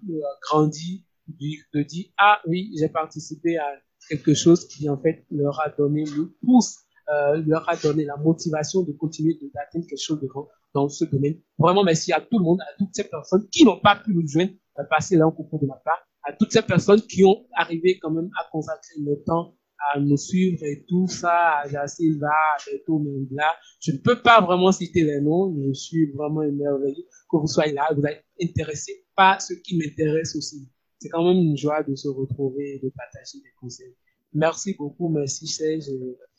grandi, 0.42 1.06
de 1.28 1.82
dire 1.82 2.06
ah 2.18 2.40
oui 2.48 2.72
j'ai 2.80 2.90
participé 2.90 3.58
à 3.58 3.66
quelque 4.10 4.34
chose 4.34 4.68
qui 4.68 4.88
en 4.90 4.98
fait 4.98 5.26
leur 5.32 5.60
a 5.62 5.70
donné 5.70 6.04
le 6.06 6.36
pouce, 6.44 6.78
euh, 7.10 7.42
leur 7.48 7.68
a 7.70 7.76
donné 7.78 8.06
la 8.06 8.18
motivation 8.18 8.84
de 8.84 8.92
continuer 8.92 9.38
d'atteindre 9.54 9.88
quelque 9.88 10.02
chose 10.02 10.20
de 10.22 10.28
grand 10.28 10.48
dans 10.74 10.90
ce 10.90 11.06
domaine. 11.06 11.40
Vraiment 11.58 11.84
merci 11.84 12.12
à 12.14 12.22
tout 12.22 12.38
le 12.38 12.44
monde, 12.44 12.62
à 12.62 12.78
toutes 12.78 12.94
ces 12.94 13.06
personnes 13.06 13.48
qui 13.50 13.64
n'ont 13.66 13.80
pas 13.80 13.96
pu 13.96 14.14
nous 14.14 14.28
joindre, 14.28 14.54
passer 14.90 15.16
là 15.16 15.28
au 15.28 15.32
concours 15.32 15.62
de 15.62 15.68
ma 15.68 15.76
part, 15.78 16.06
à 16.24 16.34
toutes 16.34 16.52
ces 16.52 16.62
personnes 16.62 17.02
qui 17.02 17.24
ont 17.26 17.46
arrivé 17.54 17.98
quand 18.00 18.12
même 18.12 18.30
à 18.40 18.48
consacrer 18.52 19.00
le 19.00 19.24
temps 19.24 19.56
à 19.94 20.00
nous 20.00 20.18
suivre 20.18 20.64
et 20.64 20.86
tout 20.88 21.08
ça, 21.08 21.60
à 21.60 21.68
Jacilva, 21.68 22.28
à 22.28 22.78
tout 22.86 23.06
là. 23.32 23.54
Je 23.80 23.92
ne 23.92 23.98
peux 23.98 24.22
pas 24.22 24.42
vraiment 24.42 24.72
citer 24.72 25.04
les 25.04 25.22
noms, 25.22 25.56
je 25.68 25.74
suis 25.74 26.12
vraiment 26.12 26.44
émerveillé 26.44 27.06
que 27.30 27.38
vous 27.38 27.48
soyez 27.48 27.74
là, 27.74 27.90
vous 27.96 28.06
êtes 28.06 28.24
intéressé 28.42 29.06
par 29.16 29.42
ce 29.42 29.54
qui 29.54 29.78
m'intéresse 29.78 30.36
aussi. 30.36 30.68
C'est 31.00 31.10
quand 31.10 31.26
même 31.26 31.38
une 31.38 31.58
joie 31.58 31.84
de 31.84 31.96
se 31.96 32.08
retrouver 32.08 32.76
et 32.76 32.80
de 32.80 32.90
partager 32.96 33.40
des 33.40 33.52
conseils. 33.60 33.96
Merci 34.34 34.76
beaucoup, 34.78 35.10
merci 35.10 35.48
Serge. 35.48 35.86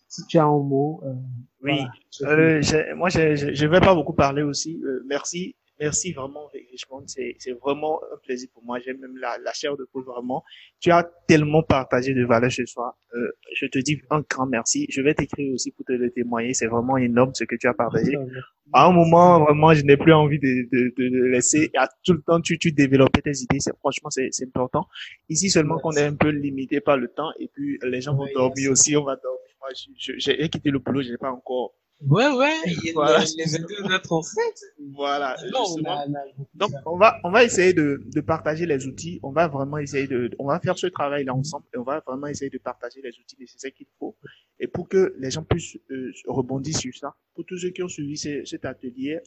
Si 0.08 0.26
tu 0.26 0.38
as 0.38 0.44
un 0.44 0.58
mot. 0.58 1.02
Euh, 1.04 1.12
oui, 1.62 1.80
euh, 2.22 2.94
moi 2.96 3.08
je 3.08 3.64
ne 3.64 3.68
vais 3.68 3.80
pas 3.80 3.94
beaucoup 3.94 4.12
parler 4.12 4.42
aussi. 4.42 4.80
Euh, 4.84 5.02
merci 5.06 5.56
Merci 5.80 6.12
vraiment, 6.12 6.46
Richmond. 6.52 7.02
C'est, 7.06 7.34
c'est 7.38 7.52
vraiment 7.52 8.01
un 8.12 8.16
plaisir 8.22 8.48
pour 8.55 8.62
moi. 8.64 8.78
J'aime 8.78 8.98
même 8.98 9.16
la, 9.16 9.38
la 9.38 9.52
chair 9.52 9.76
de 9.76 9.84
poule 9.84 10.05
vraiment. 10.05 10.44
Tu 10.80 10.92
as 10.92 11.02
tellement 11.26 11.64
partagé 11.64 12.14
de 12.14 12.24
valeur 12.24 12.52
ce 12.52 12.64
soir. 12.64 12.96
Euh, 13.14 13.32
je 13.55 13.66
te 13.66 13.78
dis 13.80 14.01
un 14.10 14.20
grand 14.20 14.46
merci. 14.46 14.86
Je 14.88 15.02
vais 15.02 15.14
t'écrire 15.14 15.52
aussi 15.52 15.72
pour 15.72 15.84
te 15.84 15.92
le 15.92 16.10
témoigner. 16.10 16.55
C'est 16.55 16.68
vraiment 16.68 16.96
énorme 16.96 17.34
ce 17.34 17.42
que 17.42 17.56
tu 17.56 17.66
as 17.66 17.74
partagé. 17.74 18.16
À 18.72 18.86
un 18.86 18.92
moment, 18.92 19.40
vraiment, 19.40 19.74
je 19.74 19.82
n'ai 19.82 19.96
plus 19.96 20.12
envie 20.12 20.38
de, 20.38 20.68
de, 20.70 20.94
de, 20.96 21.24
laisser. 21.24 21.70
À 21.76 21.88
tout 22.05 22.12
le 22.12 22.22
temps, 22.22 22.40
tu, 22.40 22.56
tu 22.59 22.70
développes 22.70 23.20
tes 23.22 23.36
idées. 23.36 23.59
C'est 23.59 23.76
franchement, 23.78 24.10
c'est, 24.10 24.28
c'est 24.30 24.46
important. 24.46 24.86
Ici 25.28 25.51
seulement 25.51 25.78
qu'on 25.78 25.92
est 25.92 26.05
un 26.05 26.14
peu 26.14 26.28
limité 26.28 26.80
par 26.80 26.96
le 26.96 27.09
temps 27.09 27.30
et 27.40 27.48
puis 27.48 27.78
les 27.82 28.01
gens 28.01 28.14
vont 28.14 28.28
dormir 28.32 28.70
aussi. 28.70 28.96
On 28.96 29.05
va 29.05 29.16
dormir. 29.16 29.40
Moi, 29.60 29.70
j'ai 29.96 30.48
quitté 30.48 30.70
le 30.70 30.78
boulot. 30.78 31.02
J'ai 31.02 31.16
pas 31.18 31.32
encore 31.32 31.74
Ouais, 32.00 32.28
ouais, 32.28 32.60
voilà. 32.92 33.24
les 33.36 33.44
22 33.44 33.82
Voilà. 34.94 35.36
Donc, 36.54 36.70
on 36.84 36.96
va, 36.98 37.18
on 37.24 37.30
va 37.30 37.44
essayer 37.44 37.72
de, 37.72 38.02
de 38.04 38.20
partager 38.20 38.66
les 38.66 38.86
outils. 38.86 39.20
On 39.22 39.30
va 39.30 39.48
vraiment 39.48 39.78
essayer 39.78 40.06
de, 40.06 40.30
on 40.38 40.46
va 40.46 40.60
faire 40.60 40.76
ce 40.76 40.86
travail-là 40.86 41.34
ensemble 41.34 41.64
et 41.74 41.78
on 41.78 41.82
va 41.82 42.00
vraiment 42.06 42.26
essayer 42.26 42.50
de 42.50 42.58
partager 42.58 43.00
les 43.00 43.18
outils 43.18 43.36
nécessaires 43.38 43.72
qu'il 43.72 43.86
faut 43.98 44.16
et 44.58 44.66
pour 44.66 44.88
que 44.88 45.14
les 45.18 45.30
gens 45.30 45.44
puissent 45.44 45.78
euh, 45.90 46.12
rebondir 46.26 46.76
sur 46.76 46.94
ça. 46.94 47.14
Pour 47.34 47.44
tous 47.46 47.58
ceux 47.58 47.70
qui 47.70 47.82
ont 47.82 47.88
suivi 47.88 48.16
cet 48.16 48.64
atelier, 48.64 49.20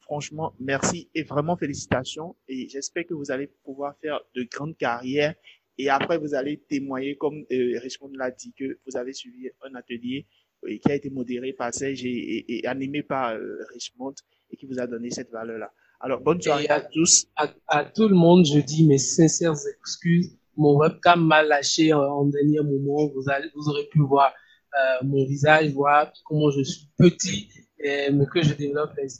franchement, 0.00 0.54
merci 0.58 1.10
et 1.14 1.24
vraiment 1.24 1.56
félicitations 1.56 2.36
et 2.48 2.68
j'espère 2.68 3.06
que 3.06 3.14
vous 3.14 3.30
allez 3.30 3.48
pouvoir 3.64 3.94
faire 4.00 4.20
de 4.34 4.44
grandes 4.44 4.76
carrières 4.76 5.34
et 5.78 5.88
après 5.88 6.18
vous 6.18 6.34
allez 6.34 6.58
témoigner 6.68 7.16
comme 7.16 7.44
euh, 7.50 7.78
Richmond 7.80 8.12
l'a 8.14 8.30
dit 8.30 8.52
que 8.58 8.78
vous 8.86 8.96
avez 8.96 9.12
suivi 9.12 9.48
un 9.62 9.74
atelier 9.74 10.26
qui 10.66 10.90
a 10.90 10.94
été 10.94 11.10
modéré 11.10 11.52
par 11.52 11.74
Serge 11.74 12.02
et, 12.04 12.62
animé 12.66 13.02
par 13.02 13.30
euh, 13.30 13.58
Richmond 13.74 14.14
et 14.50 14.56
qui 14.56 14.66
vous 14.66 14.78
a 14.78 14.86
donné 14.86 15.10
cette 15.10 15.30
valeur-là. 15.30 15.72
Alors, 16.00 16.20
bonne 16.20 16.40
soirée 16.40 16.68
à, 16.68 16.80
tous. 16.80 17.26
À, 17.68 17.84
tout 17.84 18.08
le 18.08 18.14
monde, 18.14 18.44
je 18.44 18.58
dis 18.58 18.86
mes 18.86 18.98
sincères 18.98 19.54
excuses. 19.78 20.36
Mon 20.56 20.76
webcam 20.76 21.24
m'a 21.24 21.42
lâché 21.42 21.92
en, 21.92 22.24
dernier 22.26 22.60
moment. 22.60 23.08
Vous, 23.14 23.30
allez, 23.30 23.48
vous 23.54 23.68
aurez 23.68 23.86
pu 23.90 24.00
voir 24.00 24.32
euh, 24.74 25.04
mon 25.04 25.24
visage, 25.26 25.70
voir 25.72 26.12
comment 26.24 26.50
je 26.50 26.62
suis 26.62 26.88
petit, 26.98 27.48
et, 27.78 28.10
mais 28.10 28.26
que 28.26 28.42
je 28.42 28.54
développe 28.54 28.92
les 28.96 29.14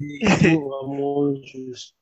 idées. 0.00 0.26
vraiment, 0.60 1.34
je 1.34 1.72
suis 1.74 1.94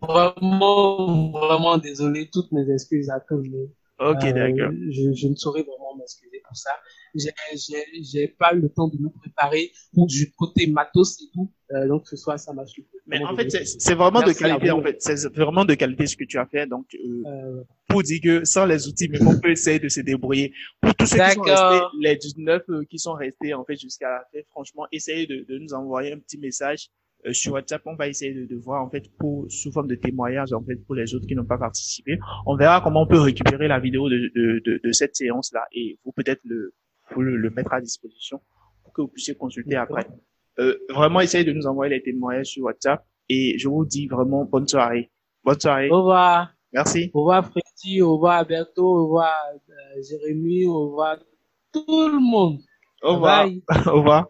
vraiment, 0.00 1.30
vraiment 1.30 1.78
désolé. 1.78 2.28
Toutes 2.32 2.52
mes 2.52 2.70
excuses 2.72 3.10
à 3.10 3.20
tout 3.20 3.36
le 3.36 3.50
monde. 3.50 3.70
Ok, 3.98 4.20
d'accord. 4.32 4.72
Euh, 4.72 4.90
je, 4.90 5.12
je 5.12 5.28
ne 5.28 5.34
saurais 5.36 5.62
vraiment 5.62 5.94
m'excuser 5.96 6.40
pour 6.46 6.56
ça 6.56 6.70
j'ai 7.14 8.28
pas 8.28 8.54
eu 8.54 8.60
le 8.60 8.68
temps 8.68 8.88
de 8.88 8.98
me 8.98 9.08
préparer 9.08 9.72
pour 9.92 10.06
du 10.06 10.32
côté 10.32 10.66
matos 10.66 11.20
et 11.22 11.30
tout. 11.32 11.50
Euh, 11.72 11.88
donc 11.88 12.06
ce 12.06 12.16
soir, 12.16 12.38
ça 12.38 12.52
m'a 12.52 12.66
suffi. 12.66 12.88
Mais 13.06 13.22
en 13.24 13.34
fait, 13.34 13.50
c'est 13.50 13.94
vraiment 13.94 14.22
de 14.22 14.32
qualité. 14.32 14.70
En 14.70 14.82
fait, 14.82 15.00
c'est 15.00 15.34
vraiment 15.34 15.64
de 15.64 15.74
qualité 15.74 16.06
ce 16.06 16.16
que 16.16 16.24
tu 16.24 16.38
as 16.38 16.46
fait. 16.46 16.66
Donc, 16.66 16.86
euh, 16.94 17.22
euh, 17.26 17.62
pour 17.88 18.02
dire 18.02 18.20
que 18.22 18.44
sans 18.44 18.66
les 18.66 18.86
outils, 18.86 19.08
mais 19.08 19.22
on 19.22 19.38
peut 19.38 19.50
essayer 19.50 19.78
de 19.78 19.88
se 19.88 20.00
débrouiller. 20.00 20.52
Pour 20.80 20.94
tous 20.94 21.06
ceux 21.06 21.18
qui 21.18 21.30
sont 21.32 21.42
restés, 21.42 21.86
les 22.00 22.16
19 22.16 22.62
euh, 22.68 22.84
qui 22.88 22.98
sont 22.98 23.14
restés 23.14 23.54
en 23.54 23.64
fait 23.64 23.76
jusqu'à 23.76 24.10
la 24.10 24.24
fin, 24.32 24.44
franchement, 24.50 24.86
essayez 24.92 25.26
de, 25.26 25.44
de, 25.48 25.58
nous 25.58 25.72
envoyer 25.74 26.12
un 26.12 26.18
petit 26.18 26.38
message 26.38 26.90
euh, 27.26 27.32
sur 27.32 27.52
WhatsApp. 27.52 27.82
On 27.86 27.94
va 27.94 28.08
essayer 28.08 28.32
de, 28.34 28.46
de, 28.46 28.56
voir 28.56 28.82
en 28.82 28.90
fait 28.90 29.04
pour 29.18 29.46
sous 29.50 29.72
forme 29.72 29.88
de 29.88 29.94
témoignage 29.94 30.52
en 30.52 30.62
fait 30.62 30.76
pour 30.76 30.94
les 30.94 31.14
autres 31.14 31.26
qui 31.26 31.34
n'ont 31.34 31.44
pas 31.44 31.58
participé. 31.58 32.18
On 32.46 32.56
verra 32.56 32.80
comment 32.80 33.02
on 33.02 33.06
peut 33.06 33.20
récupérer 33.20 33.68
la 33.68 33.78
vidéo 33.80 34.08
de, 34.08 34.30
de, 34.34 34.62
de, 34.64 34.80
de 34.82 34.92
cette 34.92 35.16
séance 35.16 35.52
là 35.52 35.64
et 35.72 35.98
vous 36.04 36.12
peut-être 36.12 36.40
le 36.44 36.74
pour 37.10 37.22
le, 37.22 37.50
mettre 37.50 37.72
à 37.72 37.80
disposition 37.80 38.40
pour 38.82 38.92
que 38.92 39.02
vous 39.02 39.08
puissiez 39.08 39.34
consulter 39.34 39.76
après. 39.76 40.06
Euh, 40.58 40.78
vraiment, 40.90 41.20
essayez 41.20 41.44
de 41.44 41.52
nous 41.52 41.66
envoyer 41.66 41.94
les 41.94 42.02
témoignages 42.02 42.46
sur 42.46 42.64
WhatsApp 42.64 43.04
et 43.28 43.58
je 43.58 43.68
vous 43.68 43.84
dis 43.84 44.06
vraiment 44.06 44.44
bonne 44.44 44.68
soirée. 44.68 45.10
Bonne 45.42 45.60
soirée. 45.60 45.90
Au 45.90 45.98
revoir. 45.98 46.52
Merci. 46.72 47.10
Au 47.14 47.20
revoir 47.20 47.46
Freddy, 47.46 48.02
au 48.02 48.14
revoir 48.14 48.38
Alberto, 48.40 48.84
au 48.84 49.04
revoir 49.04 49.34
euh, 49.52 50.02
Jérémy, 50.02 50.66
au 50.66 50.88
revoir 50.88 51.18
tout 51.72 52.08
le 52.08 52.20
monde. 52.20 52.60
Au 53.02 53.14
revoir. 53.14 53.48
au 53.86 53.98
revoir. 53.98 54.28